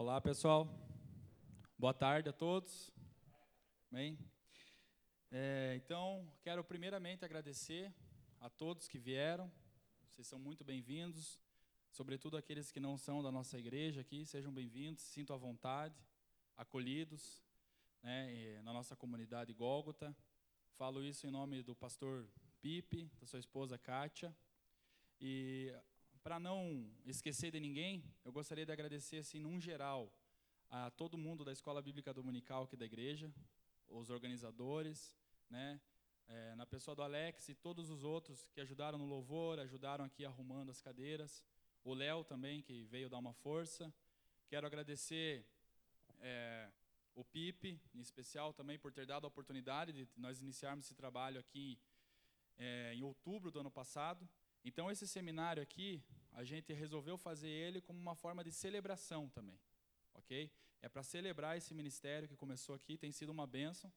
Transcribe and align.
Olá, 0.00 0.20
pessoal. 0.20 0.68
Boa 1.76 1.92
tarde 1.92 2.28
a 2.28 2.32
todos. 2.32 2.88
Bem. 3.90 4.16
É, 5.28 5.74
então, 5.74 6.32
quero 6.40 6.62
primeiramente 6.62 7.24
agradecer 7.24 7.92
a 8.40 8.48
todos 8.48 8.86
que 8.86 8.96
vieram. 8.96 9.50
Vocês 10.08 10.24
são 10.24 10.38
muito 10.38 10.62
bem-vindos. 10.62 11.40
Sobretudo 11.90 12.36
aqueles 12.36 12.70
que 12.70 12.78
não 12.78 12.96
são 12.96 13.24
da 13.24 13.32
nossa 13.32 13.58
igreja 13.58 14.02
aqui, 14.02 14.24
sejam 14.24 14.52
bem-vindos, 14.52 15.02
se 15.02 15.10
sintam 15.14 15.34
à 15.34 15.38
vontade, 15.38 16.00
acolhidos 16.56 17.42
né, 18.00 18.62
na 18.62 18.72
nossa 18.72 18.94
comunidade 18.94 19.52
Gólgota. 19.52 20.16
Falo 20.76 21.02
isso 21.02 21.26
em 21.26 21.30
nome 21.32 21.60
do 21.60 21.74
pastor 21.74 22.30
Pipe, 22.60 23.10
da 23.18 23.26
sua 23.26 23.40
esposa 23.40 23.76
Kátia. 23.76 24.32
E 25.20 25.74
para 26.28 26.38
não 26.38 26.86
esquecer 27.06 27.50
de 27.50 27.58
ninguém, 27.58 28.04
eu 28.22 28.30
gostaria 28.30 28.66
de 28.66 28.70
agradecer, 28.70 29.16
assim, 29.16 29.38
num 29.38 29.58
geral, 29.58 30.12
a 30.68 30.90
todo 30.90 31.16
mundo 31.16 31.42
da 31.42 31.50
Escola 31.50 31.80
Bíblica 31.80 32.12
Dominical 32.12 32.64
aqui 32.64 32.76
da 32.76 32.84
igreja, 32.84 33.32
os 33.88 34.10
organizadores, 34.10 35.16
né, 35.48 35.80
é, 36.26 36.54
na 36.54 36.66
pessoa 36.66 36.94
do 36.94 37.02
Alex 37.02 37.48
e 37.48 37.54
todos 37.54 37.88
os 37.88 38.04
outros 38.04 38.46
que 38.52 38.60
ajudaram 38.60 38.98
no 38.98 39.06
louvor, 39.06 39.58
ajudaram 39.58 40.04
aqui 40.04 40.22
arrumando 40.26 40.68
as 40.68 40.82
cadeiras, 40.82 41.42
o 41.82 41.94
Léo 41.94 42.22
também, 42.24 42.60
que 42.60 42.84
veio 42.84 43.08
dar 43.08 43.16
uma 43.16 43.32
força. 43.32 43.90
Quero 44.48 44.66
agradecer 44.66 45.46
é, 46.20 46.70
o 47.14 47.24
Pipe, 47.24 47.80
em 47.94 48.00
especial, 48.00 48.52
também 48.52 48.78
por 48.78 48.92
ter 48.92 49.06
dado 49.06 49.24
a 49.24 49.28
oportunidade 49.28 49.94
de 49.94 50.06
nós 50.14 50.42
iniciarmos 50.42 50.84
esse 50.84 50.94
trabalho 50.94 51.40
aqui 51.40 51.80
é, 52.58 52.92
em 52.92 53.02
outubro 53.02 53.50
do 53.50 53.60
ano 53.60 53.70
passado. 53.70 54.28
Então, 54.64 54.90
esse 54.90 55.06
seminário 55.06 55.62
aqui, 55.62 56.02
a 56.38 56.44
gente 56.44 56.72
resolveu 56.72 57.18
fazer 57.18 57.48
ele 57.48 57.80
como 57.80 57.98
uma 57.98 58.14
forma 58.14 58.44
de 58.44 58.52
celebração 58.52 59.28
também, 59.28 59.58
ok? 60.14 60.48
É 60.80 60.88
para 60.88 61.02
celebrar 61.02 61.56
esse 61.58 61.74
ministério 61.74 62.28
que 62.28 62.36
começou 62.36 62.76
aqui, 62.76 62.96
tem 62.96 63.10
sido 63.10 63.30
uma 63.30 63.44
bênção 63.44 63.92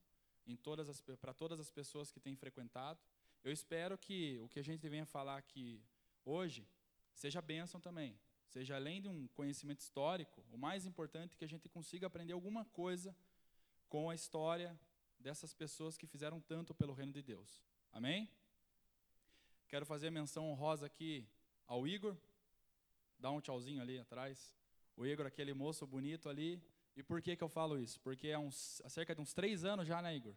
para 1.19 1.35
todas 1.35 1.59
as 1.59 1.69
pessoas 1.69 2.11
que 2.11 2.19
têm 2.19 2.35
frequentado. 2.35 2.99
Eu 3.43 3.51
espero 3.51 3.95
que 3.95 4.39
o 4.39 4.49
que 4.49 4.59
a 4.59 4.63
gente 4.63 4.89
venha 4.89 5.05
falar 5.05 5.37
aqui 5.37 5.83
hoje 6.25 6.67
seja 7.13 7.39
bênção 7.43 7.79
também, 7.79 8.19
seja 8.47 8.75
além 8.75 9.03
de 9.03 9.07
um 9.07 9.27
conhecimento 9.27 9.81
histórico, 9.81 10.43
o 10.51 10.57
mais 10.57 10.87
importante 10.87 11.35
é 11.35 11.37
que 11.37 11.45
a 11.45 11.53
gente 11.53 11.69
consiga 11.69 12.07
aprender 12.07 12.33
alguma 12.33 12.65
coisa 12.65 13.15
com 13.87 14.09
a 14.09 14.15
história 14.15 14.75
dessas 15.19 15.53
pessoas 15.53 15.95
que 15.95 16.07
fizeram 16.07 16.41
tanto 16.41 16.73
pelo 16.73 16.93
reino 16.93 17.13
de 17.13 17.21
Deus. 17.21 17.63
Amém? 17.93 18.27
Quero 19.67 19.85
fazer 19.85 20.09
menção 20.09 20.49
honrosa 20.49 20.87
aqui 20.87 21.23
ao 21.67 21.87
Igor. 21.87 22.17
Dá 23.21 23.29
um 23.29 23.39
tchauzinho 23.39 23.79
ali 23.83 23.99
atrás. 23.99 24.51
O 24.97 25.05
Igor, 25.05 25.27
aquele 25.27 25.53
moço 25.53 25.85
bonito 25.85 26.27
ali. 26.27 26.59
E 26.97 27.03
por 27.03 27.21
que, 27.21 27.35
que 27.35 27.43
eu 27.43 27.47
falo 27.47 27.77
isso? 27.77 27.99
Porque 28.01 28.31
há, 28.31 28.39
uns, 28.39 28.81
há 28.83 28.89
cerca 28.89 29.13
de 29.13 29.21
uns 29.21 29.31
três 29.31 29.63
anos 29.63 29.87
já, 29.87 30.01
né, 30.01 30.15
Igor? 30.15 30.33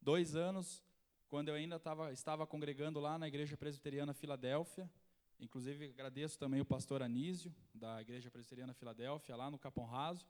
Dois 0.00 0.34
anos, 0.34 0.82
quando 1.28 1.48
eu 1.48 1.54
ainda 1.54 1.78
tava, 1.78 2.12
estava 2.12 2.44
congregando 2.44 2.98
lá 2.98 3.16
na 3.20 3.28
Igreja 3.28 3.56
Presbiteriana 3.56 4.12
Filadélfia. 4.12 4.90
Inclusive, 5.38 5.90
agradeço 5.90 6.36
também 6.36 6.60
o 6.60 6.64
pastor 6.64 7.02
Anísio, 7.02 7.54
da 7.72 8.00
Igreja 8.00 8.28
Presbiteriana 8.28 8.74
Filadélfia, 8.74 9.36
lá 9.36 9.48
no 9.48 9.60
Capão 9.60 9.84
Raso. 9.84 10.26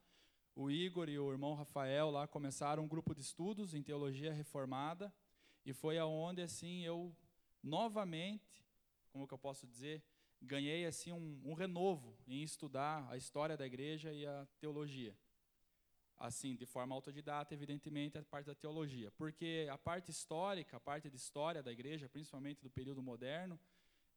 O 0.55 0.70
Igor 0.70 1.09
e 1.09 1.19
o 1.19 1.33
irmão 1.33 1.55
Rafael 1.55 2.11
lá 2.11 2.29
começaram 2.29 2.85
um 2.85 2.89
grupo 2.89 3.15
de 3.15 3.23
estudos 3.23 3.73
em 3.73 3.83
teologia 3.83 4.31
reformada. 4.31 5.11
E 5.65 5.73
foi 5.73 5.97
aonde, 5.97 6.43
assim, 6.43 6.83
eu 6.83 7.17
novamente, 7.63 8.63
como 9.11 9.27
que 9.27 9.33
eu 9.33 9.39
posso 9.39 9.67
dizer, 9.67 10.03
ganhei 10.43 10.87
assim 10.87 11.12
um, 11.12 11.41
um 11.45 11.55
renovo 11.55 12.17
em 12.27 12.43
estudar 12.43 13.09
a 13.11 13.17
história 13.17 13.57
da 13.57 13.67
igreja 13.67 14.12
e 14.12 14.27
a 14.27 14.47
teologia. 14.59 15.17
Assim, 16.19 16.55
de 16.55 16.67
forma 16.67 16.95
autodidata, 16.95 17.53
evidentemente, 17.53 18.17
a 18.17 18.23
parte 18.23 18.47
da 18.47 18.55
teologia. 18.55 19.11
Porque 19.13 19.67
a 19.70 19.79
parte 19.79 20.11
histórica, 20.11 20.77
a 20.77 20.81
parte 20.81 21.11
de 21.11 21.17
história 21.17 21.63
da 21.63 21.73
igreja, 21.73 22.08
principalmente 22.08 22.63
do 22.63 22.70
período 22.70 23.02
moderno, 23.02 23.58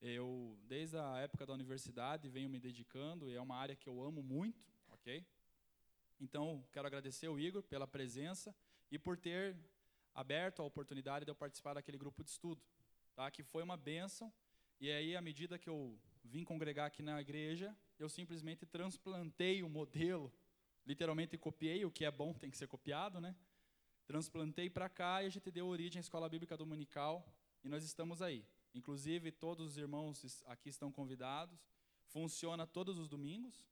eu, 0.02 0.58
desde 0.64 0.98
a 0.98 1.18
época 1.20 1.46
da 1.46 1.54
universidade, 1.54 2.30
venho 2.30 2.50
me 2.50 2.60
dedicando, 2.60 3.32
e 3.32 3.36
é 3.36 3.42
uma 3.42 3.56
área 3.56 3.76
que 3.76 3.90
eu 3.90 4.04
amo 4.04 4.22
muito, 4.22 4.64
ok? 4.90 5.26
Então, 6.20 6.64
quero 6.72 6.86
agradecer 6.86 7.28
ao 7.28 7.40
Igor 7.40 7.64
pela 7.64 7.88
presença 7.88 8.56
e 8.92 9.00
por 9.00 9.18
ter 9.18 9.58
aberto 10.14 10.62
a 10.62 10.66
oportunidade 10.66 11.26
de 11.26 11.32
eu 11.32 11.36
participar 11.36 11.74
daquele 11.74 11.98
grupo 11.98 12.24
de 12.24 12.30
estudo 12.30 12.62
tá? 13.16 13.32
que 13.32 13.44
foi 13.44 13.64
uma 13.64 13.78
bênção. 13.78 14.32
E 14.80 14.92
aí, 14.92 15.16
à 15.16 15.22
medida 15.22 15.58
que 15.58 15.70
eu 15.70 15.98
vim 16.26 16.44
congregar 16.44 16.88
aqui 16.88 17.02
na 17.02 17.22
igreja, 17.22 17.76
eu 17.98 18.10
simplesmente 18.10 18.66
transplantei 18.66 19.64
o 19.64 19.70
modelo, 19.70 20.34
literalmente 20.86 21.38
copiei, 21.38 21.86
o 21.86 21.92
que 21.92 22.06
é 22.06 22.12
bom 22.12 22.34
tem 22.34 22.50
que 22.50 22.58
ser 22.58 22.68
copiado, 22.68 23.22
né? 23.22 23.36
Transplantei 24.06 24.70
para 24.70 24.90
cá 24.90 25.24
e 25.24 25.28
a 25.28 25.30
gente 25.30 25.50
deu 25.50 25.68
origem 25.68 26.00
à 26.00 26.02
Escola 26.02 26.30
Bíblica 26.30 26.56
Dominical 26.56 27.26
e 27.64 27.70
nós 27.70 27.84
estamos 27.84 28.22
aí. 28.22 28.46
Inclusive, 28.74 29.32
todos 29.32 29.66
os 29.66 29.78
irmãos 29.78 30.44
aqui 30.46 30.70
estão 30.70 30.92
convidados. 30.92 31.66
Funciona 32.04 32.68
todos 32.68 33.00
os 33.00 33.08
domingos, 33.08 33.66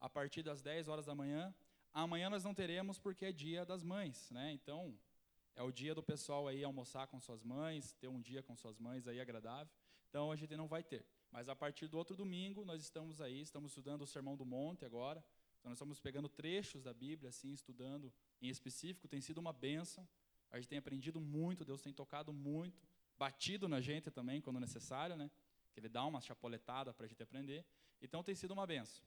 a 0.00 0.08
partir 0.08 0.42
das 0.42 0.60
10 0.62 0.88
horas 0.88 1.06
da 1.06 1.14
manhã. 1.14 1.54
Amanhã 1.92 2.28
nós 2.28 2.42
não 2.42 2.54
teremos 2.54 2.98
porque 2.98 3.26
é 3.26 3.32
dia 3.32 3.64
das 3.64 3.82
mães, 3.82 4.30
né? 4.30 4.52
Então, 4.52 4.98
é 5.56 5.62
o 5.62 5.72
dia 5.72 5.94
do 5.94 6.02
pessoal 6.02 6.46
aí 6.46 6.62
almoçar 6.62 7.06
com 7.06 7.18
suas 7.18 7.42
mães, 7.42 7.94
ter 7.94 8.08
um 8.08 8.20
dia 8.20 8.42
com 8.42 8.54
suas 8.54 8.78
mães 8.78 9.08
aí 9.08 9.18
agradável. 9.18 9.72
Então 10.08 10.30
a 10.30 10.36
gente 10.36 10.54
não 10.54 10.68
vai 10.68 10.82
ter. 10.82 11.04
Mas 11.30 11.48
a 11.48 11.56
partir 11.56 11.88
do 11.88 11.96
outro 11.96 12.14
domingo 12.14 12.64
nós 12.64 12.82
estamos 12.82 13.20
aí, 13.20 13.40
estamos 13.40 13.72
estudando 13.72 14.02
o 14.02 14.06
Sermão 14.06 14.36
do 14.36 14.44
Monte 14.44 14.84
agora. 14.84 15.24
Então 15.58 15.70
nós 15.70 15.78
estamos 15.78 15.98
pegando 15.98 16.28
trechos 16.28 16.82
da 16.82 16.92
Bíblia 16.92 17.30
assim, 17.30 17.52
estudando 17.52 18.12
em 18.40 18.48
específico, 18.48 19.08
tem 19.08 19.20
sido 19.20 19.38
uma 19.38 19.52
bênção. 19.52 20.06
A 20.50 20.56
gente 20.56 20.68
tem 20.68 20.78
aprendido 20.78 21.20
muito, 21.20 21.64
Deus 21.64 21.80
tem 21.80 21.92
tocado 21.92 22.32
muito, 22.32 22.86
batido 23.18 23.66
na 23.66 23.80
gente 23.80 24.10
também 24.10 24.40
quando 24.40 24.60
necessário, 24.60 25.16
né? 25.16 25.30
Que 25.72 25.80
ele 25.80 25.88
dá 25.88 26.04
uma 26.04 26.20
chapoletada 26.20 26.92
para 26.92 27.06
a 27.06 27.08
gente 27.08 27.22
aprender. 27.22 27.64
Então 28.00 28.22
tem 28.22 28.34
sido 28.34 28.52
uma 28.52 28.66
benção. 28.66 29.02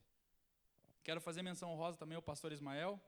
Quero 1.02 1.20
fazer 1.20 1.42
menção 1.42 1.70
honrosa 1.70 1.96
também 1.96 2.16
ao 2.16 2.22
pastor 2.22 2.52
Ismael. 2.52 3.00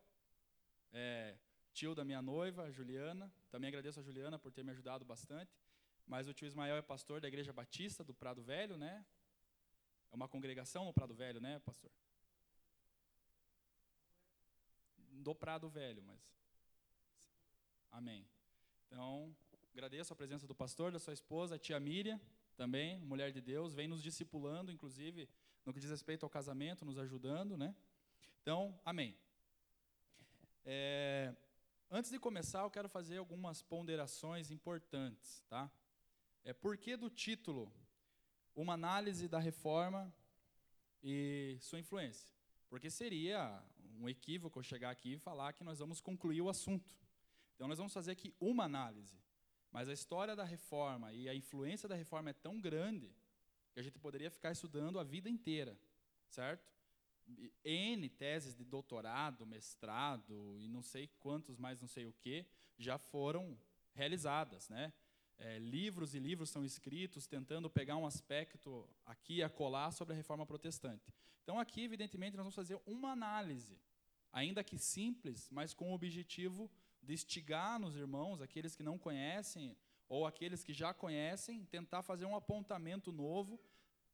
É, 0.92 1.36
tio 1.72 1.94
da 1.94 2.04
minha 2.04 2.22
noiva, 2.22 2.70
Juliana. 2.70 3.32
Também 3.50 3.68
agradeço 3.68 4.00
a 4.00 4.02
Juliana 4.02 4.38
por 4.38 4.52
ter 4.52 4.62
me 4.62 4.70
ajudado 4.70 5.04
bastante. 5.04 5.56
Mas 6.06 6.28
o 6.28 6.34
tio 6.34 6.46
Ismael 6.46 6.76
é 6.76 6.82
pastor 6.82 7.20
da 7.20 7.28
Igreja 7.28 7.52
Batista 7.52 8.04
do 8.04 8.14
Prado 8.14 8.42
Velho, 8.42 8.76
né? 8.76 9.04
É 10.10 10.14
uma 10.14 10.28
congregação 10.28 10.84
no 10.84 10.92
Prado 10.92 11.14
Velho, 11.14 11.40
né, 11.40 11.58
pastor? 11.60 11.90
Do 14.98 15.34
Prado 15.34 15.68
Velho, 15.68 16.02
mas. 16.02 16.20
Amém. 17.90 18.26
Então, 18.86 19.34
agradeço 19.72 20.12
a 20.12 20.16
presença 20.16 20.46
do 20.46 20.54
pastor, 20.54 20.92
da 20.92 20.98
sua 20.98 21.12
esposa, 21.12 21.54
a 21.54 21.58
tia 21.58 21.78
Miriam, 21.80 22.20
também, 22.56 23.00
mulher 23.00 23.32
de 23.32 23.40
Deus, 23.40 23.74
vem 23.74 23.88
nos 23.88 24.02
discipulando, 24.02 24.70
inclusive, 24.70 25.28
no 25.64 25.72
que 25.72 25.80
diz 25.80 25.90
respeito 25.90 26.24
ao 26.24 26.30
casamento, 26.30 26.84
nos 26.84 26.98
ajudando, 26.98 27.56
né? 27.56 27.74
Então, 28.42 28.78
amém. 28.84 29.16
É, 30.64 31.34
Antes 31.94 32.10
de 32.10 32.19
começar, 32.19 32.62
eu 32.62 32.70
quero 32.70 32.88
fazer 32.88 33.19
algumas 33.19 33.60
ponderações 33.60 34.50
importantes, 34.50 35.44
tá? 35.47 35.70
É 36.42 36.50
por 36.54 36.78
que 36.78 36.97
do 36.97 37.10
título 37.10 37.70
uma 38.54 38.72
análise 38.72 39.28
da 39.28 39.38
reforma 39.38 40.10
e 41.02 41.58
sua 41.60 41.78
influência? 41.78 42.34
Porque 42.70 42.88
seria 42.88 43.62
um 44.00 44.08
equívoco 44.08 44.58
eu 44.58 44.62
chegar 44.62 44.88
aqui 44.88 45.12
e 45.12 45.19
falar 45.19 45.52
que 45.52 45.62
nós 45.62 45.81
vamos 45.81 46.00
concluir 46.00 46.41
o 46.41 46.48
assunto. 46.48 46.97
Então 47.54 47.69
nós 47.69 47.76
vamos 47.76 47.92
fazer 47.92 48.12
aqui 48.12 48.34
uma 48.41 48.64
análise. 48.64 49.20
Mas 49.70 49.86
a 49.86 49.92
história 49.92 50.34
da 50.34 50.44
reforma 50.44 51.12
e 51.12 51.28
a 51.28 51.34
influência 51.34 51.86
da 51.86 51.94
reforma 51.94 52.31
é 52.31 52.32
tão 52.32 52.58
grande 52.58 53.14
que 53.75 53.81
a 53.81 53.82
gente 53.82 53.98
poderia 53.98 54.31
ficar 54.31 54.50
estudando 54.50 54.98
a 54.98 55.04
vida 55.04 55.28
inteira, 55.28 55.78
certo? 56.31 56.72
N 57.64 58.08
teses 58.08 58.54
de 58.54 58.64
doutorado, 58.64 59.46
mestrado 59.46 60.56
e 60.58 60.69
não 60.69 60.82
sei 60.82 61.08
quantos 61.20 61.56
mais 61.56 61.80
não 61.80 61.88
sei 61.88 62.06
o 62.06 62.12
que 62.12 62.46
já 62.78 62.98
foram 62.98 63.58
realizadas, 63.94 64.69
né? 64.69 64.92
É, 65.38 65.58
livros 65.58 66.14
e 66.14 66.19
livros 66.19 66.50
são 66.50 66.64
escritos 66.64 67.26
tentando 67.26 67.69
pegar 67.69 67.96
um 67.96 68.06
aspecto 68.06 68.88
aqui 69.04 69.42
a 69.42 69.48
colar 69.48 69.90
sobre 69.90 70.14
a 70.14 70.16
reforma 70.16 70.46
protestante. 70.46 71.12
Então 71.42 71.58
aqui, 71.58 71.82
evidentemente, 71.82 72.36
nós 72.36 72.44
vamos 72.44 72.54
fazer 72.54 72.80
uma 72.86 73.10
análise, 73.10 73.76
ainda 74.32 74.62
que 74.62 74.78
simples, 74.78 75.48
mas 75.50 75.75
com 75.75 75.90
o 75.90 75.94
objetivo 75.94 76.70
de 77.02 77.12
instigar 77.12 77.80
nos 77.80 77.96
irmãos, 77.96 78.40
aqueles 78.40 78.76
que 78.76 78.82
não 78.82 78.96
conhecem 78.96 79.76
ou 80.08 80.26
aqueles 80.26 80.62
que 80.62 80.72
já 80.72 80.94
conhecem, 80.94 81.64
tentar 81.64 82.02
fazer 82.02 82.26
um 82.26 82.36
apontamento 82.36 83.10
novo 83.10 83.58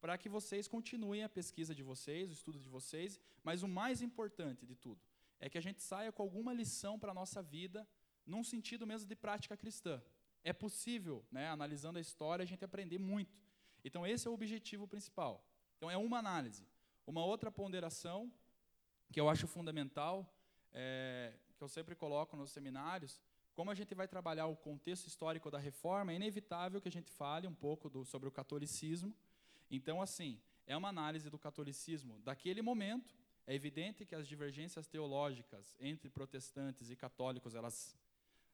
para 0.00 0.16
que 0.16 0.28
vocês 0.28 0.68
continuem 0.68 1.24
a 1.24 1.28
pesquisa 1.28 1.74
de 1.74 1.82
vocês, 1.82 2.30
o 2.30 2.32
estudo 2.32 2.58
de 2.58 2.68
vocês, 2.68 3.18
mas 3.42 3.62
o 3.62 3.68
mais 3.68 4.00
importante 4.02 4.66
de 4.66 4.76
tudo 4.76 5.00
é 5.40 5.48
que 5.48 5.58
a 5.58 5.60
gente 5.60 5.82
saia 5.82 6.12
com 6.12 6.22
alguma 6.22 6.52
lição 6.52 6.98
para 6.98 7.10
a 7.10 7.14
nossa 7.14 7.42
vida, 7.42 7.86
num 8.26 8.42
sentido 8.42 8.86
mesmo 8.86 9.08
de 9.08 9.14
prática 9.14 9.56
cristã. 9.56 10.02
É 10.44 10.52
possível, 10.52 11.24
né, 11.30 11.48
analisando 11.48 11.98
a 11.98 12.00
história, 12.00 12.42
a 12.42 12.46
gente 12.46 12.64
aprender 12.64 12.98
muito. 12.98 13.36
Então, 13.84 14.06
esse 14.06 14.26
é 14.26 14.30
o 14.30 14.34
objetivo 14.34 14.86
principal. 14.86 15.44
Então, 15.76 15.90
é 15.90 15.96
uma 15.96 16.18
análise. 16.18 16.66
Uma 17.06 17.24
outra 17.24 17.50
ponderação 17.50 18.32
que 19.12 19.20
eu 19.20 19.28
acho 19.28 19.46
fundamental, 19.46 20.30
é, 20.72 21.34
que 21.56 21.62
eu 21.62 21.68
sempre 21.68 21.94
coloco 21.94 22.36
nos 22.36 22.50
seminários, 22.50 23.20
como 23.54 23.70
a 23.70 23.74
gente 23.74 23.94
vai 23.94 24.06
trabalhar 24.06 24.46
o 24.46 24.56
contexto 24.56 25.06
histórico 25.06 25.50
da 25.50 25.58
reforma, 25.58 26.12
é 26.12 26.16
inevitável 26.16 26.80
que 26.80 26.88
a 26.88 26.92
gente 26.92 27.10
fale 27.10 27.46
um 27.46 27.54
pouco 27.54 27.88
do, 27.88 28.04
sobre 28.04 28.28
o 28.28 28.32
catolicismo. 28.32 29.14
Então, 29.70 30.00
assim, 30.00 30.40
é 30.66 30.76
uma 30.76 30.88
análise 30.88 31.30
do 31.30 31.38
catolicismo 31.38 32.20
daquele 32.20 32.62
momento. 32.62 33.16
É 33.46 33.54
evidente 33.54 34.04
que 34.04 34.14
as 34.14 34.28
divergências 34.28 34.86
teológicas 34.86 35.74
entre 35.80 36.10
protestantes 36.10 36.90
e 36.90 36.96
católicos, 36.96 37.54
elas 37.54 37.96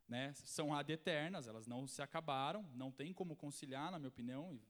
né, 0.08 0.32
são 0.34 0.74
ad 0.74 0.92
eternas, 0.92 1.48
elas 1.48 1.66
não 1.66 1.86
se 1.86 2.02
acabaram, 2.02 2.62
não 2.74 2.92
tem 2.92 3.12
como 3.12 3.34
conciliar, 3.34 3.90
na 3.90 3.98
minha 3.98 4.08
opinião, 4.08 4.60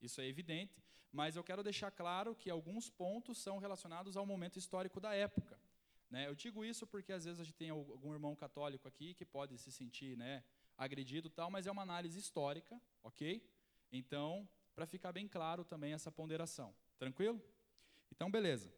isso 0.00 0.20
é 0.20 0.26
evidente, 0.26 0.82
mas 1.12 1.36
eu 1.36 1.44
quero 1.44 1.62
deixar 1.62 1.90
claro 1.90 2.34
que 2.34 2.50
alguns 2.50 2.90
pontos 2.90 3.38
são 3.38 3.58
relacionados 3.58 4.16
ao 4.16 4.26
momento 4.26 4.58
histórico 4.58 4.98
da 4.98 5.14
época. 5.14 5.58
Né? 6.10 6.26
Eu 6.28 6.34
digo 6.34 6.64
isso 6.64 6.86
porque 6.86 7.12
às 7.12 7.24
vezes 7.24 7.40
a 7.40 7.44
gente 7.44 7.56
tem 7.56 7.70
algum 7.70 8.12
irmão 8.12 8.34
católico 8.34 8.88
aqui 8.88 9.14
que 9.14 9.24
pode 9.24 9.56
se 9.58 9.70
sentir 9.70 10.16
né, 10.16 10.42
agredido 10.76 11.30
tal, 11.30 11.50
mas 11.50 11.66
é 11.66 11.70
uma 11.70 11.82
análise 11.82 12.18
histórica, 12.18 12.80
ok? 13.02 13.48
Então, 13.92 14.48
para 14.74 14.86
ficar 14.86 15.12
bem 15.12 15.28
claro 15.28 15.64
também 15.64 15.92
essa 15.92 16.10
ponderação. 16.10 16.74
Tranquilo? 16.98 17.40
Então, 18.10 18.30
beleza. 18.30 18.72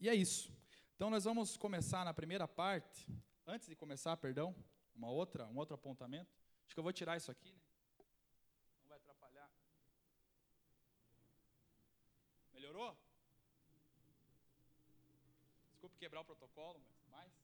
E 0.00 0.08
é 0.08 0.14
isso. 0.14 0.52
Então, 0.94 1.10
nós 1.10 1.24
vamos 1.24 1.56
começar 1.56 2.04
na 2.04 2.14
primeira 2.14 2.48
parte. 2.48 3.06
Antes 3.46 3.68
de 3.68 3.76
começar, 3.76 4.16
perdão, 4.16 4.54
uma 4.94 5.10
outra, 5.10 5.46
um 5.46 5.56
outro 5.56 5.74
apontamento. 5.74 6.34
Acho 6.64 6.74
que 6.74 6.80
eu 6.80 6.84
vou 6.84 6.92
tirar 6.92 7.16
isso 7.16 7.30
aqui, 7.30 7.52
né? 7.52 7.60
Não 8.80 8.88
vai 8.88 8.96
atrapalhar. 8.96 9.50
Melhorou? 12.52 12.96
Desculpe 15.68 15.98
quebrar 15.98 16.22
o 16.22 16.24
protocolo, 16.24 16.80
mas. 17.10 17.43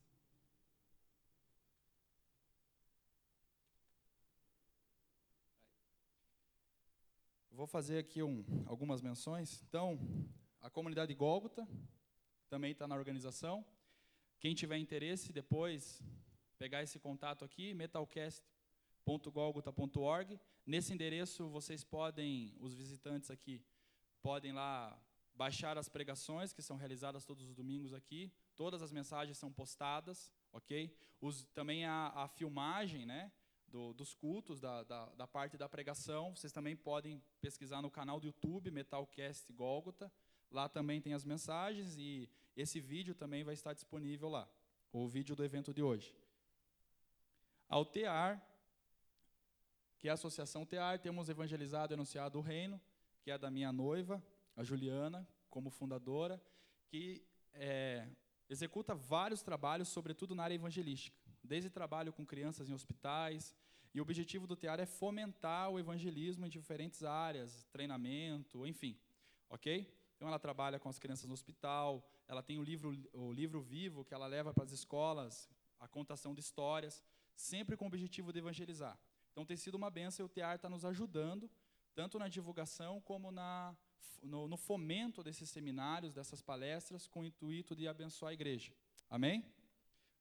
Vou 7.53 7.67
fazer 7.67 7.97
aqui 7.97 8.23
um, 8.23 8.45
algumas 8.65 9.01
menções. 9.01 9.61
Então, 9.67 9.99
a 10.61 10.69
comunidade 10.69 11.13
Gólgota 11.13 11.67
também 12.49 12.71
está 12.71 12.87
na 12.87 12.95
organização. 12.95 13.65
Quem 14.39 14.55
tiver 14.55 14.77
interesse, 14.77 15.33
depois 15.33 16.01
pegar 16.57 16.81
esse 16.81 16.97
contato 16.97 17.43
aqui, 17.43 17.73
metalcast.golgota.org. 17.73 20.39
Nesse 20.65 20.93
endereço, 20.93 21.49
vocês 21.49 21.83
podem, 21.83 22.55
os 22.57 22.73
visitantes 22.73 23.29
aqui, 23.29 23.61
podem 24.21 24.53
lá 24.53 24.97
baixar 25.35 25.77
as 25.77 25.89
pregações 25.89 26.53
que 26.53 26.61
são 26.61 26.77
realizadas 26.77 27.25
todos 27.25 27.49
os 27.49 27.53
domingos 27.53 27.93
aqui. 27.93 28.31
Todas 28.55 28.81
as 28.81 28.93
mensagens 28.93 29.37
são 29.37 29.51
postadas, 29.51 30.31
ok? 30.53 30.97
Os, 31.19 31.43
também 31.47 31.83
a, 31.83 32.13
a 32.15 32.29
filmagem, 32.29 33.05
né? 33.05 33.29
Do, 33.71 33.93
dos 33.93 34.13
cultos, 34.13 34.59
da, 34.59 34.83
da, 34.83 35.05
da, 35.15 35.25
parte 35.25 35.57
da 35.57 35.69
pregação. 35.69 36.35
Vocês 36.35 36.51
também 36.51 36.75
podem 36.75 37.23
pesquisar 37.39 37.81
no 37.81 37.89
canal 37.89 38.19
do 38.19 38.27
YouTube, 38.27 38.69
Metalcast 38.69 39.51
Gólgota. 39.53 40.11
Lá 40.51 40.67
também 40.67 40.99
tem 40.99 41.13
as 41.13 41.23
mensagens 41.23 41.97
e 41.97 42.29
esse 42.55 42.81
vídeo 42.81 43.15
também 43.15 43.45
vai 43.45 43.53
estar 43.53 43.73
disponível 43.73 44.27
lá, 44.27 44.45
o 44.91 45.07
vídeo 45.07 45.37
do 45.37 45.45
evento 45.45 45.73
de 45.73 45.81
hoje. 45.81 46.13
Ao 47.69 47.85
TEAR, 47.85 48.45
que 49.97 50.09
é 50.09 50.11
a 50.11 50.15
Associação 50.15 50.65
TEAR, 50.65 50.99
temos 50.99 51.29
evangelizado 51.29 51.93
e 51.93 51.95
anunciado 51.95 52.37
o 52.37 52.41
reino, 52.41 52.81
que 53.21 53.31
é 53.31 53.37
da 53.37 53.49
minha 53.49 53.71
noiva, 53.71 54.21
a 54.57 54.63
Juliana, 54.63 55.25
como 55.49 55.69
fundadora, 55.69 56.41
que 56.87 57.23
é, 57.53 58.05
executa 58.49 58.93
vários 58.93 59.41
trabalhos, 59.41 59.87
sobretudo 59.87 60.35
na 60.35 60.43
área 60.43 60.55
evangelística, 60.55 61.17
desde 61.41 61.69
trabalho 61.69 62.11
com 62.11 62.25
crianças 62.25 62.69
em 62.69 62.73
hospitais, 62.73 63.55
e 63.93 63.99
o 63.99 64.03
objetivo 64.03 64.47
do 64.47 64.55
TEAR 64.55 64.79
é 64.79 64.85
fomentar 64.85 65.69
o 65.69 65.79
evangelismo 65.79 66.45
em 66.45 66.49
diferentes 66.49 67.03
áreas, 67.03 67.67
treinamento, 67.71 68.65
enfim, 68.65 68.97
ok? 69.49 69.91
Então 70.15 70.27
ela 70.27 70.39
trabalha 70.39 70.79
com 70.79 70.87
as 70.87 70.97
crianças 70.97 71.25
no 71.25 71.33
hospital, 71.33 72.07
ela 72.27 72.41
tem 72.41 72.57
o 72.57 72.63
livro, 72.63 72.97
o 73.13 73.31
livro 73.33 73.61
vivo 73.61 74.05
que 74.05 74.13
ela 74.13 74.27
leva 74.27 74.53
para 74.53 74.63
as 74.63 74.71
escolas, 74.71 75.49
a 75.79 75.87
contação 75.87 76.33
de 76.33 76.39
histórias, 76.39 77.03
sempre 77.35 77.75
com 77.75 77.85
o 77.85 77.87
objetivo 77.87 78.31
de 78.31 78.39
evangelizar. 78.39 78.97
Então 79.31 79.45
tem 79.45 79.57
sido 79.57 79.75
uma 79.75 79.89
benção 79.89 80.23
e 80.23 80.27
o 80.27 80.29
TEAR 80.29 80.55
está 80.55 80.69
nos 80.69 80.85
ajudando, 80.85 81.49
tanto 81.93 82.17
na 82.17 82.27
divulgação 82.27 83.01
como 83.01 83.31
na 83.31 83.75
no, 84.21 84.47
no 84.47 84.57
fomento 84.57 85.23
desses 85.23 85.49
seminários, 85.49 86.13
dessas 86.13 86.41
palestras, 86.41 87.07
com 87.07 87.21
o 87.21 87.25
intuito 87.25 87.75
de 87.75 87.87
abençoar 87.87 88.31
a 88.31 88.33
igreja. 88.33 88.71
Amém? 89.09 89.43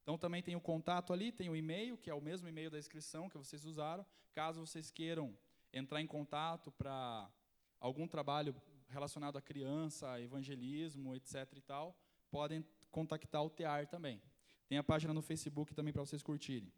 Então 0.03 0.19
também 0.19 0.43
tem 0.43 0.57
o 0.57 0.61
contato 0.61 1.13
ali, 1.13 1.31
tem 1.31 1.49
o 1.49 1.57
e-mail, 1.57 1.97
que 1.97 2.11
é 2.11 2.15
o 2.15 2.21
mesmo 2.21 2.49
e-mail 2.49 2.71
da 2.71 2.79
inscrição 2.79 3.29
que 3.29 3.39
vocês 3.39 3.65
usaram. 3.65 4.05
Caso 4.33 4.65
vocês 4.65 4.91
queiram 4.91 5.37
entrar 5.73 6.01
em 6.01 6.07
contato 6.07 6.73
para 6.73 7.31
algum 7.79 8.07
trabalho 8.09 8.55
relacionado 8.89 9.37
à 9.39 9.43
criança, 9.43 10.21
evangelismo, 10.21 11.15
etc. 11.15 11.47
e 11.57 11.61
tal, 11.61 11.97
podem 12.31 12.65
contactar 12.91 13.45
o 13.45 13.51
TEAR 13.51 13.87
também. 13.87 14.21
Tem 14.69 14.79
a 14.79 14.83
página 14.83 15.15
no 15.15 15.23
Facebook 15.23 15.75
também 15.75 15.93
para 15.93 16.03
vocês 16.03 16.23
curtirem. 16.23 16.73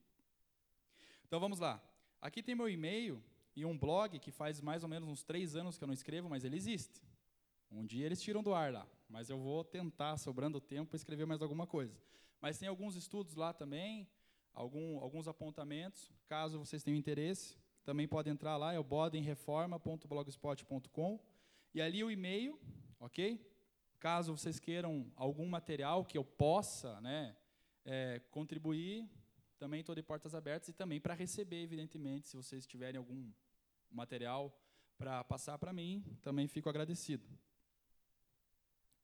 Então 1.26 1.40
vamos 1.40 1.58
lá. 1.58 1.82
Aqui 2.20 2.42
tem 2.42 2.54
meu 2.54 2.68
e-mail, 2.68 3.22
e 3.54 3.64
um 3.64 3.76
blog 3.76 4.18
que 4.18 4.30
faz 4.30 4.60
mais 4.60 4.82
ou 4.82 4.88
menos 4.88 5.08
uns 5.08 5.22
três 5.22 5.54
anos 5.54 5.76
que 5.76 5.84
eu 5.84 5.86
não 5.86 5.94
escrevo, 5.94 6.28
mas 6.28 6.44
ele 6.44 6.56
existe. 6.56 7.02
Um 7.70 7.84
dia 7.84 8.06
eles 8.06 8.20
tiram 8.20 8.42
do 8.42 8.54
ar 8.54 8.72
lá, 8.72 8.86
mas 9.08 9.30
eu 9.30 9.38
vou 9.38 9.64
tentar, 9.64 10.16
sobrando 10.18 10.60
tempo, 10.60 10.96
escrever 10.96 11.26
mais 11.26 11.42
alguma 11.42 11.66
coisa. 11.66 11.96
Mas 12.42 12.58
tem 12.58 12.68
alguns 12.68 12.96
estudos 12.96 13.36
lá 13.36 13.52
também, 13.52 14.08
algum, 14.52 14.98
alguns 14.98 15.28
apontamentos, 15.28 16.12
caso 16.26 16.58
vocês 16.58 16.82
tenham 16.82 16.98
interesse, 16.98 17.56
também 17.84 18.08
pode 18.08 18.28
entrar 18.28 18.56
lá, 18.56 18.72
é 18.72 18.80
o 18.80 18.84
bodemreforma.blogspot.com, 18.84 21.20
e 21.72 21.80
ali 21.80 22.02
o 22.02 22.10
e-mail, 22.10 22.58
ok? 22.98 23.48
Caso 24.00 24.36
vocês 24.36 24.58
queiram 24.58 25.06
algum 25.14 25.46
material 25.46 26.04
que 26.04 26.18
eu 26.18 26.24
possa 26.24 27.00
né, 27.00 27.36
é, 27.84 28.20
contribuir, 28.32 29.08
também 29.56 29.78
estou 29.78 29.94
de 29.94 30.02
portas 30.02 30.34
abertas 30.34 30.68
e 30.68 30.72
também 30.72 31.00
para 31.00 31.14
receber, 31.14 31.62
evidentemente, 31.62 32.28
se 32.28 32.36
vocês 32.36 32.66
tiverem 32.66 32.98
algum 32.98 33.30
material 33.88 34.52
para 34.98 35.22
passar 35.22 35.58
para 35.58 35.72
mim, 35.72 36.04
também 36.22 36.48
fico 36.48 36.68
agradecido. 36.68 37.24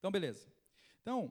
Então, 0.00 0.11
beleza. 0.11 0.52
Então, 1.00 1.30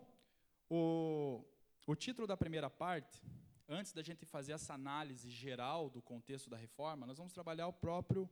o, 0.70 1.44
o 1.88 1.96
título 1.96 2.28
da 2.28 2.36
primeira 2.36 2.70
parte, 2.70 3.24
antes 3.66 3.94
da 3.94 4.04
gente 4.04 4.26
fazer 4.26 4.52
essa 4.52 4.74
análise 4.74 5.30
geral 5.30 5.90
do 5.90 6.02
contexto 6.02 6.50
da 6.50 6.58
reforma, 6.58 7.08
nós 7.08 7.18
vamos 7.18 7.32
trabalhar 7.32 7.66
o 7.66 7.72
próprio, 7.72 8.30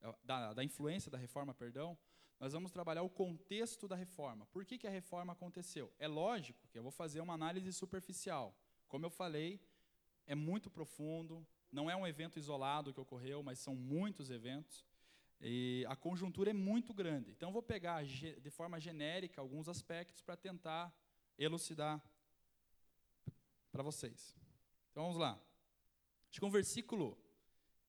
eh, 0.00 0.14
da, 0.24 0.54
da 0.54 0.64
influência 0.64 1.10
da 1.10 1.18
reforma, 1.18 1.52
perdão, 1.52 1.98
nós 2.40 2.54
vamos 2.54 2.72
trabalhar 2.72 3.02
o 3.02 3.10
contexto 3.10 3.86
da 3.86 3.94
reforma. 3.94 4.46
Por 4.46 4.64
que, 4.64 4.78
que 4.78 4.86
a 4.86 4.90
reforma 4.90 5.34
aconteceu? 5.34 5.92
É 5.98 6.08
lógico 6.08 6.66
que 6.68 6.78
eu 6.78 6.82
vou 6.82 6.90
fazer 6.90 7.20
uma 7.20 7.34
análise 7.34 7.70
superficial. 7.74 8.58
Como 8.88 9.04
eu 9.04 9.10
falei, 9.10 9.60
é 10.26 10.34
muito 10.34 10.70
profundo, 10.70 11.46
não 11.70 11.90
é 11.90 11.94
um 11.94 12.06
evento 12.06 12.38
isolado 12.38 12.94
que 12.94 13.00
ocorreu, 13.00 13.42
mas 13.42 13.58
são 13.58 13.74
muitos 13.74 14.30
eventos. 14.30 14.82
E 15.42 15.84
a 15.90 15.94
conjuntura 15.94 16.50
é 16.50 16.54
muito 16.54 16.94
grande. 16.94 17.32
Então, 17.32 17.52
vou 17.52 17.62
pegar 17.62 18.02
de 18.02 18.50
forma 18.50 18.80
genérica 18.80 19.42
alguns 19.42 19.68
aspectos 19.68 20.22
para 20.22 20.38
tentar 20.38 20.90
elucidar 21.36 22.02
para 23.74 23.82
vocês. 23.82 24.36
Então, 24.92 25.02
vamos 25.02 25.18
lá. 25.18 25.32
Acho 26.30 26.38
que 26.38 26.46
um 26.46 26.50
versículo 26.50 27.18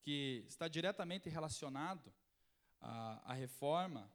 que 0.02 0.44
está 0.48 0.66
diretamente 0.66 1.28
relacionado 1.28 2.12
à, 2.80 3.30
à 3.30 3.34
reforma, 3.34 4.10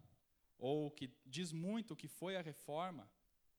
ou 0.58 0.92
que 0.92 1.10
diz 1.26 1.54
muito 1.54 1.94
o 1.94 1.96
que 1.96 2.10
foi 2.10 2.36
a 2.36 2.42
reforma, 2.42 3.10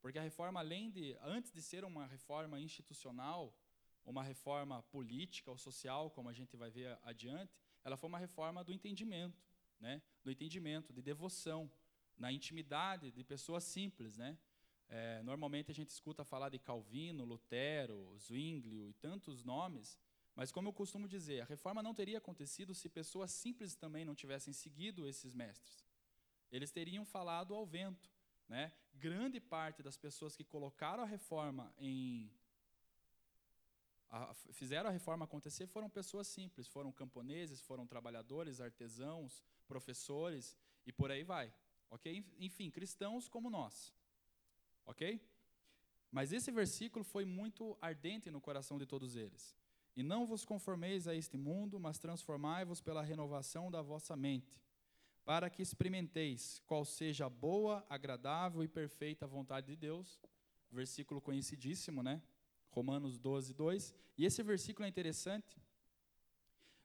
porque 0.03 0.19
a 0.19 0.23
reforma, 0.23 0.61
além 0.61 0.91
de, 0.91 1.17
antes 1.23 1.51
de 1.51 1.63
ser 1.63 1.87
uma 1.87 2.07
reforma 2.07 2.61
institucional, 2.61 3.59
uma 4.05 4.23
reforma 4.23 4.83
política 4.83 5.51
ou 5.51 5.57
social, 5.57 6.11
como 6.11 6.29
a 6.29 6.35
gente 6.35 6.55
vai 6.55 6.71
ver 6.71 6.99
adiante, 7.05 7.57
ela 7.83 7.97
foi 7.97 8.09
uma 8.09 8.19
reforma 8.19 8.63
do 8.63 8.75
entendimento, 8.75 9.43
né? 9.81 10.03
do 10.23 10.31
entendimento, 10.31 10.93
de 10.93 11.01
devoção, 11.01 11.73
na 12.19 12.31
intimidade 12.31 13.11
de 13.11 13.25
pessoas 13.25 13.65
simples. 13.65 14.19
Né? 14.19 14.37
É, 14.95 15.23
normalmente 15.23 15.71
a 15.71 15.75
gente 15.75 15.89
escuta 15.89 16.23
falar 16.23 16.51
de 16.51 16.59
Calvino, 16.59 17.25
Lutero, 17.25 18.15
Zwinglio 18.19 18.87
e 18.87 18.93
tantos 18.93 19.43
nomes, 19.43 19.99
mas 20.37 20.53
como 20.53 20.69
eu 20.69 20.73
costumo 20.73 21.09
dizer, 21.09 21.41
a 21.41 21.47
reforma 21.47 21.83
não 21.83 21.95
teria 21.95 22.19
acontecido 22.19 22.75
se 22.75 22.91
pessoas 22.91 23.31
simples 23.31 23.75
também 23.75 24.05
não 24.05 24.15
tivessem 24.15 24.53
seguido 24.53 25.09
esses 25.09 25.35
mestres. 25.35 25.83
Eles 26.51 26.71
teriam 26.71 27.07
falado 27.07 27.55
ao 27.55 27.65
vento. 27.65 28.11
Né? 28.47 28.71
Grande 28.93 29.41
parte 29.41 29.83
das 29.83 29.97
pessoas 29.97 30.37
que 30.37 30.45
colocaram 30.45 31.05
a 31.05 31.07
reforma 31.07 31.73
em 31.79 32.31
a, 34.11 34.35
fizeram 34.35 34.91
a 34.91 34.93
reforma 34.93 35.25
acontecer 35.25 35.67
foram 35.67 35.89
pessoas 35.89 36.27
simples, 36.27 36.69
foram 36.69 36.93
camponeses, 36.93 37.63
foram 37.63 37.87
trabalhadores, 37.87 38.61
artesãos, 38.61 39.43
professores 39.67 40.55
e 40.85 40.93
por 40.93 41.11
aí 41.11 41.25
vai. 41.25 41.51
Ok? 41.89 42.23
Enfim, 42.39 42.71
cristãos 42.71 43.27
como 43.27 43.49
nós. 43.49 43.95
Ok? 44.87 45.21
Mas 46.11 46.33
esse 46.33 46.51
versículo 46.51 47.05
foi 47.05 47.25
muito 47.25 47.77
ardente 47.81 48.31
no 48.31 48.41
coração 48.41 48.79
de 48.79 48.87
todos 48.87 49.17
eles. 49.17 49.57
E 49.97 50.03
não 50.03 50.27
vos 50.27 50.45
conformeis 50.45 51.09
a 51.09 51.15
este 51.15 51.37
mundo, 51.37 51.81
mas 51.81 51.99
transformai-vos 51.99 52.81
pela 52.81 53.03
renovação 53.03 53.71
da 53.71 53.83
vossa 53.83 54.17
mente, 54.17 54.61
para 55.25 55.49
que 55.49 55.63
experimenteis 55.63 56.61
qual 56.67 56.85
seja 56.85 57.27
a 57.27 57.31
boa, 57.31 57.85
agradável 57.89 58.63
e 58.63 58.69
perfeita 58.69 59.27
vontade 59.27 59.69
de 59.69 59.77
Deus. 59.77 60.21
Versículo 60.71 61.21
conhecidíssimo, 61.21 62.03
né? 62.03 62.23
Romanos 62.71 63.19
12, 63.19 63.55
2. 63.55 63.95
E 64.17 64.25
esse 64.25 64.43
versículo 64.43 64.87
é 64.87 64.89
interessante, 64.89 65.61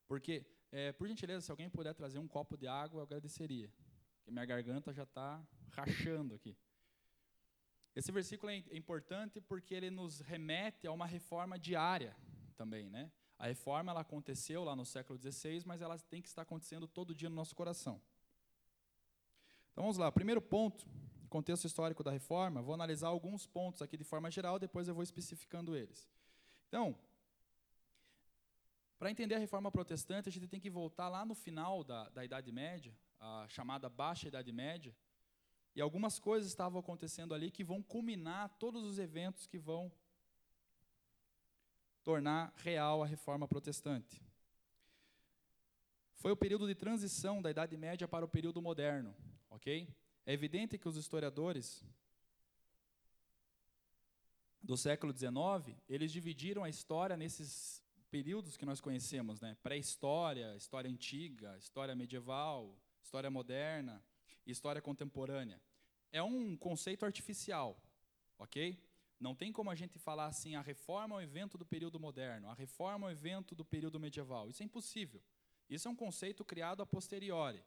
porque, 0.08 0.46
é, 0.72 0.92
por 0.92 1.08
gentileza, 1.08 1.46
se 1.46 1.52
alguém 1.52 1.70
puder 1.70 1.94
trazer 1.94 2.20
um 2.20 2.28
copo 2.28 2.58
de 2.58 2.68
água, 2.68 3.00
eu 3.00 3.04
agradeceria, 3.04 3.72
porque 4.18 4.32
minha 4.32 4.46
garganta 4.46 4.94
já 4.94 5.04
está 5.04 5.46
rachando 5.72 6.34
aqui. 6.34 6.56
Esse 7.98 8.12
versículo 8.12 8.52
é 8.52 8.64
importante 8.78 9.42
porque 9.42 9.74
ele 9.74 9.90
nos 9.90 10.20
remete 10.20 10.86
a 10.86 10.92
uma 10.92 11.08
reforma 11.08 11.58
diária 11.58 12.16
também, 12.56 12.92
né? 12.92 13.12
A 13.40 13.48
reforma 13.48 13.92
ela 13.92 14.02
aconteceu 14.02 14.64
lá 14.64 14.76
no 14.76 14.86
século 14.86 15.18
XVI, 15.18 15.64
mas 15.66 15.82
ela 15.82 15.98
tem 15.98 16.22
que 16.22 16.28
estar 16.28 16.44
acontecendo 16.44 16.88
todo 16.88 17.16
dia 17.16 17.28
no 17.28 17.36
nosso 17.36 17.56
coração. 17.56 18.00
Então 19.72 19.84
vamos 19.84 19.98
lá, 19.98 20.12
primeiro 20.12 20.40
ponto, 20.40 20.88
contexto 21.28 21.66
histórico 21.66 22.04
da 22.04 22.12
reforma, 22.12 22.62
vou 22.62 22.76
analisar 22.76 23.08
alguns 23.08 23.48
pontos 23.48 23.82
aqui 23.82 23.98
de 23.98 24.04
forma 24.04 24.30
geral, 24.30 24.60
depois 24.60 24.88
eu 24.88 24.94
vou 24.94 25.04
especificando 25.04 25.76
eles. 25.76 26.08
Então, 26.68 26.96
para 29.00 29.10
entender 29.10 29.34
a 29.34 29.40
reforma 29.40 29.72
protestante, 29.72 30.30
a 30.30 30.32
gente 30.32 30.48
tem 30.48 30.60
que 30.60 30.70
voltar 30.70 31.10
lá 31.10 31.26
no 31.26 31.34
final 31.34 31.84
da, 31.84 32.10
da 32.10 32.24
Idade 32.24 32.52
Média, 32.52 32.96
a 33.20 33.48
chamada 33.50 33.90
Baixa 33.90 34.28
Idade 34.28 34.52
Média, 34.52 34.96
e 35.78 35.82
algumas 35.82 36.18
coisas 36.18 36.50
estavam 36.50 36.80
acontecendo 36.80 37.36
ali 37.36 37.52
que 37.52 37.64
vão 37.64 37.84
culminar 37.84 38.50
todos 38.58 38.84
os 38.84 38.98
eventos 38.98 39.46
que 39.46 39.60
vão 39.60 39.92
tornar 42.02 42.52
real 42.56 43.04
a 43.04 43.06
reforma 43.06 43.48
protestante. 43.48 44.20
Foi 46.16 46.32
o 46.32 46.36
período 46.36 46.66
de 46.66 46.74
transição 46.74 47.44
da 47.44 47.52
Idade 47.52 47.78
Média 47.78 48.08
para 48.08 48.26
o 48.26 48.28
período 48.28 48.60
moderno, 48.60 49.16
ok? 49.52 49.88
É 50.26 50.34
evidente 50.34 50.80
que 50.80 50.90
os 50.90 50.98
historiadores 50.98 51.86
do 54.60 54.76
século 54.76 55.16
XIX, 55.16 55.78
eles 55.88 56.12
dividiram 56.12 56.64
a 56.64 56.70
história 56.70 57.16
nesses 57.16 57.84
períodos 58.10 58.58
que 58.58 58.66
nós 58.66 58.82
conhecemos, 58.82 59.40
né? 59.40 59.56
Pré-história, 59.62 60.56
história 60.56 60.90
antiga, 60.90 61.56
história 61.60 61.96
medieval, 61.96 62.76
história 63.00 63.30
moderna 63.30 64.04
e 64.44 64.52
história 64.52 64.82
contemporânea. 64.82 65.62
É 66.12 66.22
um 66.22 66.56
conceito 66.56 67.06
artificial, 67.06 67.82
ok? 68.38 68.82
Não 69.20 69.36
tem 69.36 69.52
como 69.52 69.70
a 69.70 69.76
gente 69.76 69.98
falar 69.98 70.28
assim, 70.28 70.56
a 70.56 70.62
reforma 70.62 71.16
é 71.16 71.18
um 71.18 71.22
evento 71.22 71.58
do 71.58 71.66
período 71.66 72.00
moderno, 72.00 72.50
a 72.50 72.54
reforma 72.54 73.08
é 73.08 73.10
um 73.10 73.12
evento 73.12 73.56
do 73.56 73.66
período 73.66 74.00
medieval. 74.00 74.50
Isso 74.50 74.62
é 74.62 74.66
impossível. 74.66 75.22
Isso 75.70 75.88
é 75.88 75.92
um 75.92 75.96
conceito 75.96 76.46
criado 76.46 76.82
a 76.82 76.86
posteriori, 76.86 77.64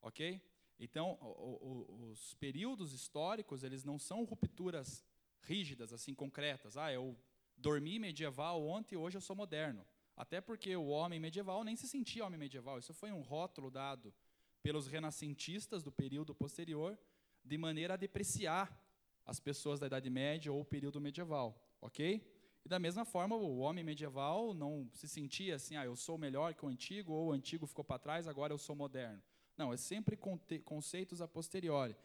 ok? 0.00 0.40
Então, 0.78 1.18
o, 1.20 1.86
o, 1.96 2.10
os 2.10 2.34
períodos 2.34 2.92
históricos, 2.92 3.62
eles 3.62 3.84
não 3.84 3.98
são 3.98 4.24
rupturas 4.24 5.04
rígidas, 5.42 5.92
assim, 5.92 6.14
concretas. 6.14 6.76
Ah, 6.76 6.92
eu 6.92 7.16
dormi 7.56 7.98
medieval 7.98 8.64
ontem 8.66 8.94
e 8.94 8.98
hoje 8.98 9.16
eu 9.16 9.20
sou 9.20 9.36
moderno. 9.36 9.86
Até 10.16 10.40
porque 10.40 10.74
o 10.76 10.88
homem 10.88 11.20
medieval 11.20 11.64
nem 11.64 11.76
se 11.76 11.88
sentia 11.88 12.24
homem 12.24 12.38
medieval. 12.38 12.78
Isso 12.78 12.92
foi 12.94 13.12
um 13.12 13.20
rótulo 13.20 13.70
dado 13.70 14.14
pelos 14.62 14.86
renascentistas 14.86 15.82
do 15.82 15.90
período 15.90 16.34
posterior, 16.34 16.98
de 17.44 17.58
maneira 17.58 17.94
a 17.94 17.96
depreciar 17.96 18.76
as 19.24 19.38
pessoas 19.38 19.78
da 19.80 19.86
Idade 19.86 20.10
Média 20.10 20.52
ou 20.52 20.60
o 20.60 20.64
período 20.64 21.00
medieval, 21.00 21.56
ok? 21.80 22.26
E 22.64 22.68
da 22.68 22.78
mesma 22.78 23.04
forma, 23.04 23.34
o 23.34 23.58
homem 23.58 23.82
medieval 23.82 24.54
não 24.54 24.88
se 24.92 25.08
sentia 25.08 25.56
assim, 25.56 25.76
ah, 25.76 25.84
eu 25.84 25.96
sou 25.96 26.16
melhor 26.16 26.54
que 26.54 26.64
o 26.64 26.68
antigo, 26.68 27.12
ou 27.12 27.28
o 27.28 27.32
antigo 27.32 27.66
ficou 27.66 27.84
para 27.84 27.98
trás, 27.98 28.28
agora 28.28 28.52
eu 28.52 28.58
sou 28.58 28.76
moderno. 28.76 29.20
Não, 29.56 29.72
é 29.72 29.76
sempre 29.76 30.16
conceitos 30.64 31.20
a 31.20 31.28
posteriori. 31.28 31.96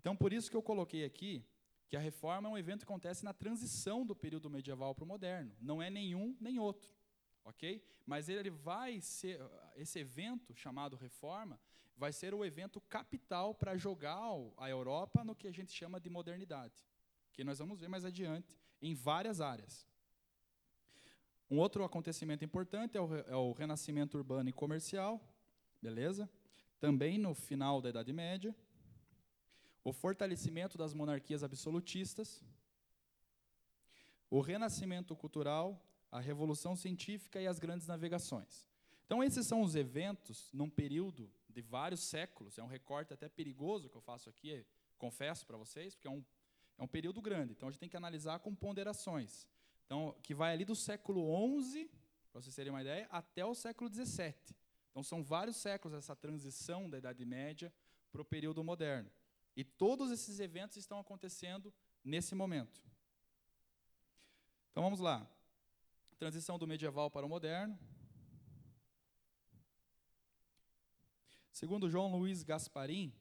Então, 0.00 0.16
por 0.16 0.32
isso 0.32 0.50
que 0.50 0.56
eu 0.56 0.62
coloquei 0.62 1.04
aqui 1.04 1.44
que 1.88 1.96
a 1.96 2.00
reforma 2.00 2.48
é 2.48 2.52
um 2.52 2.58
evento 2.58 2.80
que 2.80 2.84
acontece 2.84 3.24
na 3.24 3.32
transição 3.32 4.04
do 4.04 4.14
período 4.14 4.50
medieval 4.50 4.94
para 4.94 5.04
o 5.04 5.06
moderno. 5.06 5.52
Não 5.60 5.80
é 5.80 5.88
nenhum 5.88 6.36
nem 6.40 6.58
outro, 6.58 6.90
ok? 7.44 7.82
Mas 8.04 8.28
ele 8.28 8.50
vai 8.50 9.00
ser, 9.00 9.40
esse 9.76 9.98
evento 9.98 10.54
chamado 10.54 10.96
reforma, 10.96 11.58
vai 11.98 12.12
ser 12.12 12.32
o 12.32 12.44
evento 12.44 12.80
capital 12.82 13.52
para 13.52 13.76
jogar 13.76 14.16
a 14.56 14.70
Europa 14.70 15.24
no 15.24 15.34
que 15.34 15.48
a 15.48 15.52
gente 15.52 15.72
chama 15.72 15.98
de 15.98 16.08
modernidade, 16.08 16.86
que 17.32 17.42
nós 17.42 17.58
vamos 17.58 17.80
ver 17.80 17.88
mais 17.88 18.04
adiante 18.04 18.56
em 18.80 18.94
várias 18.94 19.40
áreas. 19.40 19.84
Um 21.50 21.58
outro 21.58 21.82
acontecimento 21.82 22.44
importante 22.44 22.96
é 22.96 23.00
o, 23.00 23.16
é 23.16 23.34
o 23.34 23.52
renascimento 23.52 24.16
urbano 24.16 24.48
e 24.48 24.52
comercial, 24.52 25.20
beleza? 25.82 26.30
Também 26.78 27.18
no 27.18 27.34
final 27.34 27.82
da 27.82 27.88
Idade 27.88 28.12
Média. 28.12 28.54
O 29.82 29.92
fortalecimento 29.92 30.78
das 30.78 30.94
monarquias 30.94 31.42
absolutistas. 31.42 32.44
O 34.30 34.40
renascimento 34.40 35.16
cultural, 35.16 35.82
a 36.12 36.20
revolução 36.20 36.76
científica 36.76 37.40
e 37.40 37.46
as 37.46 37.58
grandes 37.58 37.86
navegações. 37.88 38.68
Então, 39.06 39.24
esses 39.24 39.46
são 39.46 39.62
os 39.62 39.74
eventos 39.74 40.50
num 40.52 40.68
período 40.68 41.32
de 41.58 41.62
vários 41.62 42.00
séculos. 42.00 42.56
É 42.56 42.62
um 42.62 42.68
recorte 42.68 43.12
até 43.12 43.28
perigoso 43.28 43.88
que 43.88 43.96
eu 43.96 44.00
faço 44.00 44.30
aqui, 44.30 44.64
confesso 44.96 45.44
para 45.44 45.56
vocês, 45.56 45.92
porque 45.92 46.06
é 46.06 46.10
um, 46.10 46.24
é 46.78 46.82
um 46.84 46.86
período 46.86 47.20
grande. 47.20 47.52
Então 47.52 47.68
a 47.68 47.72
gente 47.72 47.80
tem 47.80 47.88
que 47.88 47.96
analisar 47.96 48.38
com 48.38 48.54
ponderações. 48.54 49.48
Então, 49.84 50.14
que 50.22 50.34
vai 50.34 50.52
ali 50.52 50.64
do 50.64 50.76
século 50.76 51.20
XI, 51.60 51.90
para 52.30 52.40
vocês 52.40 52.54
terem 52.54 52.70
uma 52.72 52.80
ideia, 52.80 53.08
até 53.10 53.44
o 53.44 53.56
século 53.56 53.92
XVII. 53.92 54.34
Então 54.90 55.02
são 55.02 55.24
vários 55.24 55.56
séculos 55.56 55.98
essa 55.98 56.14
transição 56.14 56.88
da 56.88 56.98
Idade 56.98 57.24
Média 57.24 57.72
para 58.12 58.22
o 58.22 58.24
período 58.24 58.62
moderno. 58.62 59.10
E 59.56 59.64
todos 59.64 60.12
esses 60.12 60.38
eventos 60.38 60.76
estão 60.76 61.00
acontecendo 61.00 61.74
nesse 62.04 62.36
momento. 62.36 62.80
Então 64.70 64.84
vamos 64.84 65.00
lá. 65.00 65.28
Transição 66.18 66.56
do 66.56 66.68
medieval 66.68 67.10
para 67.10 67.26
o 67.26 67.28
moderno. 67.28 67.76
Segundo 71.58 71.90
João 71.90 72.16
Luiz 72.16 72.44
Gasparim, 72.44 73.12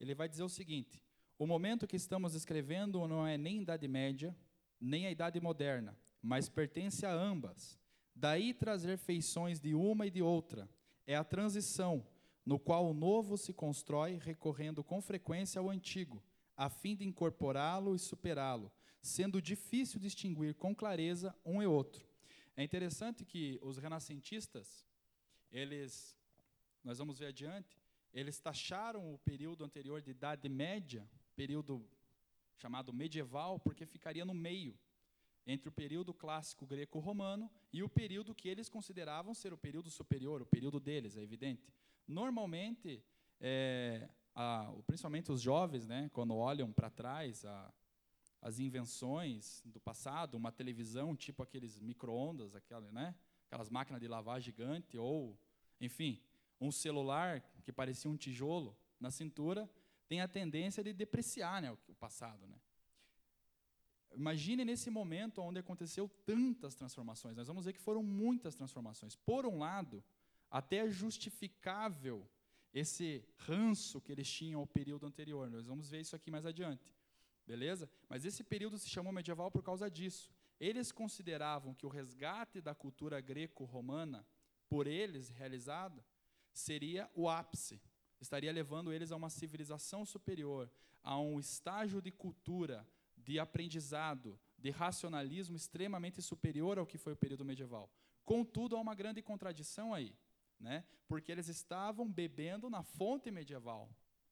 ele 0.00 0.14
vai 0.14 0.26
dizer 0.26 0.42
o 0.42 0.48
seguinte: 0.48 1.04
o 1.38 1.46
momento 1.46 1.86
que 1.86 1.94
estamos 1.94 2.34
escrevendo 2.34 3.06
não 3.06 3.26
é 3.26 3.36
nem 3.36 3.60
Idade 3.60 3.86
Média, 3.86 4.34
nem 4.80 5.06
a 5.06 5.10
Idade 5.10 5.38
Moderna, 5.38 5.94
mas 6.22 6.48
pertence 6.48 7.04
a 7.04 7.12
ambas. 7.12 7.78
Daí 8.16 8.54
trazer 8.54 8.96
feições 8.96 9.60
de 9.60 9.74
uma 9.74 10.06
e 10.06 10.10
de 10.10 10.22
outra. 10.22 10.66
É 11.06 11.14
a 11.14 11.22
transição, 11.22 12.06
no 12.42 12.58
qual 12.58 12.88
o 12.88 12.94
novo 12.94 13.36
se 13.36 13.52
constrói 13.52 14.16
recorrendo 14.16 14.82
com 14.82 15.02
frequência 15.02 15.58
ao 15.58 15.68
antigo, 15.68 16.22
a 16.56 16.70
fim 16.70 16.96
de 16.96 17.04
incorporá-lo 17.04 17.94
e 17.94 17.98
superá-lo, 17.98 18.72
sendo 19.02 19.42
difícil 19.42 20.00
distinguir 20.00 20.54
com 20.54 20.74
clareza 20.74 21.36
um 21.44 21.62
e 21.62 21.66
outro. 21.66 22.08
É 22.56 22.64
interessante 22.64 23.26
que 23.26 23.60
os 23.60 23.76
renascentistas, 23.76 24.86
eles 25.52 26.18
nós 26.82 26.98
vamos 26.98 27.18
ver 27.18 27.26
adiante, 27.26 27.78
eles 28.12 28.40
taxaram 28.40 29.14
o 29.14 29.18
período 29.18 29.64
anterior 29.64 30.02
de 30.02 30.10
Idade 30.10 30.48
Média, 30.48 31.08
período 31.36 31.86
chamado 32.56 32.92
medieval, 32.92 33.58
porque 33.58 33.86
ficaria 33.86 34.24
no 34.24 34.34
meio 34.34 34.78
entre 35.46 35.68
o 35.68 35.72
período 35.72 36.12
clássico 36.12 36.66
greco-romano 36.66 37.50
e 37.72 37.82
o 37.82 37.88
período 37.88 38.34
que 38.34 38.48
eles 38.48 38.68
consideravam 38.68 39.34
ser 39.34 39.52
o 39.52 39.58
período 39.58 39.90
superior, 39.90 40.42
o 40.42 40.46
período 40.46 40.78
deles, 40.78 41.16
é 41.16 41.22
evidente. 41.22 41.72
Normalmente, 42.06 43.02
é, 43.40 44.08
a, 44.34 44.72
principalmente 44.86 45.32
os 45.32 45.40
jovens, 45.40 45.86
né, 45.86 46.10
quando 46.12 46.34
olham 46.34 46.72
para 46.72 46.90
trás 46.90 47.44
a, 47.44 47.72
as 48.42 48.58
invenções 48.58 49.62
do 49.64 49.80
passado, 49.80 50.36
uma 50.36 50.52
televisão 50.52 51.16
tipo 51.16 51.42
aqueles 51.42 51.80
micro-ondas, 51.80 52.54
aquela, 52.54 52.90
né, 52.92 53.14
aquelas 53.46 53.70
máquinas 53.70 54.00
de 54.00 54.08
lavar 54.08 54.40
gigante, 54.40 54.98
ou, 54.98 55.38
enfim, 55.80 56.20
um 56.60 56.70
celular 56.70 57.40
que 57.62 57.72
parecia 57.72 58.10
um 58.10 58.16
tijolo 58.16 58.76
na 58.98 59.10
cintura, 59.10 59.68
tem 60.06 60.20
a 60.20 60.28
tendência 60.28 60.82
de 60.82 60.92
depreciar 60.92 61.62
né, 61.62 61.70
o 61.88 61.94
passado. 61.94 62.46
Né? 62.46 62.56
Imagine 64.12 64.64
nesse 64.64 64.90
momento 64.90 65.40
onde 65.40 65.60
aconteceu 65.60 66.08
tantas 66.26 66.74
transformações. 66.74 67.36
Nós 67.36 67.46
vamos 67.46 67.64
ver 67.64 67.72
que 67.72 67.80
foram 67.80 68.02
muitas 68.02 68.54
transformações. 68.54 69.14
Por 69.14 69.46
um 69.46 69.58
lado, 69.58 70.02
até 70.50 70.78
é 70.78 70.90
justificável 70.90 72.28
esse 72.74 73.24
ranço 73.36 74.00
que 74.00 74.12
eles 74.12 74.30
tinham 74.30 74.60
ao 74.60 74.66
período 74.66 75.06
anterior. 75.06 75.48
Nós 75.48 75.66
vamos 75.66 75.88
ver 75.90 76.00
isso 76.00 76.16
aqui 76.16 76.30
mais 76.30 76.44
adiante. 76.44 76.94
Beleza? 77.46 77.90
Mas 78.08 78.24
esse 78.24 78.44
período 78.44 78.78
se 78.78 78.88
chamou 78.88 79.12
medieval 79.12 79.50
por 79.50 79.62
causa 79.62 79.90
disso. 79.90 80.30
Eles 80.58 80.92
consideravam 80.92 81.74
que 81.74 81.86
o 81.86 81.88
resgate 81.88 82.60
da 82.60 82.74
cultura 82.74 83.20
greco-romana, 83.20 84.26
por 84.68 84.86
eles 84.86 85.30
realizado, 85.30 86.04
seria 86.52 87.10
o 87.14 87.28
ápice. 87.28 87.80
Estaria 88.20 88.52
levando 88.52 88.92
eles 88.92 89.12
a 89.12 89.16
uma 89.16 89.30
civilização 89.30 90.04
superior, 90.04 90.70
a 91.02 91.18
um 91.18 91.40
estágio 91.40 92.02
de 92.02 92.10
cultura 92.10 92.86
de 93.16 93.38
aprendizado, 93.38 94.38
de 94.58 94.70
racionalismo 94.70 95.56
extremamente 95.56 96.20
superior 96.20 96.78
ao 96.78 96.86
que 96.86 96.98
foi 96.98 97.12
o 97.12 97.16
período 97.16 97.44
medieval. 97.44 97.90
Contudo, 98.24 98.76
há 98.76 98.80
uma 98.80 98.94
grande 98.94 99.22
contradição 99.22 99.94
aí, 99.94 100.14
né? 100.58 100.84
porque 101.08 101.32
eles 101.32 101.48
estavam 101.48 102.10
bebendo 102.10 102.68
na 102.68 102.82
fonte 102.82 103.30
medieval. 103.30 103.90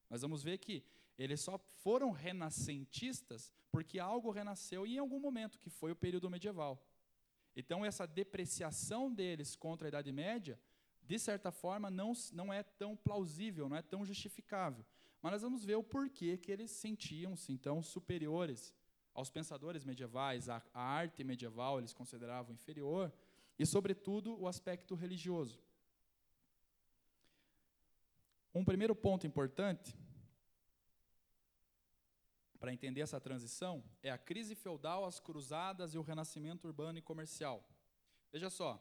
Nós 0.09 0.21
vamos 0.21 0.43
ver 0.43 0.57
que 0.57 0.83
eles 1.17 1.41
só 1.41 1.57
foram 1.57 2.11
renascentistas 2.11 3.51
porque 3.71 3.99
algo 3.99 4.31
renasceu 4.31 4.85
em 4.85 4.97
algum 4.97 5.19
momento, 5.19 5.59
que 5.59 5.69
foi 5.69 5.91
o 5.91 5.95
período 5.95 6.29
medieval. 6.29 6.81
Então, 7.55 7.85
essa 7.85 8.07
depreciação 8.07 9.13
deles 9.13 9.55
contra 9.55 9.87
a 9.87 9.89
Idade 9.89 10.11
Média, 10.11 10.59
de 11.09 11.17
certa 11.17 11.51
forma, 11.51 11.89
não, 11.89 12.13
não 12.31 12.53
é 12.53 12.61
tão 12.61 12.95
plausível, 12.95 13.67
não 13.67 13.75
é 13.75 13.81
tão 13.81 14.05
justificável. 14.05 14.85
Mas 15.19 15.31
nós 15.31 15.41
vamos 15.41 15.65
ver 15.65 15.73
o 15.73 15.83
porquê 15.83 16.37
que 16.37 16.51
eles 16.51 16.69
sentiam-se, 16.69 17.51
então, 17.51 17.81
superiores 17.81 18.71
aos 19.11 19.31
pensadores 19.31 19.83
medievais, 19.83 20.49
a, 20.49 20.61
a 20.71 20.83
arte 20.83 21.23
medieval 21.23 21.79
eles 21.79 21.93
consideravam 21.93 22.53
inferior, 22.53 23.11
e, 23.57 23.65
sobretudo, 23.65 24.39
o 24.39 24.47
aspecto 24.47 24.93
religioso. 24.93 25.59
Um 28.53 28.63
primeiro 28.63 28.95
ponto 28.95 29.25
importante 29.25 29.97
para 32.59 32.71
entender 32.71 33.01
essa 33.01 33.19
transição 33.19 33.83
é 34.03 34.11
a 34.11 34.17
crise 34.17 34.53
feudal, 34.53 35.05
as 35.05 35.19
cruzadas 35.19 35.95
e 35.95 35.97
o 35.97 36.03
renascimento 36.03 36.67
urbano 36.67 36.99
e 36.99 37.01
comercial. 37.01 37.67
Veja 38.31 38.51
só, 38.51 38.79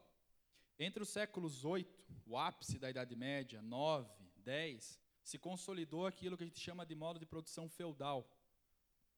entre 0.78 1.02
os 1.02 1.08
séculos 1.08 1.64
8, 1.64 2.04
o 2.26 2.38
ápice 2.38 2.78
da 2.78 2.90
Idade 2.90 3.16
Média, 3.16 3.60
9, 3.60 4.08
10, 4.36 5.00
se 5.22 5.38
consolidou 5.38 6.06
aquilo 6.06 6.36
que 6.36 6.44
a 6.44 6.46
gente 6.46 6.60
chama 6.60 6.86
de 6.86 6.94
modo 6.94 7.18
de 7.18 7.26
produção 7.26 7.68
feudal, 7.68 8.30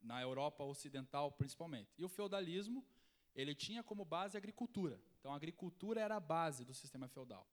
na 0.03 0.21
Europa 0.21 0.65
ocidental 0.65 1.31
principalmente. 1.31 1.93
E 1.99 2.05
o 2.05 2.09
feudalismo, 2.09 2.85
ele 3.35 3.55
tinha 3.55 3.83
como 3.83 4.05
base 4.05 4.37
a 4.37 4.39
agricultura. 4.39 5.01
Então 5.19 5.33
a 5.33 5.37
agricultura 5.37 6.01
era 6.01 6.17
a 6.17 6.21
base 6.21 6.65
do 6.65 6.75
sistema 6.75 7.07
feudal. 7.09 7.47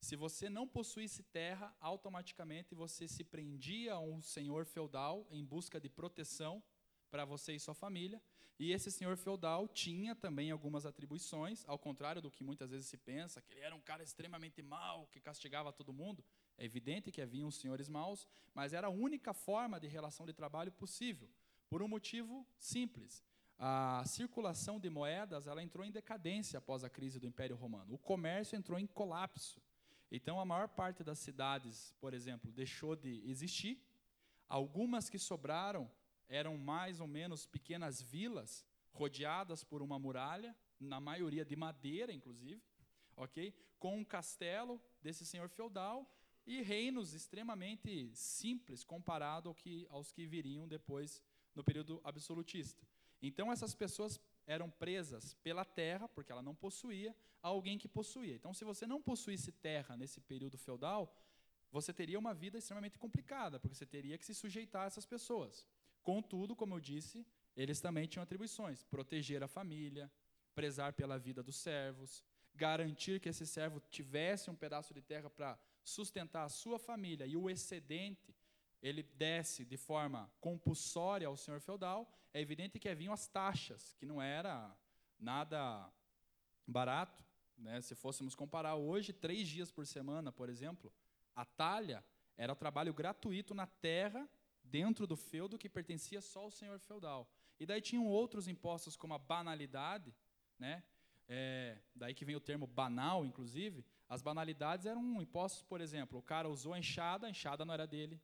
Se 0.00 0.16
você 0.16 0.50
não 0.50 0.66
possuísse 0.66 1.22
terra, 1.22 1.74
automaticamente 1.80 2.74
você 2.74 3.06
se 3.06 3.22
prendia 3.22 3.94
a 3.94 4.00
um 4.00 4.20
senhor 4.20 4.66
feudal 4.66 5.26
em 5.30 5.44
busca 5.44 5.80
de 5.80 5.88
proteção 5.88 6.60
para 7.08 7.24
você 7.24 7.54
e 7.54 7.60
sua 7.60 7.74
família. 7.74 8.20
E 8.58 8.70
esse 8.70 8.90
senhor 8.90 9.16
feudal 9.16 9.66
tinha 9.66 10.14
também 10.14 10.50
algumas 10.50 10.86
atribuições, 10.86 11.64
ao 11.66 11.78
contrário 11.78 12.22
do 12.22 12.30
que 12.30 12.44
muitas 12.44 12.70
vezes 12.70 12.86
se 12.86 12.96
pensa, 12.96 13.40
que 13.40 13.52
ele 13.52 13.60
era 13.60 13.74
um 13.74 13.80
cara 13.80 14.02
extremamente 14.02 14.62
mau, 14.62 15.06
que 15.08 15.20
castigava 15.20 15.72
todo 15.72 15.92
mundo. 15.92 16.24
É 16.56 16.64
evidente 16.64 17.10
que 17.10 17.20
haviam 17.20 17.50
senhores 17.50 17.88
maus, 17.88 18.26
mas 18.54 18.72
era 18.72 18.86
a 18.86 18.90
única 18.90 19.32
forma 19.32 19.80
de 19.80 19.88
relação 19.88 20.26
de 20.26 20.32
trabalho 20.32 20.70
possível, 20.70 21.28
por 21.68 21.82
um 21.82 21.88
motivo 21.88 22.46
simples. 22.58 23.24
A 23.58 24.04
circulação 24.06 24.78
de 24.78 24.90
moedas 24.90 25.46
ela 25.46 25.62
entrou 25.62 25.84
em 25.84 25.90
decadência 25.90 26.58
após 26.58 26.84
a 26.84 26.90
crise 26.90 27.18
do 27.18 27.26
Império 27.26 27.56
Romano. 27.56 27.94
O 27.94 27.98
comércio 27.98 28.56
entrou 28.56 28.78
em 28.78 28.86
colapso. 28.86 29.62
Então, 30.10 30.38
a 30.38 30.44
maior 30.44 30.68
parte 30.68 31.02
das 31.02 31.18
cidades, 31.18 31.94
por 32.00 32.12
exemplo, 32.12 32.52
deixou 32.52 32.94
de 32.94 33.22
existir. 33.24 33.80
Algumas 34.48 35.08
que 35.08 35.18
sobraram 35.18 35.90
eram 36.28 36.56
mais 36.56 37.00
ou 37.00 37.06
menos 37.06 37.46
pequenas 37.46 38.00
vilas, 38.00 38.64
rodeadas 38.92 39.64
por 39.64 39.82
uma 39.82 39.98
muralha, 39.98 40.56
na 40.78 41.00
maioria 41.00 41.44
de 41.44 41.54
madeira, 41.54 42.12
inclusive, 42.12 42.62
ok? 43.16 43.54
Com 43.78 43.98
um 43.98 44.04
castelo 44.04 44.80
desse 45.00 45.24
senhor 45.24 45.48
feudal 45.48 46.10
e 46.46 46.60
reinos 46.60 47.14
extremamente 47.14 48.10
simples 48.14 48.82
comparado 48.84 49.48
ao 49.48 49.54
que, 49.54 49.86
aos 49.90 50.10
que 50.10 50.26
viriam 50.26 50.66
depois 50.66 51.22
no 51.54 51.62
período 51.62 52.00
absolutista. 52.04 52.86
Então, 53.20 53.52
essas 53.52 53.74
pessoas 53.74 54.20
eram 54.46 54.68
presas 54.68 55.34
pela 55.34 55.64
terra, 55.64 56.08
porque 56.08 56.32
ela 56.32 56.42
não 56.42 56.54
possuía, 56.54 57.14
a 57.42 57.48
alguém 57.48 57.78
que 57.78 57.88
possuía. 57.88 58.34
Então, 58.34 58.52
se 58.52 58.64
você 58.64 58.86
não 58.86 59.00
possuísse 59.00 59.52
terra 59.52 59.96
nesse 59.96 60.20
período 60.20 60.58
feudal, 60.58 61.14
você 61.70 61.92
teria 61.92 62.18
uma 62.18 62.34
vida 62.34 62.58
extremamente 62.58 62.98
complicada, 62.98 63.58
porque 63.58 63.74
você 63.74 63.86
teria 63.86 64.18
que 64.18 64.26
se 64.26 64.34
sujeitar 64.34 64.82
a 64.82 64.86
essas 64.86 65.06
pessoas. 65.06 65.66
Contudo, 66.02 66.56
como 66.56 66.74
eu 66.74 66.80
disse, 66.80 67.26
eles 67.56 67.80
também 67.80 68.06
tinham 68.06 68.22
atribuições: 68.22 68.82
proteger 68.84 69.42
a 69.42 69.48
família, 69.48 70.10
prezar 70.54 70.92
pela 70.92 71.18
vida 71.18 71.42
dos 71.42 71.56
servos, 71.56 72.22
garantir 72.54 73.20
que 73.20 73.28
esse 73.28 73.46
servo 73.46 73.80
tivesse 73.90 74.50
um 74.50 74.54
pedaço 74.54 74.92
de 74.92 75.00
terra 75.00 75.30
para 75.30 75.58
sustentar 75.82 76.44
a 76.44 76.48
sua 76.48 76.78
família 76.78 77.26
e 77.26 77.36
o 77.36 77.50
excedente 77.50 78.34
ele 78.82 79.02
desce 79.02 79.64
de 79.64 79.76
forma 79.76 80.30
compulsória 80.40 81.28
ao 81.28 81.36
senhor 81.36 81.60
feudal, 81.60 82.12
é 82.34 82.40
evidente 82.40 82.78
que 82.78 82.88
haviam 82.88 83.14
as 83.14 83.28
taxas, 83.28 83.94
que 83.98 84.04
não 84.04 84.20
era 84.20 84.76
nada 85.18 85.88
barato. 86.66 87.24
Né? 87.56 87.80
Se 87.80 87.94
fôssemos 87.94 88.34
comparar 88.34 88.74
hoje, 88.74 89.12
três 89.12 89.46
dias 89.46 89.70
por 89.70 89.86
semana, 89.86 90.32
por 90.32 90.48
exemplo, 90.48 90.92
a 91.34 91.44
talha 91.44 92.04
era 92.36 92.56
trabalho 92.56 92.92
gratuito 92.92 93.54
na 93.54 93.66
terra, 93.66 94.28
dentro 94.64 95.06
do 95.06 95.16
feudo, 95.16 95.58
que 95.58 95.68
pertencia 95.68 96.20
só 96.20 96.40
ao 96.40 96.50
senhor 96.50 96.78
feudal. 96.78 97.28
E 97.58 97.66
daí 97.66 97.80
tinham 97.80 98.06
outros 98.06 98.48
impostos, 98.48 98.96
como 98.96 99.14
a 99.14 99.18
banalidade, 99.18 100.14
né? 100.58 100.82
É, 101.28 101.78
daí 101.94 102.14
que 102.14 102.24
vem 102.24 102.36
o 102.36 102.40
termo 102.40 102.66
banal, 102.66 103.24
inclusive. 103.24 103.84
As 104.08 104.20
banalidades 104.20 104.86
eram 104.86 105.22
impostos, 105.22 105.62
por 105.62 105.80
exemplo, 105.80 106.18
o 106.18 106.22
cara 106.22 106.48
usou 106.48 106.74
a 106.74 106.78
enxada, 106.78 107.26
a 107.26 107.30
enxada 107.30 107.64
não 107.64 107.72
era 107.72 107.86
dele. 107.86 108.20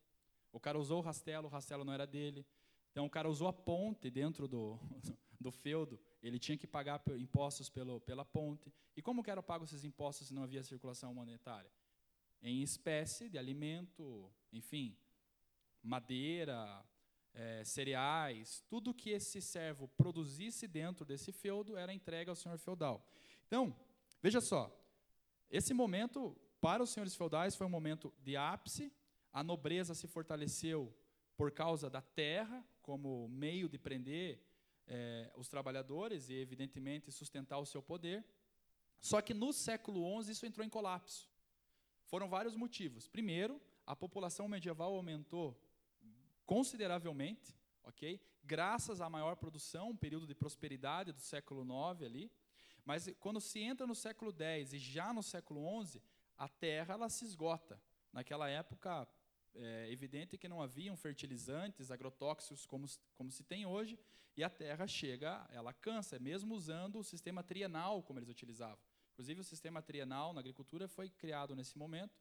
O 0.53 0.61
cara 0.61 0.79
usou 0.79 0.98
o 0.98 1.03
rastelo, 1.03 1.46
o 1.46 1.51
rastelo 1.51 1.85
não 1.85 1.92
era 1.92 2.07
dele. 2.07 2.46
Então 2.90 3.07
o 3.07 3.11
cara 3.11 3.29
usou 3.29 3.48
a 3.48 3.53
ponte 3.53 4.11
dentro 4.11 4.48
do, 4.48 4.79
do 5.40 5.51
feudo, 5.51 6.01
ele 6.22 6.38
tinha 6.38 6.59
que 6.59 6.66
pagar 6.66 7.03
impostos 7.18 7.68
pelo, 7.68 8.01
pela 8.01 8.24
ponte. 8.24 8.72
E 8.96 9.03
como 9.03 9.22
que 9.22 9.31
eram 9.31 9.42
pagos 9.42 9.72
esses 9.72 9.85
impostos 9.85 10.27
se 10.29 10.35
não 10.35 10.42
havia 10.42 10.62
circulação 10.62 11.14
monetária? 11.14 11.70
Em 12.42 12.62
espécie 12.62 13.29
de 13.29 13.38
alimento, 13.38 14.31
enfim, 14.53 14.96
madeira, 15.88 16.85
é, 17.35 17.64
cereais, 17.64 18.62
tudo 18.68 18.94
que 18.94 19.11
esse 19.11 19.40
servo 19.40 19.88
produzisse 19.88 20.68
dentro 20.68 21.05
desse 21.05 21.33
feudo 21.33 21.77
era 21.77 21.92
entregue 21.92 22.31
ao 22.31 22.37
senhor 22.37 22.59
feudal. 22.59 23.05
Então, 23.46 23.74
veja 24.22 24.40
só, 24.40 24.72
esse 25.51 25.74
momento 25.74 26.37
para 26.61 26.83
os 26.83 26.90
senhores 26.90 27.16
feudais 27.16 27.57
foi 27.57 27.66
um 27.66 27.70
momento 27.70 28.12
de 28.22 28.37
ápice 28.37 28.92
a 29.33 29.42
nobreza 29.42 29.94
se 29.94 30.07
fortaleceu 30.07 30.92
por 31.37 31.53
causa 31.53 31.88
da 31.88 32.01
terra, 32.01 32.64
como 32.83 33.29
meio 33.29 33.68
de 33.68 33.79
prender 33.79 34.42
é, 34.87 35.31
os 35.37 35.48
trabalhadores 35.48 36.29
e, 36.29 36.35
evidentemente, 36.35 37.12
sustentar 37.12 37.59
o 37.59 37.66
seu 37.66 37.83
poder. 37.83 38.24
Só 38.98 39.20
que 39.20 39.35
no 39.35 39.53
século 39.53 40.20
XI 40.22 40.33
isso 40.33 40.46
entrou 40.46 40.66
em 40.66 40.70
colapso. 40.70 41.31
Foram 42.07 42.29
vários 42.29 42.57
motivos. 42.57 43.07
Primeiro, 43.07 43.61
a 43.87 43.94
população 43.94 44.48
medieval 44.48 44.94
aumentou 44.94 45.57
consideravelmente, 46.48 47.54
ok? 47.84 48.18
Graças 48.42 49.02
à 49.02 49.11
maior 49.11 49.37
produção, 49.37 49.90
um 49.90 49.96
período 49.96 50.26
de 50.26 50.34
prosperidade 50.34 51.12
do 51.12 51.20
século 51.20 51.62
IX 51.62 52.02
ali. 52.02 52.32
Mas 52.87 53.06
quando 53.20 53.38
se 53.38 53.58
entra 53.58 53.87
no 53.87 53.94
século 53.94 54.32
X 54.32 54.72
e 54.72 54.78
já 54.78 55.12
no 55.12 55.22
século 55.22 55.61
XI, 55.84 56.00
a 56.38 56.48
terra 56.48 56.94
ela 56.94 57.11
se 57.11 57.26
esgota. 57.26 57.78
Naquela 58.11 58.48
época, 58.48 59.06
é 59.54 59.92
evidente 59.92 60.38
que 60.38 60.48
não 60.48 60.62
haviam 60.62 60.96
fertilizantes, 60.96 61.90
agrotóxicos 61.90 62.64
como, 62.64 62.87
como 63.14 63.30
se 63.30 63.44
tem 63.44 63.66
hoje, 63.66 63.98
e 64.34 64.42
a 64.42 64.48
terra 64.48 64.87
chega, 64.87 65.46
ela 65.50 65.74
cansa, 65.74 66.18
mesmo 66.18 66.54
usando 66.54 66.98
o 66.98 67.04
sistema 67.04 67.42
trienal 67.42 68.02
como 68.02 68.20
eles 68.20 68.30
utilizavam. 68.30 68.82
Inclusive, 69.12 69.42
o 69.42 69.44
sistema 69.44 69.82
trienal 69.82 70.32
na 70.32 70.40
agricultura 70.40 70.88
foi 70.88 71.11
criado 71.11 71.54
nesse 71.54 71.76
momento, 71.76 72.18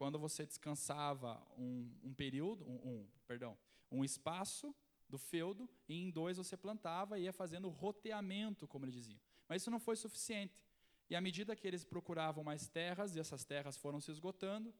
quando 0.00 0.18
você 0.18 0.46
descansava 0.46 1.40
um, 1.58 1.92
um 2.02 2.14
período, 2.14 2.64
um, 2.64 2.76
um, 2.88 3.08
perdão, 3.26 3.56
um 3.92 4.02
espaço 4.02 4.74
do 5.06 5.18
feudo, 5.18 5.68
e 5.86 5.94
em 5.94 6.10
dois 6.10 6.38
você 6.38 6.56
plantava 6.56 7.18
e 7.18 7.24
ia 7.24 7.32
fazendo 7.32 7.68
roteamento, 7.68 8.66
como 8.66 8.86
eles 8.86 8.94
diziam. 8.94 9.20
Mas 9.46 9.60
isso 9.60 9.70
não 9.70 9.78
foi 9.78 9.96
suficiente. 9.96 10.64
E 11.10 11.14
à 11.14 11.20
medida 11.20 11.54
que 11.54 11.66
eles 11.68 11.84
procuravam 11.84 12.42
mais 12.42 12.66
terras, 12.66 13.14
e 13.14 13.20
essas 13.20 13.44
terras 13.44 13.76
foram 13.76 14.00
se 14.00 14.10
esgotando, 14.10 14.72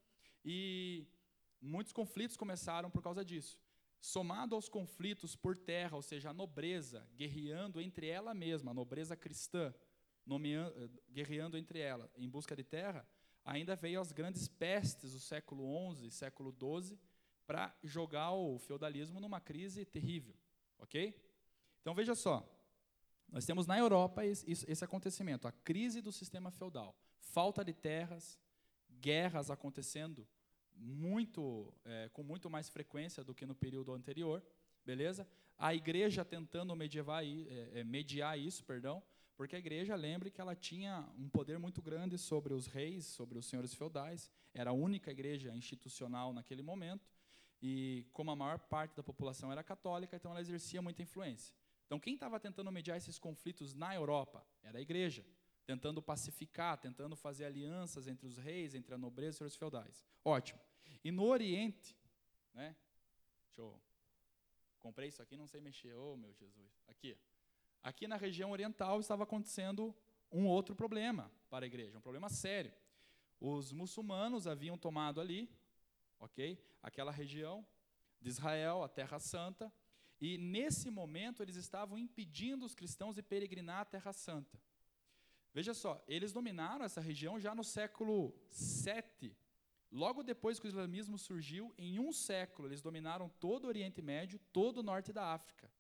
e 0.42 1.06
Muitos 1.60 1.92
conflitos 1.92 2.36
começaram 2.36 2.90
por 2.90 3.02
causa 3.02 3.22
disso. 3.22 3.60
Somado 4.00 4.54
aos 4.54 4.66
conflitos 4.66 5.36
por 5.36 5.58
terra, 5.58 5.94
ou 5.94 6.02
seja, 6.02 6.30
a 6.30 6.32
nobreza 6.32 7.06
guerreando 7.14 7.80
entre 7.80 8.06
ela 8.06 8.32
mesma, 8.32 8.70
a 8.70 8.74
nobreza 8.74 9.14
cristã, 9.14 9.74
nomeando, 10.24 10.74
eh, 10.82 10.88
guerreando 11.10 11.58
entre 11.58 11.78
ela 11.78 12.10
em 12.16 12.28
busca 12.28 12.56
de 12.56 12.64
terra, 12.64 13.06
ainda 13.44 13.74
veio 13.76 14.00
as 14.00 14.12
grandes 14.12 14.48
pestes 14.48 15.12
do 15.12 15.20
século 15.20 15.94
XI, 15.94 16.10
século 16.10 16.52
XII, 16.52 16.98
para 17.46 17.74
jogar 17.82 18.32
o 18.32 18.58
feudalismo 18.58 19.20
numa 19.20 19.40
crise 19.40 19.84
terrível, 19.84 20.34
ok? 20.78 21.20
Então 21.80 21.94
veja 21.94 22.14
só, 22.14 22.48
nós 23.28 23.44
temos 23.44 23.66
na 23.66 23.78
Europa 23.78 24.24
esse, 24.24 24.84
acontecimento, 24.84 25.48
a 25.48 25.52
crise 25.52 26.00
do 26.00 26.12
sistema 26.12 26.50
feudal, 26.50 26.96
falta 27.18 27.64
de 27.64 27.72
terras, 27.72 28.38
guerras 29.00 29.50
acontecendo 29.50 30.26
muito, 30.76 31.72
é, 31.84 32.08
com 32.10 32.22
muito 32.22 32.48
mais 32.48 32.68
frequência 32.68 33.24
do 33.24 33.34
que 33.34 33.46
no 33.46 33.54
período 33.54 33.92
anterior, 33.92 34.42
beleza? 34.84 35.26
a 35.60 35.74
igreja 35.74 36.24
tentando 36.24 36.74
medievar, 36.74 37.22
é, 37.22 37.80
é, 37.80 37.84
mediar 37.84 38.38
isso, 38.38 38.64
perdão, 38.64 39.02
porque 39.40 39.56
a 39.56 39.58
igreja, 39.58 39.94
lembre 39.94 40.30
que 40.30 40.38
ela 40.38 40.54
tinha 40.54 41.08
um 41.16 41.26
poder 41.26 41.58
muito 41.58 41.80
grande 41.80 42.18
sobre 42.18 42.52
os 42.52 42.66
reis, 42.66 43.06
sobre 43.06 43.38
os 43.38 43.46
senhores 43.46 43.72
feudais, 43.72 44.30
era 44.52 44.68
a 44.68 44.72
única 44.74 45.10
igreja 45.10 45.56
institucional 45.56 46.34
naquele 46.34 46.60
momento, 46.60 47.08
e 47.62 48.06
como 48.12 48.30
a 48.30 48.36
maior 48.36 48.58
parte 48.58 48.94
da 48.94 49.02
população 49.02 49.50
era 49.50 49.64
católica, 49.64 50.14
então 50.14 50.30
ela 50.30 50.42
exercia 50.42 50.82
muita 50.82 51.00
influência. 51.00 51.54
Então, 51.86 51.98
quem 51.98 52.12
estava 52.12 52.38
tentando 52.38 52.70
mediar 52.70 52.98
esses 52.98 53.18
conflitos 53.18 53.72
na 53.72 53.94
Europa 53.94 54.46
era 54.62 54.76
a 54.76 54.82
igreja, 54.82 55.24
tentando 55.64 56.02
pacificar, 56.02 56.76
tentando 56.76 57.16
fazer 57.16 57.46
alianças 57.46 58.06
entre 58.06 58.26
os 58.26 58.36
reis, 58.36 58.74
entre 58.74 58.94
a 58.94 58.98
nobreza 58.98 59.28
e 59.28 59.30
os 59.30 59.36
senhores 59.38 59.56
feudais. 59.56 60.04
Ótimo. 60.22 60.60
E 61.02 61.10
no 61.10 61.24
Oriente, 61.24 61.96
né? 62.52 62.76
Deixa 63.46 63.62
eu. 63.62 63.80
Comprei 64.78 65.08
isso 65.08 65.22
aqui, 65.22 65.34
não 65.34 65.46
sei 65.46 65.62
mexer. 65.62 65.94
Oh, 65.94 66.14
meu 66.14 66.30
Jesus. 66.34 66.78
Aqui. 66.86 67.16
Aqui 67.82 68.06
na 68.06 68.16
região 68.16 68.50
oriental 68.50 69.00
estava 69.00 69.22
acontecendo 69.22 69.94
um 70.30 70.46
outro 70.46 70.74
problema 70.74 71.30
para 71.48 71.64
a 71.64 71.68
igreja, 71.68 71.98
um 71.98 72.02
problema 72.02 72.28
sério. 72.28 72.72
Os 73.40 73.72
muçulmanos 73.72 74.46
haviam 74.46 74.76
tomado 74.76 75.20
ali, 75.20 75.50
ok? 76.18 76.62
Aquela 76.82 77.10
região 77.10 77.66
de 78.20 78.28
Israel, 78.28 78.82
a 78.82 78.88
Terra 78.88 79.18
Santa, 79.18 79.72
e 80.20 80.36
nesse 80.36 80.90
momento 80.90 81.42
eles 81.42 81.56
estavam 81.56 81.96
impedindo 81.96 82.66
os 82.66 82.74
cristãos 82.74 83.14
de 83.16 83.22
peregrinar 83.22 83.80
à 83.80 83.84
Terra 83.84 84.12
Santa. 84.12 84.60
Veja 85.52 85.72
só, 85.72 86.04
eles 86.06 86.32
dominaram 86.32 86.84
essa 86.84 87.00
região 87.00 87.40
já 87.40 87.54
no 87.54 87.64
século 87.64 88.34
7. 88.50 89.34
Logo 89.90 90.22
depois 90.22 90.60
que 90.60 90.66
o 90.66 90.68
islamismo 90.68 91.18
surgiu, 91.18 91.74
em 91.76 91.98
um 91.98 92.12
século, 92.12 92.68
eles 92.68 92.82
dominaram 92.82 93.28
todo 93.40 93.64
o 93.64 93.68
Oriente 93.68 94.00
Médio, 94.00 94.38
todo 94.52 94.78
o 94.78 94.82
norte 94.82 95.12
da 95.12 95.32
África. 95.32 95.72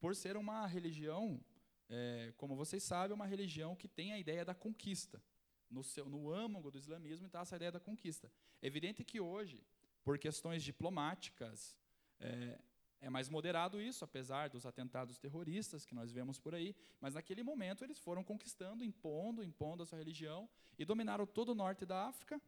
Por 0.00 0.14
ser 0.14 0.36
uma 0.36 0.66
religião, 0.66 1.40
é, 1.88 2.32
como 2.36 2.56
vocês 2.56 2.82
sabem, 2.82 3.14
uma 3.14 3.26
religião 3.26 3.74
que 3.74 3.88
tem 3.88 4.12
a 4.12 4.18
ideia 4.18 4.44
da 4.44 4.54
conquista. 4.54 5.22
No, 5.70 5.82
seu, 5.82 6.08
no 6.08 6.32
âmago 6.32 6.70
do 6.70 6.78
islamismo 6.78 7.26
está 7.26 7.40
essa 7.40 7.56
ideia 7.56 7.72
da 7.72 7.80
conquista. 7.80 8.30
É 8.62 8.66
evidente 8.66 9.02
que 9.02 9.20
hoje, 9.20 9.62
por 10.04 10.18
questões 10.18 10.62
diplomáticas, 10.62 11.76
é, 12.20 12.58
é 13.00 13.10
mais 13.10 13.28
moderado 13.28 13.80
isso, 13.80 14.04
apesar 14.04 14.48
dos 14.48 14.64
atentados 14.64 15.18
terroristas 15.18 15.84
que 15.84 15.94
nós 15.94 16.10
vemos 16.10 16.38
por 16.38 16.54
aí, 16.54 16.74
mas 17.00 17.14
naquele 17.14 17.42
momento 17.42 17.84
eles 17.84 17.98
foram 17.98 18.24
conquistando, 18.24 18.82
impondo, 18.82 19.44
impondo 19.44 19.82
a 19.82 19.86
sua 19.86 19.98
religião 19.98 20.48
e 20.78 20.84
dominaram 20.84 21.26
todo 21.26 21.50
o 21.50 21.54
norte 21.54 21.84
da 21.84 22.06
África, 22.06 22.40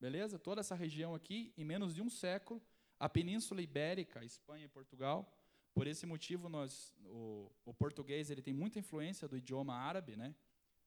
beleza? 0.00 0.38
Toda 0.38 0.60
essa 0.60 0.76
região 0.76 1.14
aqui 1.14 1.52
em 1.56 1.64
menos 1.64 1.94
de 1.94 2.02
um 2.02 2.08
século, 2.08 2.62
a 3.00 3.08
Península 3.08 3.60
Ibérica, 3.60 4.24
Espanha 4.24 4.66
e 4.66 4.68
Portugal. 4.68 5.28
Por 5.76 5.86
esse 5.86 6.06
motivo, 6.06 6.48
nós, 6.48 6.96
o, 7.04 7.52
o 7.66 7.74
português 7.74 8.30
ele 8.30 8.40
tem 8.40 8.54
muita 8.54 8.78
influência 8.78 9.28
do 9.28 9.36
idioma 9.36 9.74
árabe, 9.74 10.16
né? 10.16 10.34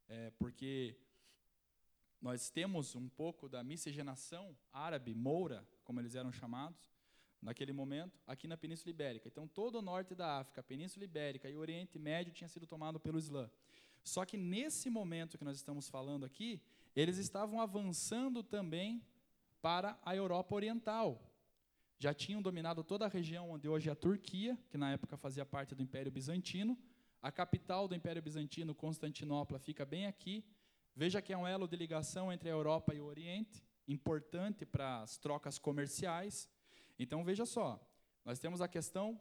É, 0.08 0.32
porque 0.32 0.96
nós 2.20 2.50
temos 2.50 2.96
um 2.96 3.08
pouco 3.08 3.48
da 3.48 3.64
miscigenação 3.64 4.58
árabe, 4.74 5.14
moura, 5.14 5.64
como 5.84 6.00
eles 6.00 6.16
eram 6.16 6.32
chamados, 6.32 6.92
naquele 7.40 7.72
momento, 7.72 8.20
aqui 8.26 8.48
na 8.48 8.58
Península 8.58 8.90
Ibérica. 8.90 9.28
Então, 9.28 9.48
todo 9.48 9.76
o 9.76 9.82
norte 9.84 10.16
da 10.16 10.40
África, 10.40 10.64
Península 10.64 11.06
Ibérica 11.06 11.48
e 11.48 11.56
Oriente 11.56 12.00
Médio 12.00 12.34
tinha 12.34 12.48
sido 12.48 12.66
tomado 12.66 13.00
pelo 13.00 13.20
Islã. 13.20 13.48
Só 14.04 14.26
que 14.26 14.38
nesse 14.38 14.90
momento 14.90 15.38
que 15.38 15.46
nós 15.46 15.56
estamos 15.56 15.88
falando 15.88 16.26
aqui, 16.26 16.64
eles 16.96 17.20
estavam 17.20 17.62
avançando 17.62 18.42
também 18.42 19.06
para 19.62 20.00
a 20.02 20.16
Europa 20.16 20.56
Oriental. 20.56 21.29
Já 22.02 22.14
tinham 22.14 22.42
dominado 22.42 22.82
toda 22.82 23.04
a 23.04 23.10
região 23.10 23.52
onde 23.52 23.68
hoje 23.68 23.90
é 23.90 23.92
a 23.92 23.96
Turquia, 23.96 24.58
que 24.70 24.78
na 24.78 24.90
época 24.90 25.18
fazia 25.18 25.46
parte 25.46 25.76
do 25.76 25.84
Império 25.84 26.10
Bizantino. 26.10 26.78
A 27.22 27.30
capital 27.30 27.90
do 27.90 27.94
Império 27.94 28.22
Bizantino, 28.22 28.74
Constantinopla, 28.74 29.60
fica 29.60 29.86
bem 29.86 30.08
aqui. 30.08 30.46
Veja 30.96 31.22
que 31.22 31.34
é 31.34 31.38
um 31.38 31.46
elo 31.46 31.68
de 31.68 31.76
ligação 31.76 32.32
entre 32.32 32.48
a 32.48 32.54
Europa 32.54 32.96
e 32.96 33.02
o 33.02 33.06
Oriente, 33.06 33.62
importante 33.86 34.66
para 34.66 35.02
as 35.02 35.18
trocas 35.18 35.60
comerciais. 35.60 36.50
Então 36.98 37.22
veja 37.26 37.46
só, 37.46 37.78
nós 38.24 38.40
temos 38.40 38.62
a 38.62 38.68
questão 38.70 39.20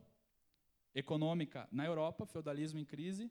econômica 0.94 1.68
na 1.72 1.84
Europa, 1.84 2.26
feudalismo 2.26 2.78
em 2.78 2.84
crise, 2.84 3.28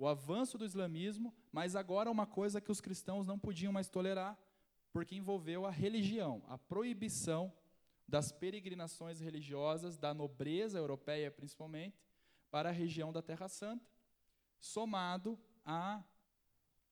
o 0.00 0.08
avanço 0.08 0.58
do 0.58 0.64
islamismo, 0.64 1.32
mas 1.52 1.76
agora 1.76 2.10
uma 2.10 2.26
coisa 2.26 2.60
que 2.60 2.72
os 2.72 2.80
cristãos 2.80 3.24
não 3.24 3.38
podiam 3.38 3.72
mais 3.72 3.88
tolerar, 3.88 4.36
porque 4.92 5.14
envolveu 5.14 5.64
a 5.64 5.70
religião, 5.70 6.42
a 6.48 6.58
proibição 6.58 7.52
das 8.10 8.32
peregrinações 8.32 9.20
religiosas 9.20 9.96
da 9.96 10.12
nobreza 10.12 10.76
europeia 10.76 11.30
principalmente 11.30 12.04
para 12.50 12.68
a 12.68 12.72
região 12.72 13.12
da 13.12 13.22
Terra 13.22 13.48
Santa, 13.48 13.88
somado 14.58 15.38
à 15.64 16.02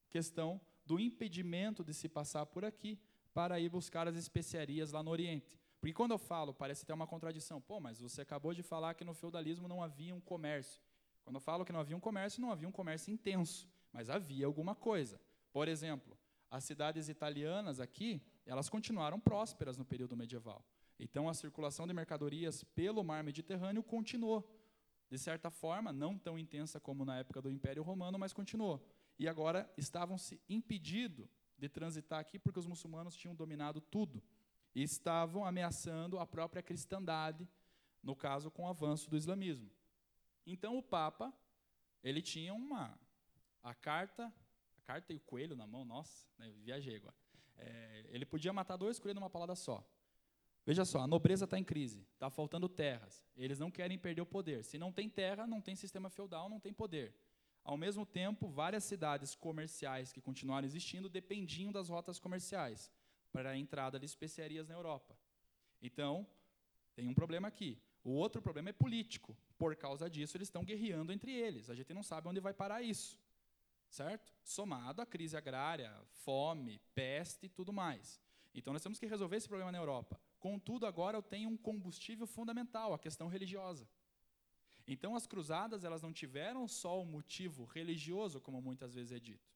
questão 0.09 0.61
do 0.87 1.01
impedimento 1.01 1.83
de 1.83 1.93
se 1.93 2.09
passar 2.09 2.47
por 2.47 2.65
aqui 2.65 2.99
para 3.35 3.59
ir 3.59 3.69
buscar 3.69 4.07
as 4.07 4.17
especiarias 4.17 4.93
lá 4.93 5.03
no 5.03 5.11
Oriente. 5.11 5.59
Porque 5.81 5.93
quando 5.93 6.13
eu 6.13 6.19
falo, 6.19 6.55
parece 6.55 6.87
ter 6.87 6.93
uma 6.93 7.07
contradição. 7.07 7.61
Pô, 7.61 7.81
mas 7.81 8.01
você 8.01 8.23
acabou 8.23 8.55
de 8.55 8.63
falar 8.63 8.95
que 8.95 9.05
no 9.05 9.13
feudalismo 9.13 9.67
não 9.67 9.83
havia 9.83 10.15
um 10.15 10.21
comércio. 10.21 10.81
Quando 11.25 11.37
eu 11.37 11.41
falo 11.41 11.65
que 11.65 11.73
não 11.73 11.81
havia 11.81 11.97
um 11.97 12.01
comércio, 12.01 12.41
não 12.41 12.51
havia 12.51 12.69
um 12.69 12.73
comércio 12.73 13.13
intenso, 13.13 13.69
mas 13.93 14.09
havia 14.09 14.47
alguma 14.47 14.75
coisa. 14.75 15.21
Por 15.53 15.69
exemplo, 15.69 16.17
as 16.51 16.65
cidades 16.65 17.09
italianas 17.09 17.81
aqui, 17.81 18.23
elas 18.47 18.69
continuaram 18.69 19.21
prósperas 19.21 19.77
no 19.77 19.85
período 19.85 20.17
medieval. 20.17 20.65
Então 20.99 21.29
a 21.29 21.35
circulação 21.35 21.87
de 21.87 21.93
mercadorias 21.93 22.65
pelo 22.65 23.05
mar 23.05 23.23
Mediterrâneo 23.23 23.83
continuou. 23.83 24.55
De 25.11 25.19
certa 25.19 25.51
forma, 25.51 25.93
não 25.93 26.19
tão 26.19 26.39
intensa 26.39 26.79
como 26.79 27.05
na 27.05 27.19
época 27.19 27.41
do 27.41 27.51
Império 27.51 27.83
Romano, 27.83 28.19
mas 28.19 28.33
continuou. 28.33 28.87
E 29.19 29.27
agora 29.27 29.71
estavam 29.77 30.19
se 30.19 30.41
impedidos 30.49 31.29
de 31.57 31.69
transitar 31.69 32.21
aqui 32.21 32.39
porque 32.39 32.59
os 32.59 32.67
muçulmanos 32.67 33.17
tinham 33.17 33.35
dominado 33.35 33.81
tudo 33.81 34.23
e 34.75 34.83
estavam 34.83 35.45
ameaçando 35.45 36.19
a 36.19 36.27
própria 36.27 36.63
cristandade, 36.63 37.49
no 38.03 38.15
caso 38.15 38.51
com 38.51 38.65
o 38.65 38.69
avanço 38.69 39.09
do 39.11 39.17
islamismo. 39.17 39.71
Então 40.47 40.77
o 40.77 40.83
Papa, 40.83 41.33
ele 42.03 42.23
tinha 42.23 42.55
uma 42.55 42.99
a 43.63 43.75
carta, 43.75 44.33
a 44.77 44.81
carta 44.83 45.13
e 45.13 45.17
o 45.17 45.21
coelho 45.21 45.57
na 45.57 45.67
mão, 45.67 45.85
nossa, 45.85 46.27
né, 46.39 46.51
viajei 46.63 46.97
agora. 46.97 47.17
É, 47.57 48.07
ele 48.11 48.25
podia 48.25 48.53
matar 48.53 48.77
dois 48.77 48.99
coelhos 48.99 49.21
numa 49.21 49.31
palavra 49.31 49.57
só. 49.57 49.85
Veja 50.69 50.85
só, 50.85 51.01
a 51.01 51.07
nobreza 51.07 51.47
está 51.47 51.59
em 51.59 51.65
crise, 51.65 52.07
está 52.13 52.29
faltando 52.29 52.69
terras. 52.69 53.25
Eles 53.35 53.59
não 53.59 53.71
querem 53.71 53.97
perder 53.99 54.21
o 54.21 54.27
poder. 54.27 54.63
Se 54.63 54.77
não 54.77 54.93
tem 54.93 55.09
terra, 55.09 55.47
não 55.47 55.63
tem 55.63 55.75
sistema 55.75 56.11
feudal, 56.11 56.47
não 56.47 56.61
tem 56.61 56.75
poder. 56.75 57.15
Ao 57.65 57.75
mesmo 57.75 58.05
tempo, 58.05 58.47
várias 58.51 58.85
cidades 58.85 59.35
comerciais 59.35 60.13
que 60.13 60.21
continuaram 60.21 60.67
existindo 60.67 61.09
dependiam 61.09 61.73
das 61.73 61.89
rotas 61.89 62.19
comerciais 62.19 62.93
para 63.33 63.49
a 63.49 63.57
entrada 63.57 63.99
de 63.99 64.05
especiarias 64.05 64.69
na 64.69 64.75
Europa. 64.75 65.19
Então, 65.81 66.27
tem 66.95 67.09
um 67.09 67.15
problema 67.15 67.49
aqui. 67.49 67.81
O 68.05 68.11
outro 68.11 68.43
problema 68.43 68.69
é 68.69 68.75
político. 68.75 69.35
Por 69.57 69.75
causa 69.75 70.11
disso, 70.11 70.37
eles 70.37 70.49
estão 70.49 70.67
guerreando 70.67 71.15
entre 71.15 71.33
eles. 71.33 71.71
A 71.71 71.75
gente 71.75 71.95
não 71.95 72.03
sabe 72.03 72.29
onde 72.29 72.41
vai 72.41 72.53
parar 72.53 72.83
isso. 72.83 73.19
Certo? 73.89 74.35
Somado 74.45 75.01
à 75.01 75.07
crise 75.07 75.35
agrária, 75.35 75.99
fome, 76.11 76.79
peste 76.95 77.47
e 77.47 77.49
tudo 77.49 77.73
mais. 77.73 78.21
Então, 78.55 78.75
nós 78.75 78.83
temos 78.83 78.99
que 78.99 79.07
resolver 79.07 79.37
esse 79.37 79.49
problema 79.49 79.73
na 79.73 79.79
Europa. 79.79 80.21
Contudo, 80.38 80.87
agora 80.87 81.16
eu 81.16 81.22
tenho 81.22 81.51
um 81.51 81.57
combustível 81.57 82.27
fundamental, 82.27 82.94
a 82.94 82.98
questão 82.98 83.29
religiosa. 83.29 83.88
Então, 84.87 85.14
as 85.14 85.27
cruzadas 85.27 85.85
elas 85.85 86.03
não 86.03 86.12
tiveram 86.12 86.66
só 86.66 87.01
o 87.01 87.05
motivo 87.05 87.64
religioso, 87.64 88.40
como 88.40 88.62
muitas 88.62 88.94
vezes 88.94 89.12
é 89.12 89.20
dito. 89.20 89.46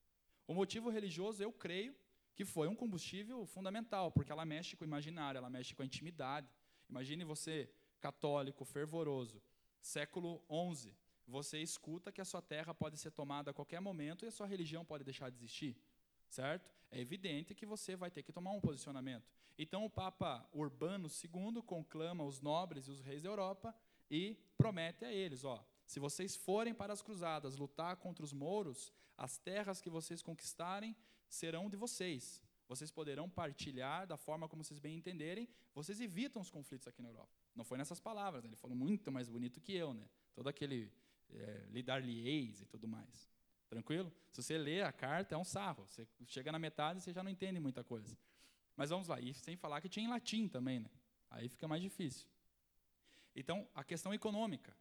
O 0.45 0.53
motivo 0.53 0.89
religioso, 0.89 1.41
eu 1.41 1.51
creio, 1.51 1.95
que 2.35 2.45
foi 2.45 2.67
um 2.67 2.75
combustível 2.75 3.45
fundamental, 3.45 4.11
porque 4.11 4.31
ela 4.31 4.45
mexe 4.45 4.75
com 4.75 4.83
o 4.83 4.87
imaginário, 4.87 5.37
ela 5.37 5.49
mexe 5.49 5.75
com 5.75 5.81
a 5.81 5.85
intimidade. 5.85 6.47
Imagine 6.89 7.23
você, 7.23 7.69
católico, 8.01 8.65
fervoroso, 8.65 9.41
século 9.79 10.43
XI, 10.75 10.93
você 11.27 11.59
escuta 11.59 12.11
que 12.11 12.21
a 12.21 12.25
sua 12.25 12.41
terra 12.41 12.73
pode 12.73 12.97
ser 12.97 13.11
tomada 13.11 13.51
a 13.51 13.53
qualquer 13.53 13.79
momento 13.79 14.25
e 14.25 14.27
a 14.27 14.31
sua 14.31 14.47
religião 14.47 14.83
pode 14.83 15.03
deixar 15.03 15.29
de 15.29 15.37
existir, 15.37 15.77
certo? 16.27 16.69
É 16.91 16.99
evidente 16.99 17.55
que 17.55 17.65
você 17.65 17.95
vai 17.95 18.11
ter 18.11 18.23
que 18.23 18.31
tomar 18.31 18.51
um 18.51 18.61
posicionamento. 18.61 19.31
Então 19.57 19.85
o 19.85 19.89
Papa 19.89 20.47
Urbano 20.53 21.07
II 21.07 21.61
conclama 21.61 22.23
os 22.23 22.41
nobres 22.41 22.87
e 22.87 22.91
os 22.91 23.01
reis 23.01 23.21
da 23.21 23.29
Europa 23.29 23.75
e 24.09 24.37
promete 24.57 25.05
a 25.05 25.11
eles, 25.11 25.43
ó, 25.43 25.63
se 25.85 25.99
vocês 25.99 26.35
forem 26.35 26.73
para 26.73 26.93
as 26.93 27.01
cruzadas 27.01 27.55
lutar 27.55 27.95
contra 27.97 28.23
os 28.23 28.33
mouros, 28.33 28.91
as 29.17 29.37
terras 29.37 29.81
que 29.81 29.89
vocês 29.89 30.21
conquistarem 30.21 30.95
serão 31.29 31.69
de 31.69 31.77
vocês. 31.77 32.41
Vocês 32.67 32.89
poderão 32.89 33.29
partilhar 33.29 34.07
da 34.07 34.17
forma 34.17 34.47
como 34.47 34.63
vocês 34.63 34.79
bem 34.79 34.95
entenderem. 34.95 35.47
Vocês 35.75 35.99
evitam 35.99 36.41
os 36.41 36.49
conflitos 36.49 36.87
aqui 36.87 37.01
na 37.01 37.09
Europa. 37.09 37.29
Não 37.55 37.63
foi 37.63 37.77
nessas 37.77 37.99
palavras, 37.99 38.43
né? 38.43 38.49
ele 38.49 38.55
falou 38.55 38.75
muito 38.75 39.11
mais 39.11 39.29
bonito 39.29 39.61
que 39.61 39.73
eu, 39.73 39.93
né? 39.93 40.07
Todo 40.33 40.47
aquele 40.47 40.91
é, 41.29 41.65
lidar-lhe-eis 41.69 42.61
e 42.61 42.65
tudo 42.65 42.87
mais. 42.87 43.29
Tranquilo? 43.69 44.11
Se 44.31 44.41
você 44.41 44.57
lê 44.57 44.81
a 44.81 44.91
carta, 44.91 45.35
é 45.35 45.37
um 45.37 45.43
sarro. 45.43 45.85
Você 45.87 46.07
chega 46.25 46.51
na 46.51 46.59
metade, 46.59 47.01
você 47.01 47.11
já 47.11 47.23
não 47.23 47.29
entende 47.29 47.59
muita 47.59 47.83
coisa. 47.83 48.17
Mas 48.75 48.89
vamos 48.89 49.07
lá, 49.07 49.19
e 49.19 49.33
sem 49.33 49.55
falar 49.55 49.81
que 49.81 49.89
tinha 49.89 50.05
em 50.05 50.09
latim 50.09 50.47
também, 50.47 50.79
né? 50.79 50.89
Aí 51.29 51.47
fica 51.49 51.67
mais 51.67 51.81
difícil. 51.81 52.27
Então, 53.35 53.67
a 53.73 53.83
questão 53.83 54.13
econômica. 54.13 54.75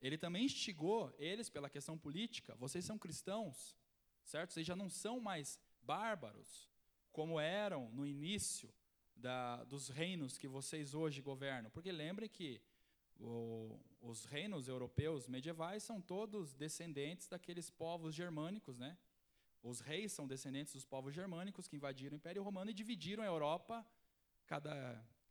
ele 0.00 0.18
também 0.18 0.44
instigou 0.44 1.12
eles 1.18 1.48
pela 1.48 1.70
questão 1.70 1.96
política. 1.96 2.54
Vocês 2.56 2.84
são 2.84 2.98
cristãos, 2.98 3.76
certo? 4.22 4.52
Vocês 4.52 4.66
já 4.66 4.76
não 4.76 4.90
são 4.90 5.20
mais 5.20 5.58
bárbaros, 5.82 6.70
como 7.10 7.40
eram 7.40 7.90
no 7.92 8.06
início 8.06 8.72
da, 9.16 9.64
dos 9.64 9.88
reinos 9.88 10.36
que 10.36 10.46
vocês 10.46 10.94
hoje 10.94 11.22
governam. 11.22 11.70
Porque 11.70 11.90
lembrem 11.90 12.28
que 12.28 12.60
o, 13.18 13.80
os 14.00 14.24
reinos 14.24 14.68
europeus 14.68 15.26
medievais 15.26 15.82
são 15.82 16.00
todos 16.00 16.54
descendentes 16.54 17.28
daqueles 17.28 17.70
povos 17.70 18.14
germânicos, 18.14 18.78
né? 18.78 18.98
Os 19.66 19.80
reis 19.80 20.12
são 20.12 20.28
descendentes 20.28 20.72
dos 20.72 20.84
povos 20.84 21.12
germânicos 21.12 21.66
que 21.66 21.74
invadiram 21.74 22.14
o 22.14 22.16
Império 22.16 22.40
Romano 22.40 22.70
e 22.70 22.74
dividiram 22.74 23.22
a 23.24 23.26
Europa 23.26 23.84
cada 24.46 24.72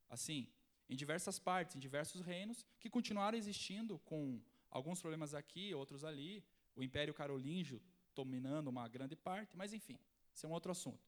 assim, 0.09 0.49
em 0.89 0.95
diversas 1.03 1.39
partes, 1.39 1.77
em 1.77 1.79
diversos 1.79 2.19
reinos 2.21 2.65
que 2.81 2.89
continuaram 2.89 3.37
existindo 3.37 3.97
com 3.99 4.41
alguns 4.69 4.99
problemas 4.99 5.33
aqui, 5.33 5.73
outros 5.73 6.03
ali, 6.03 6.43
o 6.75 6.83
Império 6.83 7.13
Carolíngio 7.13 7.81
dominando 8.13 8.67
uma 8.67 8.85
grande 8.89 9.15
parte, 9.15 9.55
mas 9.55 9.71
enfim, 9.71 9.97
esse 10.33 10.45
é 10.45 10.49
um 10.49 10.51
outro 10.51 10.69
assunto. 10.69 11.07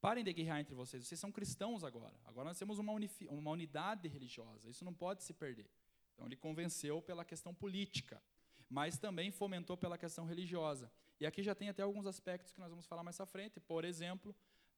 Parem 0.00 0.22
de 0.22 0.32
guerrear 0.32 0.60
entre 0.60 0.76
vocês, 0.76 1.04
vocês 1.04 1.18
são 1.18 1.32
cristãos 1.32 1.82
agora. 1.82 2.14
Agora 2.24 2.50
nós 2.50 2.58
temos 2.60 2.78
uma, 2.78 2.92
uma 3.28 3.50
unidade 3.50 4.06
religiosa, 4.06 4.70
isso 4.70 4.84
não 4.84 4.94
pode 4.94 5.24
se 5.24 5.34
perder. 5.34 5.68
Então 6.14 6.26
ele 6.26 6.36
convenceu 6.36 7.02
pela 7.02 7.24
questão 7.24 7.52
política, 7.52 8.22
mas 8.70 8.98
também 8.98 9.32
fomentou 9.32 9.76
pela 9.76 9.98
questão 9.98 10.24
religiosa. 10.24 10.88
E 11.20 11.26
aqui 11.26 11.42
já 11.42 11.54
tem 11.54 11.68
até 11.68 11.82
alguns 11.82 12.06
aspectos 12.06 12.52
que 12.52 12.60
nós 12.60 12.70
vamos 12.70 12.86
falar 12.86 13.02
mais 13.02 13.20
à 13.20 13.26
frente. 13.26 13.58
Por 13.60 13.84
exemplo, 13.84 14.34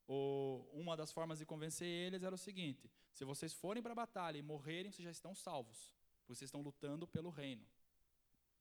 o, 0.07 0.67
uma 0.73 0.97
das 0.97 1.13
formas 1.13 1.39
de 1.39 1.47
convencer 1.47 1.87
eles 1.87 2.23
era 2.23 2.35
o 2.35 2.39
seguinte: 2.39 2.91
se 3.13 3.25
vocês 3.25 3.53
forem 3.53 3.83
para 3.83 3.93
a 3.93 3.95
batalha 3.95 4.39
e 4.39 4.43
morrerem, 4.43 4.91
vocês 4.91 5.05
já 5.05 5.11
estão 5.11 5.35
salvos, 5.35 5.93
vocês 6.27 6.49
estão 6.49 6.63
lutando 6.63 7.07
pelo 7.07 7.31
reino 7.31 7.67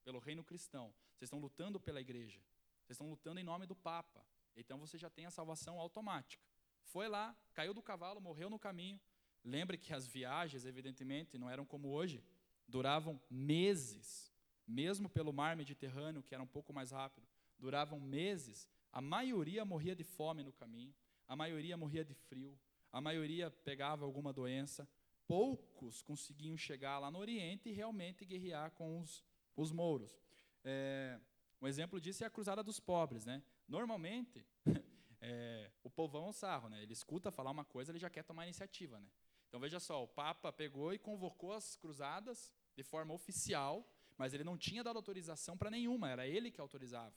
pelo 0.09 0.19
reino 0.19 0.43
cristão. 0.43 0.91
Vocês 1.13 1.27
estão 1.27 1.39
lutando 1.39 1.79
pela 1.79 2.01
igreja. 2.01 2.39
Vocês 2.81 2.95
estão 2.95 3.07
lutando 3.07 3.39
em 3.39 3.43
nome 3.43 3.67
do 3.67 3.75
Papa. 3.75 4.25
Então 4.55 4.79
você 4.79 4.97
já 4.97 5.07
tem 5.07 5.27
a 5.27 5.31
salvação 5.31 5.79
automática. 5.79 6.43
Foi 6.83 7.07
lá, 7.07 7.35
caiu 7.53 7.75
do 7.75 7.81
cavalo, 7.81 8.19
morreu 8.19 8.49
no 8.49 8.57
caminho. 8.57 8.99
Lembre 9.43 9.77
que 9.77 9.93
as 9.93 10.07
viagens, 10.07 10.65
evidentemente, 10.65 11.37
não 11.37 11.47
eram 11.47 11.63
como 11.63 11.89
hoje, 11.89 12.23
duravam 12.67 13.21
meses. 13.29 14.33
Mesmo 14.67 15.07
pelo 15.07 15.31
mar 15.31 15.55
Mediterrâneo, 15.55 16.23
que 16.23 16.33
era 16.33 16.41
um 16.41 16.47
pouco 16.47 16.73
mais 16.73 16.89
rápido, 16.89 17.27
duravam 17.59 17.99
meses. 17.99 18.67
A 18.91 19.01
maioria 19.01 19.63
morria 19.65 19.95
de 19.95 20.03
fome 20.03 20.43
no 20.43 20.51
caminho, 20.51 20.95
a 21.27 21.35
maioria 21.35 21.77
morria 21.77 22.03
de 22.03 22.13
frio, 22.13 22.57
a 22.91 22.99
maioria 22.99 23.51
pegava 23.51 24.05
alguma 24.05 24.33
doença. 24.33 24.89
Poucos 25.27 26.01
conseguiam 26.01 26.57
chegar 26.57 26.97
lá 26.97 27.11
no 27.11 27.19
Oriente 27.19 27.69
e 27.69 27.71
realmente 27.71 28.25
guerrear 28.25 28.71
com 28.71 28.99
os 28.99 29.23
os 29.61 29.71
mouros. 29.71 30.17
É, 30.63 31.19
um 31.61 31.67
exemplo 31.67 31.99
disso 31.99 32.23
é 32.23 32.27
a 32.27 32.29
Cruzada 32.29 32.63
dos 32.63 32.79
Pobres. 32.79 33.25
Né? 33.25 33.43
Normalmente, 33.67 34.45
é, 35.21 35.71
o 35.83 35.89
povão 35.89 36.25
é 36.25 36.29
um 36.29 36.33
sarro, 36.33 36.69
né? 36.69 36.81
ele 36.81 36.93
escuta 36.93 37.31
falar 37.31 37.51
uma 37.51 37.65
coisa, 37.65 37.91
ele 37.91 37.99
já 37.99 38.09
quer 38.09 38.23
tomar 38.23 38.45
iniciativa. 38.45 38.99
Né? 38.99 39.07
Então 39.47 39.59
veja 39.59 39.79
só, 39.79 40.03
o 40.03 40.07
Papa 40.07 40.51
pegou 40.51 40.93
e 40.93 40.99
convocou 40.99 41.53
as 41.53 41.75
cruzadas 41.75 42.53
de 42.75 42.83
forma 42.83 43.13
oficial, 43.13 43.85
mas 44.17 44.33
ele 44.33 44.43
não 44.43 44.57
tinha 44.57 44.83
dado 44.83 44.97
autorização 44.97 45.57
para 45.57 45.71
nenhuma, 45.71 46.09
era 46.09 46.27
ele 46.27 46.51
que 46.51 46.61
autorizava. 46.61 47.15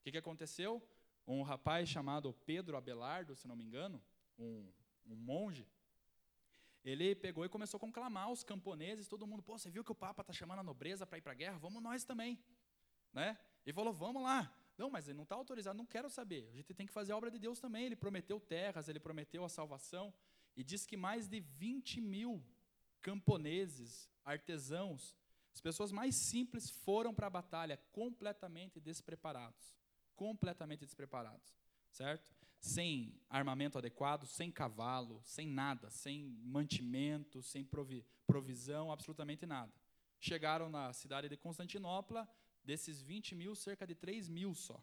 O 0.00 0.02
que, 0.02 0.12
que 0.12 0.18
aconteceu? 0.18 0.82
Um 1.26 1.42
rapaz 1.42 1.88
chamado 1.88 2.32
Pedro 2.44 2.76
Abelardo, 2.76 3.36
se 3.36 3.46
não 3.46 3.54
me 3.54 3.64
engano, 3.64 4.02
um, 4.38 4.66
um 5.06 5.14
monge, 5.14 5.68
ele 6.82 7.14
pegou 7.14 7.44
e 7.44 7.48
começou 7.48 7.76
a 7.76 7.80
conclamar 7.80 8.30
os 8.30 8.42
camponeses, 8.42 9.06
todo 9.06 9.26
mundo, 9.26 9.42
pô, 9.42 9.58
você 9.58 9.70
viu 9.70 9.84
que 9.84 9.92
o 9.92 9.94
Papa 9.94 10.22
está 10.22 10.32
chamando 10.32 10.60
a 10.60 10.62
nobreza 10.62 11.06
para 11.06 11.18
ir 11.18 11.20
para 11.20 11.32
a 11.32 11.34
guerra? 11.34 11.58
Vamos 11.58 11.82
nós 11.82 12.04
também. 12.04 12.38
Né? 13.12 13.38
E 13.66 13.72
falou, 13.72 13.92
vamos 13.92 14.22
lá. 14.22 14.50
Não, 14.78 14.88
mas 14.88 15.06
ele 15.06 15.16
não 15.16 15.24
está 15.24 15.34
autorizado, 15.34 15.76
não 15.76 15.84
quero 15.84 16.08
saber. 16.08 16.48
A 16.50 16.56
gente 16.56 16.72
tem 16.72 16.86
que 16.86 16.92
fazer 16.92 17.12
a 17.12 17.16
obra 17.16 17.30
de 17.30 17.38
Deus 17.38 17.60
também. 17.60 17.84
Ele 17.84 17.96
prometeu 17.96 18.40
terras, 18.40 18.88
ele 18.88 18.98
prometeu 18.98 19.44
a 19.44 19.48
salvação. 19.48 20.12
E 20.56 20.64
diz 20.64 20.86
que 20.86 20.96
mais 20.96 21.28
de 21.28 21.40
20 21.40 22.00
mil 22.00 22.42
camponeses, 23.02 24.08
artesãos, 24.24 25.14
as 25.52 25.60
pessoas 25.60 25.92
mais 25.92 26.14
simples 26.14 26.70
foram 26.70 27.12
para 27.12 27.26
a 27.26 27.30
batalha 27.30 27.76
completamente 27.92 28.80
despreparados. 28.80 29.74
Completamente 30.20 30.84
despreparados. 30.84 31.48
Certo? 31.90 32.30
sem 32.60 33.18
armamento 33.30 33.78
adequado, 33.78 34.26
sem 34.26 34.50
cavalo, 34.50 35.20
sem 35.24 35.48
nada, 35.48 35.88
sem 35.88 36.24
mantimento, 36.44 37.42
sem 37.42 37.64
provi 37.64 38.04
provisão, 38.26 38.92
absolutamente 38.92 39.44
nada. 39.44 39.72
Chegaram 40.20 40.68
na 40.68 40.92
cidade 40.92 41.28
de 41.28 41.36
Constantinopla, 41.36 42.28
desses 42.62 43.02
20 43.02 43.34
mil, 43.34 43.56
cerca 43.56 43.84
de 43.84 43.94
3 43.94 44.28
mil 44.28 44.54
só. 44.54 44.80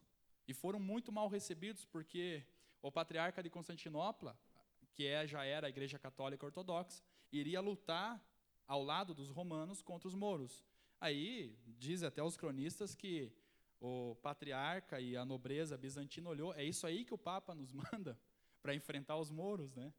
E 0.47 0.54
foram 0.54 0.80
muito 0.80 1.12
mal 1.12 1.30
recebidos, 1.30 1.86
porque 1.86 2.43
o 2.82 2.91
patriarca 2.91 3.41
de 3.41 3.50
Constantinopla, 3.50 4.38
que 4.91 5.06
é, 5.06 5.26
já 5.26 5.45
era 5.45 5.67
a 5.67 5.69
Igreja 5.69 5.97
Católica 5.97 6.45
Ortodoxa, 6.45 7.02
iria 7.32 7.62
lutar 7.62 8.21
ao 8.67 8.84
lado 8.84 9.13
dos 9.13 9.30
romanos 9.30 9.82
contra 9.82 10.10
os 10.10 10.15
mouros. 10.15 10.65
Aí, 11.00 11.56
diz 11.65 12.04
até 12.04 12.21
os 12.21 12.36
cronistas 12.36 12.95
que 12.95 13.32
o 13.79 14.15
patriarca 14.21 14.99
e 14.99 15.15
a 15.15 15.23
nobreza 15.23 15.77
bizantina 15.77 16.29
olhou, 16.29 16.53
é 16.53 16.63
isso 16.63 16.87
aí 16.87 17.05
que 17.05 17.13
o 17.13 17.17
Papa 17.17 17.53
nos 17.53 17.71
manda 17.93 18.19
para 18.61 18.73
enfrentar 18.73 19.17
os 19.17 19.29
mouros, 19.29 19.73
né? 19.75 19.93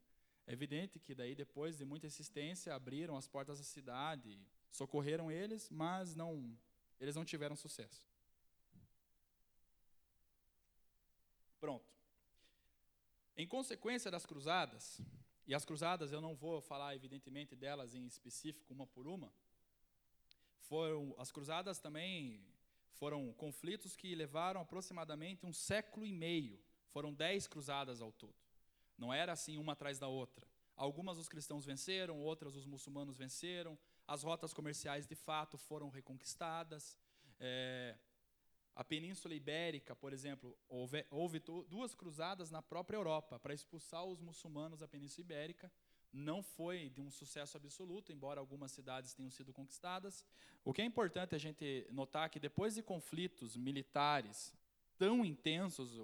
É 0.47 0.53
evidente 0.53 0.99
que 0.99 1.15
daí 1.15 1.35
depois 1.35 1.77
de 1.77 1.85
muita 1.85 2.07
insistência 2.07 2.75
abriram 2.75 3.17
as 3.17 3.29
portas 3.29 3.59
da 3.59 3.65
cidade, 3.65 4.41
socorreram 4.71 5.31
eles, 5.31 5.69
mas 5.71 6.15
não 6.15 6.59
eles 6.99 7.15
não 7.15 7.25
tiveram 7.25 7.55
sucesso. 7.55 8.03
Pronto. 11.61 11.87
Em 13.37 13.47
consequência 13.47 14.11
das 14.11 14.27
cruzadas, 14.27 15.01
e 15.47 15.55
as 15.55 15.65
cruzadas 15.65 16.13
eu 16.13 16.21
não 16.21 16.35
vou 16.35 16.61
falar 16.61 16.95
evidentemente 16.95 17.55
delas 17.55 17.95
em 17.95 18.07
específico 18.07 18.73
uma 18.73 18.87
por 18.87 19.07
uma, 19.07 19.33
foram 20.61 21.15
as 21.19 21.31
cruzadas 21.31 21.79
também 21.79 22.45
foram 22.99 23.33
conflitos 23.33 23.97
que 23.97 24.15
levaram 24.15 24.61
aproximadamente 24.61 25.47
um 25.47 25.53
século 25.53 26.05
e 26.05 26.13
meio. 26.13 26.61
Foram 26.91 27.13
dez 27.15 27.47
cruzadas 27.47 28.01
ao 28.01 28.13
todo. 28.13 28.35
Não 28.97 29.13
era 29.13 29.33
assim 29.33 29.57
uma 29.57 29.73
atrás 29.73 29.99
da 29.99 30.09
outra. 30.09 30.47
Algumas 30.77 31.19
os 31.19 31.29
cristãos 31.29 31.65
venceram, 31.65 32.21
outras 32.21 32.57
os 32.57 32.67
muçulmanos 32.67 33.17
venceram. 33.17 33.79
As 34.07 34.23
rotas 34.23 34.53
comerciais 34.53 35.07
de 35.07 35.15
fato 35.15 35.57
foram 35.57 35.89
reconquistadas. 35.89 36.99
É, 37.39 37.97
a 38.75 38.85
Península 38.85 39.35
Ibérica, 39.35 39.95
por 39.95 40.13
exemplo, 40.13 40.57
houve, 40.69 41.05
houve 41.11 41.41
duas 41.69 41.95
cruzadas 41.95 42.51
na 42.51 42.63
própria 42.63 42.97
Europa 42.97 43.39
para 43.39 43.55
expulsar 43.55 44.05
os 44.05 44.21
muçulmanos 44.21 44.81
da 44.81 44.89
Península 44.89 45.25
Ibérica 45.25 45.71
não 46.13 46.43
foi 46.43 46.89
de 46.91 47.01
um 47.01 47.11
sucesso 47.11 47.57
absoluto, 47.57 48.13
embora 48.13 48.41
algumas 48.41 48.73
cidades 48.73 49.15
tenham 49.15 49.31
sido 49.31 49.53
conquistadas. 49.53 50.25
O 50.65 50.73
que 50.73 50.83
é 50.83 50.85
importante 50.85 51.35
a 51.35 51.39
gente 51.39 51.87
notar 51.91 52.27
é 52.27 52.29
que 52.29 52.41
depois 52.41 52.75
de 52.75 52.83
conflitos 52.83 53.57
militares 53.57 54.55
tão 54.97 55.25
intensos, 55.25 55.99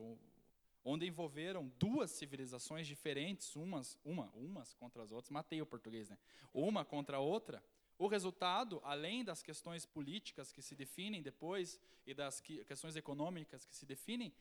onde 0.84 1.06
envolveram 1.06 1.72
duas 1.78 2.10
civilizações 2.10 2.86
diferentes, 2.86 3.56
umas, 3.56 3.98
uma, 4.04 4.30
umas 4.34 4.74
contra 4.74 5.02
as 5.02 5.10
outras, 5.10 5.30
matei 5.30 5.60
o 5.60 5.66
português, 5.66 6.08
né? 6.10 6.18
Uma 6.52 6.84
contra 6.84 7.16
a 7.16 7.20
outra, 7.20 7.62
o 7.98 8.06
resultado, 8.06 8.80
além 8.84 9.24
das 9.24 9.42
questões 9.42 9.86
políticas 9.86 10.52
que 10.52 10.60
se 10.60 10.74
definem 10.74 11.22
depois 11.22 11.80
e 12.06 12.12
das 12.12 12.40
questões 12.40 12.96
econômicas 12.96 13.64
que 13.64 13.74
se 13.74 13.86
definem, 13.86 14.32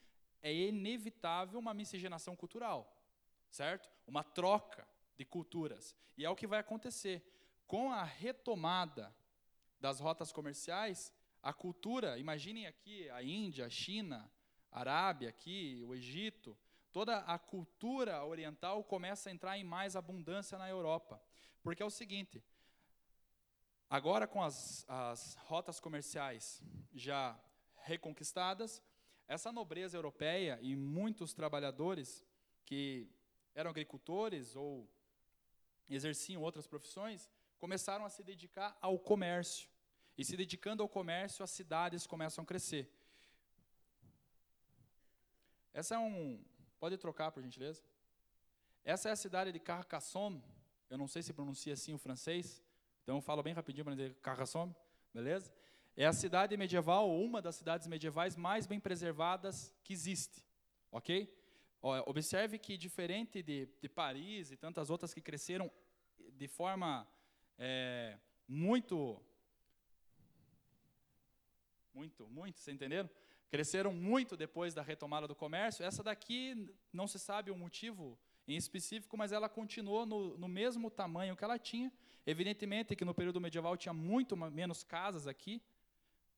é 0.42 0.54
inevitável 0.54 1.60
uma 1.60 1.74
miscigenação 1.74 2.36
cultural, 2.36 2.94
certo? 3.50 3.90
Uma 4.06 4.24
troca 4.24 4.86
de 5.18 5.26
culturas. 5.26 5.96
E 6.18 6.26
é 6.26 6.30
o 6.30 6.36
que 6.36 6.48
vai 6.48 6.60
acontecer. 6.60 7.24
Com 7.68 7.92
a 7.92 8.04
retomada 8.04 9.16
das 9.80 10.00
rotas 10.00 10.32
comerciais, 10.32 11.12
a 11.42 11.52
cultura, 11.52 12.18
imaginem 12.18 12.68
aqui 12.68 13.10
a 13.10 13.22
Índia, 13.22 13.66
a 13.66 13.70
China, 13.70 14.32
a 14.72 14.80
Arábia, 14.80 15.30
aqui, 15.30 15.84
o 15.86 15.94
Egito, 15.94 16.58
toda 16.92 17.18
a 17.20 17.38
cultura 17.38 18.24
oriental 18.24 18.84
começa 18.84 19.30
a 19.30 19.34
entrar 19.34 19.58
em 19.58 19.64
mais 19.64 19.96
abundância 19.96 20.58
na 20.58 20.70
Europa. 20.70 21.22
Porque 21.62 21.84
é 21.84 21.86
o 21.86 21.90
seguinte, 21.90 22.44
agora 23.90 24.28
com 24.28 24.42
as, 24.42 24.86
as 24.88 25.36
rotas 25.46 25.80
comerciais 25.80 26.62
já 26.94 27.38
reconquistadas, 27.76 28.82
essa 29.28 29.52
nobreza 29.52 29.98
europeia 29.98 30.60
e 30.62 30.76
muitos 30.76 31.34
trabalhadores 31.34 32.24
que 32.66 33.10
eram 33.56 33.70
agricultores 33.70 34.56
ou 34.56 34.90
exerciam 35.90 36.42
outras 36.42 36.68
profissões, 36.68 37.30
começaram 37.60 38.06
a 38.06 38.10
se 38.10 38.24
dedicar 38.24 38.78
ao 38.82 38.98
comércio. 38.98 39.70
E 40.18 40.24
se 40.24 40.38
dedicando 40.38 40.84
ao 40.84 40.90
comércio, 40.90 41.44
as 41.44 41.52
cidades 41.52 42.06
começam 42.06 42.44
a 42.44 42.46
crescer. 42.46 42.92
Essa 45.74 45.96
é 45.96 45.98
um. 45.98 46.44
Pode 46.80 46.98
trocar, 46.98 47.32
por 47.32 47.42
gentileza? 47.42 47.82
Essa 48.84 49.10
é 49.10 49.12
a 49.12 49.16
cidade 49.16 49.52
de 49.52 49.60
Carcassonne. 49.60 50.44
Eu 50.90 50.98
não 50.98 51.08
sei 51.08 51.24
se 51.24 51.34
pronuncia 51.34 51.74
assim 51.74 51.94
o 51.94 51.98
francês, 51.98 52.62
então 53.02 53.16
eu 53.16 53.22
falo 53.22 53.42
bem 53.42 53.54
rapidinho 53.54 53.84
para 53.86 53.96
dizer 53.96 54.14
Carcassonne, 54.16 54.76
beleza? 55.14 55.52
é 55.96 56.06
a 56.06 56.14
cidade 56.14 56.58
medieval, 56.58 57.16
uma 57.16 57.42
das 57.42 57.56
cidades 57.56 57.88
medievais 57.88 58.36
mais 58.36 58.66
bem 58.66 58.80
preservadas 58.80 59.74
que 59.84 59.94
existe. 59.94 60.44
Ok? 60.92 61.32
Observe 62.06 62.58
que, 62.58 62.78
diferente 62.78 63.44
de, 63.44 63.68
de 63.82 63.90
Paris 63.90 64.52
e 64.52 64.56
tantas 64.56 64.90
outras 64.90 65.14
que 65.14 65.20
cresceram 65.20 65.70
de 66.32 66.48
forma 66.48 67.06
é, 67.58 68.18
muito. 68.48 69.22
Muito, 71.94 72.26
muito, 72.30 72.58
vocês 72.58 72.74
entenderam? 72.74 73.10
Cresceram 73.50 73.94
muito 73.94 74.38
depois 74.38 74.74
da 74.74 74.82
retomada 74.82 75.28
do 75.28 75.36
comércio. 75.36 75.84
Essa 75.84 76.02
daqui 76.02 76.74
não 76.92 77.06
se 77.06 77.20
sabe 77.20 77.52
o 77.52 77.58
motivo 77.58 78.18
em 78.48 78.56
específico, 78.56 79.18
mas 79.18 79.34
ela 79.34 79.50
continuou 79.50 80.06
no, 80.06 80.38
no 80.38 80.48
mesmo 80.48 80.90
tamanho 80.90 81.36
que 81.36 81.44
ela 81.44 81.60
tinha. 81.60 81.92
Evidentemente 82.26 82.96
que 82.96 83.04
no 83.04 83.14
período 83.14 83.42
medieval 83.42 83.76
tinha 83.76 83.94
muito 83.94 84.38
menos 84.38 84.86
casas 84.86 85.28
aqui. 85.28 85.62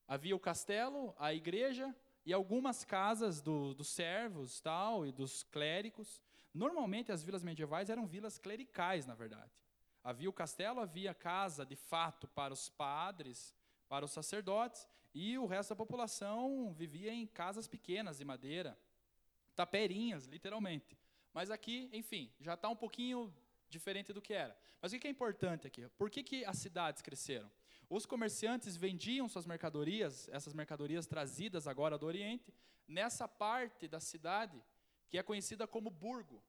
Havia 0.08 0.36
o 0.36 0.39
castelo, 0.39 1.13
a 1.19 1.34
igreja 1.36 1.95
e 2.25 2.33
algumas 2.33 2.83
casas 2.83 3.41
do, 3.41 3.73
dos 3.73 3.89
servos 3.89 4.59
tal, 4.59 5.05
e 5.05 5.11
dos 5.11 5.43
clérigos. 5.43 6.21
Normalmente 6.53 7.11
as 7.11 7.23
vilas 7.23 7.43
medievais 7.43 7.89
eram 7.89 8.07
vilas 8.07 8.38
clericais, 8.39 9.05
na 9.05 9.13
verdade. 9.13 9.51
Havia 10.03 10.29
o 10.29 10.33
castelo, 10.33 10.79
havia 10.79 11.13
casa 11.13 11.65
de 11.65 11.75
fato 11.75 12.27
para 12.27 12.53
os 12.53 12.69
padres, 12.69 13.53
para 13.88 14.05
os 14.05 14.11
sacerdotes, 14.11 14.88
e 15.13 15.38
o 15.38 15.45
resto 15.45 15.69
da 15.69 15.75
população 15.75 16.73
vivia 16.73 17.13
em 17.13 17.25
casas 17.25 17.67
pequenas 17.67 18.17
de 18.17 18.25
madeira, 18.25 18.77
taperinhas, 19.55 20.25
literalmente. 20.25 20.97
Mas 21.33 21.51
aqui, 21.51 21.89
enfim, 21.93 22.31
já 22.39 22.55
está 22.55 22.69
um 22.69 22.75
pouquinho 22.75 23.33
diferente 23.69 24.11
do 24.13 24.21
que 24.21 24.33
era. 24.33 24.57
Mas 24.81 24.93
o 24.93 24.99
que 24.99 25.07
é 25.07 25.11
importante 25.11 25.67
aqui? 25.67 25.88
Por 25.97 26.09
que, 26.09 26.23
que 26.23 26.45
as 26.45 26.57
cidades 26.57 27.01
cresceram? 27.01 27.49
Os 27.89 28.06
comerciantes 28.06 28.76
vendiam 28.76 29.28
suas 29.28 29.45
mercadorias, 29.45 30.28
essas 30.30 30.54
mercadorias 30.54 31.06
trazidas 31.06 31.67
agora 31.67 31.98
do 31.98 32.06
Oriente, 32.06 32.54
nessa 32.88 33.28
parte 33.28 33.88
da 33.88 34.00
cidade 34.00 34.62
que 35.10 35.17
é 35.17 35.24
conhecida 35.24 35.67
como 35.67 35.89
burgo, 35.89 36.43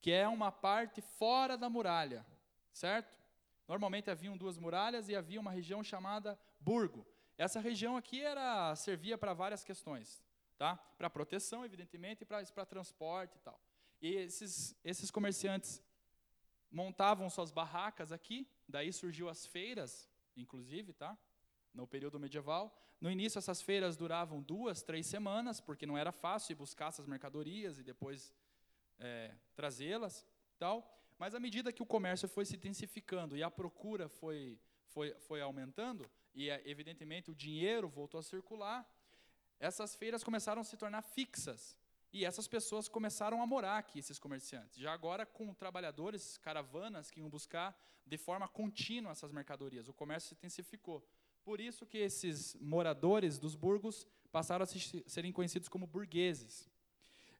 que 0.00 0.10
é 0.10 0.26
uma 0.28 0.50
parte 0.50 1.00
fora 1.00 1.56
da 1.56 1.70
muralha, 1.70 2.26
certo? 2.72 3.18
Normalmente 3.66 4.10
haviam 4.10 4.36
duas 4.36 4.58
muralhas 4.58 5.08
e 5.08 5.16
havia 5.16 5.40
uma 5.40 5.50
região 5.50 5.82
chamada 5.82 6.38
burgo. 6.60 7.06
Essa 7.38 7.60
região 7.60 7.96
aqui 7.96 8.20
era 8.20 8.74
servia 8.76 9.16
para 9.16 9.32
várias 9.32 9.64
questões, 9.64 10.22
tá? 10.58 10.76
Para 10.76 11.08
proteção, 11.08 11.64
evidentemente, 11.64 12.22
e 12.22 12.26
para 12.26 12.66
transporte 12.66 13.36
e 13.36 13.40
tal. 13.40 13.60
E 14.02 14.08
esses, 14.14 14.76
esses 14.84 15.10
comerciantes 15.10 15.82
montavam 16.70 17.30
suas 17.30 17.50
barracas 17.50 18.12
aqui, 18.12 18.46
daí 18.68 18.92
surgiu 18.92 19.28
as 19.28 19.46
feiras, 19.46 20.08
inclusive, 20.36 20.92
tá? 20.92 21.16
No 21.72 21.86
período 21.86 22.18
medieval. 22.18 22.76
No 23.00 23.10
início, 23.10 23.38
essas 23.38 23.60
feiras 23.60 23.96
duravam 23.96 24.40
duas, 24.42 24.82
três 24.82 25.06
semanas, 25.06 25.60
porque 25.60 25.86
não 25.86 25.98
era 25.98 26.12
fácil 26.12 26.52
ir 26.52 26.56
buscar 26.56 26.88
essas 26.88 27.06
mercadorias 27.06 27.78
e 27.78 27.82
depois 27.82 28.32
é, 28.98 29.34
trazê-las, 29.54 30.26
tal. 30.58 30.90
Mas 31.18 31.34
à 31.34 31.40
medida 31.40 31.72
que 31.72 31.82
o 31.82 31.86
comércio 31.86 32.28
foi 32.28 32.44
se 32.44 32.56
intensificando 32.56 33.36
e 33.36 33.42
a 33.42 33.50
procura 33.50 34.08
foi 34.08 34.58
foi, 34.94 35.12
foi 35.26 35.40
aumentando 35.40 36.08
e 36.32 36.48
evidentemente 36.64 37.30
o 37.30 37.34
dinheiro 37.34 37.88
voltou 37.88 38.20
a 38.20 38.22
circular, 38.22 38.88
essas 39.58 39.96
feiras 39.96 40.22
começaram 40.22 40.60
a 40.60 40.64
se 40.64 40.76
tornar 40.76 41.02
fixas. 41.02 41.76
E 42.14 42.24
essas 42.24 42.46
pessoas 42.46 42.88
começaram 42.88 43.42
a 43.42 43.46
morar 43.46 43.76
aqui, 43.76 43.98
esses 43.98 44.20
comerciantes. 44.20 44.78
Já 44.78 44.92
agora 44.92 45.26
com 45.26 45.52
trabalhadores, 45.52 46.38
caravanas 46.38 47.10
que 47.10 47.18
iam 47.18 47.28
buscar 47.28 47.76
de 48.06 48.16
forma 48.16 48.46
contínua 48.46 49.10
essas 49.10 49.32
mercadorias. 49.32 49.88
O 49.88 49.92
comércio 49.92 50.28
se 50.28 50.34
intensificou. 50.36 51.04
Por 51.44 51.60
isso 51.60 51.84
que 51.84 51.98
esses 51.98 52.54
moradores 52.60 53.36
dos 53.36 53.56
burgos 53.56 54.06
passaram 54.30 54.62
a 54.62 54.66
serem 55.08 55.32
conhecidos 55.32 55.68
como 55.68 55.88
burgueses. 55.88 56.70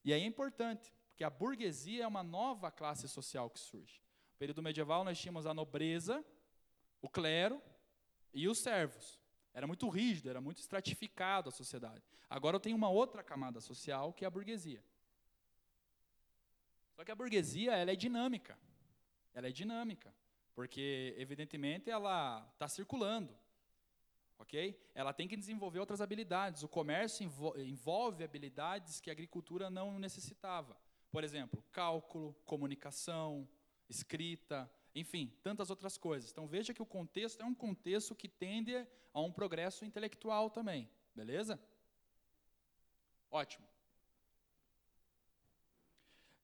E 0.05 0.13
aí 0.13 0.23
é 0.23 0.27
importante, 0.27 0.93
porque 1.07 1.23
a 1.23 1.31
burguesia 1.31 2.03
é 2.03 2.07
uma 2.09 2.25
nova 2.25 2.69
classe 2.69 3.09
social 3.09 3.49
que 3.51 3.61
surge. 3.61 4.03
No 4.33 4.39
período 4.39 4.61
medieval 4.61 5.05
nós 5.05 5.21
tínhamos 5.21 5.47
a 5.47 5.55
nobreza, 5.55 6.25
o 7.01 7.09
clero 7.09 7.63
e 8.33 8.49
os 8.49 8.59
servos. 8.59 9.21
Era 9.55 9.69
muito 9.69 9.89
rígido, 9.89 10.29
era 10.29 10.41
muito 10.41 10.59
estratificado 10.59 11.49
a 11.49 11.53
sociedade. 11.53 12.03
Agora 12.29 12.57
eu 12.57 12.61
tenho 12.61 12.77
uma 12.77 12.91
outra 12.91 13.23
camada 13.23 13.61
social, 13.61 14.13
que 14.13 14.25
é 14.25 14.27
a 14.27 14.31
burguesia. 14.31 14.83
Só 16.97 17.05
que 17.05 17.13
a 17.13 17.15
burguesia 17.15 17.73
ela 17.73 17.93
é 17.93 17.97
dinâmica. 17.97 18.59
Ela 19.33 19.49
é 19.49 19.53
dinâmica. 19.53 20.13
Porque, 20.55 21.15
evidentemente, 21.17 21.89
ela 21.89 22.45
está 22.53 22.69
circulando. 22.69 23.33
Ok? 24.39 24.77
Ela 24.95 25.13
tem 25.13 25.29
que 25.29 25.37
desenvolver 25.37 25.79
outras 25.79 26.01
habilidades. 26.01 26.65
O 26.65 26.69
comércio 26.69 27.25
envolve 27.57 28.25
habilidades 28.25 29.01
que 29.01 29.11
a 29.11 29.13
agricultura 29.13 29.71
não 29.71 29.99
necessitava. 29.99 30.77
Por 31.11 31.23
exemplo, 31.23 31.65
cálculo, 31.71 32.35
comunicação, 32.45 33.49
escrita, 33.89 34.71
enfim, 34.95 35.33
tantas 35.43 35.71
outras 35.71 35.99
coisas. 35.99 36.31
Então 36.31 36.47
veja 36.47 36.73
que 36.73 36.83
o 36.83 36.87
contexto 36.87 37.41
é 37.41 37.45
um 37.45 37.55
contexto 37.55 38.15
que 38.15 38.29
tende 38.29 38.87
a 39.13 39.21
um 39.21 39.33
progresso 39.33 39.85
intelectual 39.85 40.51
também, 40.51 40.89
beleza? 41.15 41.61
Ótimo. 43.31 43.67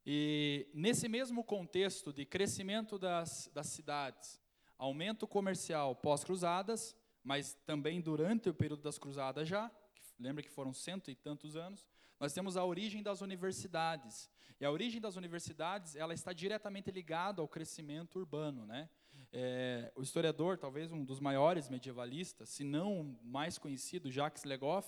E 0.05 0.67
nesse 0.75 1.09
mesmo 1.09 1.45
contexto 1.45 2.13
de 2.13 2.25
crescimento 2.25 2.99
das, 2.99 3.49
das 3.55 3.69
cidades, 3.69 4.41
aumento 4.77 5.27
comercial 5.27 5.95
pós-cruzadas, 5.95 6.97
mas 7.23 7.55
também 7.67 8.01
durante 8.01 8.49
o 8.49 8.55
período 8.55 8.83
das 8.83 8.99
cruzadas 8.99 9.49
já, 9.49 9.71
lembra 10.19 10.43
que 10.43 10.51
foram 10.51 10.73
cento 10.73 11.11
e 11.11 11.15
tantos 11.15 11.55
anos, 11.55 11.87
nós 12.21 12.35
temos 12.35 12.59
a 12.59 12.65
origem 12.65 13.03
das 13.03 13.23
universidades. 13.23 14.31
E 14.61 14.65
a 14.65 14.71
origem 14.71 15.01
das 15.01 15.17
universidades, 15.17 15.97
ela 15.97 16.13
está 16.13 16.35
diretamente 16.35 16.91
ligada 16.91 17.41
ao 17.41 17.49
crescimento 17.49 18.19
urbano, 18.19 18.67
né? 18.67 18.91
É, 19.33 19.91
o 19.97 20.03
historiador, 20.03 20.59
talvez 20.59 20.93
um 20.93 21.03
dos 21.03 21.19
maiores 21.19 21.71
medievalistas, 21.71 22.51
se 22.51 22.63
não 22.63 23.01
o 23.01 23.19
mais 23.23 23.57
conhecido, 23.57 24.11
Jacques 24.11 24.45
Legoff, 24.45 24.87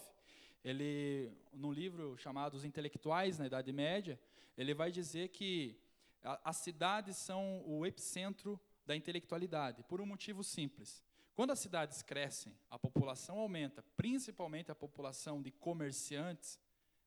ele, 0.62 1.33
num 1.55 1.73
livro 1.73 2.18
chamado 2.18 2.55
Os 2.55 2.64
Intelectuais 2.64 3.38
na 3.38 3.47
Idade 3.47 3.73
Média, 3.73 4.21
ele 4.59 4.75
vai 4.75 4.90
dizer 4.90 5.29
que 5.29 5.81
a, 6.23 6.51
as 6.51 6.57
cidades 6.57 7.16
são 7.16 7.62
o 7.66 7.87
epicentro 7.87 8.61
da 8.85 8.95
intelectualidade, 8.95 9.83
por 9.85 10.01
um 10.01 10.07
motivo 10.07 10.45
simples. 10.45 11.03
Quando 11.35 11.53
as 11.53 11.61
cidades 11.61 12.03
crescem, 12.03 12.55
a 12.68 12.79
população 12.79 13.38
aumenta, 13.38 13.83
principalmente 13.97 14.71
a 14.71 14.75
população 14.75 15.40
de 15.40 15.51
comerciantes, 15.51 16.59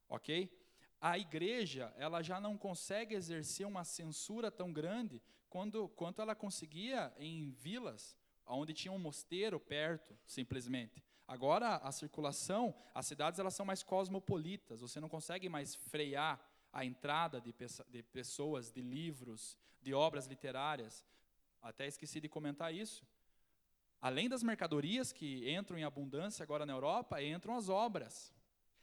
ok? 0.09 0.51
A 0.99 1.17
igreja 1.17 1.93
ela 1.97 2.21
já 2.21 2.39
não 2.39 2.57
consegue 2.57 3.15
exercer 3.15 3.67
uma 3.67 3.83
censura 3.83 4.49
tão 4.49 4.73
grande 4.73 5.21
quando, 5.49 5.87
quanto 5.89 6.21
ela 6.21 6.35
conseguia 6.35 7.13
em 7.17 7.51
vilas, 7.51 8.15
onde 8.45 8.73
tinha 8.73 8.91
um 8.91 8.99
mosteiro 8.99 9.59
perto, 9.59 10.17
simplesmente. 10.25 11.03
Agora 11.27 11.77
a 11.77 11.91
circulação, 11.91 12.75
as 12.93 13.07
cidades 13.07 13.39
elas 13.39 13.55
são 13.55 13.65
mais 13.65 13.81
cosmopolitas. 13.81 14.81
Você 14.81 14.99
não 14.99 15.09
consegue 15.09 15.49
mais 15.49 15.73
frear 15.75 16.39
a 16.71 16.83
entrada 16.83 17.39
de, 17.39 17.53
de 17.89 18.03
pessoas, 18.03 18.71
de 18.71 18.81
livros, 18.81 19.57
de 19.81 19.93
obras 19.93 20.27
literárias. 20.27 21.05
Até 21.61 21.87
esqueci 21.87 22.19
de 22.19 22.27
comentar 22.27 22.73
isso. 22.73 23.05
Além 24.01 24.29
das 24.29 24.43
mercadorias 24.43 25.11
que 25.11 25.49
entram 25.49 25.77
em 25.77 25.83
abundância 25.83 26.43
agora 26.43 26.65
na 26.65 26.73
Europa, 26.73 27.23
entram 27.23 27.55
as 27.55 27.69
obras. 27.69 28.34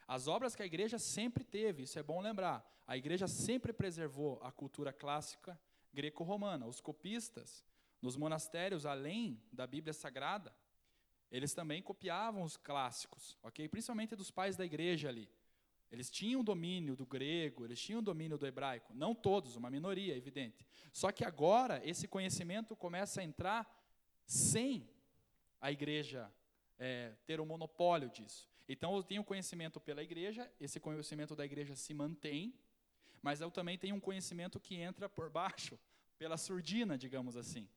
As 0.06 0.26
obras 0.26 0.54
que 0.54 0.62
a 0.62 0.66
igreja 0.66 0.98
sempre 0.98 1.44
teve, 1.44 1.84
isso 1.84 1.98
é 1.98 2.02
bom 2.02 2.20
lembrar. 2.20 2.64
A 2.86 2.96
igreja 2.96 3.26
sempre 3.26 3.72
preservou 3.72 4.40
a 4.42 4.50
cultura 4.50 4.92
clássica 4.92 5.58
greco-romana. 5.92 6.66
Os 6.66 6.80
copistas, 6.80 7.64
nos 8.00 8.16
monastérios, 8.16 8.84
além 8.84 9.40
da 9.52 9.66
Bíblia 9.66 9.92
Sagrada, 9.92 10.54
eles 11.30 11.54
também 11.54 11.80
copiavam 11.80 12.42
os 12.42 12.56
clássicos, 12.56 13.38
ok? 13.42 13.68
Principalmente 13.68 14.14
dos 14.14 14.30
pais 14.30 14.56
da 14.56 14.64
igreja 14.64 15.08
ali. 15.08 15.30
Eles 15.90 16.10
tinham 16.10 16.42
domínio 16.42 16.96
do 16.96 17.06
grego, 17.06 17.64
eles 17.64 17.80
tinham 17.80 18.02
domínio 18.02 18.38
do 18.38 18.46
hebraico. 18.46 18.94
Não 18.94 19.14
todos, 19.14 19.56
uma 19.56 19.70
minoria, 19.70 20.16
evidente. 20.16 20.66
Só 20.92 21.12
que 21.12 21.24
agora 21.24 21.80
esse 21.86 22.08
conhecimento 22.08 22.74
começa 22.74 23.20
a 23.20 23.24
entrar 23.24 23.66
sem 24.24 24.88
a 25.60 25.70
igreja 25.70 26.32
é, 26.78 27.14
ter 27.26 27.40
o 27.40 27.42
um 27.44 27.46
monopólio 27.46 28.10
disso. 28.10 28.51
Então 28.72 28.96
eu 28.96 29.02
tenho 29.02 29.22
conhecimento 29.22 29.78
pela 29.78 30.02
igreja, 30.02 30.50
esse 30.58 30.80
conhecimento 30.80 31.36
da 31.36 31.44
igreja 31.44 31.76
se 31.76 31.92
mantém, 31.92 32.54
mas 33.20 33.42
eu 33.42 33.50
também 33.50 33.76
tenho 33.76 33.96
um 33.96 34.00
conhecimento 34.00 34.58
que 34.58 34.76
entra 34.76 35.10
por 35.10 35.28
baixo, 35.28 35.78
pela 36.18 36.38
surdina, 36.38 36.96
digamos 36.96 37.36
assim. 37.36 37.68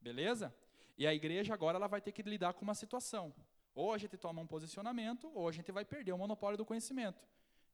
Beleza? 0.00 0.52
E 0.98 1.06
a 1.06 1.14
igreja 1.14 1.54
agora 1.54 1.76
ela 1.76 1.86
vai 1.86 2.00
ter 2.00 2.10
que 2.10 2.22
lidar 2.22 2.54
com 2.54 2.62
uma 2.62 2.74
situação. 2.74 3.32
Ou 3.76 3.94
a 3.94 3.98
gente 3.98 4.16
toma 4.16 4.42
um 4.42 4.46
posicionamento, 4.46 5.30
ou 5.36 5.48
a 5.48 5.52
gente 5.52 5.70
vai 5.70 5.84
perder 5.84 6.10
o 6.10 6.18
monopólio 6.18 6.58
do 6.58 6.66
conhecimento. 6.66 7.24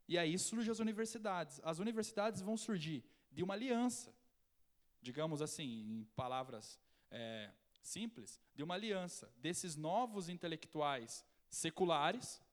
E 0.06 0.18
aí 0.18 0.38
surgem 0.38 0.70
as 0.70 0.78
universidades. 0.78 1.58
As 1.64 1.78
universidades 1.78 2.42
vão 2.42 2.58
surgir 2.58 3.02
de 3.32 3.42
uma 3.42 3.54
aliança, 3.54 4.14
digamos 5.00 5.40
assim, 5.40 5.64
em 5.64 6.04
palavras 6.14 6.78
é, 7.10 7.50
simples, 7.80 8.38
de 8.54 8.62
uma 8.62 8.74
aliança 8.74 9.32
desses 9.38 9.76
novos 9.76 10.28
intelectuais 10.28 11.24
seculares, 11.48 12.44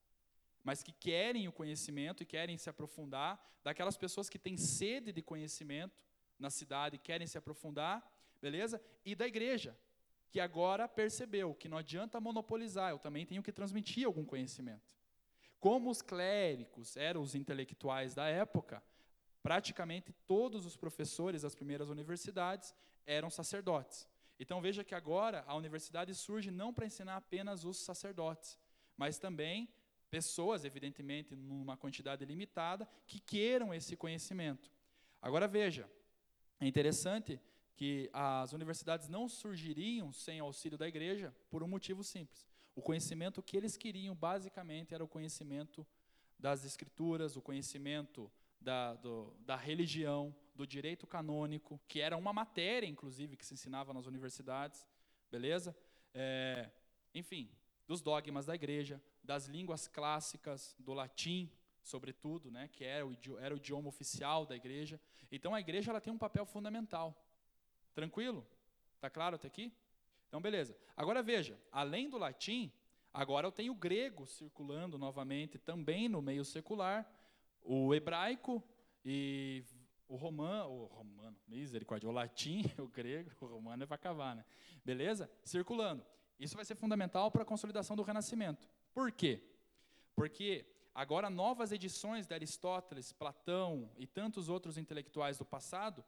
mas 0.63 0.81
que 0.81 0.91
querem 0.91 1.47
o 1.47 1.51
conhecimento 1.51 2.23
e 2.23 2.25
querem 2.25 2.57
se 2.57 2.69
aprofundar, 2.69 3.39
daquelas 3.63 3.97
pessoas 3.97 4.29
que 4.29 4.39
têm 4.39 4.57
sede 4.57 5.11
de 5.11 5.21
conhecimento 5.21 6.01
na 6.39 6.49
cidade 6.49 6.95
e 6.95 6.99
querem 6.99 7.27
se 7.27 7.37
aprofundar, 7.37 8.05
beleza? 8.41 8.81
E 9.05 9.15
da 9.15 9.27
igreja, 9.27 9.77
que 10.29 10.39
agora 10.39 10.87
percebeu 10.87 11.53
que 11.53 11.69
não 11.69 11.77
adianta 11.77 12.19
monopolizar, 12.19 12.91
eu 12.91 12.99
também 12.99 13.25
tenho 13.25 13.43
que 13.43 13.51
transmitir 13.51 14.05
algum 14.05 14.25
conhecimento. 14.25 14.93
Como 15.59 15.89
os 15.89 16.01
clérigos 16.01 16.97
eram 16.97 17.21
os 17.21 17.35
intelectuais 17.35 18.13
da 18.15 18.27
época, 18.27 18.83
praticamente 19.41 20.11
todos 20.27 20.65
os 20.65 20.75
professores 20.75 21.43
das 21.43 21.55
primeiras 21.55 21.89
universidades 21.89 22.73
eram 23.05 23.29
sacerdotes. 23.29 24.07
Então 24.39 24.59
veja 24.59 24.83
que 24.83 24.95
agora 24.95 25.43
a 25.47 25.55
universidade 25.55 26.13
surge 26.15 26.49
não 26.51 26.73
para 26.73 26.85
ensinar 26.85 27.15
apenas 27.15 27.63
os 27.63 27.77
sacerdotes, 27.77 28.59
mas 28.97 29.17
também 29.17 29.69
pessoas, 30.13 30.63
evidentemente, 30.63 31.35
numa 31.35 31.75
quantidade 31.75 32.23
limitada, 32.23 32.87
que 33.07 33.19
queiram 33.19 33.73
esse 33.73 33.97
conhecimento. 33.97 34.71
Agora 35.19 35.47
veja, 35.47 35.89
é 36.59 36.67
interessante 36.67 37.41
que 37.75 38.11
as 38.13 38.53
universidades 38.53 39.09
não 39.09 39.27
surgiriam 39.27 40.11
sem 40.11 40.39
auxílio 40.39 40.77
da 40.77 40.87
igreja 40.87 41.35
por 41.49 41.63
um 41.63 41.67
motivo 41.67 42.03
simples. 42.03 42.47
O 42.75 42.81
conhecimento 42.83 43.41
que 43.41 43.57
eles 43.57 43.75
queriam, 43.75 44.13
basicamente, 44.13 44.93
era 44.93 45.03
o 45.03 45.07
conhecimento 45.07 45.83
das 46.37 46.63
escrituras, 46.63 47.35
o 47.35 47.41
conhecimento 47.41 48.31
da, 48.61 48.93
do, 48.93 49.33
da 49.39 49.55
religião, 49.55 50.31
do 50.53 50.67
direito 50.67 51.07
canônico, 51.07 51.81
que 51.87 51.99
era 51.99 52.15
uma 52.15 52.31
matéria, 52.31 52.85
inclusive, 52.85 53.35
que 53.35 53.47
se 53.47 53.55
ensinava 53.55 53.91
nas 53.91 54.05
universidades, 54.05 54.85
beleza? 55.31 55.75
É, 56.13 56.69
enfim, 57.15 57.49
dos 57.87 57.99
dogmas 57.99 58.45
da 58.45 58.53
igreja, 58.53 59.01
das 59.23 59.47
línguas 59.47 59.87
clássicas, 59.87 60.75
do 60.77 60.93
latim, 60.93 61.49
sobretudo, 61.81 62.51
né, 62.51 62.67
que 62.67 62.83
era 62.83 63.05
o, 63.05 63.15
era 63.39 63.53
o 63.53 63.57
idioma 63.57 63.87
oficial 63.87 64.45
da 64.45 64.55
igreja. 64.55 64.99
Então 65.31 65.53
a 65.53 65.59
igreja 65.59 65.91
ela 65.91 66.01
tem 66.01 66.11
um 66.11 66.17
papel 66.17 66.45
fundamental. 66.45 67.15
Tranquilo? 67.93 68.45
Tá 68.99 69.09
claro 69.09 69.35
até 69.35 69.47
aqui? 69.47 69.71
Então 70.27 70.41
beleza. 70.41 70.75
Agora 70.95 71.21
veja, 71.21 71.59
além 71.71 72.09
do 72.09 72.17
latim, 72.17 72.71
agora 73.13 73.47
eu 73.47 73.51
tenho 73.51 73.73
o 73.73 73.75
grego 73.75 74.25
circulando 74.25 74.97
novamente 74.97 75.57
também 75.57 76.09
no 76.09 76.21
meio 76.21 76.43
secular, 76.43 77.09
o 77.61 77.93
hebraico 77.93 78.63
e 79.05 79.63
o 80.07 80.15
romano, 80.15 80.69
o 80.69 80.85
romano, 80.85 81.37
misericórdia, 81.47 82.09
o 82.09 82.11
latim, 82.11 82.63
o 82.77 82.87
grego, 82.87 83.31
o 83.41 83.45
romano 83.45 83.83
é 83.83 83.85
para 83.85 83.97
cavar, 83.97 84.35
né? 84.35 84.45
Beleza? 84.83 85.29
Circulando. 85.43 86.05
Isso 86.39 86.55
vai 86.55 86.65
ser 86.65 86.75
fundamental 86.75 87.31
para 87.31 87.43
a 87.43 87.45
consolidação 87.45 87.95
do 87.95 88.03
Renascimento. 88.03 88.67
Por 88.93 89.11
quê? 89.11 89.41
Porque 90.15 90.65
agora 90.93 91.29
novas 91.29 91.71
edições 91.71 92.27
de 92.27 92.33
Aristóteles, 92.33 93.11
Platão 93.11 93.89
e 93.97 94.05
tantos 94.05 94.49
outros 94.49 94.77
intelectuais 94.77 95.37
do 95.37 95.45
passado 95.45 96.03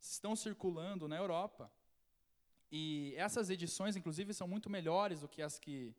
estão 0.00 0.36
circulando 0.36 1.08
na 1.08 1.16
Europa. 1.16 1.70
E 2.70 3.14
essas 3.16 3.50
edições, 3.50 3.96
inclusive, 3.96 4.32
são 4.32 4.46
muito 4.46 4.70
melhores 4.70 5.20
do 5.20 5.28
que 5.28 5.42
as 5.42 5.58
que 5.58 5.94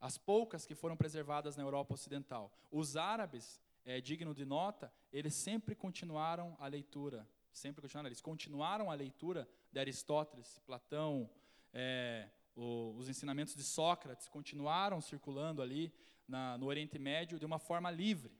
as 0.00 0.16
poucas 0.16 0.64
que 0.64 0.74
foram 0.74 0.96
preservadas 0.96 1.56
na 1.56 1.62
Europa 1.62 1.92
Ocidental. 1.92 2.50
Os 2.70 2.96
árabes, 2.96 3.60
é 3.84 4.00
digno 4.00 4.34
de 4.34 4.44
nota, 4.44 4.92
eles 5.12 5.34
sempre 5.34 5.74
continuaram 5.74 6.56
a 6.58 6.66
leitura, 6.66 7.28
sempre 7.52 7.82
continuaram, 7.82 8.08
eles 8.08 8.20
continuaram 8.20 8.90
a 8.90 8.94
leitura 8.94 9.48
de 9.72 9.78
Aristóteles, 9.78 10.58
Platão, 10.66 11.28
é, 11.72 12.28
o, 12.60 12.94
os 12.96 13.08
ensinamentos 13.08 13.54
de 13.54 13.62
Sócrates 13.62 14.28
continuaram 14.28 15.00
circulando 15.00 15.62
ali 15.62 15.92
na, 16.28 16.58
no 16.58 16.66
Oriente 16.66 16.98
Médio 16.98 17.38
de 17.38 17.46
uma 17.46 17.58
forma 17.58 17.90
livre. 17.90 18.38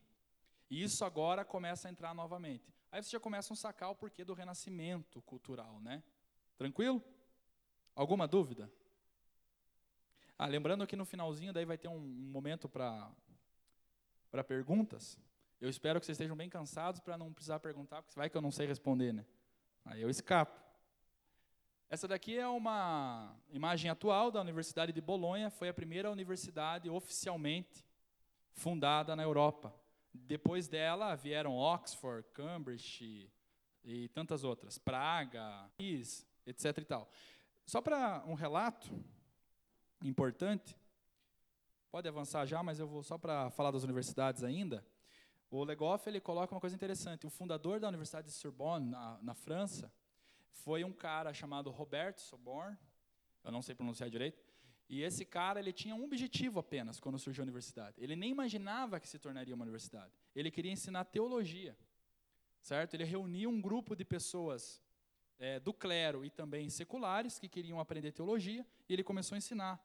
E 0.69 0.81
isso 0.81 1.03
agora 1.03 1.43
começa 1.43 1.87
a 1.87 1.91
entrar 1.91 2.13
novamente. 2.13 2.73
Aí 2.91 3.01
você 3.01 3.09
já 3.09 3.19
começa 3.19 3.51
a 3.53 3.55
sacar 3.55 3.89
o 3.89 3.95
porquê 3.95 4.23
do 4.23 4.33
renascimento 4.33 5.21
cultural, 5.23 5.79
né? 5.81 6.03
Tranquilo? 6.57 7.03
Alguma 7.95 8.27
dúvida? 8.27 8.71
Ah, 10.37 10.47
lembrando 10.47 10.85
que 10.85 10.95
no 10.95 11.05
finalzinho 11.05 11.51
daí 11.51 11.65
vai 11.65 11.77
ter 11.77 11.87
um, 11.87 11.95
um 11.95 12.31
momento 12.31 12.69
para 12.69 13.11
para 14.29 14.43
perguntas. 14.45 15.19
Eu 15.59 15.69
espero 15.69 15.99
que 15.99 16.05
vocês 16.05 16.15
estejam 16.15 16.37
bem 16.37 16.49
cansados 16.49 17.01
para 17.01 17.17
não 17.17 17.33
precisar 17.33 17.59
perguntar, 17.59 18.01
porque 18.01 18.17
vai 18.17 18.29
que 18.29 18.37
eu 18.37 18.41
não 18.41 18.49
sei 18.49 18.65
responder, 18.65 19.13
né? 19.13 19.25
Aí 19.83 20.01
eu 20.01 20.09
escapo. 20.09 20.57
Essa 21.91 22.07
daqui 22.07 22.37
é 22.37 22.47
uma 22.47 23.35
imagem 23.49 23.91
atual 23.91 24.31
da 24.31 24.39
Universidade 24.39 24.93
de 24.93 25.01
Bolonha, 25.01 25.49
foi 25.49 25.67
a 25.67 25.73
primeira 25.73 26.09
universidade 26.09 26.89
oficialmente 26.89 27.85
fundada 28.53 29.13
na 29.13 29.23
Europa. 29.23 29.75
Depois 30.13 30.69
dela 30.69 31.13
vieram 31.15 31.57
Oxford, 31.57 32.25
Cambridge 32.29 33.29
e, 33.83 34.07
tantas 34.13 34.45
outras, 34.45 34.77
Praga, 34.77 35.69
Paris, 35.77 36.25
etc. 36.47 36.77
E 36.77 36.85
tal. 36.85 37.11
Só 37.65 37.81
para 37.81 38.23
um 38.25 38.35
relato 38.35 38.89
importante, 40.01 40.79
pode 41.91 42.07
avançar 42.07 42.45
já, 42.45 42.63
mas 42.63 42.79
eu 42.79 42.87
vou 42.87 43.03
só 43.03 43.17
para 43.17 43.49
falar 43.49 43.71
das 43.71 43.83
universidades 43.83 44.45
ainda. 44.45 44.81
O 45.49 45.61
Legoff 45.61 46.07
ele 46.07 46.21
coloca 46.21 46.55
uma 46.55 46.61
coisa 46.61 46.73
interessante. 46.73 47.27
O 47.27 47.29
fundador 47.29 47.81
da 47.81 47.89
Universidade 47.89 48.27
de 48.27 48.33
Sorbonne, 48.33 48.89
na, 48.89 49.19
na 49.21 49.33
França, 49.33 49.91
foi 50.51 50.83
um 50.83 50.91
cara 50.93 51.33
chamado 51.33 51.69
Roberto 51.69 52.21
Soborn, 52.21 52.77
eu 53.43 53.51
não 53.51 53.61
sei 53.61 53.73
pronunciar 53.73 54.09
direito, 54.09 54.43
e 54.87 55.01
esse 55.03 55.23
cara 55.23 55.59
ele 55.59 55.71
tinha 55.71 55.95
um 55.95 56.03
objetivo 56.03 56.59
apenas 56.59 56.99
quando 56.99 57.17
surgiu 57.17 57.41
a 57.41 57.45
universidade. 57.45 57.95
Ele 57.97 58.15
nem 58.15 58.29
imaginava 58.29 58.99
que 58.99 59.07
se 59.07 59.17
tornaria 59.17 59.55
uma 59.55 59.63
universidade. 59.63 60.13
Ele 60.35 60.51
queria 60.51 60.71
ensinar 60.71 61.05
teologia, 61.05 61.77
certo? 62.61 62.93
Ele 62.93 63.05
reuniu 63.05 63.49
um 63.49 63.61
grupo 63.61 63.95
de 63.95 64.03
pessoas 64.03 64.81
é, 65.39 65.59
do 65.59 65.73
clero 65.73 66.25
e 66.25 66.29
também 66.29 66.69
seculares 66.69 67.39
que 67.39 67.47
queriam 67.47 67.79
aprender 67.79 68.11
teologia 68.11 68.65
e 68.87 68.93
ele 68.93 69.03
começou 69.03 69.35
a 69.35 69.37
ensinar. 69.37 69.81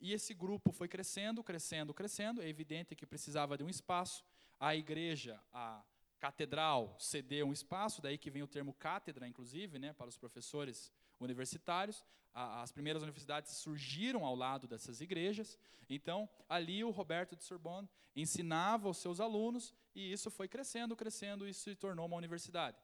E 0.00 0.12
esse 0.12 0.32
grupo 0.32 0.72
foi 0.72 0.88
crescendo, 0.88 1.42
crescendo, 1.44 1.92
crescendo. 1.92 2.40
É 2.40 2.48
evidente 2.48 2.96
que 2.96 3.06
precisava 3.06 3.56
de 3.56 3.64
um 3.64 3.68
espaço. 3.68 4.24
A 4.58 4.74
igreja, 4.74 5.40
a 5.52 5.84
catedral 6.18 6.96
ceder 6.98 7.44
um 7.44 7.52
espaço, 7.52 8.02
daí 8.02 8.18
que 8.18 8.30
vem 8.30 8.42
o 8.42 8.48
termo 8.48 8.72
cátedra, 8.74 9.26
inclusive, 9.26 9.78
né, 9.78 9.92
para 9.92 10.08
os 10.08 10.16
professores 10.16 10.92
universitários. 11.20 12.04
A, 12.34 12.62
as 12.62 12.72
primeiras 12.72 13.02
universidades 13.02 13.52
surgiram 13.52 14.24
ao 14.24 14.34
lado 14.34 14.66
dessas 14.66 15.00
igrejas. 15.00 15.58
Então, 15.88 16.28
ali 16.48 16.84
o 16.84 16.90
Roberto 16.90 17.36
de 17.36 17.44
Sorbonne 17.44 17.88
ensinava 18.14 18.88
os 18.88 18.98
seus 18.98 19.20
alunos 19.20 19.74
e 19.94 20.12
isso 20.12 20.30
foi 20.30 20.48
crescendo, 20.48 20.96
crescendo 20.96 21.48
e 21.48 21.54
se 21.54 21.74
tornou 21.74 22.06
uma 22.06 22.16
universidade. 22.16 22.76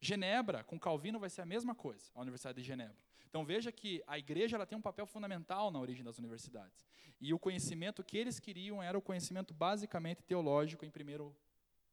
Genebra, 0.00 0.64
com 0.64 0.78
Calvino, 0.78 1.18
vai 1.18 1.30
ser 1.30 1.42
a 1.42 1.46
mesma 1.46 1.74
coisa, 1.74 2.10
a 2.14 2.20
Universidade 2.20 2.60
de 2.60 2.66
Genebra. 2.66 2.96
Então 3.28 3.44
veja 3.44 3.72
que 3.72 4.02
a 4.06 4.18
igreja 4.18 4.56
ela 4.56 4.66
tem 4.66 4.76
um 4.76 4.82
papel 4.82 5.06
fundamental 5.06 5.70
na 5.70 5.78
origem 5.78 6.04
das 6.04 6.18
universidades. 6.18 6.86
E 7.20 7.32
o 7.32 7.38
conhecimento 7.38 8.02
que 8.02 8.18
eles 8.18 8.40
queriam 8.40 8.82
era 8.82 8.98
o 8.98 9.00
conhecimento 9.00 9.54
basicamente 9.54 10.22
teológico 10.22 10.84
em 10.84 10.90
primeiro, 10.90 11.34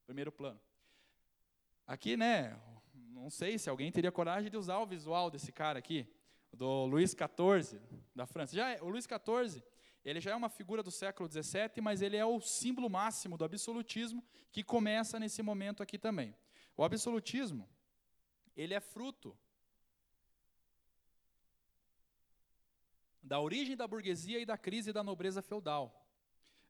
primeiro 0.06 0.32
plano. 0.32 0.60
Aqui, 1.90 2.16
né, 2.16 2.56
não 2.94 3.32
sei 3.32 3.58
se 3.58 3.68
alguém 3.68 3.92
teria 3.92 4.12
coragem 4.12 4.52
de 4.52 4.56
usar 4.56 4.78
o 4.78 4.86
visual 4.86 5.32
desse 5.32 5.52
cara 5.52 5.80
aqui, 5.80 6.08
do 6.54 6.86
Luís 6.86 7.16
XIV, 7.18 7.82
da 8.14 8.28
França. 8.28 8.56
Já 8.56 8.70
é, 8.70 8.80
o 8.80 8.90
Luís 8.90 9.06
XIV, 9.06 9.64
ele 10.06 10.22
já 10.22 10.30
é 10.30 10.36
uma 10.36 10.50
figura 10.50 10.84
do 10.84 10.92
século 10.92 11.28
XVII, 11.28 11.82
mas 11.82 12.04
ele 12.04 12.16
é 12.16 12.24
o 12.24 12.40
símbolo 12.42 12.92
máximo 12.92 13.40
do 13.40 13.44
absolutismo 13.44 14.24
que 14.52 14.64
começa 14.64 15.20
nesse 15.20 15.42
momento 15.42 15.82
aqui 15.82 15.98
também. 15.98 16.36
O 16.78 16.84
absolutismo, 16.84 17.68
ele 18.56 18.76
é 18.76 18.80
fruto 18.80 19.36
da 23.24 23.40
origem 23.40 23.76
da 23.76 23.88
burguesia 23.88 24.40
e 24.40 24.46
da 24.46 24.60
crise 24.60 24.94
da 24.94 25.02
nobreza 25.02 25.42
feudal. 25.42 26.08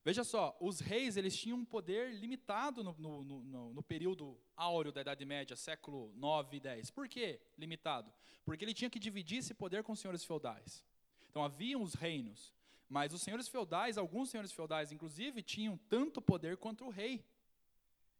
Veja 0.03 0.23
só, 0.23 0.55
os 0.61 0.79
reis 0.79 1.17
eles 1.17 1.35
tinham 1.35 1.57
um 1.57 1.65
poder 1.65 2.13
limitado 2.13 2.83
no, 2.83 2.95
no, 2.97 3.23
no, 3.23 3.73
no, 3.73 3.83
período 3.83 4.39
áureo 4.55 4.93
da 4.93 5.01
Idade 5.01 5.25
Média, 5.25 5.55
século 5.57 6.13
9 6.15 6.57
e 6.57 6.59
10. 6.59 6.91
Por 6.91 7.07
que 7.07 7.39
limitado? 7.57 8.11
Porque 8.45 8.63
ele 8.63 8.73
tinha 8.73 8.89
que 8.89 8.97
dividir 8.97 9.39
esse 9.39 9.53
poder 9.53 9.83
com 9.83 9.91
os 9.91 9.99
senhores 9.99 10.23
feudais. 10.23 10.85
Então 11.29 11.43
haviam 11.43 11.81
os 11.81 11.95
reinos, 11.95 12.53
mas 12.87 13.13
os 13.13 13.21
senhores 13.21 13.49
feudais, 13.49 13.97
alguns 13.97 14.29
senhores 14.29 14.53
feudais 14.53 14.91
inclusive, 14.91 15.43
tinham 15.43 15.77
tanto 15.89 16.21
poder 16.21 16.55
quanto 16.55 16.85
o 16.85 16.89
rei. 16.89 17.25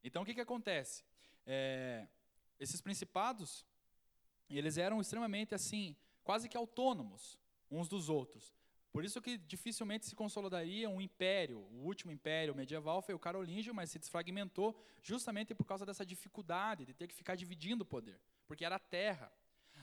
Então 0.04 0.24
o 0.24 0.26
que, 0.26 0.34
que 0.34 0.42
acontece? 0.42 1.06
É, 1.46 2.08
esses 2.60 2.82
principados, 2.82 3.66
eles 4.50 4.78
eram 4.78 5.00
extremamente 5.00 5.56
assim, 5.56 5.96
quase 6.26 6.50
que 6.50 6.58
autônomos 6.58 7.40
uns 7.72 7.88
dos 7.88 8.10
outros. 8.10 8.59
Por 8.92 9.06
isso 9.06 9.22
que 9.22 9.38
dificilmente 9.38 10.06
se 10.06 10.16
consolidaria 10.16 10.90
um 10.90 11.00
império. 11.00 11.60
O 11.72 11.86
último 11.86 12.12
império 12.12 12.56
medieval 12.56 13.02
foi 13.02 13.14
o 13.14 13.20
carolíngio, 13.20 13.74
mas 13.74 13.92
se 13.92 14.00
desfragmentou 14.00 14.76
justamente 15.04 15.54
por 15.54 15.66
causa 15.66 15.86
dessa 15.86 16.06
dificuldade 16.06 16.86
de 16.86 16.94
ter 16.94 17.08
que 17.08 17.14
ficar 17.14 17.36
dividindo 17.36 17.84
o 17.84 17.86
poder, 17.86 18.20
porque 18.48 18.66
era 18.66 18.80
terra. 18.80 19.32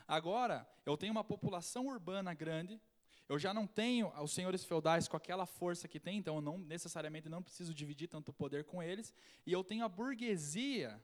Agora, 0.09 0.69
eu 0.85 0.97
tenho 0.97 1.13
uma 1.13 1.25
população 1.25 1.87
urbana 1.87 2.35
grande, 2.35 2.81
Eu 3.29 3.39
já 3.39 3.53
não 3.53 3.67
tenho 3.67 4.09
os 4.23 4.33
senhores 4.33 4.65
feudais 4.65 5.09
com 5.09 5.17
aquela 5.17 5.47
força 5.47 5.89
que 5.89 5.99
tem, 5.99 6.19
então 6.19 6.37
eu 6.37 6.41
não 6.41 6.59
necessariamente 6.59 7.29
não 7.29 7.43
preciso 7.43 7.75
dividir 7.75 8.09
tanto 8.09 8.33
poder 8.33 8.65
com 8.65 8.81
eles, 8.83 9.13
e 9.45 9.53
eu 9.53 9.65
tenho 9.65 9.85
a 9.85 9.89
burguesia 9.89 11.03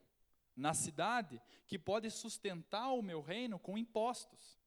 na 0.55 0.73
cidade 0.73 1.43
que 1.67 1.79
pode 1.79 2.09
sustentar 2.11 2.93
o 2.93 3.03
meu 3.03 3.21
reino 3.21 3.59
com 3.59 3.77
impostos, 3.77 4.61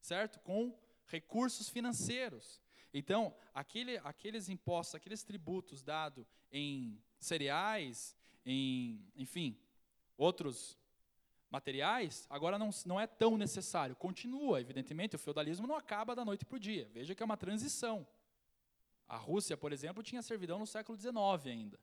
certo? 0.00 0.40
Com 0.40 0.74
recursos 1.06 1.68
financeiros. 1.68 2.62
Então, 2.96 3.34
aquele, 3.52 3.98
aqueles 3.98 4.48
impostos, 4.48 4.94
aqueles 4.94 5.24
tributos 5.24 5.82
dados 5.82 6.24
em 6.52 7.02
cereais, 7.18 8.16
em, 8.46 9.04
enfim, 9.16 9.58
outros 10.16 10.78
materiais, 11.50 12.24
agora 12.30 12.56
não, 12.56 12.70
não 12.86 13.00
é 13.00 13.06
tão 13.08 13.36
necessário. 13.36 13.96
Continua, 13.96 14.60
evidentemente, 14.60 15.16
o 15.16 15.18
feudalismo 15.18 15.66
não 15.66 15.74
acaba 15.74 16.14
da 16.14 16.24
noite 16.24 16.44
para 16.44 16.54
o 16.54 16.60
dia. 16.60 16.88
Veja 16.92 17.16
que 17.16 17.22
é 17.22 17.26
uma 17.26 17.36
transição. 17.36 18.06
A 19.08 19.16
Rússia, 19.16 19.56
por 19.56 19.72
exemplo, 19.72 20.00
tinha 20.00 20.22
servidão 20.22 20.60
no 20.60 20.66
século 20.66 20.96
XIX 20.96 21.14
ainda. 21.46 21.80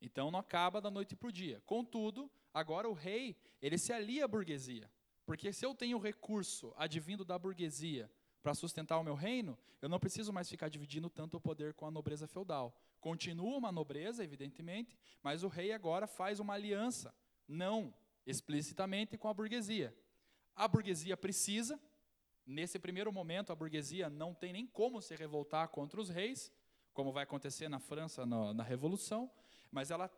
Então 0.00 0.28
não 0.30 0.40
acaba 0.40 0.80
da 0.80 0.90
noite 0.90 1.14
para 1.14 1.28
o 1.28 1.32
dia. 1.32 1.62
Contudo, 1.66 2.28
agora 2.52 2.88
o 2.88 2.92
rei, 2.92 3.36
ele 3.62 3.78
se 3.78 3.92
alia 3.92 4.24
à 4.24 4.28
burguesia. 4.28 4.90
Porque 5.24 5.52
se 5.52 5.64
eu 5.64 5.74
tenho 5.74 5.98
recurso 5.98 6.72
advindo 6.76 7.24
da 7.24 7.38
burguesia 7.38 8.10
para 8.42 8.54
sustentar 8.54 8.98
o 8.98 9.04
meu 9.04 9.14
reino, 9.14 9.58
eu 9.80 9.88
não 9.88 9.98
preciso 9.98 10.32
mais 10.32 10.48
ficar 10.48 10.68
dividindo 10.68 11.10
tanto 11.10 11.36
o 11.36 11.40
poder 11.40 11.74
com 11.74 11.86
a 11.86 11.90
nobreza 11.90 12.26
feudal. 12.26 12.74
Continua 13.00 13.56
uma 13.56 13.72
nobreza, 13.72 14.24
evidentemente, 14.24 14.96
mas 15.22 15.42
o 15.42 15.48
rei 15.48 15.72
agora 15.72 16.06
faz 16.06 16.40
uma 16.40 16.54
aliança, 16.54 17.14
não 17.46 17.94
explicitamente 18.26 19.16
com 19.16 19.28
a 19.28 19.34
burguesia. 19.34 19.96
A 20.54 20.66
burguesia 20.68 21.16
precisa, 21.16 21.80
nesse 22.46 22.78
primeiro 22.78 23.12
momento, 23.12 23.52
a 23.52 23.56
burguesia 23.56 24.10
não 24.10 24.34
tem 24.34 24.52
nem 24.52 24.66
como 24.66 25.00
se 25.00 25.14
revoltar 25.14 25.68
contra 25.68 26.00
os 26.00 26.08
reis, 26.08 26.52
como 26.92 27.12
vai 27.12 27.22
acontecer 27.22 27.68
na 27.68 27.78
França 27.78 28.26
na, 28.26 28.52
na 28.52 28.62
Revolução, 28.62 29.30
mas 29.70 29.90
ela 29.90 30.10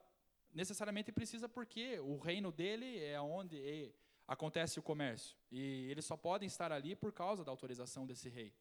necessariamente 0.52 1.12
precisa 1.12 1.48
porque 1.48 1.98
o 2.00 2.18
reino 2.18 2.50
dele 2.50 2.98
é 2.98 3.20
onde 3.20 3.92
acontece 4.30 4.78
o 4.78 4.82
comércio. 4.82 5.36
E 5.50 5.88
eles 5.90 6.04
só 6.04 6.16
podem 6.16 6.46
estar 6.46 6.70
ali 6.70 6.94
por 6.94 7.12
causa 7.12 7.44
da 7.44 7.50
autorização 7.50 8.06
desse 8.06 8.28
rei. 8.28 8.54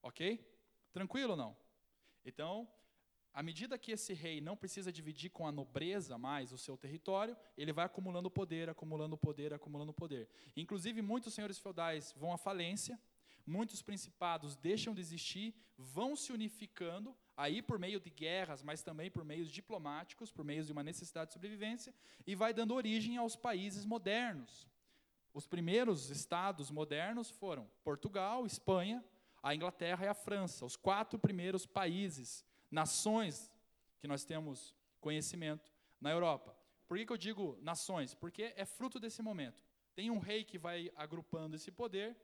Ok? 0.00 0.22
Tranquilo 0.92 1.32
ou 1.32 1.36
não? 1.36 1.56
Então, 2.24 2.68
à 3.34 3.42
medida 3.42 3.76
que 3.76 3.90
esse 3.90 4.14
rei 4.14 4.40
não 4.40 4.56
precisa 4.56 4.92
dividir 4.92 5.30
com 5.30 5.44
a 5.44 5.50
nobreza 5.50 6.16
mais 6.16 6.52
o 6.52 6.58
seu 6.58 6.76
território, 6.76 7.36
ele 7.58 7.72
vai 7.72 7.86
acumulando 7.86 8.30
poder, 8.30 8.70
acumulando 8.70 9.18
poder, 9.18 9.52
acumulando 9.52 9.92
poder. 9.92 10.28
Inclusive, 10.56 11.02
muitos 11.02 11.34
senhores 11.34 11.58
feudais 11.58 12.14
vão 12.16 12.32
à 12.32 12.38
falência, 12.38 12.96
muitos 13.44 13.82
principados 13.82 14.54
deixam 14.54 14.94
de 14.94 15.00
existir, 15.00 15.56
vão 15.76 16.14
se 16.14 16.32
unificando, 16.32 17.16
aí 17.36 17.60
por 17.60 17.80
meio 17.80 17.98
de 17.98 18.10
guerras, 18.10 18.62
mas 18.62 18.80
também 18.80 19.10
por 19.10 19.24
meios 19.24 19.50
diplomáticos, 19.50 20.30
por 20.30 20.44
meio 20.44 20.62
de 20.62 20.70
uma 20.70 20.84
necessidade 20.84 21.30
de 21.30 21.34
sobrevivência, 21.34 21.92
e 22.24 22.36
vai 22.36 22.54
dando 22.54 22.74
origem 22.74 23.16
aos 23.16 23.34
países 23.34 23.84
modernos. 23.84 24.68
Os 25.36 25.46
primeiros 25.46 26.08
estados 26.08 26.70
modernos 26.70 27.28
foram 27.28 27.70
Portugal, 27.84 28.46
Espanha, 28.46 29.04
a 29.42 29.54
Inglaterra 29.54 30.06
e 30.06 30.08
a 30.08 30.14
França, 30.14 30.64
os 30.64 30.76
quatro 30.76 31.18
primeiros 31.18 31.66
países, 31.66 32.42
nações 32.70 33.52
que 33.98 34.08
nós 34.08 34.24
temos 34.24 34.74
conhecimento 34.98 35.70
na 36.00 36.10
Europa. 36.10 36.56
Por 36.88 36.96
que, 36.96 37.04
que 37.04 37.12
eu 37.12 37.18
digo 37.18 37.58
nações? 37.60 38.14
Porque 38.14 38.54
é 38.56 38.64
fruto 38.64 38.98
desse 38.98 39.20
momento. 39.20 39.62
Tem 39.94 40.10
um 40.10 40.18
rei 40.18 40.42
que 40.42 40.56
vai 40.56 40.90
agrupando 40.96 41.54
esse 41.54 41.70
poder, 41.70 42.16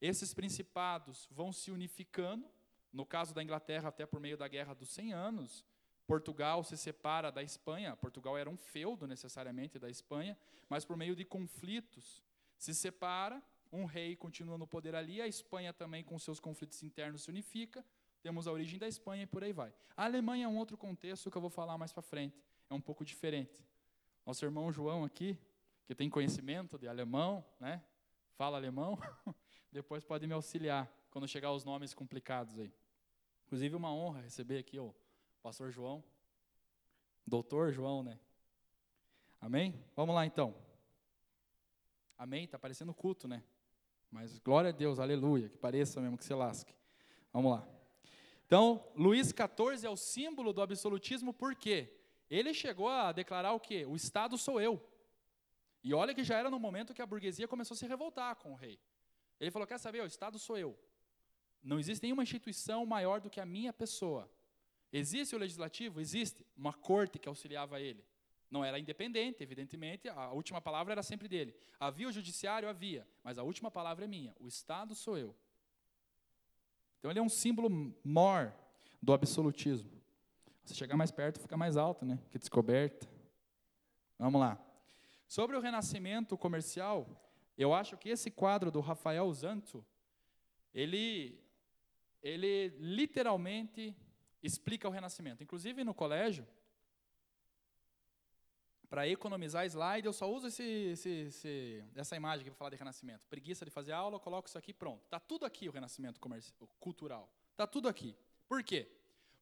esses 0.00 0.34
principados 0.34 1.28
vão 1.30 1.52
se 1.52 1.70
unificando, 1.70 2.50
no 2.92 3.06
caso 3.06 3.32
da 3.32 3.40
Inglaterra, 3.40 3.90
até 3.90 4.04
por 4.04 4.18
meio 4.18 4.36
da 4.36 4.48
Guerra 4.48 4.74
dos 4.74 4.88
100 4.88 5.12
Anos, 5.12 5.64
Portugal 6.06 6.62
se 6.62 6.76
separa 6.76 7.32
da 7.32 7.42
Espanha. 7.42 7.96
Portugal 7.96 8.38
era 8.38 8.48
um 8.48 8.56
feudo 8.56 9.06
necessariamente 9.06 9.78
da 9.78 9.90
Espanha, 9.90 10.38
mas 10.68 10.84
por 10.84 10.96
meio 10.96 11.16
de 11.16 11.24
conflitos 11.24 12.22
se 12.56 12.74
separa. 12.74 13.42
Um 13.72 13.84
rei 13.84 14.14
continua 14.14 14.56
no 14.56 14.66
poder 14.66 14.94
ali, 14.94 15.20
a 15.20 15.26
Espanha 15.26 15.72
também, 15.72 16.04
com 16.04 16.18
seus 16.18 16.38
conflitos 16.38 16.82
internos, 16.82 17.22
se 17.24 17.30
unifica. 17.30 17.84
Temos 18.22 18.46
a 18.46 18.52
origem 18.52 18.78
da 18.78 18.86
Espanha 18.86 19.24
e 19.24 19.26
por 19.26 19.42
aí 19.42 19.52
vai. 19.52 19.74
A 19.96 20.04
Alemanha 20.04 20.46
é 20.46 20.48
um 20.48 20.56
outro 20.56 20.76
contexto 20.76 21.30
que 21.30 21.36
eu 21.36 21.40
vou 21.40 21.50
falar 21.50 21.76
mais 21.76 21.92
para 21.92 22.02
frente. 22.02 22.40
É 22.70 22.74
um 22.74 22.80
pouco 22.80 23.04
diferente. 23.04 23.64
Nosso 24.24 24.44
irmão 24.44 24.72
João 24.72 25.04
aqui, 25.04 25.38
que 25.86 25.94
tem 25.94 26.08
conhecimento 26.08 26.78
de 26.78 26.88
alemão, 26.88 27.44
né? 27.60 27.82
Fala 28.34 28.56
alemão, 28.56 28.98
depois 29.72 30.04
pode 30.04 30.26
me 30.26 30.34
auxiliar 30.34 30.90
quando 31.10 31.26
chegar 31.26 31.52
os 31.52 31.64
nomes 31.64 31.94
complicados 31.94 32.58
aí. 32.58 32.72
Inclusive, 33.46 33.74
uma 33.76 33.92
honra 33.92 34.20
receber 34.20 34.58
aqui 34.58 34.78
o 34.78 34.94
pastor 35.46 35.70
João, 35.70 36.02
doutor 37.24 37.72
João, 37.72 38.02
né? 38.02 38.18
Amém? 39.40 39.80
Vamos 39.94 40.12
lá 40.12 40.26
então. 40.26 40.52
Amém? 42.18 42.46
Está 42.46 42.58
parecendo 42.58 42.92
culto, 42.92 43.28
né? 43.28 43.44
Mas 44.10 44.40
glória 44.40 44.70
a 44.70 44.72
Deus, 44.72 44.98
aleluia, 44.98 45.48
que 45.48 45.56
pareça 45.56 46.00
mesmo 46.00 46.18
que 46.18 46.24
se 46.24 46.34
lasque. 46.34 46.74
Vamos 47.32 47.52
lá. 47.52 47.68
Então, 48.44 48.84
Luís 48.96 49.28
XIV 49.28 49.86
é 49.86 49.88
o 49.88 49.96
símbolo 49.96 50.52
do 50.52 50.60
absolutismo, 50.60 51.32
por 51.32 51.54
quê? 51.54 51.96
Ele 52.28 52.52
chegou 52.52 52.88
a 52.88 53.12
declarar 53.12 53.52
o 53.52 53.60
quê? 53.60 53.86
O 53.86 53.94
Estado 53.94 54.36
sou 54.36 54.60
eu. 54.60 54.84
E 55.80 55.94
olha 55.94 56.12
que 56.12 56.24
já 56.24 56.36
era 56.36 56.50
no 56.50 56.58
momento 56.58 56.92
que 56.92 57.02
a 57.02 57.06
burguesia 57.06 57.46
começou 57.46 57.76
a 57.76 57.78
se 57.78 57.86
revoltar 57.86 58.34
com 58.34 58.50
o 58.50 58.56
rei. 58.56 58.80
Ele 59.38 59.52
falou: 59.52 59.64
quer 59.64 59.78
saber, 59.78 60.02
o 60.02 60.06
Estado 60.06 60.40
sou 60.40 60.58
eu. 60.58 60.76
Não 61.62 61.78
existe 61.78 62.02
nenhuma 62.02 62.24
instituição 62.24 62.84
maior 62.84 63.20
do 63.20 63.30
que 63.30 63.40
a 63.40 63.46
minha 63.46 63.72
pessoa. 63.72 64.28
Existe 64.92 65.34
o 65.34 65.38
legislativo? 65.38 66.00
Existe. 66.00 66.46
Uma 66.56 66.72
corte 66.72 67.18
que 67.18 67.28
auxiliava 67.28 67.80
ele. 67.80 68.04
Não 68.50 68.64
era 68.64 68.78
independente, 68.78 69.42
evidentemente, 69.42 70.08
a 70.08 70.30
última 70.30 70.60
palavra 70.60 70.92
era 70.92 71.02
sempre 71.02 71.28
dele. 71.28 71.54
Havia 71.80 72.08
o 72.08 72.12
judiciário? 72.12 72.68
Havia. 72.68 73.06
Mas 73.22 73.38
a 73.38 73.42
última 73.42 73.70
palavra 73.70 74.04
é 74.04 74.08
minha. 74.08 74.34
O 74.38 74.46
Estado 74.46 74.94
sou 74.94 75.18
eu. 75.18 75.34
Então 76.98 77.10
ele 77.10 77.18
é 77.18 77.22
um 77.22 77.28
símbolo 77.28 77.94
maior 78.04 78.54
do 79.02 79.12
absolutismo. 79.12 79.90
Se 80.64 80.74
chegar 80.74 80.96
mais 80.96 81.10
perto, 81.10 81.40
fica 81.40 81.56
mais 81.56 81.76
alto, 81.76 82.04
né? 82.04 82.18
Que 82.30 82.38
descoberta. 82.38 83.08
Vamos 84.18 84.40
lá. 84.40 84.58
Sobre 85.28 85.56
o 85.56 85.60
renascimento 85.60 86.36
comercial, 86.36 87.06
eu 87.58 87.74
acho 87.74 87.96
que 87.96 88.08
esse 88.08 88.30
quadro 88.30 88.70
do 88.70 88.80
Rafael 88.80 89.32
Zanto, 89.32 89.84
ele, 90.72 91.40
ele 92.22 92.68
literalmente 92.78 93.94
explica 94.46 94.88
o 94.88 94.90
renascimento. 94.90 95.42
Inclusive 95.42 95.84
no 95.84 95.92
colégio, 95.92 96.46
para 98.88 99.08
economizar 99.08 99.66
slide, 99.66 100.06
eu 100.06 100.12
só 100.12 100.30
uso 100.30 100.46
esse, 100.46 100.62
esse, 100.62 101.08
esse, 101.08 101.84
essa 101.94 102.16
imagem 102.16 102.42
aqui 102.42 102.50
para 102.50 102.58
falar 102.58 102.70
de 102.70 102.76
renascimento. 102.76 103.26
Preguiça 103.28 103.64
de 103.64 103.70
fazer 103.70 103.92
aula, 103.92 104.16
eu 104.16 104.20
coloco 104.20 104.48
isso 104.48 104.56
aqui 104.56 104.72
pronto. 104.72 105.02
Está 105.04 105.18
tudo 105.18 105.44
aqui 105.44 105.68
o 105.68 105.72
renascimento 105.72 106.20
cultural. 106.78 107.28
Está 107.50 107.66
tudo 107.66 107.88
aqui. 107.88 108.16
Por 108.48 108.62
quê? 108.62 108.88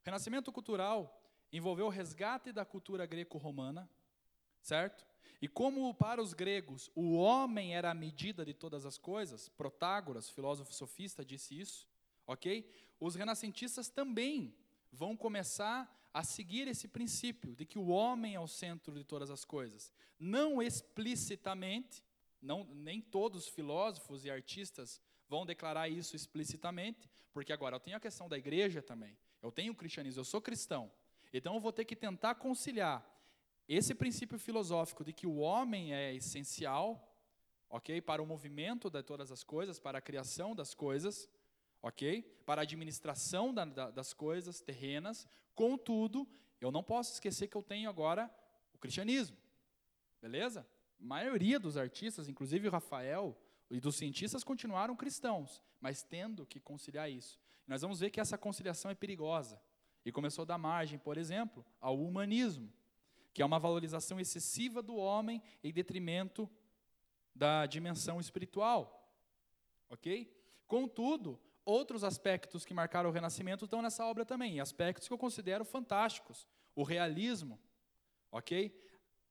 O 0.01 0.05
renascimento 0.07 0.51
cultural 0.51 1.23
envolveu 1.53 1.87
o 1.87 1.91
resgate 1.91 2.53
da 2.53 2.65
cultura 2.65 3.07
greco-romana, 3.07 3.89
certo? 4.61 5.07
E 5.41 5.47
como 5.47 5.93
para 5.95 6.23
os 6.23 6.33
gregos 6.33 6.91
o 6.95 7.15
homem 7.15 7.77
era 7.77 7.91
a 7.91 7.95
medida 7.95 8.45
de 8.45 8.55
todas 8.55 8.87
as 8.87 8.97
coisas, 8.97 9.49
Protágoras, 9.51 10.31
filósofo 10.31 10.73
sofista, 10.73 11.25
disse 11.25 11.59
isso, 11.59 11.87
ok? 12.27 12.69
Os 12.99 13.15
renascentistas 13.15 13.91
também 13.91 14.55
vão 14.95 15.17
começar 15.17 15.93
a 16.13 16.23
seguir 16.23 16.69
esse 16.69 16.87
princípio 16.87 17.55
de 17.57 17.67
que 17.67 17.79
o 17.79 17.89
homem 17.89 18.37
é 18.37 18.41
o 18.41 18.47
centro 18.47 18.95
de 18.95 19.03
todas 19.03 19.31
as 19.31 19.45
coisas. 19.45 19.93
Não 20.19 20.63
explicitamente, 20.63 22.05
não, 22.41 22.65
nem 22.73 23.01
todos 23.01 23.45
os 23.45 23.49
filósofos 23.49 24.25
e 24.25 24.31
artistas 24.31 25.01
vão 25.29 25.45
declarar 25.45 25.89
isso 25.89 26.15
explicitamente, 26.15 27.11
porque 27.33 27.53
agora 27.53 27.77
eu 27.77 27.81
tenho 27.81 27.97
a 27.97 28.01
questão 28.01 28.29
da 28.29 28.39
igreja 28.39 28.81
também. 28.81 29.19
Eu 29.43 29.51
tenho 29.51 29.73
o 29.73 29.77
cristianismo, 29.77 30.21
eu 30.21 30.25
sou 30.25 30.41
cristão. 30.41 30.91
Então 31.33 31.55
eu 31.55 31.61
vou 31.61 31.73
ter 31.73 31.85
que 31.85 31.97
tentar 31.97 32.37
conciliar 32.37 33.05
esse 33.69 33.95
princípio 33.95 34.39
filosófico 34.39 35.03
de 35.03 35.13
que 35.13 35.27
o 35.27 35.39
homem 35.39 35.93
é 35.93 36.15
essencial, 36.15 37.13
ok, 37.69 38.01
para 38.01 38.23
o 38.23 38.27
movimento 38.27 38.89
de 38.89 39.03
todas 39.03 39.33
as 39.33 39.43
coisas, 39.43 39.81
para 39.81 39.99
a 39.99 40.03
criação 40.03 40.55
das 40.55 40.75
coisas, 40.75 41.29
ok? 41.85 42.23
Para 42.47 42.63
a 42.63 42.65
administração 42.65 43.53
da, 43.53 43.67
da, 43.67 43.91
das 43.91 44.15
coisas 44.15 44.63
terrenas. 44.63 45.29
Contudo, 45.55 46.27
eu 46.59 46.73
não 46.73 46.83
posso 46.83 47.13
esquecer 47.13 47.47
que 47.47 47.57
eu 47.57 47.63
tenho 47.63 47.91
agora 47.91 48.35
o 48.73 48.79
cristianismo, 48.79 49.37
beleza? 50.21 50.67
A 50.99 51.05
maioria 51.05 51.61
dos 51.61 51.77
artistas, 51.77 52.27
inclusive 52.27 52.69
o 52.69 52.71
Rafael 52.71 53.39
e 53.71 53.79
dos 53.81 53.97
cientistas, 53.97 54.43
continuaram 54.43 54.97
cristãos, 54.97 55.63
mas 55.79 56.03
tendo 56.03 56.47
que 56.47 56.59
conciliar 56.59 57.11
isso. 57.11 57.39
Nós 57.67 57.83
vamos 57.83 58.01
ver 58.01 58.11
que 58.11 58.21
essa 58.21 58.39
conciliação 58.39 58.91
é 58.91 58.95
perigosa. 58.95 59.61
E 60.07 60.13
começou 60.13 60.43
a 60.43 60.47
dar 60.47 60.59
margem, 60.59 60.99
por 60.99 61.19
exemplo, 61.19 61.65
ao 61.81 61.99
humanismo, 61.99 62.73
que 63.33 63.43
é 63.43 63.45
uma 63.45 63.59
valorização 63.59 64.19
excessiva 64.19 64.83
do 64.83 64.97
homem 64.97 65.43
em 65.63 65.73
detrimento 65.73 66.51
da 67.35 67.67
dimensão 67.67 68.21
espiritual. 68.21 69.11
Ok? 69.89 70.31
Contudo, 70.67 71.41
outros 71.65 72.05
aspectos 72.05 72.65
que 72.65 72.75
marcaram 72.75 73.11
o 73.11 73.13
Renascimento 73.13 73.65
estão 73.65 73.83
nessa 73.83 74.05
obra 74.05 74.25
também, 74.25 74.61
aspectos 74.61 75.09
que 75.09 75.15
eu 75.15 75.19
considero 75.19 75.65
fantásticos. 75.65 76.47
O 76.75 76.83
realismo, 76.83 77.61
ok? 78.31 78.75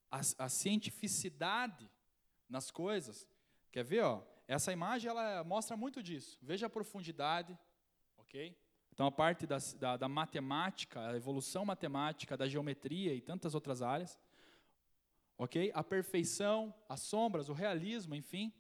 A, 0.10 0.22
a 0.38 0.50
cientificidade 0.50 1.90
nas 2.50 2.72
coisas. 2.72 3.28
Quer 3.72 3.84
ver? 3.84 4.04
Ó? 4.04 4.24
Essa 4.48 4.72
imagem 4.72 5.10
ela 5.10 5.44
mostra 5.44 5.76
muito 5.76 6.02
disso. 6.02 6.38
Veja 6.42 6.68
a 6.68 6.70
profundidade, 6.70 7.58
ok? 8.18 8.56
Então, 8.92 9.08
a 9.08 9.12
parte 9.12 9.48
da, 9.48 9.58
da, 9.80 9.98
da 9.98 10.08
matemática, 10.08 11.10
a 11.10 11.16
evolução 11.16 11.66
matemática, 11.66 12.38
da 12.38 12.48
geometria 12.48 13.14
e 13.14 13.22
tantas 13.22 13.56
outras 13.56 13.82
áreas. 13.82 14.20
Ok? 15.36 15.72
A 15.74 15.84
perfeição, 15.84 16.74
as 16.88 17.02
sombras, 17.02 17.50
o 17.50 17.54
realismo, 17.54 18.14
enfim. 18.14 18.54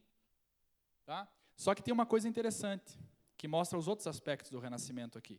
Tá? 1.05 1.31
Só 1.55 1.75
que 1.75 1.83
tem 1.83 1.93
uma 1.93 2.05
coisa 2.05 2.27
interessante, 2.27 2.97
que 3.43 3.47
mostra 3.49 3.77
os 3.77 3.89
outros 3.89 4.07
aspectos 4.07 4.49
do 4.49 4.57
Renascimento 4.57 5.17
aqui. 5.17 5.37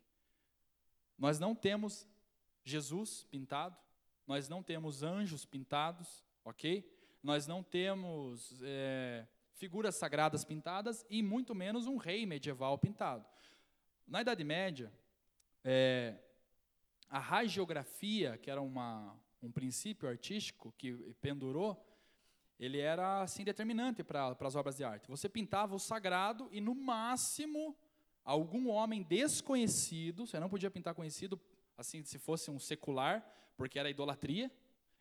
Nós 1.17 1.39
não 1.39 1.55
temos 1.55 2.07
Jesus 2.63 3.25
pintado, 3.31 3.75
nós 4.27 4.47
não 4.47 4.63
temos 4.63 5.03
anjos 5.03 5.47
pintados, 5.47 6.23
ok? 6.45 6.87
Nós 7.23 7.47
não 7.47 7.63
temos 7.63 8.61
é, 8.63 9.27
figuras 9.55 9.95
sagradas 9.95 10.45
pintadas 10.45 11.07
e 11.09 11.23
muito 11.23 11.55
menos 11.55 11.87
um 11.87 11.97
rei 11.97 12.27
medieval 12.27 12.77
pintado. 12.77 13.25
Na 14.07 14.21
Idade 14.21 14.45
Média, 14.45 14.93
é, 15.65 16.19
a 17.09 17.19
ragiografia, 17.19 18.37
que 18.37 18.51
era 18.51 18.61
uma, 18.61 19.19
um 19.41 19.51
princípio 19.51 20.07
artístico 20.07 20.75
que 20.77 20.93
pendurou, 21.23 21.83
ele 22.61 22.81
era 22.81 23.23
assim 23.23 23.45
determinante 23.45 24.05
para 24.05 24.37
as 24.39 24.57
obras 24.57 24.77
de 24.77 24.85
arte. 24.85 25.09
Você 25.09 25.27
pintava 25.27 25.75
o 25.75 25.79
sagrado 25.79 26.51
e 26.53 26.61
no 26.61 26.75
máximo 26.75 27.75
algum 28.25 28.69
homem 28.71 29.03
desconhecido, 29.03 30.27
você 30.27 30.41
não 30.41 30.49
podia 30.49 30.71
pintar 30.71 30.95
conhecido 30.95 31.41
assim 31.77 32.03
se 32.05 32.19
fosse 32.19 32.51
um 32.51 32.59
secular, 32.59 33.25
porque 33.57 33.79
era 33.79 33.91
idolatria. 33.91 34.51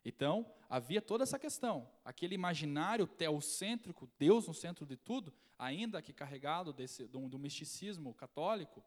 Então, 0.05 0.45
havia 0.69 1.01
toda 1.01 1.23
essa 1.23 1.39
questão. 1.39 1.89
Aquele 2.03 2.35
imaginário 2.35 3.07
teocêntrico, 3.07 4.09
Deus 4.19 4.47
no 4.47 4.53
centro 4.53 4.85
de 4.85 4.97
tudo, 4.97 5.33
ainda 5.57 6.01
que 6.01 6.11
carregado 6.11 6.73
desse, 6.73 7.07
do, 7.07 7.29
do 7.29 7.39
misticismo 7.39 8.13
católico, 8.13 8.83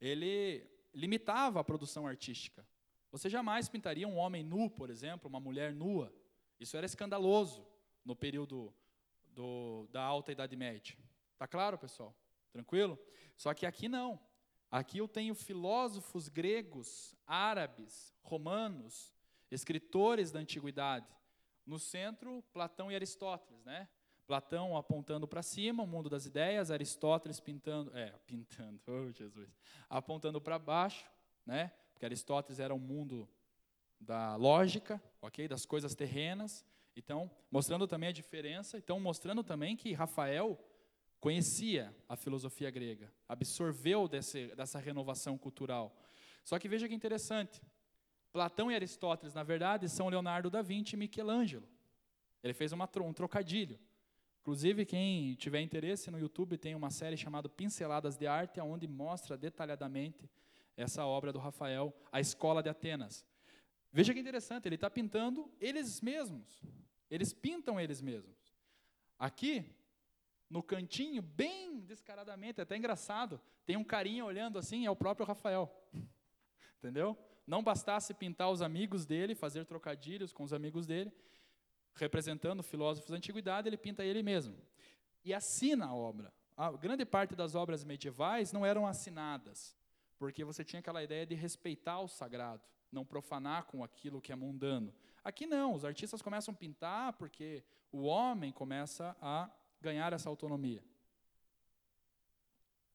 ele 0.00 0.66
limitava 0.92 1.60
a 1.60 1.64
produção 1.64 2.06
artística. 2.06 2.66
Você 3.12 3.30
jamais 3.30 3.68
pintaria 3.68 4.06
um 4.06 4.16
homem 4.16 4.42
nu, 4.42 4.68
por 4.68 4.90
exemplo, 4.90 5.28
uma 5.28 5.40
mulher 5.40 5.72
nua. 5.72 6.12
Isso 6.58 6.76
era 6.76 6.84
escandaloso 6.84 7.64
no 8.04 8.16
período 8.16 8.74
do, 9.30 9.86
da 9.92 10.02
Alta 10.02 10.32
Idade 10.32 10.56
Média. 10.56 10.96
Tá 11.38 11.46
claro, 11.46 11.78
pessoal? 11.78 12.14
Tranquilo? 12.52 12.98
Só 13.36 13.54
que 13.54 13.66
aqui 13.66 13.88
não. 13.88 14.20
Aqui 14.70 14.98
eu 14.98 15.08
tenho 15.08 15.34
filósofos 15.34 16.28
gregos, 16.28 17.14
árabes, 17.26 18.14
romanos, 18.22 19.14
escritores 19.50 20.30
da 20.30 20.40
antiguidade. 20.40 21.06
No 21.64 21.78
centro, 21.78 22.42
Platão 22.52 22.90
e 22.90 22.94
Aristóteles, 22.94 23.64
né? 23.64 23.88
Platão 24.26 24.76
apontando 24.76 25.26
para 25.26 25.42
cima, 25.42 25.82
o 25.82 25.86
mundo 25.86 26.10
das 26.10 26.26
ideias, 26.26 26.70
Aristóteles 26.70 27.40
pintando, 27.40 27.96
é, 27.96 28.12
pintando, 28.26 28.78
oh 28.86 29.10
Jesus, 29.10 29.48
apontando 29.88 30.38
para 30.38 30.58
baixo, 30.58 31.10
né? 31.46 31.72
Porque 31.92 32.04
Aristóteles 32.04 32.60
era 32.60 32.74
o 32.74 32.78
mundo 32.78 33.28
da 33.98 34.36
lógica, 34.36 35.02
ok, 35.22 35.48
das 35.48 35.64
coisas 35.64 35.94
terrenas. 35.94 36.64
Então, 36.94 37.30
mostrando 37.50 37.86
também 37.86 38.10
a 38.10 38.12
diferença. 38.12 38.76
Então, 38.76 39.00
mostrando 39.00 39.42
também 39.42 39.76
que 39.76 39.92
Rafael 39.92 40.58
conhecia 41.20 41.94
a 42.08 42.16
filosofia 42.16 42.70
grega, 42.70 43.12
absorveu 43.28 44.08
desse, 44.08 44.54
dessa 44.54 44.78
renovação 44.78 45.36
cultural. 45.36 45.96
Só 46.44 46.58
que 46.58 46.68
veja 46.68 46.88
que 46.88 46.94
interessante. 46.94 47.60
Platão 48.32 48.70
e 48.70 48.74
Aristóteles, 48.74 49.34
na 49.34 49.42
verdade, 49.42 49.88
são 49.88 50.08
Leonardo 50.08 50.50
da 50.50 50.62
Vinci 50.62 50.94
e 50.94 50.98
Michelangelo. 50.98 51.68
Ele 52.42 52.54
fez 52.54 52.72
uma, 52.72 52.88
um 53.02 53.12
trocadilho. 53.12 53.78
Inclusive, 54.40 54.86
quem 54.86 55.34
tiver 55.34 55.60
interesse 55.60 56.10
no 56.10 56.18
YouTube 56.18 56.56
tem 56.56 56.74
uma 56.74 56.90
série 56.90 57.16
chamada 57.16 57.48
Pinceladas 57.48 58.16
de 58.16 58.26
Arte, 58.26 58.60
onde 58.60 58.86
mostra 58.86 59.36
detalhadamente 59.36 60.30
essa 60.76 61.04
obra 61.04 61.32
do 61.32 61.38
Rafael, 61.38 61.92
A 62.12 62.20
Escola 62.20 62.62
de 62.62 62.68
Atenas. 62.68 63.26
Veja 63.92 64.14
que 64.14 64.20
interessante, 64.20 64.66
ele 64.66 64.76
está 64.76 64.88
pintando 64.88 65.50
eles 65.60 66.00
mesmos. 66.00 66.62
Eles 67.10 67.32
pintam 67.32 67.80
eles 67.80 68.00
mesmos. 68.00 68.56
Aqui, 69.18 69.64
no 70.50 70.62
cantinho, 70.62 71.20
bem 71.20 71.80
descaradamente, 71.80 72.60
até 72.60 72.76
engraçado, 72.76 73.40
tem 73.66 73.76
um 73.76 73.84
carinha 73.84 74.24
olhando 74.24 74.58
assim, 74.58 74.86
é 74.86 74.90
o 74.90 74.96
próprio 74.96 75.26
Rafael. 75.26 75.70
Entendeu? 76.78 77.18
Não 77.46 77.62
bastasse 77.62 78.14
pintar 78.14 78.50
os 78.50 78.62
amigos 78.62 79.04
dele, 79.04 79.34
fazer 79.34 79.64
trocadilhos 79.64 80.32
com 80.32 80.42
os 80.42 80.52
amigos 80.52 80.86
dele, 80.86 81.12
representando 81.94 82.62
filósofos 82.62 83.10
da 83.10 83.16
antiguidade, 83.16 83.68
ele 83.68 83.76
pinta 83.76 84.04
ele 84.04 84.22
mesmo. 84.22 84.56
E 85.24 85.34
assina 85.34 85.86
a 85.86 85.94
obra. 85.94 86.32
A 86.56 86.70
grande 86.72 87.04
parte 87.04 87.34
das 87.34 87.54
obras 87.54 87.84
medievais 87.84 88.52
não 88.52 88.64
eram 88.64 88.86
assinadas, 88.86 89.76
porque 90.18 90.44
você 90.44 90.64
tinha 90.64 90.80
aquela 90.80 91.02
ideia 91.02 91.26
de 91.26 91.34
respeitar 91.34 92.00
o 92.00 92.08
sagrado, 92.08 92.62
não 92.90 93.04
profanar 93.04 93.64
com 93.64 93.84
aquilo 93.84 94.20
que 94.20 94.32
é 94.32 94.36
mundano. 94.36 94.92
Aqui 95.22 95.46
não, 95.46 95.74
os 95.74 95.84
artistas 95.84 96.22
começam 96.22 96.52
a 96.52 96.56
pintar 96.56 97.12
porque 97.14 97.62
o 97.92 98.02
homem 98.02 98.52
começa 98.52 99.16
a 99.20 99.50
ganhar 99.80 100.12
essa 100.12 100.28
autonomia. 100.28 100.82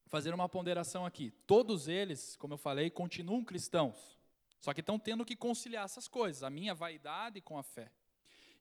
Fazer 0.08 0.34
uma 0.34 0.48
ponderação 0.48 1.06
aqui. 1.06 1.32
Todos 1.48 1.88
eles, 1.88 2.36
como 2.36 2.54
eu 2.54 2.58
falei, 2.58 2.90
continuam 2.90 3.44
cristãos. 3.44 4.18
Só 4.60 4.74
que 4.74 4.80
estão 4.80 5.00
tendo 5.00 5.26
que 5.26 5.36
conciliar 5.36 5.86
essas 5.86 6.08
coisas, 6.08 6.44
a 6.44 6.50
minha 6.50 6.74
vaidade 6.74 7.42
com 7.42 7.58
a 7.58 7.64
fé. 7.64 7.92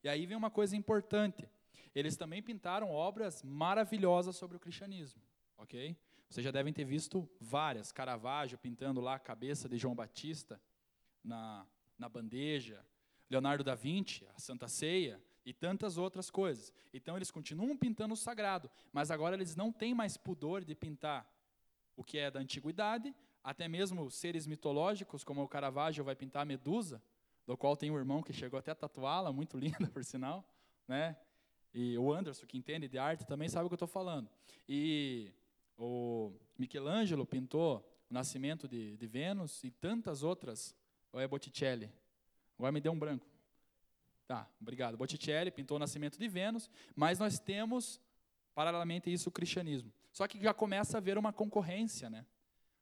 E 0.03 0.09
aí 0.09 0.27
vem 0.27 0.37
uma 0.37 0.51
coisa 0.51 0.77
importante. 0.77 1.49
Eles 1.95 2.17
também 2.17 2.43
pintaram 2.43 2.91
obras 2.91 3.43
maravilhosas 3.43 4.35
sobre 4.35 4.57
o 4.57 4.61
cristianismo, 4.61 5.23
ok? 5.59 5.97
Vocês 6.29 6.43
já 6.43 6.51
devem 6.51 6.73
ter 6.73 6.85
visto 6.85 7.29
várias. 7.39 7.93
Caravaggio 7.93 8.57
pintando 8.57 9.01
lá 9.01 9.15
a 9.15 9.19
cabeça 9.19 9.69
de 9.69 9.77
João 9.77 9.95
Batista 9.95 10.61
na, 11.23 11.67
na 11.99 12.09
bandeja. 12.09 12.85
Leonardo 13.29 13.63
da 13.63 13.75
Vinci, 13.75 14.27
a 14.35 14.39
Santa 14.39 14.67
Ceia 14.69 15.23
e 15.45 15.53
tantas 15.53 15.99
outras 15.99 16.31
coisas. 16.31 16.73
Então 16.93 17.17
eles 17.17 17.31
continuam 17.31 17.77
pintando 17.77 18.15
o 18.15 18.17
sagrado, 18.17 18.71
mas 18.93 19.11
agora 19.11 19.37
eles 19.37 19.57
não 19.57 19.73
têm 19.73 19.95
mais 19.95 20.17
pudor 20.17 20.65
de 20.65 20.75
pintar 20.75 21.31
o 21.97 22.05
que 22.05 22.19
é 22.19 22.31
da 22.31 22.41
antiguidade, 22.41 23.15
até 23.43 23.69
mesmo 23.69 24.11
seres 24.11 24.47
mitológicos, 24.47 25.25
como 25.25 25.43
o 25.43 25.49
Caravaggio 25.49 26.05
vai 26.05 26.15
pintar 26.15 26.43
a 26.43 26.45
Medusa, 26.45 27.03
do 27.47 27.57
qual 27.57 27.77
tem 27.77 27.91
um 27.91 27.99
irmão 27.99 28.23
que 28.23 28.33
chegou 28.33 28.59
até 28.59 28.71
a 28.71 28.75
tatuá-la, 28.75 29.33
muito 29.33 29.57
linda, 29.59 29.87
por 29.89 30.05
sinal, 30.05 30.45
né? 30.87 31.17
E 31.75 31.97
o 31.97 32.13
Anderson, 32.13 32.47
que 32.47 32.59
entende 32.59 32.87
de 32.87 32.99
arte, 32.99 33.27
também 33.27 33.49
sabe 33.49 33.67
o 33.67 33.69
que 33.69 33.73
eu 33.73 33.77
estou 33.77 33.89
falando. 33.89 34.29
E 34.69 35.33
o 35.79 36.33
Michelangelo 36.59 37.25
pintou 37.25 37.79
o 38.11 38.15
nascimento 38.15 38.69
de, 38.69 38.97
de 38.97 39.07
Vênus 39.07 39.65
e 39.65 39.71
tantas 39.71 40.23
outras. 40.23 40.75
Ou 41.11 41.19
é 41.19 41.27
Botticelli? 41.27 41.91
Agora 42.59 42.73
me 42.73 42.81
deu 42.81 42.93
um 42.93 42.99
branco. 42.99 43.27
Tá, 44.27 44.49
obrigado. 44.61 44.97
Botticelli 44.97 45.51
pintou 45.51 45.77
o 45.77 45.81
nascimento 45.81 46.19
de 46.19 46.29
Vênus, 46.29 46.71
mas 46.95 47.19
nós 47.19 47.39
temos, 47.39 48.01
paralelamente 48.55 49.13
isso, 49.13 49.29
o 49.29 49.33
cristianismo. 49.33 49.93
Só 50.13 50.27
que 50.27 50.41
já 50.41 50.55
começa 50.55 50.97
a 50.97 50.99
haver 50.99 51.19
uma 51.19 51.33
concorrência, 51.33 52.09
né? 52.09 52.27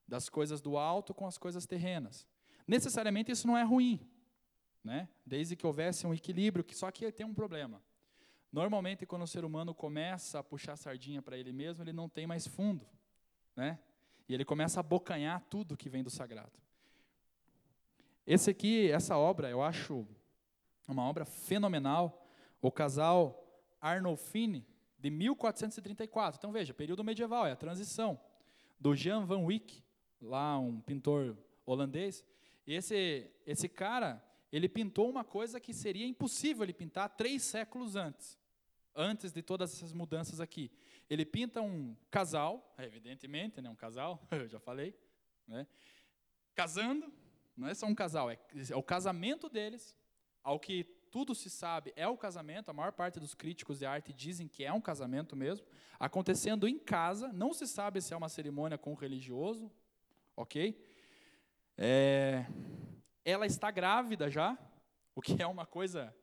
Das 0.07 0.29
coisas 0.29 0.61
do 0.61 0.77
alto 0.77 1.15
com 1.15 1.27
as 1.27 1.39
coisas 1.39 1.67
terrenas. 1.67 2.27
Necessariamente 2.67 3.31
isso 3.31 3.47
não 3.47 3.57
é 3.57 3.63
ruim 3.63 4.01
né? 4.83 5.09
Desde 5.25 5.57
que 5.57 5.67
houvesse 5.67 6.07
um 6.07 6.15
equilíbrio, 6.15 6.65
que 6.65 6.75
só 6.75 6.91
que 6.91 7.11
tem 7.13 7.27
um 7.27 7.35
problema. 7.35 7.83
Normalmente, 8.53 9.07
quando 9.07 9.23
o 9.23 9.27
ser 9.27 9.45
humano 9.45 9.75
começa 9.75 10.39
a 10.39 10.43
puxar 10.43 10.77
sardinha 10.77 11.23
para 11.23 11.39
ele 11.39 11.53
mesmo, 11.53 11.85
ele 11.85 11.93
não 11.93 12.09
tem 12.09 12.27
mais 12.27 12.47
fundo, 12.47 12.87
né? 13.55 13.79
E 14.29 14.35
ele 14.35 14.45
começa 14.45 14.81
a 14.81 14.83
abocanhar 14.83 15.41
tudo 15.49 15.77
que 15.77 15.89
vem 15.89 16.03
do 16.03 16.11
sagrado. 16.11 16.59
Esse 18.27 18.51
aqui, 18.51 18.91
essa 18.91 19.17
obra, 19.17 19.51
eu 19.51 19.63
acho 19.63 20.07
uma 20.93 21.09
obra 21.09 21.25
fenomenal. 21.25 22.27
O 22.61 22.71
casal 22.71 23.41
Arnolfini, 23.81 24.67
de 24.99 25.11
1434. 25.11 26.39
Então 26.39 26.53
veja, 26.53 26.75
período 26.75 27.03
medieval, 27.03 27.47
é 27.47 27.53
a 27.53 27.57
transição 27.57 28.21
do 28.79 28.95
Jan 28.95 29.25
van 29.25 29.45
Wyck, 29.45 29.83
lá 30.21 30.59
um 30.59 30.81
pintor 30.81 31.37
holandês. 31.65 32.25
Esse 32.67 33.31
esse 33.47 33.69
cara, 33.69 34.23
ele 34.53 34.69
pintou 34.69 35.09
uma 35.09 35.25
coisa 35.25 35.61
que 35.61 35.73
seria 35.73 36.07
impossível 36.07 36.65
ele 36.65 36.73
pintar 36.73 37.09
três 37.11 37.43
séculos 37.43 37.97
antes, 37.97 38.39
antes 38.95 39.33
de 39.33 39.43
todas 39.43 39.73
essas 39.73 39.93
mudanças 39.93 40.41
aqui. 40.41 40.71
Ele 41.09 41.25
pinta 41.25 41.61
um 41.61 41.97
casal, 42.11 42.75
evidentemente, 42.79 43.61
né, 43.61 43.69
um 43.69 43.75
casal, 43.75 44.23
eu 44.31 44.49
já 44.49 44.61
falei, 44.61 44.95
né, 45.47 45.67
casando, 46.55 47.13
não 47.57 47.69
é 47.69 47.75
só 47.75 47.87
um 47.87 47.95
casal, 47.95 48.31
é, 48.31 48.39
é 48.71 48.77
o 48.77 48.83
casamento 48.83 49.49
deles, 49.49 49.97
ao 50.43 50.59
que 50.59 50.85
tudo 51.11 51.35
se 51.35 51.51
sabe 51.51 51.93
é 51.97 52.07
o 52.07 52.17
casamento, 52.17 52.71
a 52.71 52.73
maior 52.73 52.93
parte 52.93 53.19
dos 53.19 53.35
críticos 53.35 53.81
de 53.81 53.87
arte 53.87 54.13
dizem 54.13 54.47
que 54.47 54.65
é 54.65 54.73
um 54.73 54.81
casamento 54.81 55.35
mesmo, 55.35 55.67
acontecendo 55.99 56.69
em 56.69 56.79
casa, 56.79 57.33
não 57.33 57.53
se 57.53 57.67
sabe 57.67 58.01
se 58.01 58.15
é 58.15 58.17
uma 58.17 58.29
cerimônia 58.29 58.79
com 58.79 58.93
o 58.93 58.97
religioso, 58.97 59.71
ok? 60.37 60.81
É, 61.77 62.47
ela 63.25 63.47
está 63.47 63.71
grávida 63.71 64.31
já, 64.31 64.57
o 65.15 65.21
que 65.21 65.43
é 65.43 65.47
uma 65.47 65.67
coisa 65.67 66.15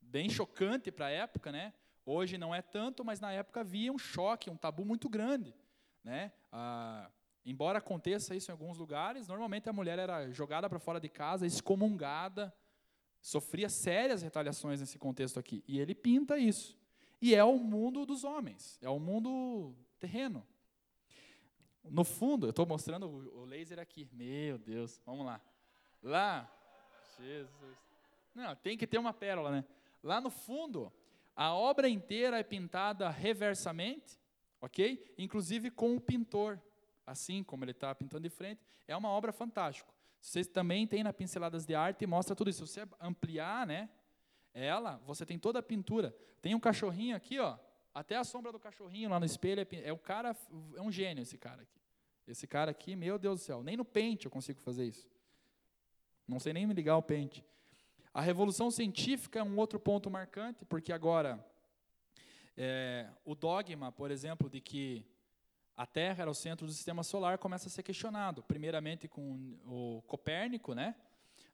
bem 0.00 0.28
chocante 0.28 0.90
para 0.90 1.06
a 1.06 1.10
época, 1.10 1.52
né? 1.52 1.72
Hoje 2.04 2.38
não 2.38 2.54
é 2.54 2.62
tanto, 2.62 3.04
mas 3.04 3.20
na 3.20 3.32
época 3.32 3.60
havia 3.60 3.92
um 3.92 3.98
choque, 3.98 4.50
um 4.50 4.56
tabu 4.56 4.84
muito 4.84 5.08
grande, 5.08 5.54
né? 6.02 6.32
Ah, 6.52 7.10
embora 7.44 7.78
aconteça 7.78 8.34
isso 8.34 8.50
em 8.50 8.52
alguns 8.52 8.78
lugares, 8.78 9.28
normalmente 9.28 9.68
a 9.68 9.72
mulher 9.72 9.98
era 9.98 10.30
jogada 10.30 10.68
para 10.68 10.78
fora 10.78 11.00
de 11.00 11.08
casa, 11.08 11.46
excomungada, 11.46 12.54
sofria 13.20 13.68
sérias 13.68 14.22
retaliações 14.22 14.80
nesse 14.80 14.98
contexto 14.98 15.38
aqui. 15.38 15.62
E 15.66 15.78
ele 15.80 15.94
pinta 15.94 16.38
isso. 16.38 16.76
E 17.20 17.34
é 17.34 17.42
o 17.42 17.58
mundo 17.58 18.04
dos 18.04 18.24
homens, 18.24 18.78
é 18.82 18.88
o 18.88 18.98
mundo 18.98 19.74
terreno. 19.98 20.46
No 21.84 22.04
fundo, 22.04 22.46
eu 22.46 22.50
estou 22.50 22.66
mostrando 22.66 23.06
o 23.06 23.44
laser 23.44 23.78
aqui. 23.78 24.08
Meu 24.12 24.58
Deus, 24.58 25.00
vamos 25.06 25.24
lá. 25.24 25.40
Lá, 26.02 26.50
Jesus. 27.18 27.78
Não, 28.34 28.54
tem 28.56 28.76
que 28.76 28.86
ter 28.86 28.98
uma 28.98 29.14
pérola, 29.14 29.50
né? 29.50 29.64
Lá 30.02 30.20
no 30.20 30.30
fundo, 30.30 30.92
a 31.34 31.54
obra 31.54 31.88
inteira 31.88 32.38
é 32.38 32.42
pintada 32.42 33.08
reversamente, 33.08 34.18
ok? 34.60 35.14
Inclusive 35.16 35.70
com 35.70 35.96
o 35.96 36.00
pintor, 36.00 36.60
assim 37.06 37.42
como 37.42 37.64
ele 37.64 37.70
está 37.70 37.94
pintando 37.94 38.22
de 38.22 38.30
frente. 38.30 38.60
É 38.86 38.96
uma 38.96 39.08
obra 39.08 39.32
fantástica. 39.32 39.95
Vocês 40.26 40.48
também 40.48 40.88
tem 40.88 41.04
na 41.04 41.12
Pinceladas 41.12 41.64
de 41.64 41.72
Arte 41.72 42.02
e 42.02 42.06
mostra 42.06 42.34
tudo 42.34 42.50
isso. 42.50 42.66
Se 42.66 42.80
você 42.80 42.88
ampliar, 43.00 43.64
né, 43.64 43.88
ela, 44.52 45.00
você 45.06 45.24
tem 45.24 45.38
toda 45.38 45.60
a 45.60 45.62
pintura. 45.62 46.12
Tem 46.42 46.52
um 46.52 46.58
cachorrinho 46.58 47.14
aqui, 47.14 47.38
ó, 47.38 47.56
até 47.94 48.16
a 48.16 48.24
sombra 48.24 48.50
do 48.50 48.58
cachorrinho 48.58 49.08
lá 49.08 49.20
no 49.20 49.24
espelho 49.24 49.60
é, 49.60 49.88
é 49.88 49.92
o 49.92 49.96
cara, 49.96 50.36
é 50.74 50.82
um 50.82 50.90
gênio 50.90 51.22
esse 51.22 51.38
cara 51.38 51.62
aqui. 51.62 51.80
Esse 52.26 52.44
cara 52.44 52.72
aqui, 52.72 52.96
meu 52.96 53.20
Deus 53.20 53.38
do 53.38 53.44
céu, 53.44 53.62
nem 53.62 53.76
no 53.76 53.84
pente 53.84 54.26
eu 54.26 54.30
consigo 54.30 54.60
fazer 54.62 54.86
isso. 54.86 55.08
Não 56.26 56.40
sei 56.40 56.52
nem 56.52 56.66
me 56.66 56.74
ligar 56.74 56.94
ao 56.94 57.02
pente. 57.04 57.44
A 58.12 58.20
revolução 58.20 58.68
científica 58.68 59.38
é 59.38 59.44
um 59.44 59.56
outro 59.56 59.78
ponto 59.78 60.10
marcante, 60.10 60.64
porque 60.64 60.92
agora 60.92 61.38
é, 62.56 63.08
o 63.24 63.36
dogma, 63.36 63.92
por 63.92 64.10
exemplo, 64.10 64.50
de 64.50 64.60
que 64.60 65.06
a 65.76 65.84
Terra 65.86 66.22
era 66.22 66.30
o 66.30 66.34
centro 66.34 66.66
do 66.66 66.72
sistema 66.72 67.02
solar 67.02 67.36
começa 67.36 67.68
a 67.68 67.70
ser 67.70 67.82
questionado. 67.82 68.42
Primeiramente 68.42 69.06
com 69.06 69.58
o 69.66 70.02
Copérnico, 70.06 70.74
né? 70.74 70.96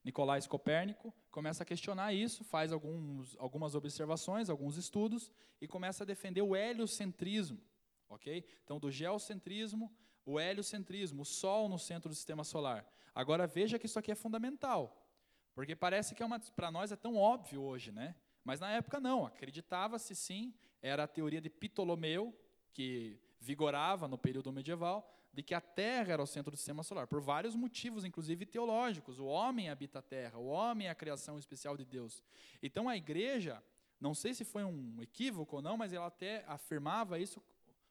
Nicolás 0.04 0.46
Copérnico 0.46 1.12
começa 1.30 1.62
a 1.62 1.66
questionar 1.66 2.12
isso, 2.12 2.44
faz 2.44 2.72
alguns, 2.72 3.36
algumas 3.38 3.74
observações, 3.74 4.48
alguns 4.48 4.76
estudos 4.76 5.30
e 5.60 5.66
começa 5.66 6.04
a 6.04 6.06
defender 6.06 6.42
o 6.42 6.56
heliocentrismo, 6.56 7.60
ok? 8.08 8.44
Então, 8.64 8.80
do 8.80 8.90
geocentrismo, 8.90 9.92
o 10.24 10.40
heliocentrismo, 10.40 11.22
o 11.22 11.24
Sol 11.24 11.68
no 11.68 11.78
centro 11.78 12.08
do 12.08 12.14
sistema 12.14 12.42
solar. 12.42 12.86
Agora 13.14 13.46
veja 13.46 13.78
que 13.78 13.86
isso 13.86 13.98
aqui 13.98 14.10
é 14.10 14.16
fundamental, 14.16 15.06
porque 15.54 15.76
parece 15.76 16.14
que 16.14 16.22
é 16.22 16.26
para 16.56 16.70
nós 16.70 16.90
é 16.90 16.96
tão 16.96 17.16
óbvio 17.16 17.62
hoje, 17.62 17.92
né? 17.92 18.16
Mas 18.44 18.58
na 18.58 18.70
época 18.72 18.98
não, 18.98 19.24
acreditava-se 19.24 20.16
sim, 20.16 20.52
era 20.80 21.04
a 21.04 21.08
teoria 21.08 21.40
de 21.40 21.48
Ptolomeu 21.48 22.36
que 22.72 23.20
vigorava 23.42 24.06
no 24.06 24.16
período 24.16 24.52
medieval, 24.52 25.10
de 25.32 25.42
que 25.42 25.54
a 25.54 25.60
Terra 25.60 26.12
era 26.12 26.22
o 26.22 26.26
centro 26.26 26.52
do 26.52 26.56
sistema 26.56 26.82
solar, 26.82 27.06
por 27.06 27.20
vários 27.20 27.56
motivos, 27.56 28.04
inclusive 28.04 28.46
teológicos. 28.46 29.18
O 29.18 29.26
homem 29.26 29.68
habita 29.68 29.98
a 29.98 30.02
Terra, 30.02 30.38
o 30.38 30.46
homem 30.46 30.86
é 30.86 30.90
a 30.90 30.94
criação 30.94 31.38
especial 31.38 31.76
de 31.76 31.84
Deus. 31.84 32.22
Então 32.62 32.88
a 32.88 32.96
igreja, 32.96 33.62
não 34.00 34.14
sei 34.14 34.32
se 34.32 34.44
foi 34.44 34.62
um 34.62 35.02
equívoco 35.02 35.56
ou 35.56 35.62
não, 35.62 35.76
mas 35.76 35.92
ela 35.92 36.06
até 36.06 36.44
afirmava 36.46 37.18
isso 37.18 37.42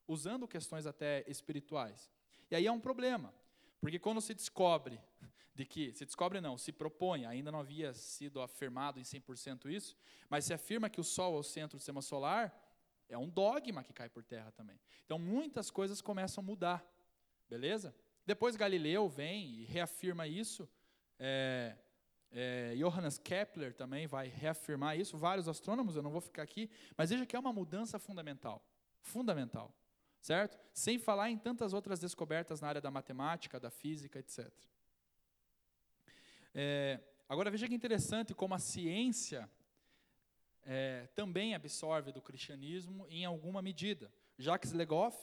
usando 0.07 0.47
questões 0.47 0.85
até 0.85 1.25
espirituais. 1.27 2.09
E 2.49 2.55
aí 2.55 2.65
é 2.65 2.71
um 2.71 2.79
problema, 2.79 3.33
porque 3.81 3.99
quando 3.99 4.21
se 4.21 4.33
descobre 4.33 5.01
de 5.53 5.65
que, 5.65 5.93
se 5.93 6.05
descobre 6.05 6.39
não, 6.39 6.57
se 6.57 6.71
propõe, 6.71 7.25
ainda 7.25 7.51
não 7.51 7.59
havia 7.59 7.93
sido 7.93 8.41
afirmado 8.41 8.99
em 8.99 9.03
100% 9.03 9.69
isso, 9.69 9.97
mas 10.29 10.45
se 10.45 10.53
afirma 10.53 10.89
que 10.89 11.01
o 11.01 11.03
Sol 11.03 11.35
é 11.35 11.39
o 11.39 11.43
centro 11.43 11.77
do 11.77 11.79
sistema 11.79 12.01
solar, 12.01 12.57
é 13.11 13.17
um 13.17 13.29
dogma 13.29 13.83
que 13.83 13.93
cai 13.93 14.09
por 14.09 14.23
terra 14.23 14.51
também. 14.51 14.79
Então 15.05 15.19
muitas 15.19 15.69
coisas 15.69 16.01
começam 16.01 16.41
a 16.41 16.47
mudar, 16.47 16.85
beleza? 17.49 17.93
Depois 18.25 18.55
Galileu 18.55 19.09
vem 19.09 19.49
e 19.49 19.65
reafirma 19.65 20.27
isso. 20.27 20.67
É, 21.19 21.75
é, 22.31 22.73
Johannes 22.77 23.17
Kepler 23.17 23.73
também 23.73 24.07
vai 24.07 24.27
reafirmar 24.27 24.97
isso. 24.97 25.17
Vários 25.17 25.49
astrônomos, 25.49 25.95
eu 25.95 26.01
não 26.01 26.11
vou 26.11 26.21
ficar 26.21 26.43
aqui, 26.43 26.69
mas 26.95 27.09
veja 27.09 27.25
que 27.25 27.35
é 27.35 27.39
uma 27.39 27.51
mudança 27.51 27.99
fundamental, 27.99 28.63
fundamental, 29.01 29.75
certo? 30.21 30.57
Sem 30.73 30.97
falar 30.97 31.29
em 31.29 31.37
tantas 31.37 31.73
outras 31.73 31.99
descobertas 31.99 32.61
na 32.61 32.69
área 32.69 32.81
da 32.81 32.89
matemática, 32.89 33.59
da 33.59 33.69
física, 33.69 34.19
etc. 34.19 34.49
É, 36.53 37.01
agora 37.27 37.51
veja 37.51 37.67
que 37.67 37.75
interessante 37.75 38.33
como 38.33 38.53
a 38.53 38.59
ciência 38.59 39.49
é, 40.65 41.07
também 41.15 41.53
absorve 41.55 42.11
do 42.11 42.21
cristianismo 42.21 43.05
em 43.09 43.25
alguma 43.25 43.61
medida. 43.61 44.11
Jacques 44.37 44.71
Legoff, 44.71 45.17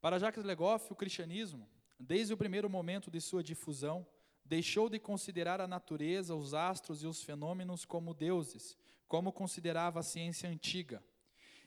para 0.00 0.18
Jacques 0.18 0.44
Legoff, 0.44 0.92
o 0.92 0.96
cristianismo, 0.96 1.68
desde 1.98 2.32
o 2.32 2.36
primeiro 2.36 2.68
momento 2.68 3.10
de 3.10 3.20
sua 3.20 3.42
difusão, 3.42 4.06
deixou 4.44 4.88
de 4.88 4.98
considerar 4.98 5.60
a 5.60 5.66
natureza, 5.66 6.34
os 6.34 6.54
astros 6.54 7.02
e 7.02 7.06
os 7.06 7.22
fenômenos 7.22 7.84
como 7.84 8.14
deuses, 8.14 8.76
como 9.08 9.32
considerava 9.32 10.00
a 10.00 10.04
ciência 10.04 10.48
antiga. 10.48 11.02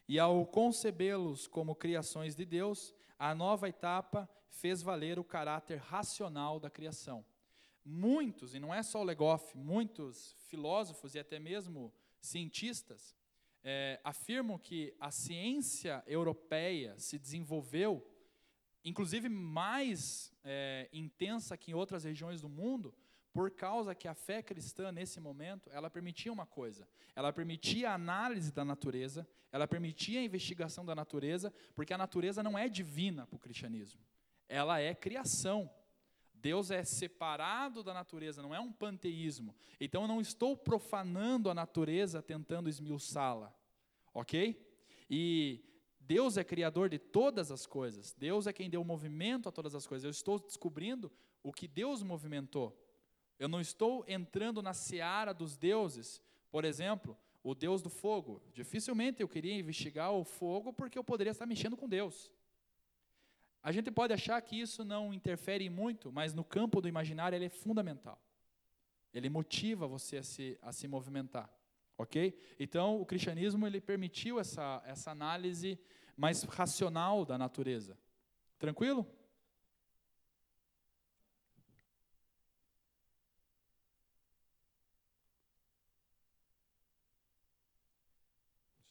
E 0.08 0.18
ao 0.18 0.46
concebê-los 0.46 1.48
como 1.48 1.76
criações 1.76 2.36
de 2.36 2.46
Deus, 2.46 2.96
a 3.18 3.36
nova 3.36 3.68
etapa 3.68 4.30
fez 4.50 4.82
valer 4.82 5.20
o 5.20 5.24
caráter 5.24 5.78
racional 5.78 6.60
da 6.60 6.70
criação. 6.70 7.24
Muitos, 7.86 8.54
e 8.54 8.60
não 8.60 8.74
é 8.74 8.82
só 8.84 9.02
o 9.02 9.04
Legoff, 9.04 9.58
muitos 9.58 10.36
filósofos 10.48 11.16
e 11.16 11.20
até 11.20 11.40
mesmo 11.40 11.94
cientistas 12.22 13.16
é, 13.64 14.00
afirmam 14.04 14.58
que 14.58 14.96
a 15.00 15.12
ciência 15.12 16.04
europeia 16.08 16.98
se 16.98 17.20
desenvolveu, 17.20 18.06
inclusive 18.84 19.30
mais 19.30 20.34
é, 20.44 20.90
intensa 20.94 21.58
que 21.58 21.72
em 21.72 21.74
outras 21.74 22.04
regiões 22.04 22.42
do 22.42 22.50
mundo, 22.50 22.96
por 23.32 23.52
causa 23.52 23.94
que 23.94 24.08
a 24.08 24.14
fé 24.14 24.42
cristã 24.42 24.92
nesse 24.92 25.20
momento 25.20 25.70
ela 25.72 25.90
permitia 25.90 26.32
uma 26.32 26.46
coisa, 26.46 26.88
ela 27.16 27.32
permitia 27.32 27.92
a 27.92 27.94
análise 27.94 28.52
da 28.52 28.66
natureza, 28.66 29.28
ela 29.52 29.68
permitia 29.68 30.20
a 30.20 30.24
investigação 30.24 30.86
da 30.86 30.96
natureza, 30.96 31.54
porque 31.76 31.94
a 31.94 31.98
natureza 31.98 32.42
não 32.42 32.58
é 32.58 32.68
divina 32.68 33.28
para 33.28 33.36
o 33.36 33.40
cristianismo, 33.40 34.02
ela 34.48 34.80
é 34.80 34.96
criação. 34.96 35.70
Deus 36.42 36.72
é 36.72 36.84
separado 36.84 37.84
da 37.84 37.94
natureza, 37.94 38.42
não 38.42 38.56
é 38.56 38.60
um 38.60 38.72
panteísmo. 38.72 39.56
Então 39.80 40.04
eu 40.04 40.08
não 40.08 40.22
estou 40.22 40.56
profanando 40.56 41.50
a 41.50 41.54
natureza 41.54 42.22
tentando 42.22 42.70
esmiuçá-la. 42.70 43.54
Ok? 44.14 44.66
E 45.10 45.64
Deus 46.00 46.38
é 46.38 46.44
criador 46.44 46.90
de 46.90 46.98
todas 46.98 47.52
as 47.52 47.66
coisas. 47.66 48.14
Deus 48.14 48.48
é 48.48 48.54
quem 48.54 48.70
deu 48.70 48.84
movimento 48.84 49.48
a 49.50 49.52
todas 49.52 49.76
as 49.76 49.86
coisas. 49.86 50.06
Eu 50.06 50.12
estou 50.12 50.40
descobrindo 50.40 51.12
o 51.44 51.54
que 51.54 51.68
Deus 51.68 52.02
movimentou. 52.02 52.76
Eu 53.38 53.48
não 53.48 53.62
estou 53.62 54.04
entrando 54.08 54.62
na 54.62 54.74
seara 54.74 55.34
dos 55.34 55.56
deuses. 55.56 56.22
Por 56.50 56.66
exemplo, 56.66 57.18
o 57.44 57.54
Deus 57.54 57.82
do 57.82 57.90
fogo. 57.90 58.42
Dificilmente 58.54 59.22
eu 59.22 59.28
queria 59.28 59.54
investigar 59.54 60.12
o 60.12 60.24
fogo 60.24 60.74
porque 60.74 60.98
eu 60.98 61.04
poderia 61.04 61.32
estar 61.32 61.46
mexendo 61.46 61.78
com 61.78 61.88
Deus. 61.88 62.32
A 63.62 63.72
gente 63.72 63.92
pode 63.92 64.14
achar 64.14 64.42
que 64.42 64.60
isso 64.60 64.86
não 64.86 65.14
interfere 65.14 65.70
muito, 65.70 66.12
mas 66.12 66.34
no 66.34 66.44
campo 66.44 66.80
do 66.82 66.88
imaginário 66.88 67.36
ele 67.36 67.46
é 67.46 67.50
fundamental. 67.50 68.22
Ele 69.14 69.30
motiva 69.30 69.88
você 69.88 70.18
a 70.18 70.24
se, 70.24 70.58
a 70.62 70.72
se 70.72 70.88
movimentar, 70.88 71.54
ok? 71.98 72.38
Então, 72.60 73.02
o 73.02 73.06
cristianismo 73.06 73.66
ele 73.68 73.82
permitiu 73.82 74.40
essa, 74.40 74.82
essa 74.86 75.12
análise 75.12 75.80
mais 76.16 76.44
racional 76.44 77.26
da 77.26 77.38
natureza. 77.38 77.98
Tranquilo? 78.58 79.06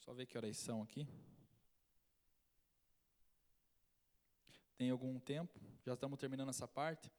Só 0.01 0.12
ver 0.12 0.27
que 0.27 0.37
horas 0.37 0.57
são 0.57 0.83
aqui. 0.83 1.07
Tem 4.79 4.91
algum 4.91 5.18
tempo, 5.18 5.61
já 5.85 5.95
estamos 5.95 6.20
terminando 6.20 6.51
essa 6.51 6.68
parte. 6.68 7.11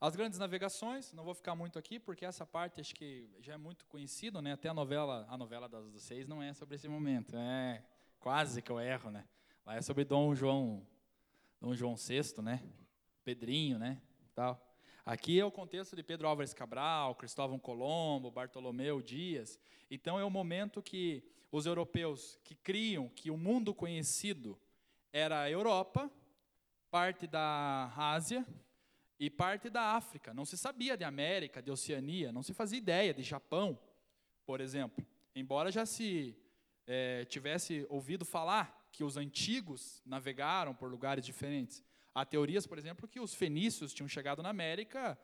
As 0.00 0.14
grandes 0.14 0.38
navegações, 0.38 1.12
não 1.12 1.24
vou 1.24 1.34
ficar 1.34 1.56
muito 1.56 1.76
aqui, 1.76 1.98
porque 1.98 2.24
essa 2.24 2.46
parte 2.46 2.80
acho 2.80 2.94
que 2.94 3.28
já 3.40 3.54
é 3.54 3.56
muito 3.56 3.84
conhecido, 3.86 4.40
né? 4.40 4.52
Até 4.52 4.68
a 4.68 4.74
novela, 4.74 5.26
a 5.28 5.36
novela 5.36 5.68
das 5.68 6.00
seis 6.00 6.28
não 6.28 6.40
é 6.40 6.54
sobre 6.54 6.76
esse 6.76 6.86
momento, 6.86 7.36
é 7.36 7.84
quase 8.20 8.62
que 8.62 8.70
eu 8.70 8.78
erro, 8.78 9.10
né? 9.10 9.26
Lá 9.66 9.74
é 9.74 9.82
sobre 9.82 10.04
Dom 10.04 10.32
João, 10.32 10.86
Dom 11.60 11.74
João 11.74 11.96
VI, 11.96 12.40
né? 12.40 12.62
Pedrinho, 13.24 13.80
né? 13.80 14.00
Tal. 14.32 14.64
Aqui 15.04 15.40
é 15.40 15.44
o 15.44 15.50
contexto 15.50 15.96
de 15.96 16.04
Pedro 16.04 16.28
Álvares 16.28 16.54
Cabral, 16.54 17.16
Cristóvão 17.16 17.58
Colombo, 17.58 18.30
Bartolomeu 18.30 19.02
Dias. 19.02 19.58
Então 19.90 20.20
é 20.20 20.24
o 20.24 20.30
momento 20.30 20.80
que 20.80 21.24
os 21.50 21.66
europeus 21.66 22.38
que 22.44 22.54
criam 22.54 23.08
que 23.08 23.28
o 23.28 23.36
mundo 23.36 23.74
conhecido 23.74 24.56
era 25.12 25.40
a 25.40 25.50
Europa, 25.50 26.08
parte 26.90 27.26
da 27.26 27.92
Ásia 27.96 28.46
e 29.18 29.28
parte 29.28 29.68
da 29.68 29.96
África. 29.96 30.32
Não 30.32 30.44
se 30.44 30.56
sabia 30.56 30.96
de 30.96 31.04
América, 31.04 31.62
de 31.62 31.70
Oceania, 31.70 32.32
não 32.32 32.42
se 32.42 32.54
fazia 32.54 32.78
ideia 32.78 33.12
de 33.12 33.22
Japão, 33.22 33.78
por 34.46 34.60
exemplo. 34.60 35.04
Embora 35.34 35.70
já 35.70 35.84
se 35.84 36.36
é, 36.86 37.24
tivesse 37.24 37.86
ouvido 37.88 38.24
falar 38.24 38.88
que 38.92 39.04
os 39.04 39.16
antigos 39.16 40.02
navegaram 40.04 40.74
por 40.74 40.90
lugares 40.90 41.24
diferentes. 41.24 41.84
Há 42.14 42.24
teorias, 42.24 42.66
por 42.66 42.78
exemplo, 42.78 43.06
que 43.06 43.20
os 43.20 43.34
fenícios 43.34 43.92
tinham 43.92 44.08
chegado 44.08 44.42
na 44.42 44.48
América 44.48 45.18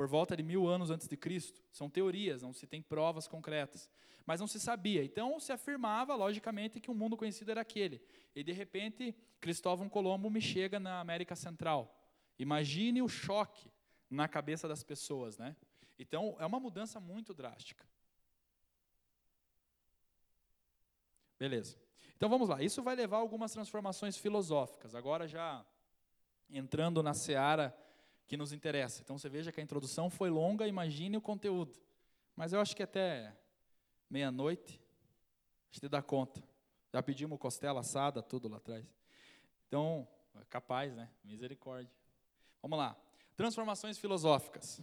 por 0.00 0.08
volta 0.08 0.34
de 0.34 0.42
mil 0.42 0.66
anos 0.66 0.90
antes 0.90 1.06
de 1.06 1.14
Cristo. 1.14 1.62
São 1.70 1.90
teorias, 1.90 2.40
não 2.40 2.54
se 2.54 2.66
tem 2.66 2.80
provas 2.80 3.28
concretas. 3.28 3.86
Mas 4.24 4.40
não 4.40 4.46
se 4.46 4.58
sabia. 4.58 5.04
Então 5.04 5.38
se 5.38 5.52
afirmava, 5.52 6.14
logicamente, 6.14 6.80
que 6.80 6.90
o 6.90 6.94
mundo 6.94 7.18
conhecido 7.18 7.50
era 7.50 7.60
aquele. 7.60 8.00
E 8.34 8.42
de 8.42 8.50
repente, 8.50 9.14
Cristóvão 9.42 9.90
Colombo 9.90 10.30
me 10.30 10.40
chega 10.40 10.80
na 10.80 11.00
América 11.00 11.36
Central. 11.36 12.02
Imagine 12.38 13.02
o 13.02 13.10
choque 13.10 13.70
na 14.08 14.26
cabeça 14.26 14.66
das 14.66 14.82
pessoas, 14.82 15.36
né? 15.36 15.54
Então 15.98 16.34
é 16.38 16.46
uma 16.46 16.58
mudança 16.58 16.98
muito 16.98 17.34
drástica. 17.34 17.86
Beleza. 21.38 21.76
Então 22.16 22.30
vamos 22.30 22.48
lá. 22.48 22.62
Isso 22.62 22.82
vai 22.82 22.96
levar 22.96 23.18
a 23.18 23.20
algumas 23.20 23.52
transformações 23.52 24.16
filosóficas. 24.16 24.94
Agora 24.94 25.28
já 25.28 25.62
entrando 26.48 27.02
na 27.02 27.12
seara 27.12 27.76
que 28.30 28.36
nos 28.36 28.52
interessa. 28.52 29.02
Então 29.02 29.18
você 29.18 29.28
veja 29.28 29.50
que 29.50 29.58
a 29.58 29.62
introdução 29.62 30.08
foi 30.08 30.30
longa, 30.30 30.64
imagine 30.64 31.16
o 31.16 31.20
conteúdo. 31.20 31.76
Mas 32.36 32.52
eu 32.52 32.60
acho 32.60 32.76
que 32.76 32.82
até 32.84 33.36
meia-noite 34.08 34.80
a 35.68 35.74
gente 35.74 35.88
dá 35.88 36.00
conta. 36.00 36.40
Já 36.92 37.02
pedimos 37.02 37.40
costela 37.40 37.80
assada, 37.80 38.22
tudo 38.22 38.46
lá 38.46 38.58
atrás. 38.58 38.86
Então, 39.66 40.06
é 40.40 40.44
capaz, 40.44 40.94
né? 40.94 41.10
Misericórdia. 41.24 41.92
Vamos 42.62 42.78
lá. 42.78 42.96
Transformações 43.34 43.98
filosóficas. 43.98 44.80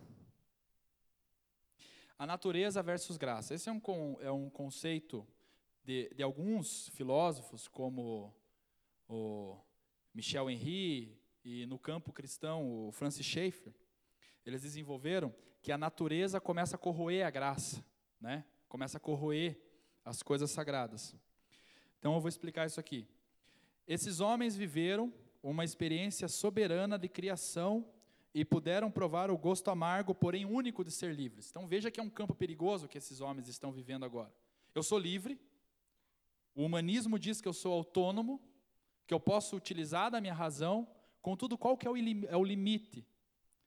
A 2.19 2.25
natureza 2.25 2.83
versus 2.83 3.15
graça. 3.15 3.53
Esse 3.53 3.69
é 3.69 3.71
um, 3.71 3.81
é 4.19 4.29
um 4.29 4.49
conceito 4.49 5.25
de, 5.85 6.13
de 6.13 6.21
alguns 6.21 6.89
filósofos, 6.89 7.65
como 7.69 8.35
o 9.07 9.57
Michel 10.13 10.49
Henry, 10.49 11.16
e 11.49 11.65
no 11.65 11.79
campo 11.79 12.11
cristão, 12.11 12.87
o 12.89 12.91
Francis 12.91 13.25
Schaeffer, 13.25 13.73
eles 14.45 14.63
desenvolveram 14.63 15.33
que 15.61 15.71
a 15.71 15.77
natureza 15.77 16.41
começa 16.41 16.75
a 16.75 16.77
corroer 16.77 17.25
a 17.25 17.29
graça, 17.29 17.81
né? 18.19 18.43
começa 18.67 18.97
a 18.97 18.99
corroer 18.99 19.57
as 20.03 20.21
coisas 20.21 20.51
sagradas. 20.51 21.15
Então 21.99 22.13
eu 22.13 22.19
vou 22.19 22.27
explicar 22.27 22.65
isso 22.65 22.81
aqui. 22.81 23.07
Esses 23.87 24.19
homens 24.19 24.57
viveram 24.57 25.13
uma 25.41 25.63
experiência 25.63 26.27
soberana 26.27 26.99
de 26.99 27.07
criação 27.07 27.89
e 28.33 28.43
puderam 28.43 28.91
provar 28.91 29.31
o 29.31 29.37
gosto 29.37 29.71
amargo, 29.71 30.13
porém 30.13 30.43
único 30.43 30.83
de 30.83 30.91
ser 30.91 31.15
livres. 31.15 31.49
Então 31.49 31.65
veja 31.65 31.89
que 31.89 32.01
é 32.01 32.03
um 32.03 32.09
campo 32.09 32.35
perigoso 32.35 32.89
que 32.89 32.97
esses 32.97 33.21
homens 33.21 33.47
estão 33.47 33.71
vivendo 33.71 34.03
agora. 34.03 34.33
Eu 34.75 34.83
sou 34.83 34.99
livre, 34.99 35.39
o 36.53 36.65
humanismo 36.65 37.17
diz 37.17 37.39
que 37.39 37.47
eu 37.47 37.53
sou 37.53 37.71
autônomo, 37.71 38.41
que 39.07 39.13
eu 39.13 39.19
posso 39.19 39.55
utilizar 39.55 40.11
da 40.11 40.19
minha 40.19 40.33
razão, 40.33 40.85
Contudo, 41.27 41.57
qual 41.57 41.75
que 41.75 41.85
é 41.85 41.91
o, 41.91 41.97
é 41.97 42.37
o 42.37 42.43
limite? 42.45 43.05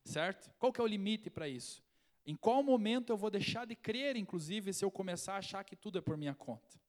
Certo? 0.03 0.51
Qual 0.59 0.73
que 0.73 0.81
é 0.81 0.83
o 0.83 0.87
limite 0.87 1.29
para 1.29 1.47
isso? 1.47 1.85
Em 2.25 2.35
qual 2.35 2.63
momento 2.63 3.13
eu 3.13 3.19
vou 3.19 3.29
deixar 3.29 3.67
de 3.67 3.77
crer, 3.77 4.17
inclusive, 4.17 4.73
se 4.73 4.83
eu 4.83 4.91
começar 4.91 5.35
a 5.35 5.41
achar 5.41 5.63
que 5.63 5.77
tudo 5.77 5.99
é 5.99 6.01
por 6.01 6.17
minha 6.17 6.35
conta? 6.35 6.81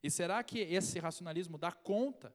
E 0.00 0.08
será 0.08 0.40
que 0.44 0.60
esse 0.60 1.00
racionalismo 1.00 1.58
dá 1.58 1.72
conta 1.72 2.32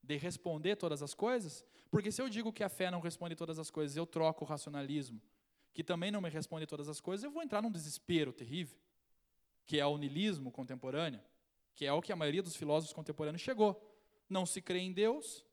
de 0.00 0.16
responder 0.16 0.76
todas 0.76 1.02
as 1.02 1.12
coisas? 1.12 1.66
Porque 1.90 2.12
se 2.12 2.22
eu 2.22 2.28
digo 2.28 2.52
que 2.52 2.62
a 2.62 2.68
fé 2.68 2.88
não 2.88 3.00
responde 3.00 3.34
todas 3.34 3.58
as 3.58 3.68
coisas, 3.68 3.96
eu 3.96 4.06
troco 4.06 4.44
o 4.44 4.46
racionalismo, 4.46 5.20
que 5.74 5.82
também 5.82 6.12
não 6.12 6.20
me 6.20 6.30
responde 6.30 6.68
todas 6.68 6.88
as 6.88 7.00
coisas, 7.00 7.24
eu 7.24 7.32
vou 7.32 7.42
entrar 7.42 7.60
num 7.60 7.72
desespero 7.72 8.32
terrível, 8.32 8.78
que 9.66 9.80
é 9.80 9.84
o 9.84 9.98
niilismo 9.98 10.52
contemporâneo, 10.52 11.20
que 11.74 11.84
é 11.84 11.92
o 11.92 12.00
que 12.00 12.12
a 12.12 12.16
maioria 12.16 12.44
dos 12.44 12.54
filósofos 12.54 12.94
contemporâneos 12.94 13.42
chegou. 13.42 13.92
Não 14.30 14.46
se 14.46 14.62
crê 14.62 14.78
em 14.78 14.92
Deus, 14.92 15.47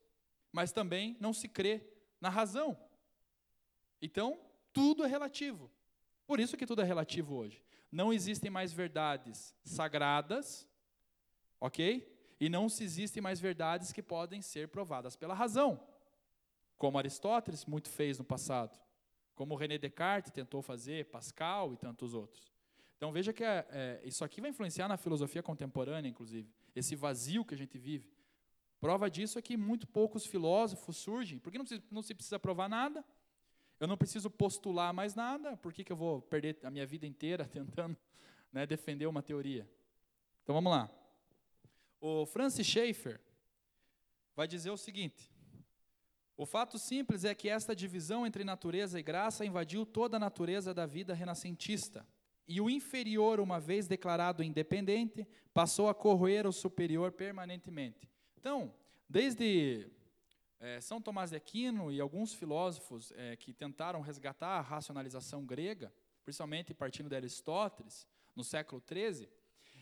mas 0.55 0.71
também 0.71 1.17
não 1.19 1.33
se 1.33 1.49
crê 1.49 1.85
na 2.21 2.29
razão. 2.29 2.79
Então, 4.01 4.39
tudo 4.71 5.03
é 5.03 5.07
relativo. 5.07 5.69
Por 6.25 6.39
isso 6.39 6.55
que 6.55 6.65
tudo 6.65 6.81
é 6.81 6.85
relativo 6.85 7.35
hoje. 7.35 7.61
Não 7.91 8.13
existem 8.13 8.49
mais 8.49 8.71
verdades 8.71 9.53
sagradas, 9.65 10.65
ok? 11.59 12.09
E 12.39 12.47
não 12.47 12.69
se 12.69 12.85
existem 12.85 13.21
mais 13.21 13.37
verdades 13.37 13.91
que 13.91 14.01
podem 14.01 14.41
ser 14.41 14.69
provadas 14.69 15.17
pela 15.17 15.33
razão, 15.33 15.85
como 16.77 16.97
Aristóteles 16.97 17.65
muito 17.65 17.89
fez 17.89 18.17
no 18.17 18.23
passado, 18.23 18.79
como 19.35 19.55
René 19.55 19.77
Descartes 19.77 20.31
tentou 20.31 20.61
fazer, 20.61 21.03
Pascal 21.07 21.73
e 21.73 21.77
tantos 21.77 22.13
outros. 22.13 22.49
Então 22.95 23.11
veja 23.11 23.33
que 23.33 23.43
é, 23.43 23.67
é, 23.69 24.01
isso 24.05 24.23
aqui 24.23 24.39
vai 24.39 24.51
influenciar 24.51 24.87
na 24.87 24.95
filosofia 24.95 25.43
contemporânea, 25.43 26.07
inclusive, 26.07 26.49
esse 26.73 26.95
vazio 26.95 27.43
que 27.43 27.53
a 27.53 27.57
gente 27.57 27.77
vive. 27.77 28.14
Prova 28.79 29.09
disso 29.09 29.39
é 29.39 29.41
que 29.41 29.57
muito 29.57 29.87
poucos 29.87 30.25
filósofos 30.25 30.97
surgem, 30.97 31.39
porque 31.39 31.57
não 31.57 31.65
se, 31.65 31.81
não 31.89 32.01
se 32.01 32.13
precisa 32.13 32.39
provar 32.39 32.69
nada, 32.69 33.03
eu 33.79 33.87
não 33.87 33.97
preciso 33.97 34.29
postular 34.29 34.93
mais 34.93 35.15
nada, 35.15 35.57
por 35.57 35.73
que, 35.73 35.83
que 35.83 35.91
eu 35.91 35.97
vou 35.97 36.21
perder 36.21 36.57
a 36.63 36.69
minha 36.69 36.85
vida 36.85 37.05
inteira 37.05 37.45
tentando 37.49 37.97
né, 38.51 38.65
defender 38.65 39.07
uma 39.07 39.21
teoria? 39.21 39.69
Então 40.43 40.55
vamos 40.55 40.71
lá. 40.71 40.89
O 41.99 42.25
Francis 42.25 42.67
Schaeffer 42.67 43.19
vai 44.35 44.47
dizer 44.47 44.69
o 44.69 44.77
seguinte: 44.77 45.31
o 46.37 46.45
fato 46.45 46.77
simples 46.77 47.23
é 47.23 47.33
que 47.33 47.49
esta 47.49 47.75
divisão 47.75 48.25
entre 48.25 48.43
natureza 48.43 48.99
e 48.99 49.03
graça 49.03 49.45
invadiu 49.45 49.85
toda 49.85 50.17
a 50.17 50.19
natureza 50.19 50.73
da 50.73 50.85
vida 50.85 51.13
renascentista. 51.13 52.05
E 52.47 52.61
o 52.61 52.69
inferior, 52.69 53.39
uma 53.39 53.59
vez 53.59 53.87
declarado 53.87 54.43
independente, 54.43 55.27
passou 55.53 55.89
a 55.89 55.95
corroer 55.95 56.45
o 56.45 56.51
superior 56.51 57.11
permanentemente. 57.11 58.07
Então, 58.45 58.71
desde 59.09 59.89
é, 60.59 60.79
São 60.79 61.01
Tomás 61.01 61.31
de 61.31 61.35
Aquino 61.35 61.91
e 61.91 61.99
alguns 61.99 62.31
filósofos 62.31 63.11
é, 63.15 63.35
que 63.35 63.51
tentaram 63.51 64.01
resgatar 64.01 64.59
a 64.59 64.61
racionalização 64.61 65.43
grega, 65.43 65.91
principalmente 66.23 66.71
partindo 66.71 67.09
de 67.09 67.15
Aristóteles, 67.15 68.07
no 68.35 68.43
século 68.43 68.83
XIII, 68.87 69.27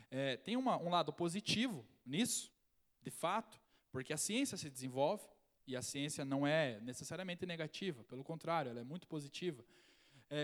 é, 0.09 0.38
tem 0.38 0.55
uma, 0.55 0.78
um 0.78 0.89
lado 0.89 1.11
positivo 1.11 1.86
nisso, 2.05 2.53
de 3.01 3.11
fato, 3.11 3.59
porque 3.91 4.14
a 4.14 4.18
ciência 4.18 4.55
se 4.55 4.70
desenvolve, 4.70 5.28
e 5.68 5.76
a 5.76 5.82
ciência 5.82 6.24
não 6.24 6.47
é 6.47 6.80
necessariamente 6.80 7.45
negativa, 7.45 8.01
pelo 8.05 8.24
contrário, 8.24 8.72
ela 8.72 8.80
é 8.80 8.84
muito 8.86 9.05
positiva. 9.07 9.61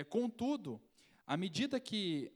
Contudo, 0.09 0.81
à 1.25 1.37
medida 1.37 1.79
que 1.79 2.33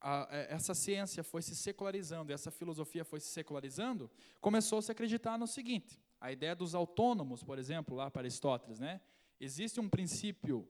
a, 0.00 0.28
é, 0.30 0.52
essa 0.52 0.74
ciência 0.74 1.22
foi 1.22 1.42
se 1.42 1.56
secularizando, 1.56 2.32
essa 2.32 2.50
filosofia 2.50 3.04
foi 3.04 3.20
se 3.20 3.28
secularizando, 3.28 4.10
começou 4.40 4.78
a 4.78 4.82
se 4.82 4.92
acreditar 4.92 5.38
no 5.38 5.46
seguinte: 5.46 6.00
a 6.20 6.30
ideia 6.32 6.54
dos 6.54 6.74
autônomos, 6.74 7.42
por 7.42 7.58
exemplo, 7.58 7.96
lá 7.96 8.10
para 8.10 8.22
Aristóteles, 8.22 8.78
né? 8.78 9.00
Existe 9.40 9.80
um 9.80 9.88
princípio 9.88 10.68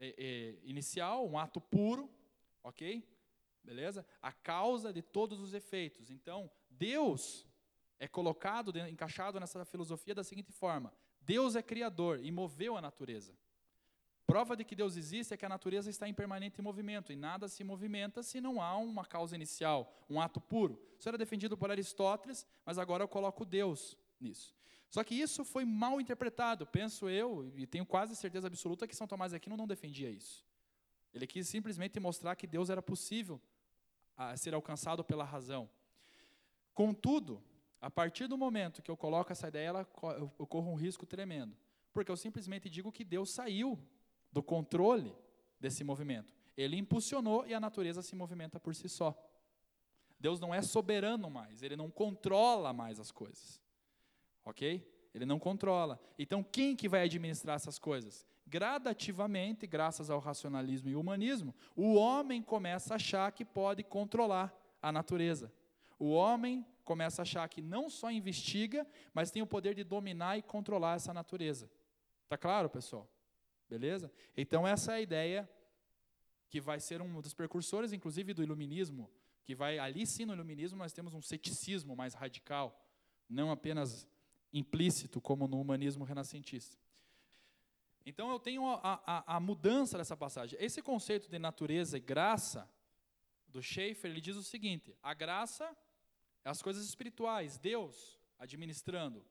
é, 0.00 0.14
é, 0.18 0.68
inicial, 0.68 1.28
um 1.28 1.38
ato 1.38 1.60
puro, 1.60 2.10
ok? 2.62 3.06
Beleza? 3.62 4.04
A 4.20 4.32
causa 4.32 4.92
de 4.92 5.00
todos 5.00 5.40
os 5.40 5.54
efeitos. 5.54 6.10
Então, 6.10 6.50
Deus 6.68 7.46
é 7.98 8.06
colocado, 8.06 8.76
encaixado 8.88 9.40
nessa 9.40 9.64
filosofia 9.64 10.14
da 10.14 10.24
seguinte 10.24 10.52
forma: 10.52 10.92
Deus 11.20 11.56
é 11.56 11.62
criador 11.62 12.20
e 12.22 12.30
moveu 12.30 12.76
a 12.76 12.80
natureza. 12.80 13.34
Prova 14.26 14.56
de 14.56 14.64
que 14.64 14.74
Deus 14.74 14.96
existe 14.96 15.34
é 15.34 15.36
que 15.36 15.44
a 15.44 15.48
natureza 15.48 15.90
está 15.90 16.08
em 16.08 16.14
permanente 16.14 16.62
movimento 16.62 17.12
e 17.12 17.16
nada 17.16 17.46
se 17.46 17.62
movimenta 17.62 18.22
se 18.22 18.40
não 18.40 18.60
há 18.60 18.76
uma 18.76 19.04
causa 19.04 19.36
inicial, 19.36 19.94
um 20.08 20.20
ato 20.20 20.40
puro. 20.40 20.80
Isso 20.98 21.08
era 21.08 21.18
defendido 21.18 21.56
por 21.56 21.70
Aristóteles, 21.70 22.46
mas 22.64 22.78
agora 22.78 23.04
eu 23.04 23.08
coloco 23.08 23.44
Deus 23.44 23.98
nisso. 24.18 24.54
Só 24.88 25.04
que 25.04 25.14
isso 25.14 25.44
foi 25.44 25.64
mal 25.64 26.00
interpretado, 26.00 26.66
penso 26.66 27.08
eu, 27.08 27.52
e 27.56 27.66
tenho 27.66 27.84
quase 27.84 28.16
certeza 28.16 28.46
absoluta 28.46 28.86
que 28.86 28.96
São 28.96 29.06
Tomás 29.06 29.32
de 29.32 29.36
Aquino 29.36 29.56
não 29.56 29.66
defendia 29.66 30.08
isso. 30.08 30.44
Ele 31.12 31.26
quis 31.26 31.46
simplesmente 31.48 32.00
mostrar 32.00 32.34
que 32.34 32.46
Deus 32.46 32.70
era 32.70 32.80
possível 32.80 33.40
a 34.16 34.36
ser 34.36 34.54
alcançado 34.54 35.04
pela 35.04 35.24
razão. 35.24 35.68
Contudo, 36.72 37.42
a 37.80 37.90
partir 37.90 38.26
do 38.26 38.38
momento 38.38 38.82
que 38.82 38.90
eu 38.90 38.96
coloco 38.96 39.30
essa 39.30 39.48
ideia, 39.48 39.68
ela, 39.68 39.88
eu 40.38 40.46
corro 40.46 40.70
um 40.70 40.76
risco 40.76 41.04
tremendo. 41.04 41.56
Porque 41.92 42.10
eu 42.10 42.16
simplesmente 42.16 42.70
digo 42.70 42.90
que 42.90 43.04
Deus 43.04 43.30
saiu 43.30 43.78
do 44.34 44.42
controle 44.42 45.16
desse 45.58 45.82
movimento. 45.82 46.34
Ele 46.54 46.76
impulsionou 46.76 47.46
e 47.46 47.54
a 47.54 47.60
natureza 47.60 48.02
se 48.02 48.14
movimenta 48.14 48.60
por 48.60 48.74
si 48.74 48.88
só. 48.88 49.16
Deus 50.20 50.38
não 50.38 50.54
é 50.54 50.60
soberano 50.60 51.30
mais, 51.30 51.62
ele 51.62 51.76
não 51.76 51.90
controla 51.90 52.72
mais 52.72 53.00
as 53.00 53.10
coisas. 53.10 53.58
OK? 54.44 54.86
Ele 55.14 55.24
não 55.24 55.38
controla. 55.38 55.98
Então 56.18 56.42
quem 56.42 56.76
que 56.76 56.88
vai 56.88 57.04
administrar 57.04 57.56
essas 57.56 57.78
coisas? 57.78 58.26
gradativamente, 58.46 59.66
graças 59.66 60.10
ao 60.10 60.20
racionalismo 60.20 60.88
e 60.88 60.96
humanismo, 60.96 61.54
o 61.74 61.94
homem 61.94 62.42
começa 62.42 62.94
a 62.94 62.96
achar 62.96 63.32
que 63.32 63.44
pode 63.44 63.82
controlar 63.82 64.54
a 64.82 64.92
natureza. 64.92 65.52
O 65.98 66.10
homem 66.10 66.66
começa 66.84 67.22
a 67.22 67.24
achar 67.24 67.48
que 67.48 67.62
não 67.62 67.88
só 67.88 68.10
investiga, 68.10 68.86
mas 69.12 69.30
tem 69.30 69.42
o 69.42 69.46
poder 69.46 69.74
de 69.74 69.82
dominar 69.82 70.36
e 70.36 70.42
controlar 70.42 70.96
essa 70.96 71.14
natureza. 71.14 71.70
Tá 72.28 72.36
claro, 72.36 72.68
pessoal? 72.68 73.08
Beleza? 73.68 74.12
Então 74.36 74.66
essa 74.66 74.92
é 74.92 74.96
a 74.96 75.00
ideia 75.00 75.50
que 76.48 76.60
vai 76.60 76.78
ser 76.78 77.02
um 77.02 77.20
dos 77.20 77.34
precursores, 77.34 77.92
inclusive, 77.92 78.32
do 78.32 78.42
iluminismo, 78.42 79.10
que 79.44 79.54
vai 79.54 79.78
ali 79.78 80.06
sim 80.06 80.24
no 80.24 80.32
iluminismo 80.32 80.78
nós 80.78 80.92
temos 80.92 81.12
um 81.12 81.20
ceticismo 81.20 81.96
mais 81.96 82.14
radical, 82.14 82.80
não 83.28 83.50
apenas 83.50 84.06
implícito 84.52 85.20
como 85.20 85.48
no 85.48 85.60
humanismo 85.60 86.04
renascentista. 86.04 86.78
Então 88.06 88.30
eu 88.30 88.38
tenho 88.38 88.66
a, 88.66 89.02
a, 89.06 89.36
a 89.36 89.40
mudança 89.40 89.98
dessa 89.98 90.16
passagem. 90.16 90.58
Esse 90.60 90.82
conceito 90.82 91.28
de 91.28 91.38
natureza 91.38 91.96
e 91.96 92.00
graça 92.00 92.70
do 93.48 93.62
Schaeffer, 93.62 94.10
ele 94.10 94.20
diz 94.20 94.36
o 94.36 94.42
seguinte: 94.42 94.94
a 95.02 95.14
graça 95.14 95.76
é 96.44 96.50
as 96.50 96.62
coisas 96.62 96.86
espirituais, 96.86 97.58
Deus 97.58 98.20
administrando. 98.38 99.24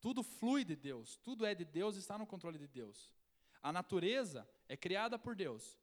Tudo 0.00 0.22
flui 0.22 0.64
de 0.64 0.76
Deus, 0.76 1.16
tudo 1.18 1.46
é 1.46 1.54
de 1.54 1.64
Deus, 1.64 1.96
está 1.96 2.18
no 2.18 2.26
controle 2.26 2.58
de 2.58 2.66
Deus. 2.66 3.12
A 3.64 3.72
natureza 3.72 4.46
é 4.68 4.76
criada 4.76 5.18
por 5.18 5.34
Deus. 5.34 5.80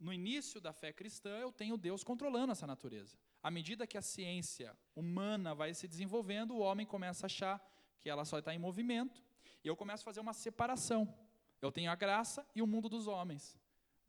No 0.00 0.12
início 0.12 0.60
da 0.60 0.72
fé 0.72 0.92
cristã, 0.92 1.30
eu 1.38 1.52
tenho 1.52 1.76
Deus 1.76 2.02
controlando 2.02 2.50
essa 2.50 2.66
natureza. 2.66 3.16
À 3.40 3.52
medida 3.52 3.86
que 3.86 3.96
a 3.96 4.02
ciência 4.02 4.76
humana 4.96 5.54
vai 5.54 5.72
se 5.74 5.86
desenvolvendo, 5.86 6.56
o 6.56 6.58
homem 6.58 6.84
começa 6.84 7.24
a 7.24 7.28
achar 7.28 7.64
que 8.00 8.10
ela 8.10 8.24
só 8.24 8.40
está 8.40 8.52
em 8.52 8.58
movimento, 8.58 9.22
e 9.62 9.68
eu 9.68 9.76
começo 9.76 10.02
a 10.02 10.06
fazer 10.06 10.18
uma 10.18 10.32
separação. 10.32 11.16
Eu 11.62 11.70
tenho 11.70 11.88
a 11.88 11.94
graça 11.94 12.44
e 12.52 12.60
o 12.60 12.66
mundo 12.66 12.88
dos 12.88 13.06
homens, 13.06 13.56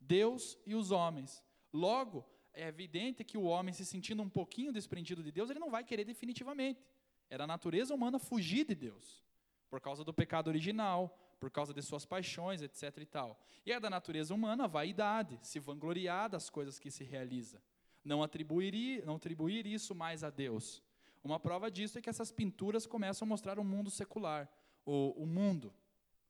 Deus 0.00 0.58
e 0.66 0.74
os 0.74 0.90
homens. 0.90 1.44
Logo, 1.72 2.28
é 2.52 2.66
evidente 2.66 3.22
que 3.22 3.38
o 3.38 3.44
homem, 3.44 3.72
se 3.72 3.86
sentindo 3.86 4.20
um 4.20 4.28
pouquinho 4.28 4.72
desprendido 4.72 5.22
de 5.22 5.30
Deus, 5.30 5.48
ele 5.48 5.60
não 5.60 5.70
vai 5.70 5.84
querer 5.84 6.04
definitivamente. 6.04 6.84
Era 7.30 7.44
a 7.44 7.46
natureza 7.46 7.94
humana 7.94 8.18
fugir 8.18 8.66
de 8.66 8.74
Deus, 8.74 9.24
por 9.70 9.80
causa 9.80 10.02
do 10.02 10.12
pecado 10.12 10.48
original, 10.48 11.16
por 11.38 11.50
causa 11.50 11.72
de 11.74 11.82
suas 11.82 12.04
paixões, 12.04 12.62
etc. 12.62 12.98
e 12.98 13.06
tal. 13.06 13.40
E 13.64 13.72
é 13.72 13.80
da 13.80 13.90
natureza 13.90 14.34
humana 14.34 14.64
a 14.64 14.68
vaidade, 14.68 15.38
se 15.42 15.58
vangloriar 15.58 16.28
das 16.28 16.48
coisas 16.48 16.78
que 16.78 16.90
se 16.90 17.04
realiza. 17.04 17.62
Não 18.04 18.22
atribuir, 18.22 19.04
não 19.04 19.16
atribuir 19.16 19.66
isso 19.66 19.94
mais 19.94 20.24
a 20.24 20.30
Deus. 20.30 20.82
Uma 21.22 21.40
prova 21.40 21.70
disso 21.70 21.98
é 21.98 22.00
que 22.00 22.08
essas 22.08 22.30
pinturas 22.30 22.86
começam 22.86 23.26
a 23.26 23.28
mostrar 23.28 23.58
o 23.58 23.62
um 23.62 23.64
mundo 23.64 23.90
secular, 23.90 24.48
o, 24.84 25.10
o 25.22 25.26
mundo, 25.26 25.74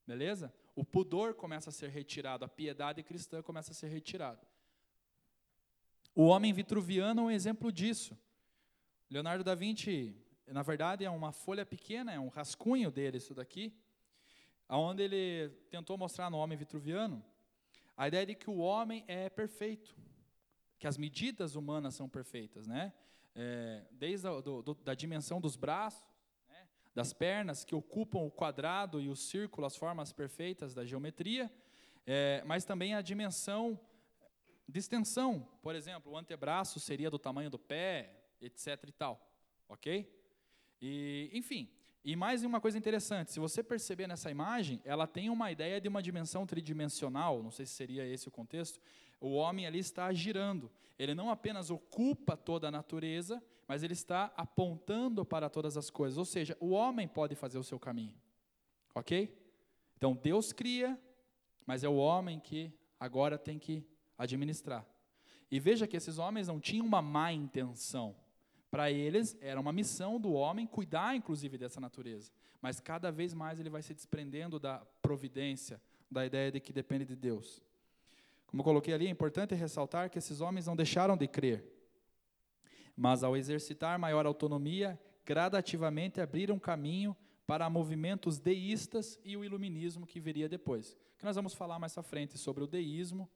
beleza? 0.06 0.52
O 0.74 0.84
pudor 0.84 1.34
começa 1.34 1.70
a 1.70 1.72
ser 1.72 1.90
retirado, 1.90 2.44
a 2.44 2.48
piedade 2.48 3.02
cristã 3.02 3.42
começa 3.42 3.72
a 3.72 3.74
ser 3.74 3.88
retirada. 3.88 4.40
O 6.14 6.24
homem 6.24 6.52
vitruviano 6.52 7.22
é 7.22 7.24
um 7.24 7.30
exemplo 7.30 7.70
disso. 7.70 8.18
Leonardo 9.10 9.44
da 9.44 9.54
Vinci, 9.54 10.16
na 10.46 10.62
verdade, 10.62 11.04
é 11.04 11.10
uma 11.10 11.30
folha 11.30 11.66
pequena, 11.66 12.12
é 12.12 12.18
um 12.18 12.28
rascunho 12.28 12.90
dele, 12.90 13.18
isso 13.18 13.34
daqui, 13.34 13.74
onde 14.68 15.02
ele 15.02 15.50
tentou 15.70 15.96
mostrar 15.96 16.30
no 16.30 16.38
homem 16.38 16.56
vitruviano 16.56 17.24
a 17.96 18.08
ideia 18.08 18.26
de 18.26 18.34
que 18.34 18.50
o 18.50 18.58
homem 18.58 19.04
é 19.06 19.30
perfeito, 19.30 19.96
que 20.78 20.86
as 20.86 20.98
medidas 20.98 21.54
humanas 21.54 21.94
são 21.94 22.08
perfeitas, 22.08 22.66
né? 22.66 22.92
É, 23.34 23.86
desde 23.92 24.26
a 24.26 24.40
do, 24.40 24.62
do, 24.62 24.74
da 24.74 24.94
dimensão 24.94 25.40
dos 25.40 25.56
braços, 25.56 26.04
né? 26.48 26.68
das 26.94 27.12
pernas, 27.12 27.64
que 27.64 27.74
ocupam 27.74 28.20
o 28.20 28.30
quadrado 28.30 29.00
e 29.00 29.08
o 29.08 29.16
círculo, 29.16 29.66
as 29.66 29.76
formas 29.76 30.12
perfeitas 30.12 30.74
da 30.74 30.84
geometria, 30.84 31.50
é, 32.06 32.42
mas 32.46 32.64
também 32.64 32.94
a 32.94 33.02
dimensão 33.02 33.78
Distensão, 34.68 35.48
por 35.62 35.76
exemplo, 35.76 36.12
o 36.12 36.16
antebraço 36.16 36.80
seria 36.80 37.08
do 37.08 37.20
tamanho 37.20 37.48
do 37.48 37.58
pé, 37.58 38.10
etc 38.40 38.82
e 38.88 38.92
tal, 38.92 39.30
ok? 39.68 40.12
E, 40.82 41.30
enfim, 41.32 41.70
e 42.06 42.14
mais 42.14 42.44
uma 42.44 42.60
coisa 42.60 42.78
interessante, 42.78 43.32
se 43.32 43.40
você 43.40 43.64
perceber 43.64 44.06
nessa 44.06 44.30
imagem, 44.30 44.80
ela 44.84 45.08
tem 45.08 45.28
uma 45.28 45.50
ideia 45.50 45.80
de 45.80 45.88
uma 45.88 46.00
dimensão 46.00 46.46
tridimensional, 46.46 47.42
não 47.42 47.50
sei 47.50 47.66
se 47.66 47.72
seria 47.72 48.06
esse 48.06 48.28
o 48.28 48.30
contexto, 48.30 48.80
o 49.20 49.32
homem 49.32 49.66
ali 49.66 49.80
está 49.80 50.12
girando, 50.12 50.70
ele 50.96 51.16
não 51.16 51.30
apenas 51.30 51.68
ocupa 51.68 52.36
toda 52.36 52.68
a 52.68 52.70
natureza, 52.70 53.42
mas 53.66 53.82
ele 53.82 53.92
está 53.92 54.32
apontando 54.36 55.24
para 55.24 55.50
todas 55.50 55.76
as 55.76 55.90
coisas, 55.90 56.16
ou 56.16 56.24
seja, 56.24 56.56
o 56.60 56.70
homem 56.70 57.08
pode 57.08 57.34
fazer 57.34 57.58
o 57.58 57.64
seu 57.64 57.76
caminho, 57.76 58.14
ok? 58.94 59.36
Então 59.96 60.14
Deus 60.14 60.52
cria, 60.52 60.96
mas 61.66 61.82
é 61.82 61.88
o 61.88 61.96
homem 61.96 62.38
que 62.38 62.72
agora 63.00 63.36
tem 63.36 63.58
que 63.58 63.84
administrar. 64.16 64.86
E 65.50 65.58
veja 65.58 65.88
que 65.88 65.96
esses 65.96 66.18
homens 66.18 66.46
não 66.46 66.60
tinham 66.60 66.86
uma 66.86 67.02
má 67.02 67.32
intenção. 67.32 68.14
Para 68.76 68.92
eles, 68.92 69.34
era 69.40 69.58
uma 69.58 69.72
missão 69.72 70.20
do 70.20 70.34
homem 70.34 70.66
cuidar, 70.66 71.16
inclusive, 71.16 71.56
dessa 71.56 71.80
natureza. 71.80 72.30
Mas 72.60 72.78
cada 72.78 73.10
vez 73.10 73.32
mais 73.32 73.58
ele 73.58 73.70
vai 73.70 73.80
se 73.80 73.94
desprendendo 73.94 74.60
da 74.60 74.80
providência, 75.00 75.80
da 76.10 76.26
ideia 76.26 76.52
de 76.52 76.60
que 76.60 76.74
depende 76.74 77.06
de 77.06 77.16
Deus. 77.16 77.62
Como 78.46 78.60
eu 78.60 78.64
coloquei 78.64 78.92
ali, 78.92 79.06
é 79.06 79.08
importante 79.08 79.54
ressaltar 79.54 80.10
que 80.10 80.18
esses 80.18 80.42
homens 80.42 80.66
não 80.66 80.76
deixaram 80.76 81.16
de 81.16 81.26
crer. 81.26 81.64
Mas, 82.94 83.24
ao 83.24 83.34
exercitar 83.34 83.98
maior 83.98 84.26
autonomia, 84.26 85.00
gradativamente 85.24 86.20
abriram 86.20 86.58
caminho 86.58 87.16
para 87.46 87.70
movimentos 87.70 88.38
deístas 88.38 89.18
e 89.24 89.38
o 89.38 89.42
iluminismo 89.42 90.06
que 90.06 90.20
viria 90.20 90.50
depois. 90.50 90.94
Que 91.16 91.24
nós 91.24 91.34
vamos 91.34 91.54
falar 91.54 91.78
mais 91.78 91.96
à 91.96 92.02
frente 92.02 92.36
sobre 92.36 92.62
o 92.62 92.66
deísmo 92.66 93.26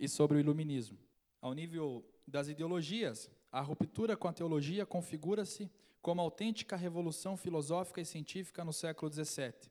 e 0.00 0.08
sobre 0.08 0.38
o 0.38 0.40
iluminismo. 0.40 0.96
Ao 1.42 1.52
nível 1.52 2.02
das 2.26 2.48
ideologias, 2.48 3.30
a 3.50 3.60
ruptura 3.60 4.16
com 4.16 4.28
a 4.28 4.32
teologia 4.32 4.84
configura-se 4.84 5.70
como 6.00 6.20
autêntica 6.20 6.76
revolução 6.76 7.36
filosófica 7.36 8.00
e 8.00 8.04
científica 8.04 8.64
no 8.64 8.72
século 8.72 9.12
XVII, 9.12 9.70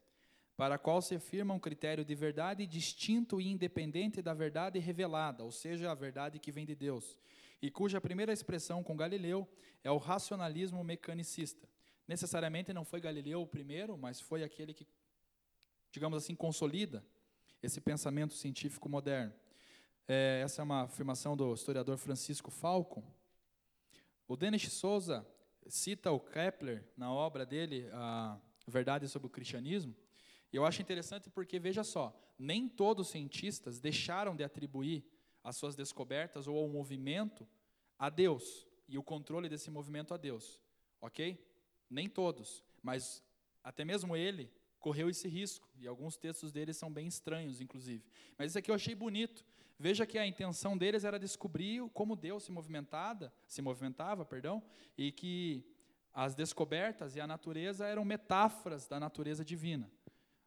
para 0.56 0.76
a 0.76 0.78
qual 0.78 1.02
se 1.02 1.16
afirma 1.16 1.54
um 1.54 1.60
critério 1.60 2.04
de 2.04 2.16
verdade 2.16 2.66
distinto 2.66 3.40
e 3.40 3.48
independente 3.48 4.22
da 4.22 4.34
verdade 4.34 4.80
revelada, 4.80 5.44
ou 5.44 5.52
seja, 5.52 5.92
a 5.92 5.96
verdade 5.96 6.40
que 6.40 6.52
vem 6.52 6.66
de 6.66 6.76
Deus, 6.76 7.18
e 7.62 7.72
cuja 7.72 8.02
primeira 8.02 8.34
expressão 8.34 8.84
com 8.84 8.96
Galileu 8.96 9.48
é 9.84 9.92
o 9.92 9.98
racionalismo 9.98 10.84
mecanicista. 10.84 11.68
Necessariamente 12.08 12.74
não 12.74 12.86
foi 12.86 13.02
Galileu 13.02 13.42
o 13.42 13.48
primeiro, 13.48 13.98
mas 13.98 14.22
foi 14.22 14.44
aquele 14.44 14.74
que, 14.74 14.88
digamos 15.92 16.24
assim, 16.24 16.36
consolida 16.36 17.04
esse 17.62 17.82
pensamento 17.82 18.34
científico 18.34 18.88
moderno. 18.88 19.34
É, 20.08 20.42
essa 20.44 20.62
é 20.62 20.64
uma 20.64 20.84
afirmação 20.84 21.36
do 21.36 21.54
historiador 21.54 21.98
Francisco 21.98 22.50
Falcon. 22.50 23.04
O 24.28 24.36
Denis 24.36 24.72
Souza 24.74 25.26
cita 25.68 26.12
o 26.12 26.20
Kepler 26.20 26.84
na 26.96 27.12
obra 27.12 27.46
dele, 27.46 27.90
A 27.94 28.40
Verdade 28.68 29.08
sobre 29.08 29.28
o 29.28 29.30
Cristianismo. 29.30 29.96
E 30.52 30.56
eu 30.58 30.66
acho 30.66 30.82
interessante 30.82 31.30
porque, 31.30 31.58
veja 31.58 31.84
só, 31.84 32.14
nem 32.38 32.68
todos 32.68 33.08
os 33.08 33.12
cientistas 33.12 33.80
deixaram 33.80 34.36
de 34.36 34.44
atribuir 34.44 35.06
as 35.44 35.56
suas 35.56 35.76
descobertas 35.76 36.48
ou 36.48 36.58
ao 36.58 36.68
movimento 36.68 37.48
a 37.98 38.10
Deus 38.10 38.68
e 38.88 38.98
o 38.98 39.04
controle 39.04 39.48
desse 39.48 39.72
movimento 39.72 40.14
a 40.14 40.18
Deus. 40.18 40.62
Ok? 41.00 41.42
Nem 41.90 42.10
todos, 42.10 42.64
mas 42.84 43.24
até 43.64 43.86
mesmo 43.86 44.16
ele 44.16 44.52
correu 44.80 45.10
esse 45.10 45.28
risco, 45.28 45.68
e 45.76 45.88
alguns 45.88 46.16
textos 46.16 46.52
dele 46.52 46.72
são 46.74 46.92
bem 46.92 47.08
estranhos, 47.08 47.60
inclusive. 47.60 48.06
Mas 48.38 48.52
isso 48.52 48.60
aqui 48.60 48.72
eu 48.72 48.76
achei 48.76 48.96
bonito, 48.96 49.46
Veja 49.80 50.06
que 50.06 50.18
a 50.18 50.26
intenção 50.26 50.76
deles 50.76 51.04
era 51.04 51.20
descobrir 51.20 51.88
como 51.94 52.16
Deus 52.16 52.44
se 52.44 52.52
movimentada, 52.52 53.32
se 53.46 53.62
movimentava, 53.62 54.26
perdão, 54.26 54.64
e 54.98 55.12
que 55.12 55.64
as 56.12 56.34
descobertas 56.34 57.16
e 57.16 57.22
a 57.22 57.28
natureza 57.28 57.86
eram 57.86 58.04
metáforas 58.04 58.88
da 58.88 59.00
natureza 59.00 59.46
divina. 59.46 59.92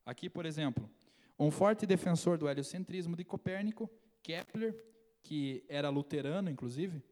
Aqui, 0.05 0.29
por 0.29 0.45
exemplo, 0.45 0.91
um 1.39 1.51
forte 1.51 1.87
defensor 1.87 2.37
do 2.37 2.49
heliocentrismo 2.49 3.15
de 3.15 3.25
Copérnico, 3.25 3.89
Kepler, 4.21 4.85
que 5.23 5.65
era 5.69 5.89
luterano, 5.89 6.51
inclusive, 6.51 7.03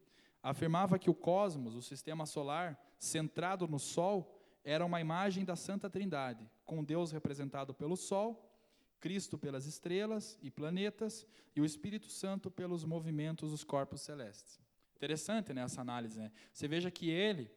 afirmava 0.42 0.98
que 0.98 1.08
o 1.08 1.14
cosmos, 1.14 1.76
o 1.76 1.82
sistema 1.82 2.26
solar, 2.26 2.76
centrado 2.98 3.68
no 3.68 3.78
Sol, 3.78 4.34
era 4.64 4.84
uma 4.84 5.00
imagem 5.00 5.44
da 5.44 5.54
Santa 5.54 5.88
Trindade, 5.88 6.50
com 6.64 6.82
Deus 6.82 7.12
representado 7.12 7.72
pelo 7.72 7.96
Sol 7.96 8.47
Cristo 9.00 9.38
pelas 9.38 9.66
estrelas 9.66 10.38
e 10.42 10.50
planetas 10.50 11.26
e 11.54 11.60
o 11.60 11.64
Espírito 11.64 12.08
Santo 12.08 12.50
pelos 12.50 12.84
movimentos 12.84 13.50
dos 13.50 13.64
corpos 13.64 14.00
celestes. 14.00 14.60
Interessante 14.96 15.52
né, 15.54 15.62
essa 15.62 15.80
análise. 15.80 16.18
Né? 16.18 16.32
Você 16.52 16.66
veja 16.66 16.90
que 16.90 17.08
ele 17.08 17.50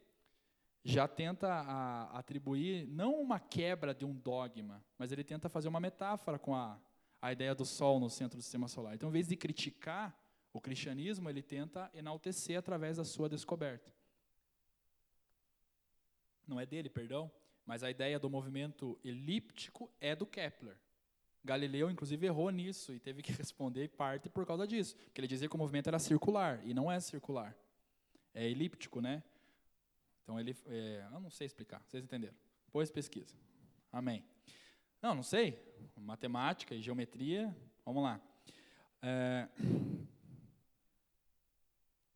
já 0.84 1.08
tenta 1.08 1.48
a, 1.48 2.18
atribuir 2.18 2.88
não 2.88 3.20
uma 3.20 3.40
quebra 3.40 3.94
de 3.94 4.06
um 4.06 4.14
dogma, 4.14 4.84
mas 4.98 5.12
ele 5.12 5.24
tenta 5.24 5.50
fazer 5.50 5.68
uma 5.68 5.80
metáfora 5.80 6.40
com 6.40 6.56
a, 6.56 6.80
a 7.22 7.32
ideia 7.32 7.54
do 7.54 7.66
Sol 7.66 8.00
no 8.00 8.10
centro 8.10 8.38
do 8.38 8.44
sistema 8.44 8.68
solar. 8.68 8.96
Então, 8.96 9.10
em 9.10 9.12
vez 9.12 9.28
de 9.28 9.36
criticar 9.36 10.16
o 10.54 10.60
cristianismo, 10.60 11.30
ele 11.30 11.42
tenta 11.42 11.90
enaltecer 11.94 12.58
através 12.58 12.98
da 12.98 13.06
sua 13.06 13.30
descoberta. 13.30 13.94
Não 16.48 16.60
é 16.60 16.66
dele, 16.66 16.90
perdão, 16.90 17.32
mas 17.66 17.84
a 17.84 17.90
ideia 17.90 18.20
do 18.20 18.30
movimento 18.30 19.00
elíptico 19.04 19.90
é 20.00 20.16
do 20.16 20.26
Kepler. 20.26 20.78
Galileu, 21.44 21.90
inclusive, 21.90 22.26
errou 22.26 22.50
nisso 22.52 22.94
e 22.94 23.00
teve 23.00 23.22
que 23.22 23.32
responder 23.34 23.90
parte 23.90 24.30
por 24.30 24.46
causa 24.46 24.68
disso. 24.68 24.96
Porque 25.06 25.22
ele 25.22 25.28
dizia 25.28 25.50
que 25.50 25.56
o 25.56 25.58
movimento 25.58 25.88
era 25.88 26.00
circular, 26.00 26.62
e 26.64 26.74
não 26.74 26.92
é 26.92 27.00
circular. 27.00 27.56
É 28.34 28.48
elíptico, 28.48 29.02
né? 29.02 29.24
Então, 30.24 30.40
ele. 30.40 30.56
É, 30.68 31.06
eu 31.12 31.20
não 31.20 31.30
sei 31.30 31.48
explicar, 31.48 31.82
vocês 31.88 32.04
entenderam. 32.04 32.36
Depois 32.66 32.90
pesquisa. 32.92 33.36
Amém. 33.92 34.24
Não, 35.02 35.16
não 35.16 35.24
sei. 35.24 35.60
Matemática 35.98 36.74
e 36.76 36.82
geometria. 36.82 37.54
Vamos 37.84 38.04
lá. 38.04 38.22
É... 39.02 39.48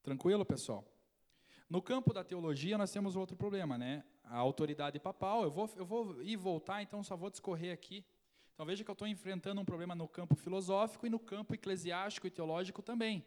Tranquilo, 0.03 0.45
pessoal? 0.45 0.85
No 1.67 1.81
campo 1.81 2.13
da 2.13 2.23
teologia, 2.23 2.77
nós 2.77 2.91
temos 2.91 3.15
outro 3.15 3.35
problema, 3.35 3.77
né? 3.77 4.03
A 4.23 4.37
autoridade 4.37 4.99
papal. 4.99 5.43
Eu 5.43 5.51
vou, 5.51 5.69
eu 5.75 5.85
vou 5.85 6.21
ir 6.21 6.35
voltar, 6.35 6.83
então 6.83 7.03
só 7.03 7.17
vou 7.17 7.31
discorrer 7.31 7.73
aqui. 7.73 8.05
Então 8.55 8.65
veja 8.65 8.85
que 8.85 8.89
eu 8.89 8.93
estou 8.93 9.05
enfrentando 9.05 9.59
um 9.59 9.65
problema 9.65 9.93
no 9.93 10.07
campo 10.07 10.33
filosófico 10.33 11.05
e 11.05 11.09
no 11.09 11.19
campo 11.19 11.53
eclesiástico 11.53 12.25
e 12.25 12.31
teológico 12.31 12.81
também. 12.81 13.25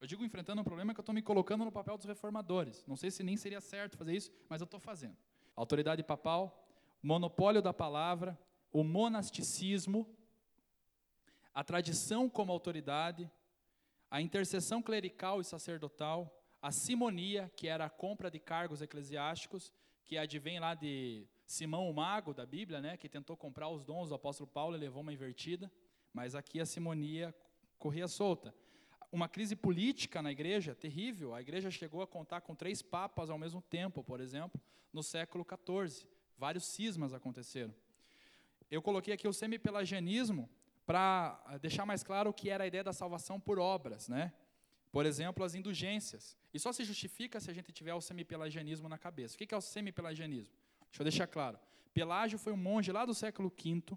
Eu 0.00 0.06
digo 0.06 0.24
enfrentando 0.24 0.60
um 0.60 0.64
problema 0.64 0.94
que 0.94 1.00
eu 1.00 1.02
estou 1.02 1.12
me 1.12 1.20
colocando 1.20 1.64
no 1.64 1.72
papel 1.72 1.96
dos 1.98 2.06
reformadores. 2.06 2.84
Não 2.86 2.96
sei 2.96 3.10
se 3.10 3.24
nem 3.24 3.36
seria 3.36 3.60
certo 3.60 3.98
fazer 3.98 4.14
isso, 4.14 4.30
mas 4.48 4.60
eu 4.60 4.66
estou 4.66 4.78
fazendo. 4.78 5.16
Autoridade 5.56 6.04
papal, 6.04 6.64
monopólio 7.02 7.60
da 7.60 7.74
palavra, 7.74 8.38
o 8.72 8.84
monasticismo, 8.84 10.08
a 11.52 11.64
tradição 11.64 12.30
como 12.30 12.52
autoridade, 12.52 13.28
a 14.08 14.22
intercessão 14.22 14.80
clerical 14.80 15.40
e 15.40 15.44
sacerdotal, 15.44 16.40
a 16.62 16.70
simonia, 16.70 17.50
que 17.56 17.66
era 17.66 17.86
a 17.86 17.90
compra 17.90 18.30
de 18.30 18.38
cargos 18.38 18.80
eclesiásticos, 18.80 19.72
que 20.04 20.16
advém 20.16 20.60
lá 20.60 20.76
de 20.76 21.26
Simão 21.50 21.90
o 21.90 21.92
Mago 21.92 22.32
da 22.32 22.46
Bíblia, 22.46 22.80
né, 22.80 22.96
que 22.96 23.08
tentou 23.08 23.36
comprar 23.36 23.68
os 23.68 23.82
dons 23.82 24.08
do 24.08 24.14
apóstolo 24.14 24.48
Paulo 24.48 24.76
e 24.76 24.78
levou 24.78 25.02
uma 25.02 25.12
invertida, 25.12 25.68
mas 26.14 26.36
aqui 26.36 26.60
a 26.60 26.64
simonia 26.64 27.34
corria 27.76 28.06
solta. 28.06 28.54
Uma 29.10 29.28
crise 29.28 29.56
política 29.56 30.22
na 30.22 30.30
igreja 30.30 30.76
terrível, 30.76 31.34
a 31.34 31.40
igreja 31.40 31.68
chegou 31.68 32.02
a 32.02 32.06
contar 32.06 32.40
com 32.42 32.54
três 32.54 32.82
papas 32.82 33.30
ao 33.30 33.36
mesmo 33.36 33.60
tempo, 33.62 34.04
por 34.04 34.20
exemplo, 34.20 34.60
no 34.92 35.02
século 35.02 35.44
XIV. 35.44 36.06
Vários 36.38 36.64
cismas 36.66 37.12
aconteceram. 37.12 37.74
Eu 38.70 38.80
coloquei 38.80 39.12
aqui 39.12 39.26
o 39.26 39.32
semipelagianismo 39.32 40.48
para 40.86 41.58
deixar 41.60 41.84
mais 41.84 42.04
claro 42.04 42.30
o 42.30 42.32
que 42.32 42.48
era 42.48 42.62
a 42.62 42.66
ideia 42.68 42.84
da 42.84 42.92
salvação 42.92 43.40
por 43.40 43.58
obras, 43.58 44.08
né? 44.08 44.32
Por 44.92 45.04
exemplo, 45.04 45.44
as 45.44 45.56
indulgências. 45.56 46.36
E 46.54 46.60
só 46.60 46.72
se 46.72 46.84
justifica 46.84 47.40
se 47.40 47.50
a 47.50 47.52
gente 47.52 47.72
tiver 47.72 47.94
o 47.94 48.00
semipelagianismo 48.00 48.88
na 48.88 48.96
cabeça. 48.96 49.34
O 49.34 49.38
que 49.38 49.52
é 49.52 49.58
o 49.58 49.60
semipelagianismo? 49.60 50.69
Deixa 50.90 51.02
eu 51.02 51.04
deixar 51.04 51.26
claro. 51.26 51.58
Pelágio 51.94 52.38
foi 52.38 52.52
um 52.52 52.56
monge 52.56 52.92
lá 52.92 53.04
do 53.04 53.14
século 53.14 53.48
V, 53.48 53.96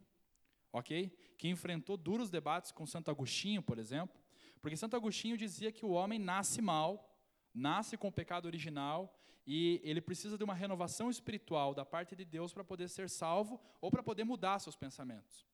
ok? 0.72 1.12
Que 1.38 1.50
enfrentou 1.50 1.98
duros 1.98 2.30
debates 2.30 2.72
com 2.72 2.86
Santo 2.86 3.12
Agostinho, 3.12 3.62
por 3.62 3.78
exemplo, 3.78 4.20
porque 4.62 4.78
Santo 4.78 4.96
Agostinho 4.96 5.38
dizia 5.38 5.72
que 5.72 5.86
o 5.86 5.92
homem 5.92 6.18
nasce 6.18 6.62
mal, 6.62 7.14
nasce 7.54 7.98
com 7.98 8.08
o 8.08 8.12
pecado 8.12 8.46
original 8.46 9.14
e 9.46 9.82
ele 9.84 10.02
precisa 10.02 10.38
de 10.38 10.44
uma 10.44 10.54
renovação 10.54 11.10
espiritual 11.10 11.74
da 11.74 11.84
parte 11.84 12.16
de 12.16 12.24
Deus 12.24 12.54
para 12.54 12.64
poder 12.64 12.88
ser 12.88 13.10
salvo 13.10 13.60
ou 13.82 13.92
para 13.92 14.02
poder 14.02 14.24
mudar 14.24 14.60
seus 14.60 14.76
pensamentos. 14.76 15.46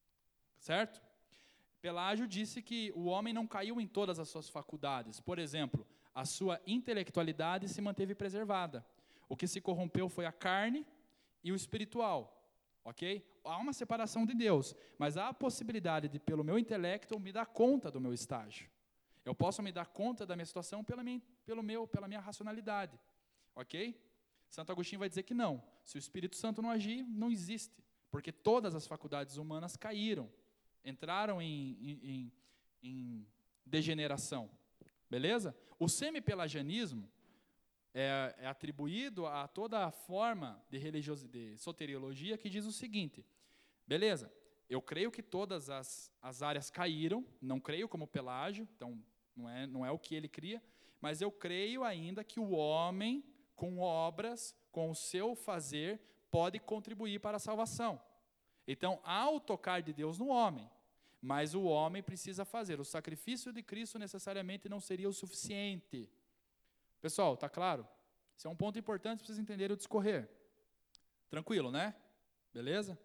Certo? 0.59 1.01
Pelágio 1.81 2.27
disse 2.27 2.61
que 2.61 2.91
o 2.95 3.05
homem 3.05 3.33
não 3.33 3.47
caiu 3.47 3.79
em 3.79 3.87
todas 3.87 4.19
as 4.19 4.29
suas 4.29 4.49
faculdades. 4.49 5.19
Por 5.19 5.39
exemplo, 5.39 5.87
a 6.13 6.25
sua 6.25 6.61
intelectualidade 6.67 7.67
se 7.69 7.81
manteve 7.81 8.13
preservada. 8.13 8.85
O 9.27 9.35
que 9.35 9.47
se 9.47 9.61
corrompeu 9.61 10.09
foi 10.09 10.25
a 10.25 10.31
carne 10.31 10.85
e 11.43 11.51
o 11.51 11.55
espiritual. 11.55 12.35
Ok? 12.83 13.25
Há 13.43 13.57
uma 13.57 13.73
separação 13.73 14.25
de 14.25 14.33
Deus, 14.33 14.75
mas 14.97 15.17
há 15.17 15.29
a 15.29 15.33
possibilidade 15.33 16.07
de, 16.07 16.19
pelo 16.19 16.43
meu 16.43 16.57
intelecto, 16.57 17.19
me 17.19 17.31
dar 17.31 17.45
conta 17.45 17.91
do 17.91 17.99
meu 17.99 18.13
estágio. 18.13 18.69
Eu 19.25 19.35
posso 19.35 19.61
me 19.61 19.71
dar 19.71 19.87
conta 19.87 20.25
da 20.25 20.35
minha 20.35 20.45
situação 20.45 20.83
pela 20.83 21.03
minha, 21.03 21.21
pelo 21.45 21.61
meu, 21.61 21.87
pela 21.87 22.07
minha 22.07 22.19
racionalidade. 22.19 22.99
Ok? 23.55 23.99
Santo 24.49 24.71
Agostinho 24.71 24.99
vai 24.99 25.09
dizer 25.09 25.23
que 25.23 25.33
não. 25.33 25.63
Se 25.83 25.97
o 25.97 25.99
Espírito 25.99 26.35
Santo 26.35 26.61
não 26.61 26.69
agir, 26.69 27.03
não 27.03 27.31
existe. 27.31 27.83
Porque 28.09 28.31
todas 28.31 28.73
as 28.73 28.87
faculdades 28.87 29.37
humanas 29.37 29.75
caíram 29.75 30.31
entraram 30.83 31.41
em, 31.41 31.77
em, 31.81 32.33
em 32.81 33.27
degeneração. 33.65 34.49
Beleza? 35.09 35.55
O 35.77 35.87
semipelagianismo 35.87 37.09
é, 37.93 38.35
é, 38.39 38.47
atribuído 38.47 39.25
a 39.25 39.47
toda 39.47 39.85
a 39.85 39.91
forma 39.91 40.63
de, 40.69 40.77
religiosidade, 40.77 41.51
de 41.51 41.57
soteriologia 41.57 42.37
que 42.37 42.49
diz 42.49 42.65
o 42.65 42.71
seguinte: 42.71 43.25
beleza, 43.87 44.31
eu 44.69 44.81
creio 44.81 45.11
que 45.11 45.23
todas 45.23 45.69
as, 45.69 46.11
as 46.21 46.41
áreas 46.41 46.69
caíram, 46.69 47.25
não 47.41 47.59
creio 47.59 47.89
como 47.89 48.07
Pelágio, 48.07 48.67
então 48.75 49.03
não 49.35 49.49
é, 49.49 49.65
não 49.65 49.85
é 49.85 49.91
o 49.91 49.97
que 49.97 50.13
ele 50.13 50.27
cria, 50.27 50.61
mas 51.01 51.21
eu 51.21 51.31
creio 51.31 51.83
ainda 51.83 52.23
que 52.23 52.39
o 52.39 52.51
homem, 52.51 53.23
com 53.55 53.79
obras, 53.79 54.55
com 54.71 54.91
o 54.91 54.95
seu 54.95 55.35
fazer, 55.35 55.99
pode 56.29 56.59
contribuir 56.59 57.19
para 57.19 57.37
a 57.37 57.39
salvação. 57.39 58.01
Então, 58.67 58.99
há 59.03 59.29
o 59.29 59.39
tocar 59.39 59.81
de 59.81 59.91
Deus 59.91 60.19
no 60.19 60.27
homem, 60.27 60.69
mas 61.19 61.55
o 61.55 61.63
homem 61.63 62.03
precisa 62.03 62.45
fazer. 62.45 62.79
O 62.79 62.85
sacrifício 62.85 63.51
de 63.51 63.63
Cristo 63.63 63.97
necessariamente 63.97 64.69
não 64.69 64.79
seria 64.79 65.09
o 65.09 65.13
suficiente. 65.13 66.07
Pessoal, 67.01 67.37
tá 67.37 67.47
claro? 67.47 67.87
Esse 68.37 68.47
é 68.47 68.49
um 68.49 68.55
ponto 68.55 68.77
importante 68.77 69.19
para 69.19 69.27
vocês 69.27 69.39
entenderem 69.39 69.73
o 69.73 69.77
discorrer. 69.77 70.29
Tranquilo, 71.29 71.71
né? 71.71 71.95
Beleza? 72.53 72.97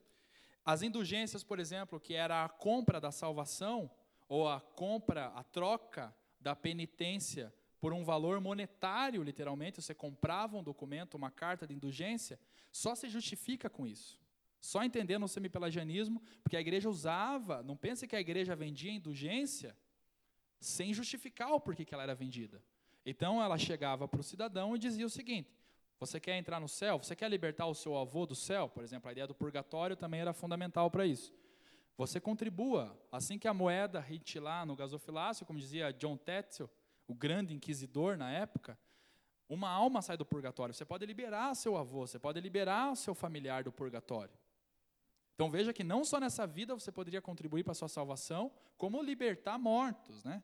As 0.64 0.82
indulgências, 0.82 1.44
por 1.44 1.58
exemplo, 1.58 2.00
que 2.00 2.14
era 2.14 2.44
a 2.44 2.48
compra 2.48 3.00
da 3.00 3.12
salvação, 3.12 3.90
ou 4.28 4.48
a 4.48 4.60
compra, 4.60 5.26
a 5.26 5.44
troca 5.44 6.14
da 6.40 6.56
penitência 6.56 7.52
por 7.78 7.92
um 7.92 8.02
valor 8.02 8.40
monetário, 8.40 9.22
literalmente, 9.22 9.82
você 9.82 9.94
comprava 9.94 10.56
um 10.56 10.62
documento, 10.62 11.14
uma 11.14 11.30
carta 11.30 11.66
de 11.66 11.74
indulgência, 11.74 12.40
só 12.72 12.94
se 12.94 13.08
justifica 13.08 13.68
com 13.68 13.86
isso. 13.86 14.18
Só 14.58 14.82
entendendo 14.82 15.24
o 15.24 15.28
semipelagianismo, 15.28 16.22
porque 16.42 16.56
a 16.56 16.60
igreja 16.60 16.88
usava, 16.88 17.62
não 17.62 17.76
pense 17.76 18.08
que 18.08 18.16
a 18.16 18.20
igreja 18.20 18.56
vendia 18.56 18.90
indulgência 18.90 19.76
sem 20.58 20.94
justificar 20.94 21.52
o 21.52 21.60
porquê 21.60 21.84
que 21.84 21.92
ela 21.92 22.02
era 22.02 22.14
vendida. 22.14 22.62
Então 23.04 23.42
ela 23.42 23.58
chegava 23.58 24.08
para 24.08 24.20
o 24.20 24.24
cidadão 24.24 24.74
e 24.74 24.78
dizia 24.78 25.04
o 25.04 25.10
seguinte: 25.10 25.50
você 25.98 26.18
quer 26.18 26.36
entrar 26.36 26.60
no 26.60 26.68
céu? 26.68 26.98
Você 26.98 27.14
quer 27.14 27.28
libertar 27.28 27.66
o 27.66 27.74
seu 27.74 27.96
avô 27.96 28.26
do 28.26 28.34
céu? 28.34 28.68
Por 28.68 28.82
exemplo, 28.82 29.08
a 29.08 29.12
ideia 29.12 29.26
do 29.26 29.34
purgatório 29.34 29.96
também 29.96 30.20
era 30.20 30.32
fundamental 30.32 30.90
para 30.90 31.06
isso. 31.06 31.32
Você 31.96 32.20
contribua. 32.20 32.98
Assim 33.12 33.38
que 33.38 33.46
a 33.46 33.54
moeda 33.54 34.04
lá 34.40 34.66
no 34.66 34.74
gasofilácio, 34.74 35.46
como 35.46 35.58
dizia 35.58 35.92
John 35.92 36.16
Tetzel, 36.16 36.68
o 37.06 37.14
grande 37.14 37.54
inquisidor 37.54 38.16
na 38.16 38.30
época, 38.30 38.78
uma 39.48 39.68
alma 39.68 40.02
sai 40.02 40.16
do 40.16 40.24
purgatório. 40.24 40.74
Você 40.74 40.84
pode 40.84 41.06
liberar 41.06 41.54
seu 41.54 41.76
avô, 41.76 42.06
você 42.06 42.18
pode 42.18 42.40
liberar 42.40 42.96
seu 42.96 43.14
familiar 43.14 43.62
do 43.62 43.70
purgatório. 43.70 44.34
Então 45.34 45.50
veja 45.50 45.72
que 45.72 45.84
não 45.84 46.04
só 46.04 46.18
nessa 46.18 46.46
vida 46.46 46.74
você 46.74 46.90
poderia 46.92 47.20
contribuir 47.20 47.62
para 47.62 47.72
a 47.72 47.74
sua 47.74 47.88
salvação, 47.88 48.50
como 48.76 49.02
libertar 49.02 49.58
mortos. 49.58 50.24
Né? 50.24 50.42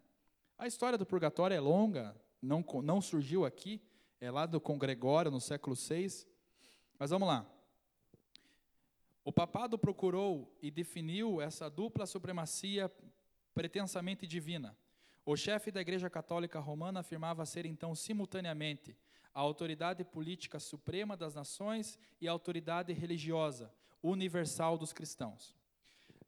A 0.58 0.66
história 0.66 0.98
do 0.98 1.06
purgatório 1.06 1.54
é 1.54 1.60
longa, 1.60 2.14
não, 2.40 2.64
não 2.82 3.00
surgiu 3.00 3.44
aqui, 3.44 3.82
é 4.20 4.30
lá 4.30 4.46
do 4.46 4.60
Congregório, 4.60 5.30
no 5.30 5.40
século 5.40 5.76
VI. 5.76 6.26
Mas 6.98 7.10
vamos 7.10 7.28
lá. 7.28 7.46
O 9.24 9.32
papado 9.32 9.78
procurou 9.78 10.56
e 10.62 10.70
definiu 10.70 11.40
essa 11.40 11.68
dupla 11.68 12.06
supremacia 12.06 12.90
pretensamente 13.54 14.26
divina. 14.26 14.76
O 15.24 15.36
chefe 15.36 15.70
da 15.70 15.80
Igreja 15.80 16.08
Católica 16.08 16.58
Romana 16.58 17.00
afirmava 17.00 17.44
ser 17.44 17.66
então 17.66 17.94
simultaneamente 17.94 18.96
a 19.34 19.40
autoridade 19.40 20.02
política 20.04 20.58
suprema 20.58 21.16
das 21.16 21.34
nações 21.34 21.98
e 22.20 22.26
a 22.26 22.32
autoridade 22.32 22.92
religiosa, 22.92 23.72
universal 24.02 24.76
dos 24.76 24.92
cristãos. 24.92 25.54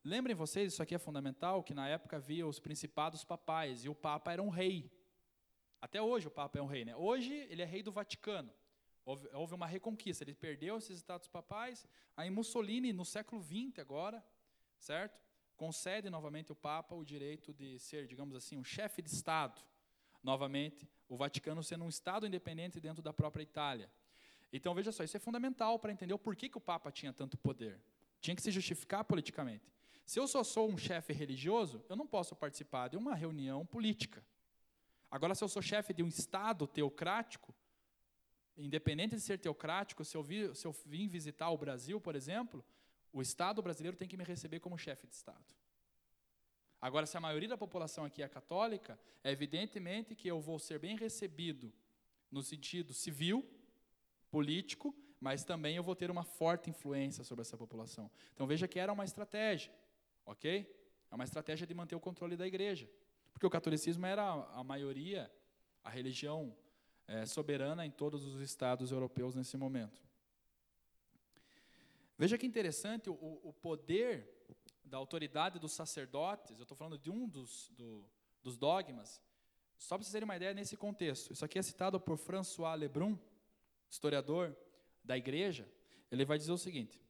Lembrem 0.05 0.35
vocês, 0.35 0.73
isso 0.73 0.83
aqui 0.83 0.95
é 0.95 0.99
fundamental, 0.99 1.63
que 1.63 1.75
na 1.75 1.89
época 1.89 2.17
havia 2.17 2.47
os 2.47 2.59
principados 2.59 3.25
papais, 3.25 3.85
e 3.85 3.89
o 3.89 3.95
Papa 3.95 4.33
era 4.33 4.43
um 4.43 4.49
rei. 4.49 4.91
Até 5.83 6.01
hoje 6.01 6.29
o 6.29 6.31
Papa 6.31 6.59
é 6.59 6.63
um 6.63 6.67
rei. 6.67 6.87
Né? 6.87 6.97
Hoje 6.97 7.35
ele 7.51 7.61
é 7.61 7.67
rei 7.67 7.83
do 7.83 7.93
Vaticano. 7.93 8.51
Houve, 9.05 9.29
houve 9.35 9.55
uma 9.55 9.67
reconquista, 9.67 10.25
ele 10.25 10.33
perdeu 10.33 10.79
esses 10.79 10.99
status 10.99 11.29
papais, 11.29 11.85
aí 12.17 12.31
Mussolini, 12.31 12.93
no 12.93 13.05
século 13.05 13.43
XX 13.43 13.81
agora, 13.81 14.25
certo? 14.79 15.21
concede 15.63 16.11
novamente 16.11 16.51
o 16.51 16.57
Papa 16.57 16.93
o 16.95 17.05
direito 17.05 17.55
de 17.55 17.79
ser, 17.79 18.09
digamos 18.09 18.35
assim, 18.35 18.57
um 18.57 18.65
chefe 18.65 19.01
de 19.01 19.11
Estado. 19.11 19.63
Novamente, 20.21 20.89
o 21.09 21.17
Vaticano 21.17 21.63
sendo 21.63 21.85
um 21.85 21.89
Estado 21.89 22.27
independente 22.27 22.81
dentro 22.81 23.01
da 23.01 23.13
própria 23.13 23.45
Itália. 23.45 23.89
Então, 24.53 24.75
veja 24.75 24.91
só, 24.91 25.05
isso 25.05 25.17
é 25.17 25.21
fundamental 25.21 25.79
para 25.79 25.93
entender 25.93 26.15
o 26.15 26.19
porquê 26.19 26.49
que 26.49 26.59
o 26.59 26.61
Papa 26.61 26.91
tinha 26.91 27.13
tanto 27.13 27.39
poder. 27.39 27.81
Tinha 28.21 28.35
que 28.35 28.43
se 28.43 28.51
justificar 28.51 29.05
politicamente. 29.05 29.73
Se 30.05 30.19
eu 30.19 30.27
só 30.27 30.43
sou 30.43 30.69
um 30.69 30.77
chefe 30.77 31.13
religioso, 31.13 31.85
eu 31.89 31.95
não 31.95 32.09
posso 32.09 32.35
participar 32.35 32.89
de 32.89 32.97
uma 32.97 33.15
reunião 33.15 33.65
política. 33.65 34.25
Agora, 35.13 35.35
se 35.35 35.45
eu 35.45 35.49
sou 35.49 35.61
chefe 35.61 35.93
de 35.93 36.03
um 36.03 36.09
Estado 36.09 36.67
teocrático, 36.67 37.55
independente 38.57 39.15
de 39.15 39.21
ser 39.21 39.39
teocrático, 39.39 40.03
se 40.07 40.17
eu, 40.17 40.55
se 40.55 40.67
eu 40.67 40.73
vim 40.87 41.07
visitar 41.07 41.51
o 41.51 41.59
Brasil, 41.59 42.01
por 42.01 42.17
exemplo, 42.17 42.65
o 43.13 43.21
Estado 43.21 43.61
brasileiro 43.61 43.95
tem 43.95 44.09
que 44.09 44.17
me 44.17 44.25
receber 44.25 44.59
como 44.59 44.79
chefe 44.79 45.07
de 45.07 45.15
Estado. 45.15 45.45
Agora, 46.81 47.05
se 47.05 47.15
a 47.15 47.21
maioria 47.21 47.51
da 47.51 47.59
população 47.59 48.07
aqui 48.07 48.23
é 48.23 48.29
católica, 48.29 48.99
é 49.23 49.31
evidentemente 49.31 50.15
que 50.15 50.27
eu 50.27 50.41
vou 50.41 50.59
ser 50.59 50.79
bem 50.79 50.97
recebido 50.97 51.71
no 52.31 52.43
sentido 52.43 52.95
civil, 52.95 53.47
político, 54.31 54.97
mas 55.21 55.45
também 55.45 55.77
eu 55.77 55.83
vou 55.83 55.95
ter 55.95 56.11
uma 56.11 56.25
forte 56.25 56.71
influência 56.71 57.23
sobre 57.23 57.43
essa 57.43 57.59
população. 57.59 58.11
Então 58.33 58.47
veja 58.47 58.67
que 58.67 58.79
era 58.79 58.91
uma 58.91 59.05
estratégia, 59.05 59.71
ok? 60.25 60.75
É 61.11 61.15
uma 61.15 61.25
estratégia 61.25 61.67
de 61.67 61.75
manter 61.75 61.95
o 61.95 62.01
controle 62.01 62.35
da 62.35 62.47
igreja, 62.47 62.89
porque 63.43 63.49
o 63.49 63.51
catolicismo 63.51 64.07
era 64.07 64.23
a 64.55 64.63
maioria, 64.63 65.29
a 65.83 65.91
religião 65.91 66.57
é, 67.09 67.27
soberana 67.27 67.85
em 67.85 67.91
todos 67.91 68.25
os 68.25 68.41
estados 68.41 68.93
europeus 68.93 69.35
nesse 69.35 69.57
momento. 69.57 70.01
Veja 72.17 72.39
que 72.39 72.47
interessante 72.47 73.11
o, 73.11 73.41
o 73.43 73.53
poder 73.53 74.47
da 74.85 74.97
autoridade 74.97 75.59
dos 75.59 75.73
sacerdotes, 75.73 76.57
eu 76.57 76.63
estou 76.63 76.77
falando 76.77 76.97
de 76.97 77.11
um 77.11 77.29
dos, 77.29 77.69
do, 77.71 78.09
dos 78.45 78.57
dogmas, 78.57 79.21
só 79.77 79.97
para 79.97 80.05
vocês 80.05 80.13
terem 80.13 80.25
uma 80.25 80.37
ideia 80.37 80.55
nesse 80.55 80.77
contexto. 80.77 81.33
Isso 81.33 81.45
aqui 81.45 81.59
é 81.59 81.63
citado 81.63 81.99
por 81.99 82.17
François 82.17 82.79
Lebrun, 82.79 83.19
historiador 83.91 84.57
da 85.03 85.19
igreja. 85.19 85.69
Ele 86.13 86.25
vai 86.25 86.39
dizer 86.39 86.53
o 86.53 86.59
seguinte: 86.59 87.03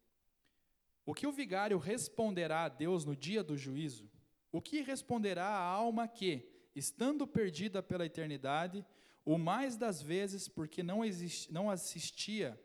O 1.05 1.13
que 1.13 1.27
o 1.27 1.33
vigário 1.33 1.77
responderá 1.77 2.65
a 2.65 2.71
Deus 2.71 3.05
no 3.05 3.15
dia 3.15 3.45
do 3.45 3.55
juízo? 3.55 4.11
O 4.53 4.61
que 4.61 4.83
responderá 4.83 5.47
a 5.47 5.65
alma 5.65 6.07
que, 6.07 6.49
estando 6.77 7.27
perdida 7.27 7.83
pela 7.83 8.07
eternidade, 8.07 8.87
o 9.25 9.39
mais 9.39 9.77
das 9.77 10.01
vezes 10.01 10.47
porque 10.47 10.83
não, 10.83 11.05
exist, 11.05 11.51
não 11.51 11.71
assistia 11.71 12.57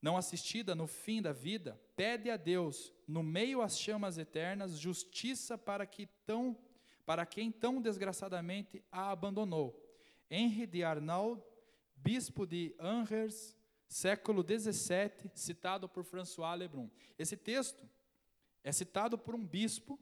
não 0.00 0.16
assistida 0.16 0.74
no 0.74 0.86
fim 0.86 1.20
da 1.20 1.32
vida, 1.32 1.78
pede 1.94 2.30
a 2.30 2.36
Deus, 2.36 2.92
no 3.06 3.22
meio 3.22 3.60
às 3.60 3.78
chamas 3.78 4.16
eternas, 4.16 4.78
justiça 4.78 5.58
para 5.58 5.86
que 5.86 6.06
tão 6.26 6.56
para 7.04 7.26
quem 7.26 7.50
tão 7.50 7.82
desgraçadamente 7.82 8.84
a 8.90 9.10
abandonou. 9.10 9.76
Henri 10.30 10.64
de 10.64 10.84
Arnaud, 10.84 11.42
bispo 11.96 12.46
de 12.46 12.72
Angers, 12.78 13.56
século 13.88 14.44
XVII, 14.44 15.28
citado 15.34 15.88
por 15.88 16.04
François 16.04 16.56
Lebrun. 16.56 16.88
Esse 17.18 17.36
texto 17.36 17.84
é 18.62 18.70
citado 18.70 19.18
por 19.18 19.34
um 19.34 19.44
bispo 19.44 19.98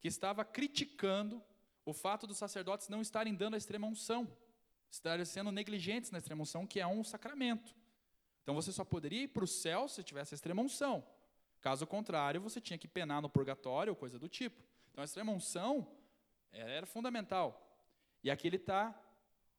que 0.00 0.08
estava 0.08 0.44
criticando 0.44 1.42
o 1.84 1.92
fato 1.92 2.26
dos 2.26 2.36
sacerdotes 2.36 2.88
não 2.88 3.00
estarem 3.00 3.34
dando 3.34 3.54
a 3.54 3.56
extrema 3.56 3.86
unção, 3.86 4.30
estarem 4.90 5.24
sendo 5.24 5.52
negligentes 5.52 6.10
na 6.10 6.18
extrema 6.18 6.42
unção, 6.42 6.66
que 6.66 6.80
é 6.80 6.86
um 6.86 7.04
sacramento. 7.04 7.74
Então 8.42 8.54
você 8.54 8.72
só 8.72 8.84
poderia 8.84 9.22
ir 9.22 9.28
para 9.28 9.44
o 9.44 9.46
céu 9.46 9.88
se 9.88 10.02
tivesse 10.02 10.34
a 10.34 10.36
extrema 10.36 10.62
unção. 10.62 11.04
Caso 11.60 11.86
contrário, 11.86 12.40
você 12.40 12.60
tinha 12.60 12.78
que 12.78 12.86
penar 12.86 13.20
no 13.20 13.28
purgatório 13.28 13.90
ou 13.92 13.96
coisa 13.96 14.18
do 14.18 14.28
tipo. 14.28 14.62
Então 14.90 15.02
a 15.02 15.04
extrema 15.04 15.32
unção 15.32 15.86
era 16.52 16.86
fundamental. 16.86 17.62
E 18.22 18.30
aqui 18.30 18.46
ele 18.46 18.56
está 18.56 18.94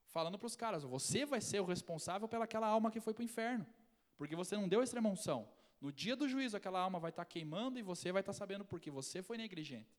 falando 0.08 0.38
para 0.38 0.48
os 0.48 0.56
caras: 0.56 0.84
você 0.84 1.26
vai 1.26 1.42
ser 1.42 1.60
o 1.60 1.66
responsável 1.66 2.28
pelaquela 2.28 2.68
alma 2.68 2.92
que 2.92 3.00
foi 3.00 3.14
para 3.14 3.22
o 3.22 3.26
inferno, 3.26 3.66
porque 4.18 4.36
você 4.36 4.56
não 4.56 4.68
deu 4.68 4.82
a 4.82 4.84
extrema 4.84 5.10
unção. 5.10 5.48
No 5.80 5.92
dia 5.92 6.16
do 6.16 6.28
juízo, 6.28 6.58
aquela 6.58 6.80
alma 6.80 7.00
vai 7.00 7.10
estar 7.10 7.24
tá 7.24 7.30
queimando 7.30 7.78
e 7.78 7.84
você 7.84 8.12
vai 8.12 8.22
estar 8.22 8.34
tá 8.34 8.38
sabendo 8.38 8.66
porque 8.66 8.90
você 8.90 9.22
foi 9.22 9.38
negligente. 9.38 9.96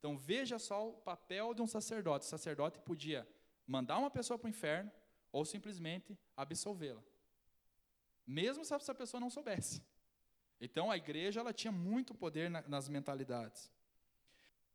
Então 0.00 0.18
veja 0.18 0.58
só 0.58 0.88
o 0.88 0.94
papel 0.94 1.54
de 1.54 1.62
um 1.62 1.66
sacerdote. 1.68 2.26
O 2.26 2.28
sacerdote 2.28 2.80
podia 2.80 3.28
mandar 3.64 3.98
uma 3.98 4.10
pessoa 4.10 4.36
para 4.36 4.46
o 4.46 4.50
inferno 4.50 4.90
ou 5.30 5.44
simplesmente 5.44 6.18
absolvê-la 6.36 7.00
mesmo 8.30 8.64
se 8.64 8.72
essa 8.72 8.94
pessoa 8.94 9.20
não 9.20 9.28
soubesse. 9.28 9.82
Então 10.60 10.90
a 10.90 10.96
igreja 10.96 11.40
ela 11.40 11.52
tinha 11.52 11.72
muito 11.72 12.14
poder 12.14 12.48
na, 12.48 12.62
nas 12.62 12.88
mentalidades. 12.88 13.70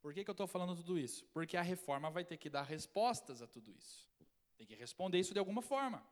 Por 0.02 0.14
que, 0.14 0.24
que 0.24 0.30
eu 0.30 0.34
estou 0.34 0.46
falando 0.46 0.76
tudo 0.76 1.00
isso? 1.00 1.26
Porque 1.34 1.56
a 1.58 1.62
reforma 1.62 2.12
vai 2.12 2.24
ter 2.24 2.38
que 2.38 2.50
dar 2.50 2.64
respostas 2.64 3.42
a 3.42 3.48
tudo 3.48 3.72
isso. 3.72 4.08
Tem 4.58 4.68
que 4.68 4.76
responder 4.76 5.20
isso 5.20 5.34
de 5.34 5.40
alguma 5.40 5.62
forma. 5.62 6.06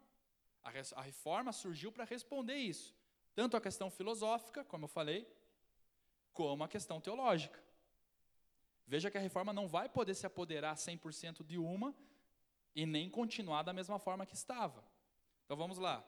A, 0.63 0.69
res, 0.69 0.93
a 0.93 1.01
reforma 1.01 1.51
surgiu 1.51 1.91
para 1.91 2.05
responder 2.05 2.55
isso. 2.55 2.95
Tanto 3.35 3.57
a 3.57 3.61
questão 3.61 3.89
filosófica, 3.91 4.63
como 4.63 4.85
eu 4.85 4.89
falei, 4.89 5.27
como 6.31 6.63
a 6.63 6.67
questão 6.67 7.01
teológica. 7.01 7.61
Veja 8.85 9.09
que 9.09 9.17
a 9.17 9.21
reforma 9.21 9.53
não 9.53 9.67
vai 9.67 9.87
poder 9.89 10.13
se 10.13 10.25
apoderar 10.25 10.75
100% 10.75 11.43
de 11.43 11.57
uma 11.57 11.95
e 12.75 12.85
nem 12.85 13.09
continuar 13.09 13.63
da 13.63 13.73
mesma 13.73 13.99
forma 13.99 14.25
que 14.25 14.35
estava. 14.35 14.83
Então 15.45 15.55
vamos 15.55 15.77
lá. 15.77 16.05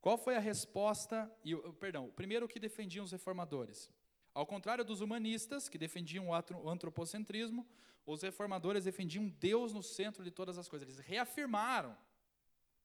Qual 0.00 0.16
foi 0.16 0.36
a 0.36 0.40
resposta, 0.40 1.30
e, 1.44 1.56
perdão, 1.74 2.10
primeiro 2.10 2.46
o 2.46 2.48
que 2.48 2.60
defendiam 2.60 3.04
os 3.04 3.12
reformadores? 3.12 3.90
Ao 4.32 4.46
contrário 4.46 4.84
dos 4.84 5.00
humanistas, 5.00 5.68
que 5.68 5.78
defendiam 5.78 6.28
o 6.28 6.68
antropocentrismo, 6.68 7.66
os 8.04 8.22
reformadores 8.22 8.84
defendiam 8.84 9.28
Deus 9.28 9.72
no 9.72 9.82
centro 9.82 10.22
de 10.22 10.30
todas 10.30 10.58
as 10.58 10.68
coisas. 10.68 10.88
Eles 10.88 11.00
reafirmaram 11.00 11.96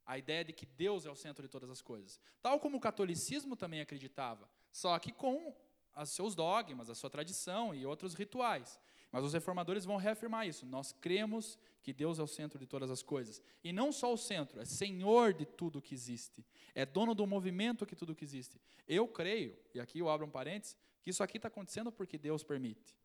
a 0.05 0.17
ideia 0.17 0.43
de 0.43 0.51
que 0.51 0.65
Deus 0.65 1.05
é 1.05 1.11
o 1.11 1.15
centro 1.15 1.43
de 1.43 1.49
todas 1.49 1.69
as 1.69 1.81
coisas. 1.81 2.19
Tal 2.41 2.59
como 2.59 2.77
o 2.77 2.81
catolicismo 2.81 3.55
também 3.55 3.81
acreditava, 3.81 4.49
só 4.71 4.97
que 4.97 5.11
com 5.11 5.55
os 5.95 6.09
seus 6.09 6.35
dogmas, 6.35 6.89
a 6.89 6.95
sua 6.95 7.09
tradição 7.09 7.73
e 7.73 7.85
outros 7.85 8.13
rituais. 8.13 8.79
Mas 9.11 9.23
os 9.25 9.33
reformadores 9.33 9.83
vão 9.83 9.97
reafirmar 9.97 10.47
isso. 10.47 10.65
Nós 10.65 10.93
cremos 10.93 11.59
que 11.83 11.91
Deus 11.91 12.17
é 12.17 12.23
o 12.23 12.27
centro 12.27 12.57
de 12.57 12.65
todas 12.65 12.89
as 12.89 13.03
coisas. 13.03 13.41
E 13.63 13.73
não 13.73 13.91
só 13.91 14.13
o 14.13 14.17
centro, 14.17 14.61
é 14.61 14.65
senhor 14.65 15.33
de 15.33 15.45
tudo 15.45 15.81
que 15.81 15.93
existe. 15.93 16.45
É 16.73 16.85
dono 16.85 17.13
do 17.13 17.27
movimento 17.27 17.85
que 17.85 17.95
tudo 17.95 18.15
que 18.15 18.23
existe. 18.23 18.59
Eu 18.87 19.07
creio, 19.07 19.57
e 19.73 19.79
aqui 19.79 19.99
eu 19.99 20.09
abro 20.09 20.25
um 20.25 20.29
parênteses, 20.29 20.77
que 21.01 21.09
isso 21.09 21.23
aqui 21.23 21.37
está 21.37 21.49
acontecendo 21.49 21.91
porque 21.91 22.17
Deus 22.17 22.43
permite. 22.43 22.95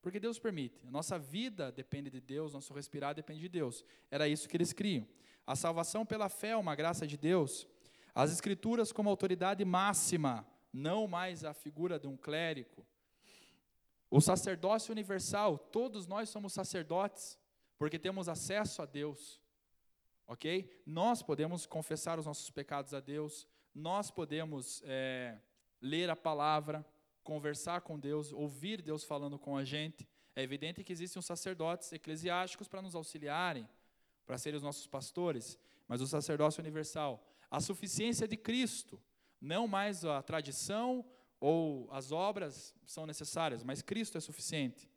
Porque 0.00 0.20
Deus 0.20 0.38
permite. 0.38 0.86
A 0.86 0.90
nossa 0.90 1.18
vida 1.18 1.72
depende 1.72 2.10
de 2.10 2.20
Deus, 2.20 2.52
nosso 2.52 2.72
respirar 2.72 3.14
depende 3.14 3.40
de 3.40 3.48
Deus. 3.48 3.84
Era 4.10 4.28
isso 4.28 4.48
que 4.48 4.56
eles 4.56 4.72
criam. 4.72 5.06
A 5.46 5.56
salvação 5.56 6.06
pela 6.06 6.28
fé 6.28 6.50
é 6.50 6.56
uma 6.56 6.76
graça 6.76 7.06
de 7.06 7.16
Deus. 7.16 7.66
As 8.14 8.30
Escrituras 8.30 8.92
como 8.92 9.08
autoridade 9.08 9.64
máxima, 9.64 10.46
não 10.78 11.08
mais 11.08 11.44
a 11.44 11.52
figura 11.52 11.98
de 11.98 12.06
um 12.06 12.16
clérigo. 12.16 12.86
O 14.10 14.20
sacerdócio 14.20 14.92
universal, 14.92 15.58
todos 15.58 16.06
nós 16.06 16.30
somos 16.30 16.52
sacerdotes, 16.52 17.38
porque 17.76 17.98
temos 17.98 18.28
acesso 18.28 18.80
a 18.80 18.86
Deus, 18.86 19.40
ok? 20.26 20.82
Nós 20.86 21.22
podemos 21.22 21.66
confessar 21.66 22.18
os 22.18 22.26
nossos 22.26 22.48
pecados 22.50 22.94
a 22.94 23.00
Deus, 23.00 23.46
nós 23.74 24.10
podemos 24.10 24.82
é, 24.84 25.38
ler 25.80 26.08
a 26.08 26.16
palavra, 26.16 26.86
conversar 27.22 27.82
com 27.82 27.98
Deus, 27.98 28.32
ouvir 28.32 28.80
Deus 28.80 29.04
falando 29.04 29.38
com 29.38 29.56
a 29.56 29.64
gente. 29.64 30.08
É 30.34 30.42
evidente 30.42 30.82
que 30.82 30.92
existem 30.92 31.20
os 31.20 31.26
sacerdotes 31.26 31.92
eclesiásticos 31.92 32.68
para 32.68 32.80
nos 32.80 32.94
auxiliarem, 32.94 33.68
para 34.24 34.38
serem 34.38 34.56
os 34.56 34.62
nossos 34.62 34.86
pastores, 34.86 35.58
mas 35.86 36.00
o 36.00 36.06
sacerdócio 36.06 36.60
universal, 36.60 37.22
a 37.50 37.60
suficiência 37.60 38.26
de 38.26 38.36
Cristo, 38.36 39.00
não 39.40 39.66
mais 39.68 40.04
a 40.04 40.22
tradição 40.22 41.04
ou 41.40 41.88
as 41.92 42.10
obras 42.10 42.74
são 42.84 43.06
necessárias, 43.06 43.62
mas 43.62 43.82
Cristo 43.82 44.18
é 44.18 44.20
suficiente. 44.20 44.90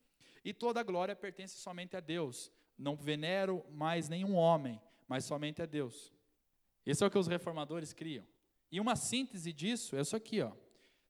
E 0.44 0.54
toda 0.54 0.80
a 0.80 0.84
glória 0.84 1.16
pertence 1.16 1.58
somente 1.58 1.96
a 1.96 2.00
Deus. 2.00 2.52
Não 2.78 2.96
venero 2.96 3.64
mais 3.72 4.10
nenhum 4.10 4.36
homem, 4.36 4.82
mas 5.08 5.26
somente 5.26 5.62
a 5.62 5.66
Deus. 5.66 6.12
Esse 6.86 7.04
é 7.04 7.08
o 7.08 7.12
que 7.12 7.18
os 7.18 7.28
reformadores 7.28 7.94
criam. 7.94 8.26
E 8.72 8.80
uma 8.80 8.96
síntese 8.96 9.54
disso 9.54 9.96
é 9.96 10.02
isso 10.02 10.16
aqui, 10.16 10.42
ó. 10.42 10.52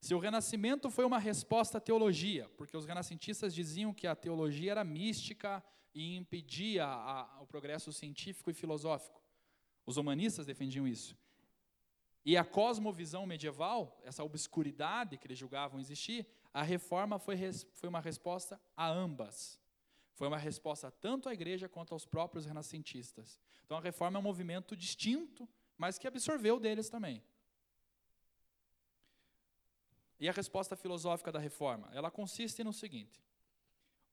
Se 0.02 0.16
o 0.16 0.20
renascimento 0.20 0.90
foi 0.90 1.06
uma 1.06 1.20
resposta 1.20 1.78
à 1.78 1.82
teologia, 1.82 2.50
porque 2.58 2.76
os 2.76 2.86
renascentistas 2.86 3.54
diziam 3.54 3.94
que 3.94 4.08
a 4.08 4.16
teologia 4.16 4.72
era 4.72 4.84
mística 4.84 5.64
e 5.94 6.16
impedia 6.16 6.86
a, 6.86 7.22
a, 7.22 7.42
o 7.42 7.46
progresso 7.46 7.94
científico 7.94 8.50
e 8.50 8.54
filosófico. 8.54 9.22
Os 9.86 9.98
humanistas 9.98 10.46
defendiam 10.46 10.88
isso. 10.88 11.16
E 12.24 12.38
a 12.38 12.44
cosmovisão 12.44 13.26
medieval, 13.26 14.00
essa 14.04 14.24
obscuridade 14.24 15.18
que 15.18 15.26
eles 15.26 15.38
julgavam 15.38 15.80
existir, 15.80 16.28
a 16.54 16.62
reforma 16.62 17.18
foi, 17.18 17.36
foi 17.74 17.90
uma 17.90 18.00
resposta 18.00 18.62
a 18.78 18.88
ambas. 18.88 19.60
Foi 20.14 20.28
uma 20.28 20.38
resposta 20.38 20.92
tanto 20.92 21.28
à 21.28 21.34
igreja 21.34 21.68
quanto 21.68 21.94
aos 21.94 22.06
próprios 22.06 22.46
renascentistas. 22.46 23.40
Então 23.66 23.78
a 23.78 23.82
reforma 23.82 24.18
é 24.18 24.20
um 24.20 24.24
movimento 24.24 24.76
distinto, 24.76 25.50
mas 25.78 25.98
que 25.98 26.08
absorveu 26.08 26.60
deles 26.60 26.90
também. 26.90 27.24
E 30.20 30.30
a 30.30 30.32
resposta 30.32 30.76
filosófica 30.76 31.32
da 31.32 31.40
reforma? 31.40 31.90
Ela 31.92 32.12
consiste 32.12 32.64
no 32.64 32.72
seguinte: 32.72 33.20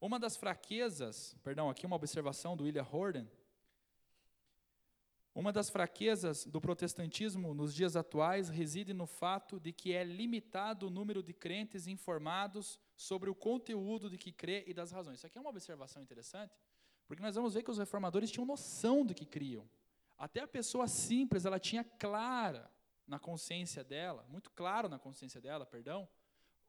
uma 0.00 0.18
das 0.18 0.34
fraquezas, 0.36 1.36
perdão, 1.42 1.68
aqui 1.68 1.84
uma 1.84 1.96
observação 1.96 2.56
do 2.56 2.64
William 2.64 2.86
Horden, 2.90 3.30
uma 5.38 5.52
das 5.52 5.70
fraquezas 5.70 6.44
do 6.44 6.60
protestantismo 6.60 7.54
nos 7.54 7.72
dias 7.72 7.94
atuais 7.94 8.48
reside 8.48 8.92
no 8.92 9.06
fato 9.06 9.60
de 9.60 9.72
que 9.72 9.92
é 9.92 10.02
limitado 10.02 10.88
o 10.88 10.90
número 10.90 11.22
de 11.22 11.32
crentes 11.32 11.86
informados 11.86 12.76
sobre 12.96 13.30
o 13.30 13.36
conteúdo 13.36 14.10
de 14.10 14.18
que 14.18 14.32
crê 14.32 14.64
e 14.66 14.74
das 14.74 14.90
razões. 14.90 15.18
Isso 15.18 15.28
aqui 15.28 15.38
é 15.38 15.40
uma 15.40 15.50
observação 15.50 16.02
interessante, 16.02 16.58
porque 17.06 17.22
nós 17.22 17.36
vamos 17.36 17.54
ver 17.54 17.62
que 17.62 17.70
os 17.70 17.78
reformadores 17.78 18.32
tinham 18.32 18.44
noção 18.44 19.06
do 19.06 19.14
que 19.14 19.24
criam. 19.24 19.70
Até 20.18 20.40
a 20.40 20.48
pessoa 20.48 20.88
simples, 20.88 21.44
ela 21.44 21.60
tinha 21.60 21.84
clara 21.84 22.68
na 23.06 23.20
consciência 23.20 23.84
dela, 23.84 24.26
muito 24.28 24.50
claro 24.50 24.88
na 24.88 24.98
consciência 24.98 25.40
dela, 25.40 25.64
perdão, 25.64 26.08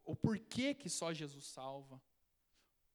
o 0.06 0.16
porquê 0.16 0.76
que 0.76 0.90
só 0.90 1.12
Jesus 1.12 1.48
salva, 1.48 2.00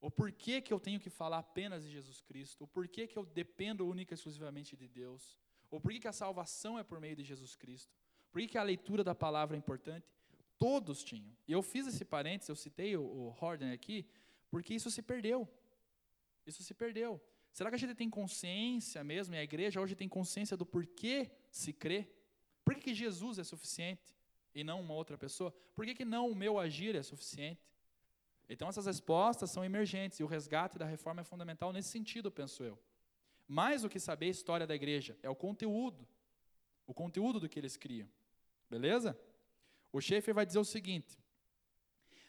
O 0.00 0.10
porquê 0.10 0.60
que 0.60 0.70
eu 0.70 0.78
tenho 0.78 1.00
que 1.00 1.08
falar 1.08 1.38
apenas 1.38 1.82
de 1.82 1.90
Jesus 1.90 2.20
Cristo? 2.20 2.64
O 2.64 2.68
porquê 2.68 3.06
que 3.06 3.16
eu 3.16 3.24
dependo 3.24 3.88
única 3.88 4.12
e 4.12 4.16
exclusivamente 4.16 4.76
de 4.76 4.86
Deus? 4.86 5.42
O 5.76 5.80
porquê 5.80 5.98
que 5.98 6.08
a 6.08 6.12
salvação 6.12 6.78
é 6.78 6.82
por 6.82 7.00
meio 7.00 7.16
de 7.16 7.24
Jesus 7.24 7.56
Cristo? 7.56 7.92
Por 8.30 8.40
que 8.46 8.56
a 8.56 8.62
leitura 8.62 9.02
da 9.02 9.14
palavra 9.14 9.56
é 9.56 9.58
importante? 9.58 10.06
Todos 10.58 11.02
tinham. 11.02 11.36
E 11.46 11.52
eu 11.52 11.62
fiz 11.62 11.86
esse 11.86 12.04
parênteses, 12.04 12.48
eu 12.48 12.56
citei 12.56 12.96
o, 12.96 13.02
o 13.02 13.36
Horden 13.40 13.72
aqui, 13.72 14.06
porque 14.50 14.74
isso 14.74 14.90
se 14.90 15.02
perdeu. 15.02 15.48
Isso 16.46 16.62
se 16.62 16.74
perdeu. 16.74 17.20
Será 17.52 17.70
que 17.70 17.76
a 17.76 17.78
gente 17.78 17.94
tem 17.94 18.10
consciência 18.10 19.02
mesmo, 19.04 19.34
e 19.34 19.38
a 19.38 19.42
igreja 19.42 19.80
hoje 19.80 19.94
tem 19.94 20.08
consciência 20.08 20.56
do 20.56 20.66
porquê 20.66 21.30
se 21.50 21.72
crê? 21.72 22.08
Por 22.64 22.74
que, 22.74 22.80
que 22.80 22.94
Jesus 22.94 23.38
é 23.38 23.44
suficiente 23.44 24.16
e 24.54 24.64
não 24.64 24.80
uma 24.80 24.94
outra 24.94 25.18
pessoa? 25.18 25.52
Por 25.74 25.84
que, 25.84 25.94
que 25.94 26.04
não 26.04 26.30
o 26.30 26.34
meu 26.34 26.58
agir 26.58 26.94
é 26.94 27.02
suficiente? 27.02 27.60
Então, 28.48 28.68
essas 28.68 28.86
respostas 28.86 29.50
são 29.50 29.64
emergentes, 29.64 30.18
e 30.20 30.24
o 30.24 30.26
resgate 30.26 30.78
da 30.78 30.84
reforma 30.84 31.20
é 31.20 31.24
fundamental 31.24 31.72
nesse 31.72 31.88
sentido, 31.88 32.30
penso 32.30 32.62
eu. 32.62 32.78
Mais 33.46 33.82
do 33.82 33.88
que 33.88 34.00
saber 34.00 34.26
a 34.26 34.30
história 34.30 34.66
da 34.66 34.74
igreja, 34.74 35.16
é 35.22 35.28
o 35.28 35.34
conteúdo, 35.34 36.06
o 36.86 36.94
conteúdo 36.94 37.38
do 37.38 37.48
que 37.48 37.58
eles 37.58 37.76
criam. 37.76 38.08
Beleza? 38.68 39.18
O 39.92 40.00
Schaeffer 40.00 40.34
vai 40.34 40.46
dizer 40.46 40.58
o 40.58 40.64
seguinte: 40.64 41.18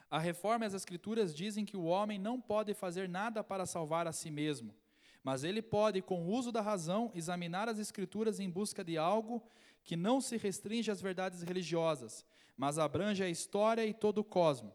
a 0.09 0.19
reforma 0.19 0.65
e 0.65 0.67
as 0.67 0.73
escrituras 0.73 1.33
dizem 1.33 1.65
que 1.65 1.77
o 1.77 1.85
homem 1.85 2.19
não 2.19 2.39
pode 2.39 2.73
fazer 2.73 3.07
nada 3.07 3.43
para 3.43 3.65
salvar 3.65 4.07
a 4.07 4.11
si 4.11 4.29
mesmo, 4.29 4.75
mas 5.23 5.43
ele 5.43 5.61
pode, 5.61 6.01
com 6.01 6.25
o 6.25 6.31
uso 6.31 6.51
da 6.51 6.61
razão, 6.61 7.11
examinar 7.15 7.69
as 7.69 7.79
escrituras 7.79 8.39
em 8.39 8.49
busca 8.49 8.83
de 8.83 8.97
algo 8.97 9.43
que 9.83 9.95
não 9.95 10.19
se 10.19 10.37
restringe 10.37 10.91
às 10.91 11.01
verdades 11.01 11.41
religiosas, 11.41 12.25
mas 12.57 12.77
abrange 12.77 13.23
a 13.23 13.29
história 13.29 13.85
e 13.85 13.93
todo 13.93 14.19
o 14.19 14.23
cosmos 14.23 14.73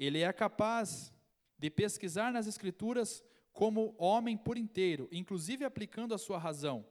ele 0.00 0.22
é 0.22 0.32
capaz 0.32 1.12
de 1.58 1.68
pesquisar 1.68 2.32
nas 2.32 2.46
Escrituras 2.46 3.22
como 3.52 3.94
homem 3.98 4.36
por 4.36 4.56
inteiro, 4.56 5.08
inclusive 5.10 5.64
aplicando 5.64 6.14
a 6.14 6.18
sua 6.18 6.38
razão, 6.38 6.86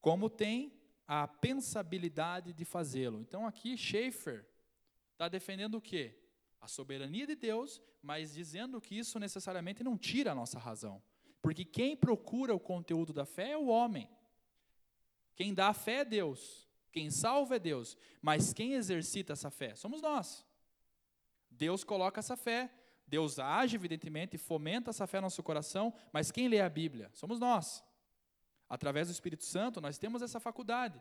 como 0.00 0.28
tem 0.28 0.72
a 1.06 1.26
pensabilidade 1.28 2.52
de 2.52 2.64
fazê-lo. 2.64 3.20
Então 3.20 3.46
aqui 3.46 3.76
Schaeffer 3.76 4.46
está 5.12 5.28
defendendo 5.28 5.76
o 5.76 5.80
quê? 5.80 6.18
A 6.60 6.68
soberania 6.68 7.26
de 7.26 7.34
Deus, 7.34 7.80
mas 8.02 8.34
dizendo 8.34 8.80
que 8.80 8.96
isso 8.96 9.18
necessariamente 9.18 9.84
não 9.84 9.96
tira 9.96 10.32
a 10.32 10.34
nossa 10.34 10.58
razão. 10.58 11.02
Porque 11.40 11.64
quem 11.64 11.96
procura 11.96 12.54
o 12.54 12.60
conteúdo 12.60 13.12
da 13.12 13.24
fé 13.24 13.50
é 13.50 13.58
o 13.58 13.66
homem. 13.66 14.08
Quem 15.34 15.52
dá 15.52 15.68
a 15.68 15.74
fé 15.74 15.98
é 15.98 16.04
Deus. 16.04 16.68
Quem 16.92 17.10
salva 17.10 17.56
é 17.56 17.58
Deus. 17.58 17.96
Mas 18.20 18.52
quem 18.52 18.74
exercita 18.74 19.32
essa 19.32 19.50
fé? 19.50 19.74
Somos 19.74 20.00
nós. 20.00 20.46
Deus 21.50 21.84
coloca 21.84 22.20
essa 22.20 22.36
fé, 22.36 22.72
Deus 23.12 23.38
age, 23.38 23.76
evidentemente, 23.76 24.36
e 24.36 24.38
fomenta 24.38 24.88
essa 24.88 25.06
fé 25.06 25.18
no 25.18 25.26
nosso 25.26 25.42
coração, 25.42 25.92
mas 26.14 26.30
quem 26.30 26.48
lê 26.48 26.62
a 26.62 26.68
Bíblia? 26.70 27.10
Somos 27.12 27.38
nós. 27.38 27.84
Através 28.66 29.08
do 29.08 29.10
Espírito 29.10 29.44
Santo, 29.44 29.82
nós 29.82 29.98
temos 29.98 30.22
essa 30.22 30.40
faculdade. 30.40 30.98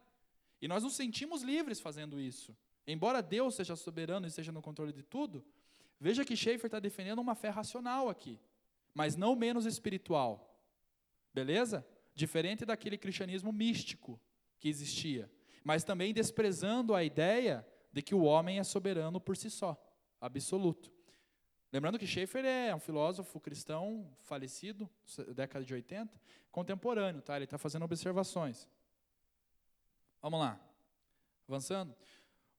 E 0.62 0.68
nós 0.68 0.84
nos 0.84 0.94
sentimos 0.94 1.42
livres 1.42 1.80
fazendo 1.80 2.20
isso. 2.20 2.54
Embora 2.86 3.22
Deus 3.22 3.56
seja 3.56 3.78
soberano 3.78 4.26
e 4.26 4.28
esteja 4.28 4.52
no 4.52 4.62
controle 4.62 4.92
de 4.92 5.02
tudo, 5.02 5.42
veja 6.02 6.26
que 6.26 6.36
Schaeffer 6.36 6.66
está 6.66 6.82
defendendo 6.82 7.20
uma 7.20 7.34
fé 7.34 7.48
racional 7.48 8.10
aqui, 8.10 8.38
mas 8.94 9.16
não 9.16 9.34
menos 9.34 9.66
espiritual. 9.66 10.62
Beleza? 11.34 11.88
Diferente 12.14 12.66
daquele 12.66 12.98
cristianismo 12.98 13.54
místico 13.54 14.20
que 14.60 14.68
existia, 14.68 15.32
mas 15.64 15.86
também 15.86 16.14
desprezando 16.14 16.94
a 16.94 17.06
ideia 17.06 17.66
de 17.90 18.02
que 18.02 18.14
o 18.14 18.24
homem 18.24 18.60
é 18.60 18.66
soberano 18.66 19.22
por 19.22 19.38
si 19.38 19.50
só 19.50 19.82
absoluto. 20.20 20.92
Lembrando 21.72 21.98
que 21.98 22.06
Schaeffer 22.06 22.44
é 22.44 22.76
um 22.76 22.80
filósofo 22.80 23.40
cristão 23.40 24.06
falecido, 24.20 24.90
década 25.34 25.64
de 25.64 25.74
80, 25.74 26.20
contemporâneo, 26.52 27.22
tá? 27.22 27.38
Ele 27.38 27.46
está 27.46 27.58
fazendo 27.58 27.84
observações. 27.84 28.68
Vamos 30.22 30.40
lá. 30.40 30.60
Avançando. 31.48 31.96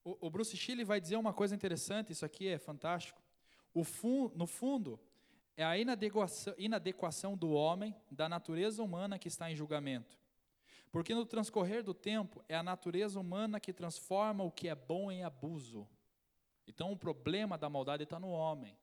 O, 0.02 0.26
o 0.26 0.30
Bruce 0.30 0.56
Shelley 0.56 0.84
vai 0.84 1.00
dizer 1.00 1.16
uma 1.16 1.32
coisa 1.32 1.54
interessante, 1.54 2.10
isso 2.10 2.24
aqui 2.24 2.48
é 2.48 2.58
fantástico. 2.58 3.20
Fun, 3.84 4.30
no 4.34 4.46
fundo, 4.46 4.98
é 5.56 5.64
a 5.64 5.76
inadequação, 5.76 6.54
inadequação 6.56 7.36
do 7.36 7.52
homem 7.52 7.94
da 8.10 8.28
natureza 8.28 8.82
humana 8.82 9.18
que 9.18 9.28
está 9.28 9.50
em 9.50 9.56
julgamento. 9.56 10.18
Porque 10.90 11.14
no 11.14 11.24
transcorrer 11.24 11.82
do 11.82 11.94
tempo, 11.94 12.42
é 12.48 12.56
a 12.56 12.62
natureza 12.62 13.20
humana 13.20 13.60
que 13.60 13.72
transforma 13.72 14.44
o 14.44 14.50
que 14.50 14.68
é 14.68 14.74
bom 14.74 15.10
em 15.10 15.22
abuso. 15.22 15.88
Então 16.66 16.92
o 16.92 16.96
problema 16.96 17.56
da 17.56 17.68
maldade 17.68 18.02
está 18.02 18.18
no 18.18 18.28
homem. 18.28 18.76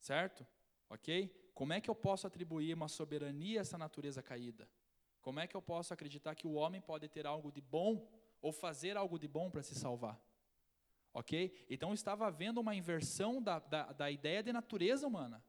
Certo? 0.00 0.46
Ok? 0.88 1.32
Como 1.54 1.72
é 1.72 1.80
que 1.80 1.88
eu 1.88 1.94
posso 1.94 2.26
atribuir 2.26 2.74
uma 2.74 2.88
soberania 2.88 3.60
a 3.60 3.62
essa 3.62 3.78
natureza 3.78 4.22
caída? 4.22 4.68
Como 5.20 5.38
é 5.38 5.46
que 5.46 5.54
eu 5.54 5.62
posso 5.62 5.92
acreditar 5.92 6.34
que 6.34 6.46
o 6.46 6.54
homem 6.54 6.80
pode 6.80 7.08
ter 7.08 7.26
algo 7.26 7.52
de 7.52 7.60
bom 7.60 8.10
ou 8.40 8.52
fazer 8.52 8.96
algo 8.96 9.18
de 9.18 9.28
bom 9.28 9.50
para 9.50 9.62
se 9.62 9.74
salvar? 9.74 10.18
Ok? 11.12 11.66
Então 11.68 11.92
estava 11.92 12.26
havendo 12.26 12.60
uma 12.60 12.74
inversão 12.74 13.42
da, 13.42 13.58
da, 13.58 13.92
da 13.92 14.10
ideia 14.10 14.42
de 14.42 14.52
natureza 14.52 15.06
humana. 15.06 15.44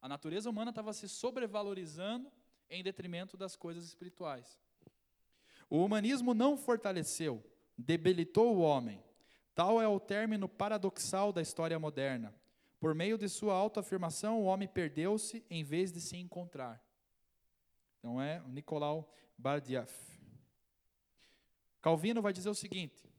A 0.00 0.08
natureza 0.08 0.48
humana 0.48 0.70
estava 0.70 0.92
se 0.92 1.08
sobrevalorizando 1.08 2.30
em 2.70 2.82
detrimento 2.82 3.36
das 3.36 3.56
coisas 3.56 3.84
espirituais. 3.84 4.60
O 5.68 5.84
humanismo 5.84 6.32
não 6.32 6.56
fortaleceu, 6.56 7.44
debilitou 7.76 8.56
o 8.56 8.60
homem, 8.60 9.02
Tal 9.56 9.80
é 9.80 9.88
o 9.88 9.98
término 9.98 10.46
paradoxal 10.46 11.32
da 11.32 11.40
história 11.40 11.78
moderna. 11.78 12.34
Por 12.86 12.94
meio 12.94 13.18
de 13.18 13.28
sua 13.28 13.52
autoafirmação, 13.52 14.40
o 14.40 14.44
homem 14.44 14.68
perdeu-se 14.68 15.44
em 15.50 15.64
vez 15.64 15.90
de 15.90 16.00
se 16.00 16.16
encontrar. 16.16 16.80
Então 17.98 18.22
é 18.22 18.40
Nicolau 18.46 19.12
Bardieff. 19.36 19.92
Calvino 21.82 22.22
vai 22.22 22.32
dizer 22.32 22.48
o 22.48 22.54
seguinte: 22.54 23.10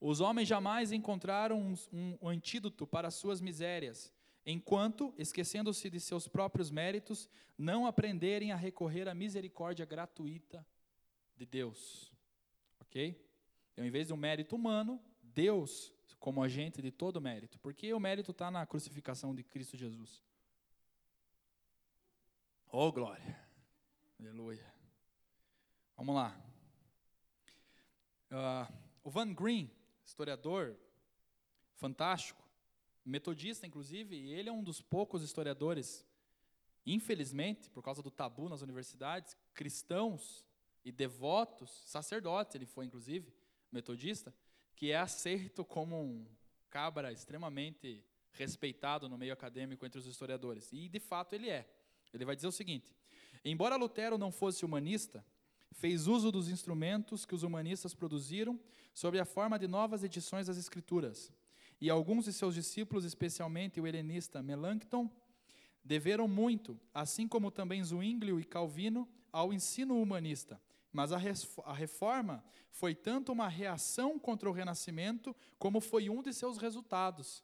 Os 0.00 0.22
homens 0.22 0.48
jamais 0.48 0.92
encontraram 0.92 1.60
um, 1.60 1.74
um 2.22 2.26
antídoto 2.26 2.86
para 2.86 3.10
suas 3.10 3.38
misérias, 3.38 4.10
enquanto, 4.46 5.12
esquecendo-se 5.18 5.90
de 5.90 6.00
seus 6.00 6.26
próprios 6.26 6.70
méritos, 6.70 7.28
não 7.58 7.84
aprenderem 7.84 8.50
a 8.50 8.56
recorrer 8.56 9.10
à 9.10 9.14
misericórdia 9.14 9.84
gratuita 9.84 10.66
de 11.36 11.44
Deus. 11.44 12.10
Ok? 12.80 13.14
Então, 13.74 13.84
em 13.84 13.90
vez 13.90 14.06
de 14.06 14.14
um 14.14 14.16
mérito 14.16 14.56
humano, 14.56 14.98
Deus 15.22 15.92
como 16.18 16.42
agente 16.42 16.80
de 16.82 16.90
todo 16.90 17.20
mérito. 17.20 17.58
Porque 17.58 17.92
o 17.92 18.00
mérito 18.00 18.30
está 18.30 18.50
na 18.50 18.66
crucificação 18.66 19.34
de 19.34 19.42
Cristo 19.42 19.76
Jesus. 19.76 20.22
Oh, 22.70 22.90
glória. 22.90 23.38
Aleluia. 24.18 24.72
Vamos 25.96 26.14
lá. 26.14 26.40
Uh, 28.30 28.72
o 29.04 29.10
Van 29.10 29.32
Green, 29.34 29.70
historiador 30.04 30.76
fantástico, 31.76 32.42
metodista, 33.04 33.66
inclusive, 33.66 34.16
e 34.16 34.32
ele 34.32 34.48
é 34.48 34.52
um 34.52 34.62
dos 34.62 34.80
poucos 34.80 35.22
historiadores, 35.22 36.06
infelizmente, 36.86 37.68
por 37.70 37.82
causa 37.82 38.02
do 38.02 38.10
tabu 38.10 38.48
nas 38.48 38.62
universidades, 38.62 39.36
cristãos 39.52 40.44
e 40.84 40.90
devotos, 40.90 41.70
sacerdotes, 41.84 42.54
ele 42.54 42.66
foi, 42.66 42.86
inclusive, 42.86 43.34
metodista, 43.70 44.34
que 44.82 44.90
é 44.90 44.98
aceito 44.98 45.64
como 45.64 45.96
um 45.96 46.26
cabra 46.68 47.12
extremamente 47.12 48.04
respeitado 48.32 49.08
no 49.08 49.16
meio 49.16 49.32
acadêmico 49.32 49.86
entre 49.86 50.00
os 50.00 50.06
historiadores. 50.08 50.72
E, 50.72 50.88
de 50.88 50.98
fato, 50.98 51.34
ele 51.34 51.48
é. 51.48 51.72
Ele 52.12 52.24
vai 52.24 52.34
dizer 52.34 52.48
o 52.48 52.50
seguinte: 52.50 52.92
embora 53.44 53.76
Lutero 53.76 54.18
não 54.18 54.32
fosse 54.32 54.64
humanista, 54.64 55.24
fez 55.70 56.08
uso 56.08 56.32
dos 56.32 56.48
instrumentos 56.48 57.24
que 57.24 57.32
os 57.32 57.44
humanistas 57.44 57.94
produziram 57.94 58.58
sob 58.92 59.20
a 59.20 59.24
forma 59.24 59.56
de 59.56 59.68
novas 59.68 60.02
edições 60.02 60.48
das 60.48 60.58
Escrituras. 60.58 61.32
E 61.80 61.88
alguns 61.88 62.24
de 62.24 62.32
seus 62.32 62.56
discípulos, 62.56 63.04
especialmente 63.04 63.80
o 63.80 63.86
helenista 63.86 64.42
Melanchthon, 64.42 65.08
deveram 65.84 66.26
muito, 66.26 66.76
assim 66.92 67.28
como 67.28 67.52
também 67.52 67.84
Zwinglio 67.84 68.40
e 68.40 68.44
Calvino, 68.44 69.08
ao 69.30 69.52
ensino 69.52 70.02
humanista, 70.02 70.60
mas 70.92 71.10
a, 71.12 71.18
reforma 71.72 72.44
foi 72.70 72.94
tanto 72.94 73.32
uma 73.32 73.48
reação 73.48 74.18
contra 74.18 74.48
o 74.48 74.52
renascimento, 74.52 75.34
como 75.58 75.80
foi 75.80 76.10
um 76.10 76.22
de 76.22 76.32
seus 76.34 76.58
resultados. 76.58 77.42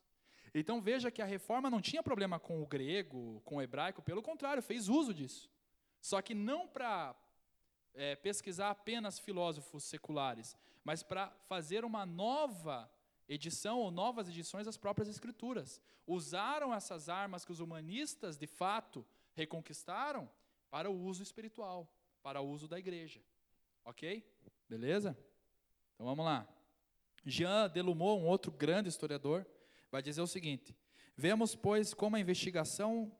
Então 0.54 0.80
veja 0.80 1.10
que 1.10 1.22
a 1.22 1.26
reforma 1.26 1.70
não 1.70 1.80
tinha 1.80 2.02
problema 2.02 2.38
com 2.38 2.62
o 2.62 2.66
grego, 2.66 3.40
com 3.44 3.56
o 3.56 3.62
hebraico, 3.62 4.02
pelo 4.02 4.22
contrário, 4.22 4.62
fez 4.62 4.88
uso 4.88 5.14
disso. 5.14 5.50
Só 6.00 6.20
que 6.20 6.34
não 6.34 6.68
para 6.68 7.16
é, 7.94 8.16
pesquisar 8.16 8.70
apenas 8.70 9.18
filósofos 9.18 9.84
seculares, 9.84 10.56
mas 10.84 11.02
para 11.02 11.30
fazer 11.48 11.84
uma 11.84 12.04
nova 12.04 12.90
edição 13.28 13.78
ou 13.78 13.90
novas 13.90 14.28
edições 14.28 14.66
das 14.66 14.76
próprias 14.76 15.08
escrituras. 15.08 15.80
Usaram 16.06 16.72
essas 16.72 17.08
armas 17.08 17.44
que 17.44 17.52
os 17.52 17.60
humanistas 17.60 18.38
de 18.38 18.46
fato 18.46 19.06
reconquistaram 19.34 20.30
para 20.70 20.90
o 20.90 20.98
uso 20.98 21.22
espiritual, 21.22 21.90
para 22.22 22.40
o 22.40 22.48
uso 22.48 22.66
da 22.66 22.78
igreja. 22.78 23.20
Ok? 23.84 24.24
Beleza? 24.68 25.16
Então 25.94 26.06
vamos 26.06 26.24
lá. 26.24 26.46
Jean 27.24 27.68
Delumeau, 27.68 28.18
um 28.18 28.26
outro 28.26 28.50
grande 28.50 28.88
historiador, 28.88 29.46
vai 29.90 30.02
dizer 30.02 30.20
o 30.20 30.26
seguinte: 30.26 30.76
Vemos, 31.16 31.54
pois, 31.56 31.92
como 31.92 32.16
a 32.16 32.20
investigação 32.20 33.12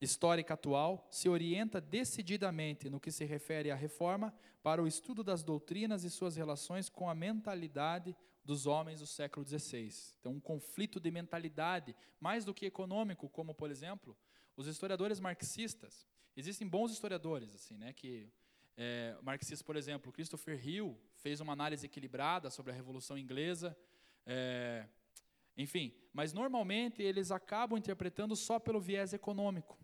histórica 0.00 0.54
atual 0.54 1.06
se 1.10 1.28
orienta 1.28 1.80
decididamente 1.80 2.90
no 2.90 3.00
que 3.00 3.10
se 3.10 3.24
refere 3.24 3.70
à 3.70 3.74
reforma 3.74 4.34
para 4.62 4.82
o 4.82 4.86
estudo 4.86 5.22
das 5.22 5.42
doutrinas 5.42 6.04
e 6.04 6.10
suas 6.10 6.36
relações 6.36 6.88
com 6.88 7.08
a 7.08 7.14
mentalidade 7.14 8.16
dos 8.44 8.66
homens 8.66 9.00
do 9.00 9.06
século 9.06 9.46
XVI. 9.46 9.90
Então, 10.20 10.32
um 10.32 10.40
conflito 10.40 11.00
de 11.00 11.10
mentalidade, 11.10 11.96
mais 12.20 12.44
do 12.44 12.54
que 12.54 12.66
econômico, 12.66 13.28
como, 13.28 13.54
por 13.54 13.70
exemplo, 13.70 14.16
os 14.56 14.66
historiadores 14.66 15.18
marxistas. 15.18 16.06
Existem 16.36 16.68
bons 16.68 16.92
historiadores, 16.92 17.54
assim, 17.54 17.76
né, 17.76 17.92
que 17.92 18.30
é, 18.76 19.16
marxistas, 19.22 19.62
por 19.62 19.76
exemplo, 19.76 20.12
Christopher 20.12 20.66
Hill 20.66 20.98
fez 21.14 21.40
uma 21.40 21.52
análise 21.52 21.86
equilibrada 21.86 22.50
sobre 22.50 22.72
a 22.72 22.74
Revolução 22.74 23.16
Inglesa. 23.16 23.76
É, 24.26 24.86
enfim, 25.56 25.94
mas 26.12 26.32
normalmente 26.32 27.02
eles 27.02 27.30
acabam 27.30 27.78
interpretando 27.78 28.36
só 28.36 28.58
pelo 28.58 28.80
viés 28.80 29.12
econômico. 29.12 29.78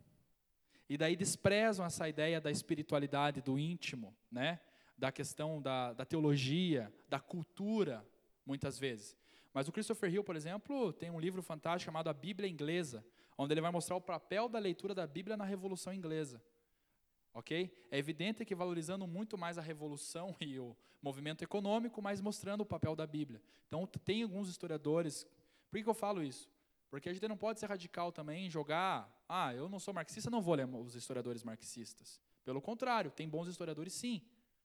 E 0.89 0.99
daí 0.99 1.17
desprezam 1.17 1.87
essa 1.87 2.07
ideia 2.09 2.41
da 2.41 2.51
espiritualidade, 2.51 3.41
do 3.41 3.59
íntimo, 3.59 4.15
né? 4.31 4.61
da 4.97 5.11
questão 5.11 5.61
da, 5.61 5.95
da 5.95 6.05
teologia, 6.05 6.93
da 7.09 7.19
cultura, 7.19 8.07
muitas 8.45 8.79
vezes. 8.79 9.17
Mas 9.55 9.67
o 9.69 9.73
Christopher 9.73 10.13
Hill, 10.13 10.23
por 10.23 10.37
exemplo, 10.37 10.93
tem 10.93 11.11
um 11.11 11.19
livro 11.19 11.43
fantástico 11.43 11.87
chamado 11.87 12.09
A 12.09 12.13
Bíblia 12.13 12.49
Inglesa, 12.49 13.05
onde 13.37 13.55
ele 13.55 13.61
vai 13.61 13.71
mostrar 13.71 13.97
o 13.97 14.01
papel 14.01 14.49
da 14.49 14.59
leitura 14.59 14.95
da 14.95 15.07
Bíblia 15.07 15.37
na 15.37 15.45
Revolução 15.45 15.93
Inglesa. 15.93 16.43
Ok? 17.35 17.73
É 17.91 17.99
evidente 17.99 18.45
que 18.45 18.55
valorizando 18.55 19.07
muito 19.07 19.39
mais 19.39 19.59
a 19.59 19.63
revolução 19.63 20.37
e 20.41 20.59
o 20.59 20.77
movimento 21.01 21.43
econômico, 21.43 22.01
mas 22.03 22.21
mostrando 22.21 22.61
o 22.61 22.67
papel 22.67 22.95
da 22.95 23.07
Bíblia. 23.07 23.41
Então, 23.67 23.87
tem 23.87 24.23
alguns 24.23 24.49
historiadores. 24.49 25.27
Por 25.71 25.83
que 25.83 25.89
eu 25.89 25.95
falo 25.95 26.23
isso? 26.23 26.51
Porque 26.91 27.09
a 27.09 27.13
gente 27.13 27.27
não 27.27 27.39
pode 27.39 27.59
ser 27.59 27.67
radical 27.67 28.13
também, 28.13 28.51
jogar, 28.51 29.11
ah, 29.27 29.55
eu 29.55 29.67
não 29.67 29.79
sou 29.79 29.95
marxista, 29.95 30.29
não 30.29 30.43
vou 30.43 30.55
ler 30.55 30.67
os 30.67 30.95
historiadores 30.95 31.43
marxistas. 31.43 32.21
Pelo 32.45 32.61
contrário, 32.61 33.11
tem 33.11 33.27
bons 33.27 33.49
historiadores 33.49 33.95
sim. 33.95 34.21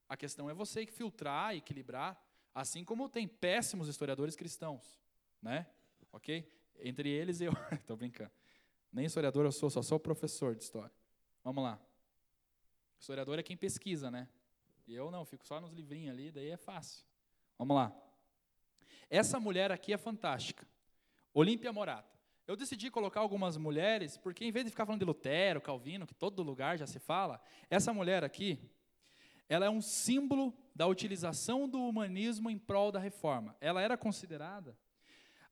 A 0.10 0.18
questão 0.18 0.50
é 0.50 0.54
você 0.54 0.86
filtrar, 0.86 1.56
equilibrar, 1.56 2.22
assim 2.54 2.84
como 2.84 3.08
tem 3.08 3.28
péssimos 3.28 3.88
historiadores 3.88 4.36
cristãos, 4.36 5.00
né? 5.42 5.68
OK? 6.12 6.52
Entre 6.82 7.10
eles 7.10 7.40
eu, 7.40 7.54
estou 7.72 7.96
brincando. 7.96 8.32
Nem 8.92 9.06
historiador 9.06 9.46
eu 9.46 9.52
sou, 9.52 9.70
só 9.70 9.82
sou 9.82 9.98
professor 9.98 10.54
de 10.54 10.64
história. 10.64 10.92
Vamos 11.44 11.64
lá. 11.64 11.80
Historiador 13.00 13.40
é 13.40 13.44
quem 13.44 13.56
pesquisa, 13.56 14.10
né? 14.10 14.28
Eu 14.88 15.12
não, 15.12 15.26
fico 15.26 15.46
só 15.46 15.60
nos 15.60 15.74
livrinhos 15.74 16.14
ali, 16.14 16.32
daí 16.32 16.50
é 16.50 16.58
fácil. 16.58 17.06
Vamos 17.58 17.76
lá. 17.76 17.94
Essa 19.10 19.40
mulher 19.40 19.72
aqui 19.72 19.94
é 19.94 19.98
fantástica. 19.98 20.68
Olímpia 21.34 21.72
Morata. 21.74 22.18
Eu 22.48 22.56
decidi 22.56 22.90
colocar 22.90 23.20
algumas 23.20 23.58
mulheres, 23.58 24.18
porque 24.18 24.46
em 24.46 24.52
vez 24.52 24.66
de 24.66 24.72
ficar 24.72 24.86
falando 24.86 25.00
de 25.00 25.06
Lutero, 25.06 25.60
Calvino, 25.60 26.08
que 26.08 26.14
todo 26.14 26.42
lugar 26.42 26.78
já 26.78 26.88
se 26.88 27.00
fala, 27.00 27.42
essa 27.70 27.94
mulher 27.94 28.24
aqui, 28.24 28.58
ela 29.50 29.66
é 29.66 29.70
um 29.70 29.82
símbolo 29.82 30.54
da 30.74 30.88
utilização 30.88 31.68
do 31.68 31.80
humanismo 31.80 32.50
em 32.50 32.58
prol 32.58 32.92
da 32.92 33.00
reforma. 33.00 33.56
Ela 33.60 33.82
era 33.82 33.98
considerada 33.98 34.78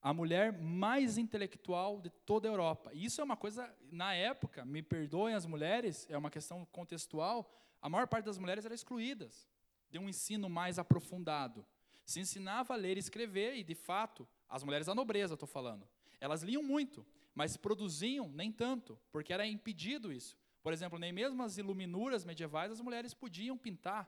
a 0.05 0.13
mulher 0.13 0.53
mais 0.53 1.17
intelectual 1.17 1.99
de 1.99 2.11
toda 2.11 2.47
a 2.47 2.51
Europa. 2.51 2.91
Isso 2.93 3.19
é 3.19 3.23
uma 3.23 3.35
coisa, 3.35 3.75
na 3.91 4.13
época, 4.13 4.63
me 4.63 4.83
perdoem 4.83 5.33
as 5.33 5.47
mulheres, 5.47 6.05
é 6.11 6.15
uma 6.15 6.29
questão 6.29 6.63
contextual, 6.65 7.51
a 7.81 7.89
maior 7.89 8.05
parte 8.07 8.25
das 8.25 8.37
mulheres 8.37 8.63
era 8.65 8.75
excluídas 8.75 9.49
de 9.89 9.97
um 9.97 10.07
ensino 10.07 10.47
mais 10.47 10.77
aprofundado. 10.77 11.65
Se 12.05 12.19
ensinava 12.19 12.75
a 12.75 12.77
ler 12.77 12.97
e 12.97 12.99
escrever, 12.99 13.55
e 13.55 13.63
de 13.63 13.73
fato, 13.73 14.27
as 14.47 14.63
mulheres 14.63 14.85
da 14.85 14.93
nobreza, 14.93 15.33
estou 15.33 15.47
falando, 15.47 15.89
elas 16.21 16.43
liam 16.43 16.61
muito, 16.61 17.03
mas 17.33 17.57
produziam 17.57 18.29
nem 18.29 18.51
tanto, 18.51 18.99
porque 19.11 19.33
era 19.33 19.47
impedido 19.47 20.13
isso. 20.13 20.37
Por 20.61 20.71
exemplo, 20.71 20.99
nem 20.99 21.11
mesmo 21.11 21.41
as 21.41 21.57
iluminuras 21.57 22.23
medievais 22.23 22.71
as 22.71 22.79
mulheres 22.79 23.15
podiam 23.15 23.57
pintar, 23.57 24.07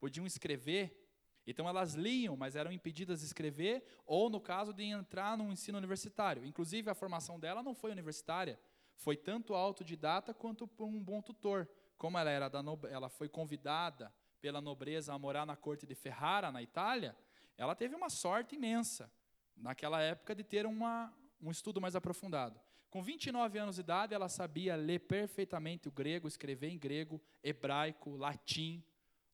podiam 0.00 0.24
escrever, 0.24 1.01
então 1.46 1.68
elas 1.68 1.94
liam, 1.94 2.36
mas 2.36 2.54
eram 2.54 2.70
impedidas 2.70 3.20
de 3.20 3.26
escrever, 3.26 3.84
ou 4.06 4.30
no 4.30 4.40
caso 4.40 4.72
de 4.72 4.84
entrar 4.84 5.36
no 5.36 5.50
ensino 5.52 5.78
universitário. 5.78 6.44
Inclusive 6.44 6.88
a 6.90 6.94
formação 6.94 7.38
dela 7.38 7.62
não 7.62 7.74
foi 7.74 7.90
universitária, 7.90 8.58
foi 8.96 9.16
tanto 9.16 9.54
autodidata 9.54 10.32
quanto 10.32 10.66
por 10.66 10.86
um 10.86 11.02
bom 11.02 11.20
tutor. 11.20 11.68
Como 11.96 12.16
ela 12.18 12.30
era 12.30 12.48
da 12.48 12.62
ela 12.90 13.08
foi 13.08 13.28
convidada 13.28 14.12
pela 14.40 14.60
nobreza 14.60 15.12
a 15.12 15.18
morar 15.18 15.46
na 15.46 15.56
corte 15.56 15.86
de 15.86 15.94
Ferrara, 15.94 16.50
na 16.50 16.62
Itália, 16.62 17.16
ela 17.56 17.74
teve 17.74 17.94
uma 17.94 18.10
sorte 18.10 18.56
imensa 18.56 19.10
naquela 19.56 20.00
época 20.00 20.34
de 20.34 20.42
ter 20.42 20.66
uma, 20.66 21.12
um 21.40 21.50
estudo 21.50 21.80
mais 21.80 21.94
aprofundado. 21.94 22.60
Com 22.90 23.02
29 23.02 23.58
anos 23.58 23.76
de 23.76 23.80
idade, 23.80 24.14
ela 24.14 24.28
sabia 24.28 24.76
ler 24.76 25.00
perfeitamente 25.00 25.88
o 25.88 25.92
grego, 25.92 26.28
escrever 26.28 26.68
em 26.68 26.78
grego, 26.78 27.22
hebraico, 27.42 28.16
latim, 28.16 28.84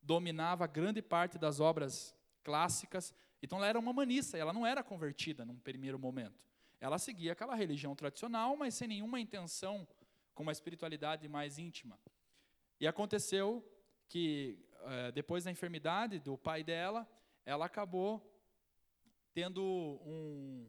dominava 0.09 0.65
grande 0.65 1.03
parte 1.03 1.37
das 1.37 1.59
obras 1.59 2.15
clássicas. 2.43 3.13
Então 3.43 3.59
ela 3.59 3.67
era 3.67 3.77
uma 3.77 3.91
humanista, 3.91 4.39
ela 4.39 4.51
não 4.51 4.65
era 4.65 4.81
convertida 4.83 5.45
num 5.45 5.59
primeiro 5.59 5.99
momento. 5.99 6.47
Ela 6.81 6.97
seguia 6.97 7.33
aquela 7.33 7.53
religião 7.53 7.95
tradicional, 7.95 8.57
mas 8.57 8.73
sem 8.73 8.87
nenhuma 8.87 9.19
intenção 9.19 9.87
com 10.33 10.41
uma 10.41 10.51
espiritualidade 10.51 11.27
mais 11.27 11.59
íntima. 11.59 11.99
E 12.79 12.87
aconteceu 12.87 13.63
que 14.07 14.57
eh, 14.81 15.11
depois 15.11 15.43
da 15.43 15.51
enfermidade 15.51 16.17
do 16.17 16.35
pai 16.35 16.63
dela, 16.63 17.07
ela 17.45 17.65
acabou 17.67 18.19
tendo 19.31 19.61
um, 20.03 20.67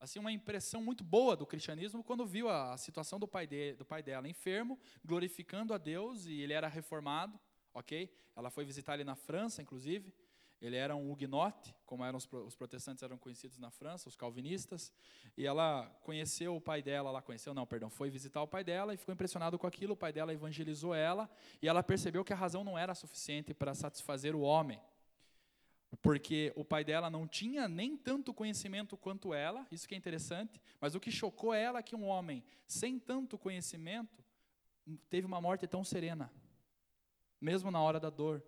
assim 0.00 0.18
uma 0.18 0.32
impressão 0.32 0.82
muito 0.82 1.04
boa 1.04 1.36
do 1.36 1.46
cristianismo 1.46 2.02
quando 2.02 2.26
viu 2.26 2.48
a, 2.48 2.72
a 2.72 2.76
situação 2.76 3.20
do 3.20 3.28
pai, 3.28 3.46
de, 3.46 3.74
do 3.74 3.84
pai 3.84 4.02
dela 4.02 4.26
enfermo, 4.26 4.76
glorificando 5.04 5.72
a 5.72 5.78
Deus 5.78 6.26
e 6.26 6.40
ele 6.40 6.54
era 6.54 6.66
reformado 6.66 7.38
ok? 7.74 8.12
Ela 8.36 8.50
foi 8.50 8.64
visitar 8.64 8.94
ele 8.94 9.04
na 9.04 9.14
França, 9.14 9.62
inclusive. 9.62 10.12
Ele 10.60 10.76
era 10.76 10.94
um 10.94 11.10
huguenote, 11.10 11.74
como 11.86 12.04
eram 12.04 12.18
os, 12.18 12.30
os, 12.30 12.54
protestantes 12.54 13.02
eram 13.02 13.16
conhecidos 13.16 13.58
na 13.58 13.70
França, 13.70 14.08
os 14.08 14.16
calvinistas. 14.16 14.92
E 15.36 15.46
ela 15.46 15.86
conheceu 16.02 16.54
o 16.54 16.60
pai 16.60 16.82
dela, 16.82 17.08
ela 17.08 17.22
conheceu, 17.22 17.54
não, 17.54 17.66
perdão, 17.66 17.88
foi 17.88 18.10
visitar 18.10 18.42
o 18.42 18.46
pai 18.46 18.62
dela 18.62 18.92
e 18.92 18.98
ficou 18.98 19.14
impressionado 19.14 19.58
com 19.58 19.66
aquilo. 19.66 19.94
O 19.94 19.96
pai 19.96 20.12
dela 20.12 20.34
evangelizou 20.34 20.94
ela 20.94 21.30
e 21.62 21.68
ela 21.68 21.82
percebeu 21.82 22.22
que 22.22 22.32
a 22.32 22.36
razão 22.36 22.62
não 22.62 22.76
era 22.76 22.94
suficiente 22.94 23.54
para 23.54 23.72
satisfazer 23.72 24.34
o 24.34 24.40
homem. 24.40 24.78
Porque 26.02 26.52
o 26.54 26.64
pai 26.64 26.84
dela 26.84 27.08
não 27.08 27.26
tinha 27.26 27.66
nem 27.66 27.96
tanto 27.96 28.32
conhecimento 28.34 28.96
quanto 28.96 29.32
ela, 29.32 29.66
isso 29.72 29.88
que 29.88 29.94
é 29.94 29.98
interessante, 29.98 30.60
mas 30.78 30.94
o 30.94 31.00
que 31.00 31.10
chocou 31.10 31.52
ela 31.52 31.80
é 31.80 31.82
que 31.82 31.96
um 31.96 32.06
homem 32.06 32.44
sem 32.66 32.98
tanto 32.98 33.36
conhecimento 33.36 34.22
teve 35.08 35.26
uma 35.26 35.40
morte 35.40 35.66
tão 35.66 35.82
serena 35.82 36.30
mesmo 37.40 37.70
na 37.70 37.80
hora 37.80 37.98
da 37.98 38.10
dor. 38.10 38.42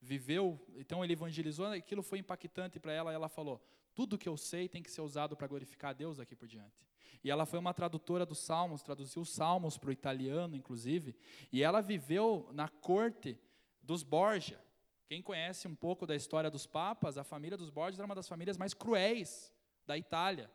Viveu, 0.00 0.60
então 0.74 1.04
ele 1.04 1.12
evangelizou, 1.12 1.66
aquilo 1.66 2.02
foi 2.02 2.18
impactante 2.18 2.80
para 2.80 2.92
ela, 2.92 3.12
e 3.12 3.14
ela 3.14 3.28
falou: 3.28 3.64
tudo 3.94 4.18
que 4.18 4.28
eu 4.28 4.36
sei 4.36 4.68
tem 4.68 4.82
que 4.82 4.90
ser 4.90 5.00
usado 5.00 5.36
para 5.36 5.46
glorificar 5.46 5.90
a 5.90 5.94
Deus 5.94 6.18
aqui 6.18 6.34
por 6.34 6.48
diante. 6.48 6.86
E 7.22 7.30
ela 7.30 7.46
foi 7.46 7.58
uma 7.58 7.72
tradutora 7.72 8.26
dos 8.26 8.38
Salmos, 8.38 8.82
traduziu 8.82 9.22
os 9.22 9.30
Salmos 9.30 9.78
para 9.78 9.90
o 9.90 9.92
italiano, 9.92 10.56
inclusive, 10.56 11.14
e 11.52 11.62
ela 11.62 11.80
viveu 11.80 12.48
na 12.52 12.68
corte 12.68 13.38
dos 13.80 14.02
Borgia. 14.02 14.60
Quem 15.06 15.22
conhece 15.22 15.68
um 15.68 15.74
pouco 15.74 16.06
da 16.06 16.16
história 16.16 16.50
dos 16.50 16.66
papas, 16.66 17.16
a 17.18 17.22
família 17.22 17.56
dos 17.56 17.70
Borgia 17.70 17.98
era 17.98 18.06
uma 18.06 18.14
das 18.14 18.28
famílias 18.28 18.56
mais 18.56 18.74
cruéis 18.74 19.52
da 19.86 19.96
Itália. 19.96 20.50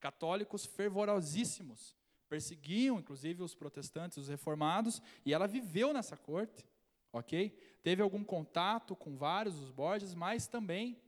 Católicos 0.00 0.64
fervorosíssimos, 0.64 1.94
perseguiam 2.28 2.98
inclusive 2.98 3.42
os 3.42 3.54
protestantes, 3.54 4.16
os 4.16 4.28
reformados, 4.28 5.02
e 5.24 5.34
ela 5.34 5.46
viveu 5.46 5.92
nessa 5.92 6.16
corte 6.16 6.64
ok? 7.12 7.50
Teve 7.82 8.02
algum 8.02 8.24
contato 8.24 8.94
com 8.94 9.16
vários 9.16 9.58
dos 9.58 9.70
Borges, 9.70 10.14
mas 10.14 10.46
também 10.46 11.00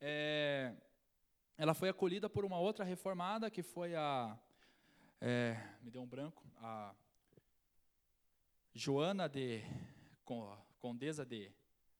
é, 0.00 0.74
ela 1.56 1.74
foi 1.74 1.88
acolhida 1.88 2.28
por 2.28 2.44
uma 2.44 2.58
outra 2.58 2.84
reformada, 2.84 3.50
que 3.50 3.62
foi 3.62 3.94
a. 3.94 4.38
É, 5.20 5.56
me 5.82 5.90
deu 5.90 6.02
um 6.02 6.06
branco. 6.06 6.44
A 6.58 6.94
Joana 8.74 9.28
de. 9.28 9.62
Condesa 10.78 11.24
de. 11.26 11.50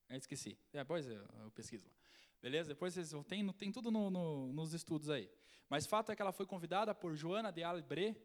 Eu 0.07 0.17
esqueci. 0.17 0.57
Depois 0.71 1.07
eu, 1.07 1.25
eu 1.43 1.51
pesquiso 1.51 1.87
lá. 1.87 1.93
Beleza? 2.41 2.69
Depois 2.69 2.93
vocês 2.93 3.13
tem, 3.27 3.45
tem 3.53 3.71
tudo 3.71 3.91
no, 3.91 4.09
no, 4.09 4.53
nos 4.53 4.73
estudos 4.73 5.09
aí. 5.09 5.29
Mas 5.67 5.85
fato 5.85 6.11
é 6.11 6.15
que 6.15 6.21
ela 6.21 6.31
foi 6.31 6.45
convidada 6.45 6.95
por 6.95 7.15
Joana 7.15 7.51
de 7.51 7.63
Albré, 7.63 8.15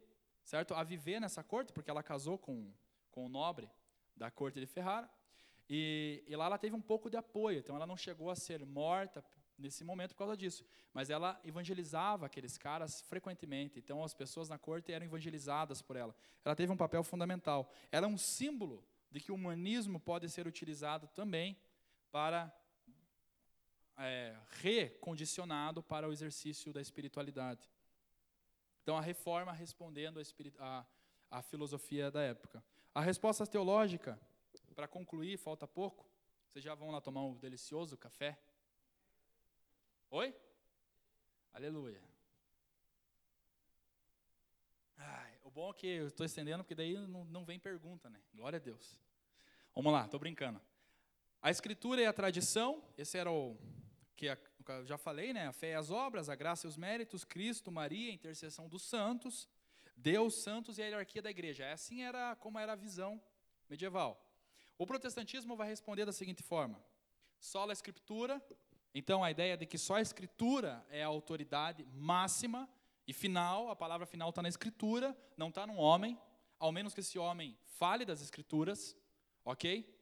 certo? 0.43 0.73
A 0.73 0.83
viver 0.83 1.19
nessa 1.19 1.43
corte, 1.43 1.73
porque 1.73 1.91
ela 1.91 2.01
casou 2.01 2.37
com, 2.37 2.71
com 3.11 3.25
o 3.25 3.29
nobre 3.29 3.69
da 4.15 4.31
corte 4.31 4.59
de 4.59 4.65
Ferrara. 4.65 5.09
E, 5.69 6.23
e, 6.27 6.35
lá 6.35 6.45
ela 6.45 6.57
teve 6.57 6.75
um 6.75 6.81
pouco 6.81 7.09
de 7.09 7.17
apoio, 7.17 7.59
então 7.59 7.75
ela 7.75 7.87
não 7.87 7.97
chegou 7.97 8.29
a 8.29 8.35
ser 8.35 8.63
morta 8.65 9.23
nesse 9.57 9.83
momento 9.83 10.11
por 10.11 10.19
causa 10.19 10.37
disso, 10.37 10.65
mas 10.93 11.09
ela 11.09 11.39
evangelizava 11.43 12.25
aqueles 12.25 12.57
caras 12.57 13.01
frequentemente, 13.01 13.79
então 13.79 14.03
as 14.03 14.13
pessoas 14.13 14.49
na 14.49 14.57
corte 14.57 14.91
eram 14.91 15.05
evangelizadas 15.05 15.81
por 15.81 15.95
ela. 15.95 16.15
Ela 16.43 16.55
teve 16.55 16.71
um 16.71 16.77
papel 16.77 17.03
fundamental. 17.03 17.71
Ela 17.91 18.05
é 18.05 18.09
um 18.09 18.17
símbolo 18.17 18.85
de 19.09 19.19
que 19.19 19.31
o 19.31 19.35
humanismo 19.35 19.99
pode 19.99 20.29
ser 20.29 20.45
utilizado 20.45 21.07
também 21.07 21.57
para 22.11 22.53
é, 23.97 24.35
recondicionado 24.61 25.81
para 25.81 26.07
o 26.07 26.11
exercício 26.11 26.73
da 26.73 26.81
espiritualidade. 26.81 27.69
Então, 28.83 28.97
a 28.97 29.01
reforma 29.01 29.51
respondendo 29.51 30.21
a 31.31 31.41
filosofia 31.41 32.11
da 32.11 32.21
época. 32.21 32.63
A 32.93 33.01
resposta 33.01 33.47
teológica, 33.47 34.19
para 34.75 34.87
concluir, 34.87 35.37
falta 35.37 35.65
pouco. 35.65 36.05
Vocês 36.47 36.63
já 36.63 36.75
vão 36.75 36.91
lá 36.91 36.99
tomar 36.99 37.23
um 37.23 37.35
delicioso 37.37 37.97
café? 37.97 38.37
Oi? 40.11 40.35
Aleluia. 41.53 42.03
Ai, 44.97 45.39
o 45.43 45.49
bom 45.49 45.71
é 45.71 45.73
que 45.73 45.87
eu 45.87 46.07
estou 46.07 46.25
estendendo, 46.25 46.63
porque 46.63 46.75
daí 46.75 46.93
não, 47.07 47.23
não 47.25 47.45
vem 47.45 47.57
pergunta, 47.57 48.09
né? 48.09 48.21
Glória 48.33 48.57
a 48.57 48.59
Deus. 48.59 48.99
Vamos 49.73 49.91
lá, 49.91 50.05
estou 50.05 50.19
brincando. 50.19 50.61
A 51.41 51.49
escritura 51.49 52.01
e 52.01 52.05
a 52.05 52.13
tradição, 52.13 52.83
esse 52.97 53.17
era 53.17 53.31
o 53.31 53.57
que 54.15 54.27
eu 54.67 54.85
já 54.85 54.97
falei, 54.97 55.31
né? 55.31 55.47
A 55.47 55.53
fé 55.53 55.71
e 55.71 55.75
as 55.75 55.91
obras, 55.91 56.29
a 56.29 56.35
graça 56.35 56.67
e 56.67 56.69
os 56.69 56.77
méritos, 56.77 57.23
Cristo, 57.23 57.71
Maria, 57.71 58.11
intercessão 58.11 58.67
dos 58.67 58.83
santos, 58.83 59.47
Deus, 59.95 60.41
santos 60.41 60.77
e 60.77 60.81
a 60.81 60.85
hierarquia 60.85 61.21
da 61.21 61.29
igreja. 61.29 61.71
Assim 61.71 62.03
era 62.03 62.35
como 62.37 62.57
era 62.57 62.73
a 62.73 62.75
visão 62.75 63.21
medieval. 63.69 64.24
O 64.77 64.85
protestantismo 64.85 65.55
vai 65.55 65.67
responder 65.67 66.05
da 66.05 66.11
seguinte 66.11 66.43
forma: 66.43 66.83
só 67.39 67.69
a 67.69 67.73
escritura. 67.73 68.41
Então 68.93 69.23
a 69.23 69.29
ideia 69.29 69.57
de 69.57 69.65
que 69.65 69.77
só 69.77 69.95
a 69.95 70.01
escritura 70.01 70.85
é 70.89 71.03
a 71.03 71.07
autoridade 71.07 71.85
máxima 71.93 72.69
e 73.05 73.13
final, 73.13 73.69
a 73.69 73.75
palavra 73.75 74.05
final 74.05 74.29
está 74.29 74.41
na 74.41 74.47
escritura, 74.47 75.15
não 75.35 75.49
está 75.49 75.67
no 75.67 75.75
homem, 75.75 76.17
ao 76.57 76.71
menos 76.71 76.93
que 76.93 77.01
esse 77.01 77.19
homem 77.19 77.57
fale 77.63 78.05
das 78.05 78.21
escrituras, 78.21 78.95
ok? 79.43 79.93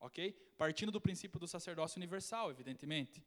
Ok? 0.00 0.32
Partindo 0.56 0.92
do 0.92 1.00
princípio 1.00 1.40
do 1.40 1.48
sacerdócio 1.48 1.98
universal, 1.98 2.50
evidentemente. 2.50 3.24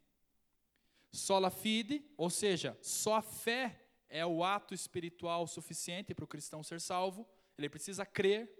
Sola 1.12 1.50
fide, 1.50 2.06
ou 2.16 2.30
seja, 2.30 2.78
só 2.82 3.16
a 3.16 3.22
fé 3.22 3.84
é 4.08 4.26
o 4.26 4.44
ato 4.44 4.74
espiritual 4.74 5.48
suficiente 5.48 6.14
para 6.14 6.26
o 6.26 6.28
cristão 6.28 6.64
ser 6.64 6.80
salvo. 6.80 7.28
Ele 7.58 7.68
precisa 7.68 8.06
crer, 8.06 8.59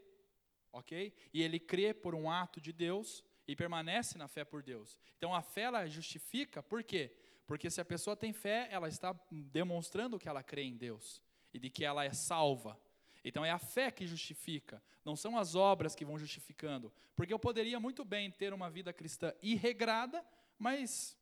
ok? 0.72 1.14
E 1.34 1.42
ele 1.42 1.60
crê 1.60 1.94
por 1.94 2.16
um 2.16 2.30
ato 2.30 2.60
de 2.62 2.72
Deus 2.72 3.24
e 3.48 3.56
permanece 3.56 4.18
na 4.18 4.28
fé 4.28 4.44
por 4.44 4.62
Deus. 4.62 4.98
Então 5.18 5.34
a 5.34 5.42
fé 5.42 5.62
ela 5.62 5.88
justifica, 5.88 6.62
por 6.62 6.84
quê? 6.84 7.12
Porque 7.48 7.70
se 7.70 7.82
a 7.82 7.86
pessoa 7.86 8.16
tem 8.16 8.32
fé, 8.32 8.68
ela 8.72 8.88
está 8.88 9.16
demonstrando 9.32 10.20
que 10.20 10.30
ela 10.30 10.44
crê 10.44 10.64
em 10.64 10.78
Deus 10.78 11.22
e 11.54 11.58
de 11.58 11.70
que 11.70 11.84
ela 11.84 12.06
é 12.06 12.14
salva. 12.14 12.80
Então 13.24 13.44
é 13.44 13.52
a 13.52 13.58
fé 13.58 13.90
que 13.90 14.06
justifica, 14.06 14.82
não 15.04 15.16
são 15.16 15.38
as 15.38 15.56
obras 15.56 15.96
que 15.96 16.06
vão 16.06 16.20
justificando. 16.20 16.94
Porque 17.16 17.34
eu 17.34 17.40
poderia 17.40 17.80
muito 17.80 18.06
bem 18.06 18.30
ter 18.32 18.54
uma 18.54 18.70
vida 18.70 18.94
cristã 18.94 19.34
irregrada, 19.42 20.24
mas 20.58 21.18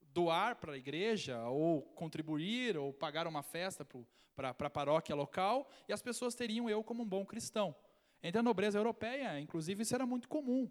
doar 0.00 0.56
para 0.56 0.74
a 0.74 0.78
igreja, 0.78 1.44
ou 1.48 1.82
contribuir, 1.82 2.78
ou 2.78 2.92
pagar 2.92 3.26
uma 3.26 3.42
festa 3.42 3.84
para 4.36 4.50
a 4.50 4.70
paróquia 4.70 5.14
local, 5.14 5.68
e 5.88 5.92
as 5.92 6.00
pessoas 6.00 6.34
teriam 6.36 6.70
eu 6.70 6.84
como 6.84 7.02
um 7.02 7.06
bom 7.06 7.26
cristão. 7.26 7.74
Entre 8.24 8.38
a 8.38 8.42
nobreza 8.42 8.78
europeia, 8.78 9.38
inclusive, 9.38 9.82
isso 9.82 9.94
era 9.94 10.06
muito 10.06 10.30
comum. 10.30 10.66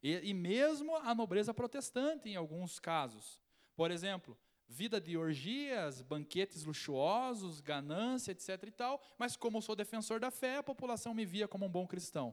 E, 0.00 0.30
e 0.30 0.32
mesmo 0.32 0.94
a 0.94 1.12
nobreza 1.12 1.52
protestante, 1.52 2.28
em 2.28 2.36
alguns 2.36 2.78
casos. 2.78 3.40
Por 3.74 3.90
exemplo, 3.90 4.38
vida 4.68 5.00
de 5.00 5.16
orgias, 5.16 6.02
banquetes 6.02 6.62
luxuosos, 6.62 7.60
ganância, 7.60 8.30
etc. 8.30 8.62
e 8.68 8.70
tal, 8.70 9.02
mas 9.18 9.36
como 9.36 9.60
sou 9.60 9.74
defensor 9.74 10.20
da 10.20 10.30
fé, 10.30 10.58
a 10.58 10.62
população 10.62 11.12
me 11.12 11.26
via 11.26 11.48
como 11.48 11.66
um 11.66 11.68
bom 11.68 11.84
cristão. 11.84 12.32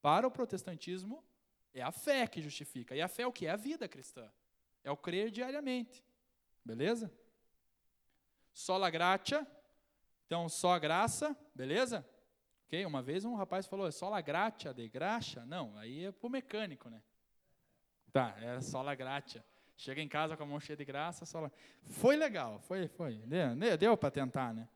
Para 0.00 0.24
o 0.24 0.30
protestantismo, 0.30 1.24
é 1.74 1.82
a 1.82 1.90
fé 1.90 2.28
que 2.28 2.40
justifica. 2.40 2.94
E 2.94 3.02
a 3.02 3.08
fé 3.08 3.24
é 3.24 3.26
o 3.26 3.32
que? 3.32 3.46
É 3.46 3.50
a 3.50 3.56
vida 3.56 3.88
cristã. 3.88 4.30
É 4.84 4.90
o 4.90 4.96
crer 4.96 5.32
diariamente. 5.32 6.04
Beleza? 6.64 7.12
Sola 8.54 8.88
gratia. 8.88 9.44
Então, 10.26 10.48
só 10.48 10.74
a 10.74 10.78
graça, 10.78 11.36
beleza? 11.52 12.08
Ok? 12.66 12.84
Uma 12.84 13.00
vez 13.00 13.24
um 13.24 13.34
rapaz 13.34 13.66
falou, 13.66 13.86
é 13.86 13.92
só 13.92 14.08
la 14.08 14.20
gratia 14.20 14.74
de 14.74 14.88
graxa? 14.88 15.46
Não, 15.46 15.76
aí 15.76 16.06
é 16.06 16.12
para 16.12 16.26
o 16.26 16.30
mecânico, 16.30 16.90
né? 16.90 17.00
Tá, 18.12 18.34
é 18.40 18.60
só 18.60 18.82
la 18.82 18.94
gratia. 18.94 19.44
Chega 19.76 20.00
em 20.00 20.08
casa 20.08 20.36
com 20.36 20.42
a 20.42 20.46
mão 20.46 20.58
cheia 20.58 20.76
de 20.76 20.84
graça, 20.84 21.24
só 21.24 21.40
la... 21.40 21.50
Foi 21.84 22.16
legal, 22.16 22.58
foi, 22.60 22.88
foi. 22.88 23.18
Deu, 23.26 23.76
deu 23.76 23.96
para 23.96 24.10
tentar, 24.10 24.52
né? 24.54 24.68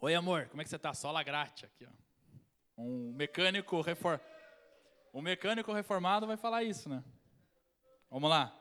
Oi, 0.00 0.14
amor, 0.14 0.48
como 0.48 0.62
é 0.62 0.64
que 0.64 0.70
você 0.70 0.76
está? 0.76 0.94
Só 0.94 1.10
la 1.10 1.22
gratia 1.22 1.68
aqui, 1.68 1.86
ó. 1.86 1.90
Um 2.80 3.12
mecânico 3.12 3.80
refor... 3.80 4.20
um 5.12 5.20
mecânico 5.20 5.72
reformado 5.72 6.26
vai 6.26 6.36
falar 6.36 6.62
isso, 6.62 6.88
né? 6.88 7.04
Vamos 8.08 8.30
lá. 8.30 8.58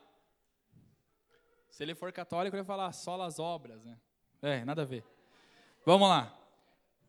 Se 1.69 1.83
ele 1.83 1.95
for 1.95 2.11
católico, 2.11 2.55
ele 2.55 2.63
vai 2.63 2.75
falar 2.75 2.91
só 2.91 3.21
as 3.21 3.39
obras, 3.39 3.85
né? 3.85 3.97
É, 4.41 4.65
nada 4.65 4.81
a 4.81 4.85
ver. 4.85 5.05
Vamos 5.85 6.09
lá. 6.09 6.37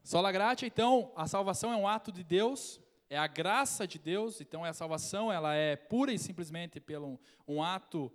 Sola 0.04 0.32
gratia, 0.32 0.66
então, 0.66 1.12
a 1.14 1.28
salvação 1.28 1.72
é 1.72 1.76
um 1.76 1.86
ato 1.86 2.10
de 2.10 2.24
Deus, 2.24 2.80
é 3.08 3.16
a 3.16 3.28
graça 3.28 3.86
de 3.86 4.00
Deus, 4.00 4.40
então 4.40 4.64
a 4.64 4.72
salvação 4.72 5.30
ela 5.30 5.54
é 5.54 5.76
pura 5.76 6.12
e 6.12 6.18
simplesmente 6.18 6.80
pelo 6.80 7.20
um 7.46 7.62
ato 7.62 8.12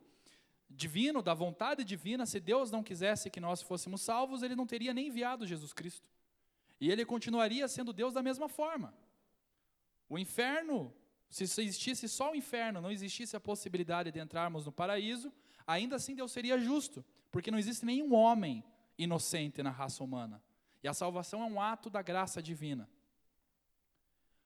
divino, 0.69 1.22
da 1.22 1.34
vontade 1.34 1.85
divina. 1.85 2.26
Se 2.26 2.41
Deus 2.41 2.69
não 2.72 2.84
quisesse 2.84 3.30
que 3.30 3.39
nós 3.39 3.61
fôssemos 3.61 4.01
salvos, 4.01 4.43
ele 4.43 4.55
não 4.55 4.68
teria 4.68 4.93
nem 4.93 5.07
enviado 5.07 5.47
Jesus 5.47 5.72
Cristo. 5.72 6.09
E 6.80 6.91
ele 6.91 7.05
continuaria 7.05 7.65
sendo 7.69 7.93
Deus 7.93 8.14
da 8.14 8.22
mesma 8.22 8.49
forma. 8.49 8.93
O 10.09 10.18
inferno, 10.19 10.93
se 11.30 11.43
existisse 11.43 12.09
só 12.09 12.34
o 12.34 12.35
inferno, 12.35 12.81
não 12.81 12.91
existisse 12.91 13.35
a 13.35 13.39
possibilidade 13.39 14.11
de 14.11 14.19
entrarmos 14.19 14.65
no 14.65 14.73
paraíso, 14.73 15.31
ainda 15.65 15.95
assim 15.95 16.15
Deus 16.15 16.34
seria 16.34 16.59
justo, 16.59 17.03
porque 17.31 17.49
não 17.49 17.57
existe 17.57 17.85
nenhum 17.85 18.14
homem 18.14 18.61
inocente 18.97 19.64
na 19.64 19.69
raça 19.69 20.03
humana. 20.03 20.43
E 20.84 20.88
a 20.88 20.94
salvação 20.94 21.41
é 21.41 21.45
um 21.45 21.62
ato 21.62 21.90
da 21.90 22.02
graça 22.02 22.41
divina. 22.41 22.90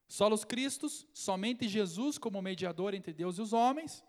Solos 0.08 0.44
Cristos, 0.44 1.08
somente 1.14 1.68
Jesus 1.68 2.18
como 2.18 2.41
mediador 2.41 2.94
entre 2.94 3.14
Deus 3.14 3.38
e 3.38 3.41
os 3.41 3.53
homens, 3.53 4.03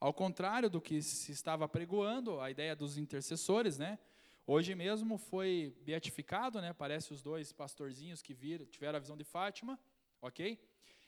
ao 0.00 0.12
contrário 0.12 0.68
do 0.68 0.80
que 0.80 1.00
se 1.00 1.32
estava 1.32 1.68
pregoando, 1.68 2.40
a 2.40 2.50
ideia 2.50 2.74
dos 2.74 2.98
intercessores, 2.98 3.78
né? 3.78 3.98
Hoje 4.46 4.74
mesmo 4.74 5.16
foi 5.16 5.74
beatificado, 5.82 6.60
né? 6.60 6.72
Parece 6.72 7.12
os 7.12 7.22
dois 7.22 7.52
pastorzinhos 7.52 8.20
que 8.20 8.34
viram, 8.34 8.66
tiveram 8.66 8.96
a 8.96 9.00
visão 9.00 9.16
de 9.16 9.24
Fátima, 9.24 9.78
ok? 10.20 10.60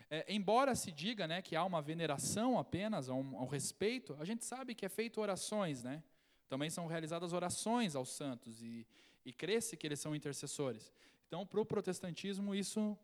É, 0.09 0.24
embora 0.32 0.74
se 0.76 0.93
diga, 0.93 1.26
né, 1.26 1.43
que 1.43 1.56
há 1.56 1.64
uma 1.64 1.82
veneração 1.82 2.59
apenas, 2.59 3.09
um, 3.09 3.18
um 3.18 3.47
respeito, 3.47 4.16
a 4.20 4.24
gente 4.24 4.44
sabe 4.44 4.74
que 4.74 4.86
é 4.86 4.88
feito 4.88 5.20
orações, 5.20 5.82
né? 5.82 6.02
Também 6.48 6.70
são 6.70 6.86
realizadas 6.86 7.32
orações 7.32 7.97
aos 7.97 8.10
santos 8.10 8.62
e, 8.62 8.86
e 9.26 9.32
cresce 9.32 9.76
que 9.76 9.84
eles 9.84 9.98
são 9.98 10.14
intercessores. 10.14 10.92
Então, 11.26 11.44
para 11.44 11.60
o 11.60 11.66
protestantismo, 11.66 12.54
isso 12.54 12.96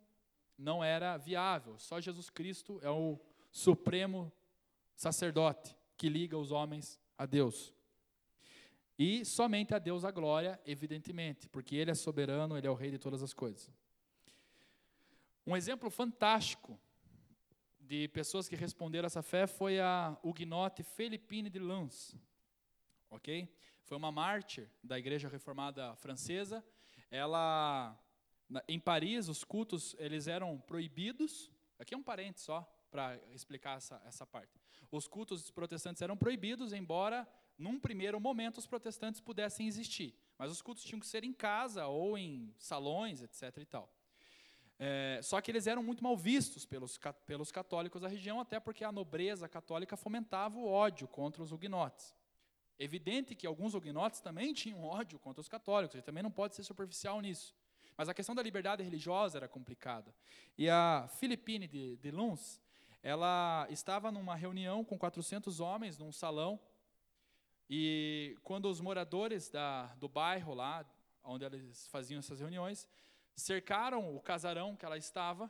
não 0.57 0.83
era 0.83 1.17
viável. 1.17 1.77
Só 1.81 2.01
Jesus 2.01 2.31
Cristo 2.31 2.79
é 2.81 2.89
o 2.89 3.19
supremo 3.51 4.33
sacerdote 4.95 5.77
que 5.97 6.09
liga 6.09 6.39
os 6.39 6.53
homens 6.53 6.99
a 7.19 7.27
Deus. 7.27 7.75
E 8.97 9.25
somente 9.25 9.75
a 9.75 9.81
Deus 9.81 10.05
a 10.05 10.13
glória, 10.13 10.61
evidentemente, 10.65 11.49
porque 11.49 11.75
Ele 11.75 11.91
é 11.91 11.95
soberano, 11.95 12.57
Ele 12.57 12.69
é 12.69 12.71
o 12.71 12.75
Rei 12.75 12.93
de 12.93 12.99
todas 12.99 13.21
as 13.21 13.35
coisas. 13.35 13.69
Um 15.45 15.57
exemplo 15.57 15.91
fantástico 15.91 16.79
de 17.81 18.07
pessoas 18.09 18.49
que 18.49 18.55
responderam 18.55 19.07
essa 19.07 19.23
fé 19.23 19.49
foi 19.49 19.81
a 19.81 20.17
huguenote 20.23 20.85
Felipine 20.85 21.51
de 21.51 21.59
Lens, 21.59 22.15
ok? 23.11 23.49
Foi 23.93 23.99
uma 23.99 24.11
mártir 24.11 24.71
da 24.83 24.99
Igreja 24.99 25.29
Reformada 25.29 25.95
Francesa. 25.97 26.65
Ela, 27.11 27.95
em 28.67 28.81
Paris, 28.81 29.29
os 29.29 29.45
cultos 29.45 29.95
eles 29.99 30.27
eram 30.27 30.59
proibidos. 30.61 31.51
Aqui 31.79 31.93
é 31.93 31.97
um 31.99 32.03
parente 32.03 32.41
só 32.41 32.63
para 32.91 33.21
explicar 33.35 33.77
essa, 33.77 34.01
essa 34.07 34.27
parte. 34.27 34.59
Os 34.91 35.07
cultos 35.07 35.51
protestantes 35.51 36.01
eram 36.01 36.17
proibidos, 36.17 36.73
embora 36.73 37.29
num 37.59 37.79
primeiro 37.79 38.19
momento 38.19 38.57
os 38.57 38.67
protestantes 38.67 39.21
pudessem 39.21 39.67
existir, 39.67 40.19
mas 40.39 40.51
os 40.51 40.63
cultos 40.63 40.85
tinham 40.85 40.99
que 40.99 41.07
ser 41.07 41.23
em 41.23 41.35
casa 41.35 41.87
ou 41.87 42.17
em 42.17 42.55
salões, 42.57 43.23
etc. 43.23 43.59
E 43.59 43.67
tal. 43.67 43.95
É, 44.79 45.21
só 45.23 45.39
que 45.43 45.51
eles 45.51 45.67
eram 45.67 45.83
muito 45.83 46.03
mal 46.03 46.17
vistos 46.17 46.65
pelos, 46.65 46.99
pelos 47.27 47.53
católicos 47.53 48.01
da 48.01 48.09
região, 48.09 48.41
até 48.41 48.59
porque 48.59 48.85
a 48.85 48.91
nobreza 48.91 49.47
católica 49.51 49.99
fomentava 49.99 50.59
o 50.59 50.67
ódio 50.67 51.07
contra 51.07 51.43
os 51.43 51.53
huguenotes. 51.53 52.22
Evidente 52.83 53.37
que 53.37 53.47
alguns 53.47 53.75
huguenotes 53.75 54.21
também 54.21 54.53
tinham 54.53 54.83
ódio 54.83 55.17
contra 55.19 55.41
os 55.41 55.49
católicos, 55.49 55.95
ele 55.95 56.03
também 56.03 56.23
não 56.23 56.33
pode 56.33 56.57
ser 56.57 56.65
superficial 56.65 57.21
nisso. 57.21 57.55
Mas 57.97 58.09
a 58.09 58.15
questão 58.15 58.35
da 58.35 58.43
liberdade 58.43 58.83
religiosa 58.83 59.39
era 59.39 59.47
complicada. 59.47 60.13
E 60.59 60.69
a 60.69 61.09
Filipine 61.21 61.69
de, 61.69 61.97
de 61.99 62.11
Luns, 62.11 62.61
ela 63.01 63.69
estava 63.71 64.11
numa 64.11 64.35
reunião 64.35 64.85
com 64.85 64.99
400 64.99 65.61
homens 65.61 65.97
num 65.97 66.11
salão, 66.11 66.59
e 67.71 68.37
quando 68.43 68.69
os 68.69 68.81
moradores 68.81 69.49
da, 69.49 69.87
do 69.95 70.09
bairro 70.09 70.53
lá, 70.53 70.85
onde 71.23 71.45
eles 71.45 71.87
faziam 71.87 72.19
essas 72.19 72.41
reuniões, 72.41 72.89
cercaram 73.37 74.15
o 74.15 74.21
casarão 74.21 74.75
que 74.75 74.85
ela 74.85 74.99
estava, 74.99 75.49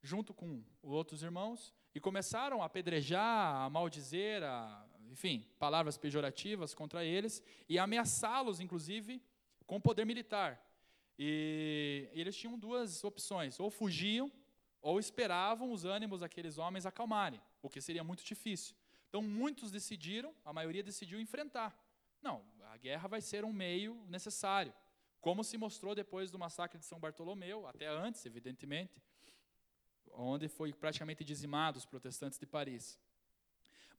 junto 0.00 0.32
com 0.32 0.62
outros 0.80 1.24
irmãos, 1.24 1.74
e 1.92 1.98
começaram 1.98 2.62
a 2.62 2.66
apedrejar, 2.66 3.56
a 3.56 3.68
maldizer, 3.68 4.44
a 4.44 4.86
enfim, 5.10 5.44
palavras 5.58 5.98
pejorativas 5.98 6.72
contra 6.72 7.04
eles 7.04 7.42
e 7.68 7.78
ameaçá-los, 7.78 8.60
inclusive, 8.60 9.20
com 9.66 9.80
poder 9.80 10.06
militar. 10.06 10.64
E 11.18 12.08
eles 12.12 12.36
tinham 12.36 12.58
duas 12.58 13.02
opções: 13.04 13.58
ou 13.58 13.70
fugiam, 13.70 14.32
ou 14.80 14.98
esperavam 14.98 15.72
os 15.72 15.84
ânimos 15.84 16.20
daqueles 16.20 16.56
homens 16.56 16.86
acalmarem, 16.86 17.40
o 17.60 17.68
que 17.68 17.80
seria 17.80 18.04
muito 18.04 18.24
difícil. 18.24 18.74
Então, 19.08 19.20
muitos 19.20 19.70
decidiram, 19.70 20.32
a 20.44 20.52
maioria 20.52 20.82
decidiu 20.82 21.20
enfrentar. 21.20 21.76
Não, 22.22 22.44
a 22.70 22.76
guerra 22.76 23.08
vai 23.08 23.20
ser 23.20 23.44
um 23.44 23.52
meio 23.52 24.02
necessário, 24.08 24.72
como 25.20 25.42
se 25.42 25.58
mostrou 25.58 25.94
depois 25.94 26.30
do 26.30 26.38
massacre 26.38 26.78
de 26.78 26.84
São 26.84 27.00
Bartolomeu, 27.00 27.66
até 27.66 27.88
antes, 27.88 28.24
evidentemente, 28.24 29.02
onde 30.12 30.48
foi 30.48 30.72
praticamente 30.72 31.24
dizimado 31.24 31.78
os 31.78 31.84
protestantes 31.84 32.38
de 32.38 32.46
Paris. 32.46 32.98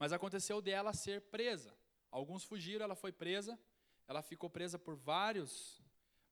Mas 0.01 0.11
aconteceu 0.11 0.63
dela 0.63 0.93
ser 0.93 1.21
presa. 1.21 1.71
Alguns 2.09 2.43
fugiram, 2.43 2.83
ela 2.83 2.95
foi 2.95 3.11
presa. 3.11 3.59
Ela 4.07 4.23
ficou 4.23 4.49
presa 4.49 4.79
por 4.79 4.95
vários, 4.95 5.79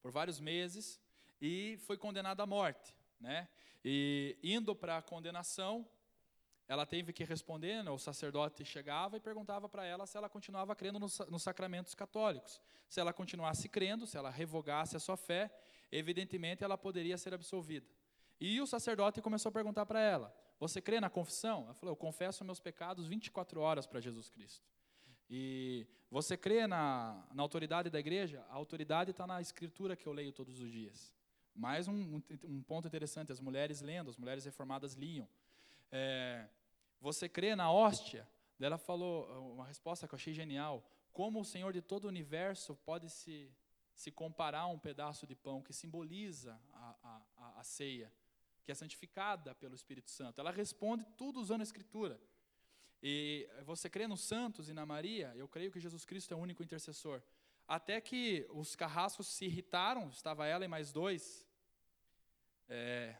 por 0.01 0.11
vários 0.11 0.39
meses 0.39 0.99
e 1.39 1.77
foi 1.85 1.95
condenada 1.95 2.41
à 2.41 2.47
morte, 2.47 2.97
né? 3.19 3.47
E 3.85 4.35
indo 4.41 4.75
para 4.75 4.97
a 4.97 5.03
condenação, 5.03 5.87
ela 6.67 6.83
teve 6.83 7.13
que 7.13 7.23
responder, 7.23 7.83
né, 7.83 7.91
o 7.91 7.99
sacerdote 7.99 8.65
chegava 8.65 9.17
e 9.17 9.19
perguntava 9.19 9.69
para 9.69 9.85
ela 9.85 10.07
se 10.07 10.17
ela 10.17 10.27
continuava 10.27 10.75
crendo 10.75 10.97
nos, 10.97 11.19
nos, 11.29 11.43
sacramentos 11.43 11.93
católicos. 11.93 12.59
Se 12.89 12.99
ela 12.99 13.13
continuasse 13.13 13.69
crendo, 13.69 14.07
se 14.07 14.17
ela 14.17 14.31
revogasse 14.31 14.97
a 14.97 14.99
sua 14.99 15.15
fé, 15.15 15.55
evidentemente 15.91 16.63
ela 16.63 16.75
poderia 16.75 17.19
ser 17.19 17.35
absolvida. 17.35 17.85
E 18.39 18.59
o 18.59 18.65
sacerdote 18.65 19.21
começou 19.21 19.51
a 19.51 19.53
perguntar 19.53 19.85
para 19.85 20.01
ela: 20.01 20.35
Você 20.60 20.81
crê 20.81 20.99
na 20.99 21.10
confissão? 21.10 21.64
Ela 21.64 21.73
falou: 21.73 21.94
Eu 21.94 21.98
confesso 21.98 22.44
meus 22.44 22.60
pecados 22.60 23.07
24 23.07 23.61
horas 23.61 23.88
para 23.88 23.99
Jesus 23.99 24.30
Cristo. 24.30 24.68
E 25.30 25.88
você 26.11 26.36
crê 26.36 26.68
na, 26.68 27.23
na 27.34 27.44
autoridade 27.44 27.90
da 27.90 27.99
igreja? 27.99 28.44
A 28.49 28.56
autoridade 28.56 29.11
está 29.11 29.26
na 29.26 29.40
escritura 29.40 29.95
que 29.95 30.07
eu 30.07 30.11
leio 30.11 30.34
todos 30.34 30.60
os 30.60 30.72
dias. 30.72 31.14
Mais 31.56 31.88
um, 31.88 32.22
um, 32.44 32.61
ponto 32.64 32.88
interessante: 32.88 33.31
as 33.31 33.40
mulheres 33.40 33.81
lendo, 33.81 34.10
as 34.10 34.18
mulheres 34.18 34.44
reformadas 34.44 34.94
liam. 34.94 35.27
É, 35.91 36.48
você 36.99 37.30
crê 37.30 37.56
na 37.56 37.72
hóstia? 37.72 38.27
Ela 38.60 38.77
falou 38.77 39.53
uma 39.53 39.65
resposta 39.65 40.07
que 40.07 40.14
eu 40.14 40.18
achei 40.18 40.34
genial. 40.34 40.84
Como 41.14 41.40
o 41.40 41.45
Senhor 41.45 41.72
de 41.72 41.81
todo 41.81 42.06
o 42.06 42.07
universo 42.10 42.76
pode 42.86 43.10
se, 43.10 43.49
se 43.94 44.11
comparar 44.11 44.61
a 44.61 44.68
um 44.68 44.77
pedaço 44.77 45.26
de 45.26 45.36
pão 45.36 45.61
que 45.61 45.72
simboliza 45.72 46.60
a, 46.73 47.22
a, 47.38 47.60
a 47.60 47.64
ceia? 47.64 48.11
Que 48.69 48.71
é 48.71 48.75
santificada 48.75 49.55
pelo 49.55 49.73
Espírito 49.73 50.11
Santo. 50.11 50.39
Ela 50.39 50.51
responde 50.51 51.03
tudo 51.17 51.39
usando 51.39 51.61
a 51.61 51.63
Escritura. 51.63 52.21
E 53.01 53.49
você 53.65 53.89
crê 53.89 54.05
nos 54.05 54.21
santos 54.21 54.69
e 54.69 54.73
na 54.73 54.85
Maria? 54.85 55.33
Eu 55.35 55.47
creio 55.47 55.71
que 55.71 55.79
Jesus 55.79 56.05
Cristo 56.05 56.35
é 56.35 56.37
o 56.37 56.39
único 56.39 56.61
intercessor. 56.61 57.19
Até 57.67 57.99
que 57.99 58.45
os 58.51 58.75
carrascos 58.75 59.25
se 59.25 59.45
irritaram, 59.45 60.09
estava 60.09 60.45
ela 60.45 60.63
e 60.63 60.67
mais 60.67 60.91
dois, 60.91 61.47
é, 62.67 63.15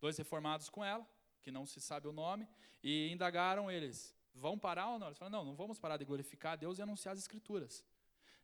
dois 0.00 0.18
reformados 0.18 0.68
com 0.68 0.84
ela, 0.84 1.08
que 1.40 1.52
não 1.52 1.64
se 1.64 1.80
sabe 1.80 2.08
o 2.08 2.12
nome, 2.12 2.48
e 2.82 3.08
indagaram 3.12 3.70
eles: 3.70 4.12
vão 4.34 4.58
parar 4.58 4.88
ou 4.88 4.98
não? 4.98 5.06
Eles 5.06 5.18
falaram: 5.18 5.38
não, 5.38 5.44
não 5.44 5.54
vamos 5.54 5.78
parar 5.78 5.96
de 5.96 6.04
glorificar 6.04 6.54
a 6.54 6.56
Deus 6.56 6.80
e 6.80 6.82
anunciar 6.82 7.12
as 7.12 7.20
Escrituras. 7.20 7.84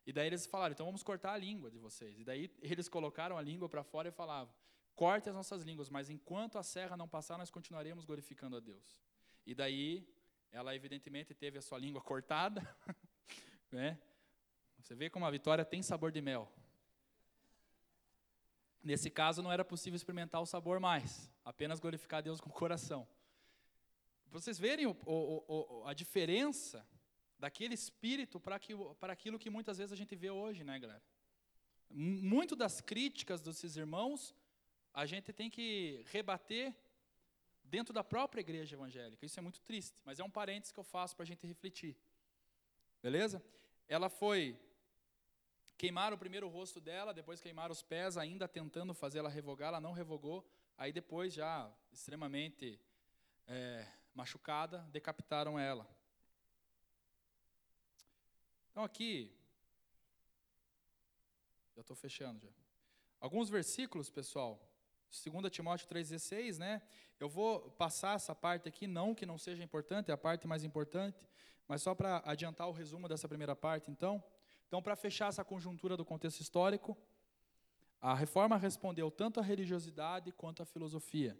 E 0.06 0.12
daí 0.12 0.28
eles 0.28 0.46
falaram: 0.46 0.72
então 0.72 0.86
vamos 0.86 1.02
cortar 1.02 1.32
a 1.32 1.36
língua 1.36 1.68
de 1.68 1.78
vocês. 1.80 2.16
E 2.20 2.22
daí 2.22 2.48
eles 2.62 2.88
colocaram 2.88 3.36
a 3.36 3.42
língua 3.42 3.68
para 3.68 3.82
fora 3.82 4.08
e 4.08 4.12
falavam: 4.12 4.54
corte 4.96 5.28
as 5.28 5.36
nossas 5.36 5.62
línguas, 5.62 5.90
mas 5.90 6.08
enquanto 6.08 6.58
a 6.58 6.62
serra 6.62 6.96
não 6.96 7.06
passar, 7.06 7.36
nós 7.36 7.50
continuaremos 7.50 8.04
glorificando 8.04 8.56
a 8.56 8.60
Deus. 8.60 8.98
E 9.46 9.54
daí, 9.54 10.08
ela 10.50 10.74
evidentemente 10.74 11.34
teve 11.34 11.58
a 11.58 11.62
sua 11.62 11.78
língua 11.78 12.00
cortada, 12.10 12.66
né? 13.70 13.98
Você 14.78 14.94
vê 14.94 15.10
como 15.10 15.26
a 15.26 15.30
vitória 15.30 15.64
tem 15.64 15.82
sabor 15.82 16.10
de 16.10 16.20
mel. 16.20 16.50
Nesse 18.82 19.10
caso, 19.10 19.42
não 19.42 19.52
era 19.52 19.64
possível 19.64 19.96
experimentar 19.96 20.40
o 20.40 20.46
sabor 20.46 20.80
mais, 20.80 21.30
apenas 21.44 21.78
glorificar 21.80 22.18
a 22.18 22.22
Deus 22.22 22.40
com 22.40 22.48
o 22.48 22.52
coração. 22.52 23.06
Vocês 24.30 24.58
verem 24.58 24.86
o, 24.86 24.96
o, 25.04 25.44
o, 25.80 25.86
a 25.86 25.92
diferença 25.92 26.86
daquele 27.38 27.74
espírito 27.74 28.40
para 28.40 28.56
aquilo 29.12 29.38
que 29.38 29.50
muitas 29.50 29.78
vezes 29.78 29.92
a 29.92 29.96
gente 29.96 30.14
vê 30.16 30.30
hoje, 30.30 30.64
né, 30.64 30.78
galera? 30.78 31.02
Muito 31.90 32.56
das 32.56 32.80
críticas 32.80 33.40
desses 33.40 33.76
irmãos 33.76 34.34
a 34.96 35.04
gente 35.04 35.30
tem 35.30 35.50
que 35.50 36.02
rebater 36.06 36.74
dentro 37.62 37.92
da 37.92 38.02
própria 38.02 38.40
igreja 38.40 38.74
evangélica. 38.74 39.26
Isso 39.26 39.38
é 39.38 39.42
muito 39.42 39.60
triste, 39.60 40.00
mas 40.06 40.18
é 40.18 40.24
um 40.24 40.30
parênteses 40.30 40.72
que 40.72 40.80
eu 40.80 40.84
faço 40.84 41.14
para 41.14 41.24
a 41.24 41.26
gente 41.26 41.46
refletir. 41.46 41.94
Beleza? 43.02 43.44
Ela 43.86 44.08
foi 44.08 44.58
queimar 45.76 46.14
o 46.14 46.18
primeiro 46.18 46.48
rosto 46.48 46.80
dela, 46.80 47.12
depois 47.12 47.42
queimar 47.42 47.70
os 47.70 47.82
pés, 47.82 48.16
ainda 48.16 48.48
tentando 48.48 48.94
fazê-la 48.94 49.28
revogar, 49.28 49.68
ela 49.68 49.82
não 49.82 49.92
revogou. 49.92 50.48
Aí 50.78 50.94
depois, 50.94 51.34
já 51.34 51.70
extremamente 51.92 52.80
é, 53.46 53.86
machucada, 54.14 54.78
decapitaram 54.90 55.58
ela. 55.58 55.86
Então 58.70 58.82
aqui, 58.82 59.30
já 61.74 61.82
estou 61.82 61.94
fechando 61.94 62.40
já. 62.40 62.48
Alguns 63.20 63.50
versículos, 63.50 64.08
pessoal, 64.08 64.58
2 65.10 65.50
Timóteo 65.50 65.88
3,16, 65.88 66.58
né? 66.58 66.82
Eu 67.18 67.28
vou 67.28 67.70
passar 67.72 68.16
essa 68.16 68.34
parte 68.34 68.68
aqui, 68.68 68.86
não 68.86 69.14
que 69.14 69.24
não 69.24 69.38
seja 69.38 69.62
importante, 69.62 70.10
é 70.10 70.14
a 70.14 70.18
parte 70.18 70.46
mais 70.46 70.64
importante, 70.64 71.26
mas 71.66 71.82
só 71.82 71.94
para 71.94 72.22
adiantar 72.24 72.68
o 72.68 72.72
resumo 72.72 73.08
dessa 73.08 73.28
primeira 73.28 73.56
parte, 73.56 73.90
então. 73.90 74.22
Então, 74.66 74.82
para 74.82 74.96
fechar 74.96 75.28
essa 75.28 75.44
conjuntura 75.44 75.96
do 75.96 76.04
contexto 76.04 76.40
histórico, 76.40 76.96
a 78.00 78.14
reforma 78.14 78.56
respondeu 78.56 79.10
tanto 79.10 79.40
à 79.40 79.42
religiosidade 79.42 80.32
quanto 80.32 80.62
à 80.62 80.66
filosofia. 80.66 81.36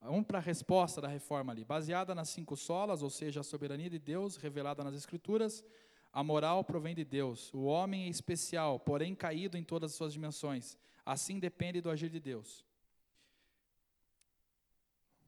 Vamos 0.00 0.26
para 0.26 0.38
a 0.38 0.42
resposta 0.42 1.00
da 1.00 1.06
reforma 1.06 1.52
ali. 1.52 1.64
Baseada 1.64 2.12
nas 2.14 2.28
cinco 2.28 2.56
solas, 2.56 3.02
ou 3.02 3.10
seja, 3.10 3.40
a 3.40 3.44
soberania 3.44 3.88
de 3.88 4.00
Deus 4.00 4.36
revelada 4.36 4.82
nas 4.82 4.94
Escrituras, 4.94 5.64
a 6.12 6.24
moral 6.24 6.64
provém 6.64 6.94
de 6.94 7.04
Deus. 7.04 7.54
O 7.54 7.64
homem 7.64 8.06
é 8.06 8.08
especial, 8.08 8.80
porém 8.80 9.14
caído 9.14 9.56
em 9.56 9.62
todas 9.62 9.92
as 9.92 9.96
suas 9.96 10.12
dimensões. 10.12 10.76
Assim 11.04 11.38
depende 11.38 11.80
do 11.80 11.90
agir 11.90 12.08
de 12.08 12.20
Deus. 12.20 12.64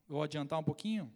Vou 0.06 0.22
adiantar 0.22 0.58
um 0.58 0.64
pouquinho. 0.64 1.12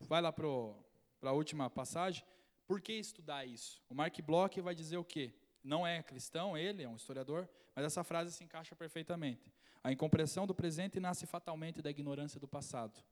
Vai 0.00 0.20
lá 0.20 0.32
para 0.32 0.46
a 0.46 1.32
última 1.32 1.70
passagem. 1.70 2.24
Por 2.66 2.80
que 2.80 2.92
estudar 2.92 3.44
isso? 3.44 3.82
O 3.88 3.94
Mark 3.94 4.18
Bloch 4.20 4.60
vai 4.60 4.74
dizer 4.74 4.96
o 4.96 5.04
quê? 5.04 5.32
Não 5.62 5.86
é 5.86 6.02
cristão, 6.02 6.56
ele 6.56 6.82
é 6.82 6.88
um 6.88 6.96
historiador, 6.96 7.48
mas 7.74 7.84
essa 7.84 8.02
frase 8.02 8.32
se 8.32 8.42
encaixa 8.42 8.74
perfeitamente. 8.74 9.52
A 9.82 9.92
incompreensão 9.92 10.46
do 10.46 10.54
presente 10.54 10.98
nasce 11.00 11.26
fatalmente 11.26 11.80
da 11.80 11.90
ignorância 11.90 12.40
do 12.40 12.48
passado. 12.48 13.02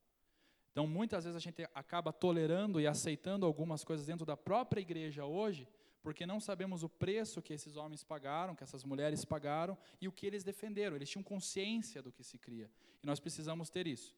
Então, 0.73 0.87
muitas 0.87 1.25
vezes 1.25 1.37
a 1.37 1.41
gente 1.41 1.67
acaba 1.75 2.13
tolerando 2.13 2.81
e 2.81 2.87
aceitando 2.87 3.45
algumas 3.45 3.83
coisas 3.85 4.07
dentro 4.07 4.25
da 4.25 4.37
própria 4.37 4.81
igreja 4.81 5.25
hoje, 5.25 5.69
porque 6.03 6.27
não 6.27 6.41
sabemos 6.41 6.83
o 6.83 6.89
preço 6.89 7.43
que 7.43 7.53
esses 7.53 7.77
homens 7.77 8.03
pagaram, 8.03 8.55
que 8.55 8.65
essas 8.65 8.85
mulheres 8.85 9.25
pagaram 9.25 9.77
e 10.01 10.09
o 10.09 10.13
que 10.13 10.27
eles 10.27 10.43
defenderam. 10.43 10.97
Eles 10.97 11.11
tinham 11.11 11.23
consciência 11.23 12.03
do 12.03 12.13
que 12.13 12.25
se 12.25 12.39
cria. 12.39 12.71
E 13.03 13.07
nós 13.07 13.21
precisamos 13.21 13.71
ter 13.71 13.87
isso. 13.87 14.17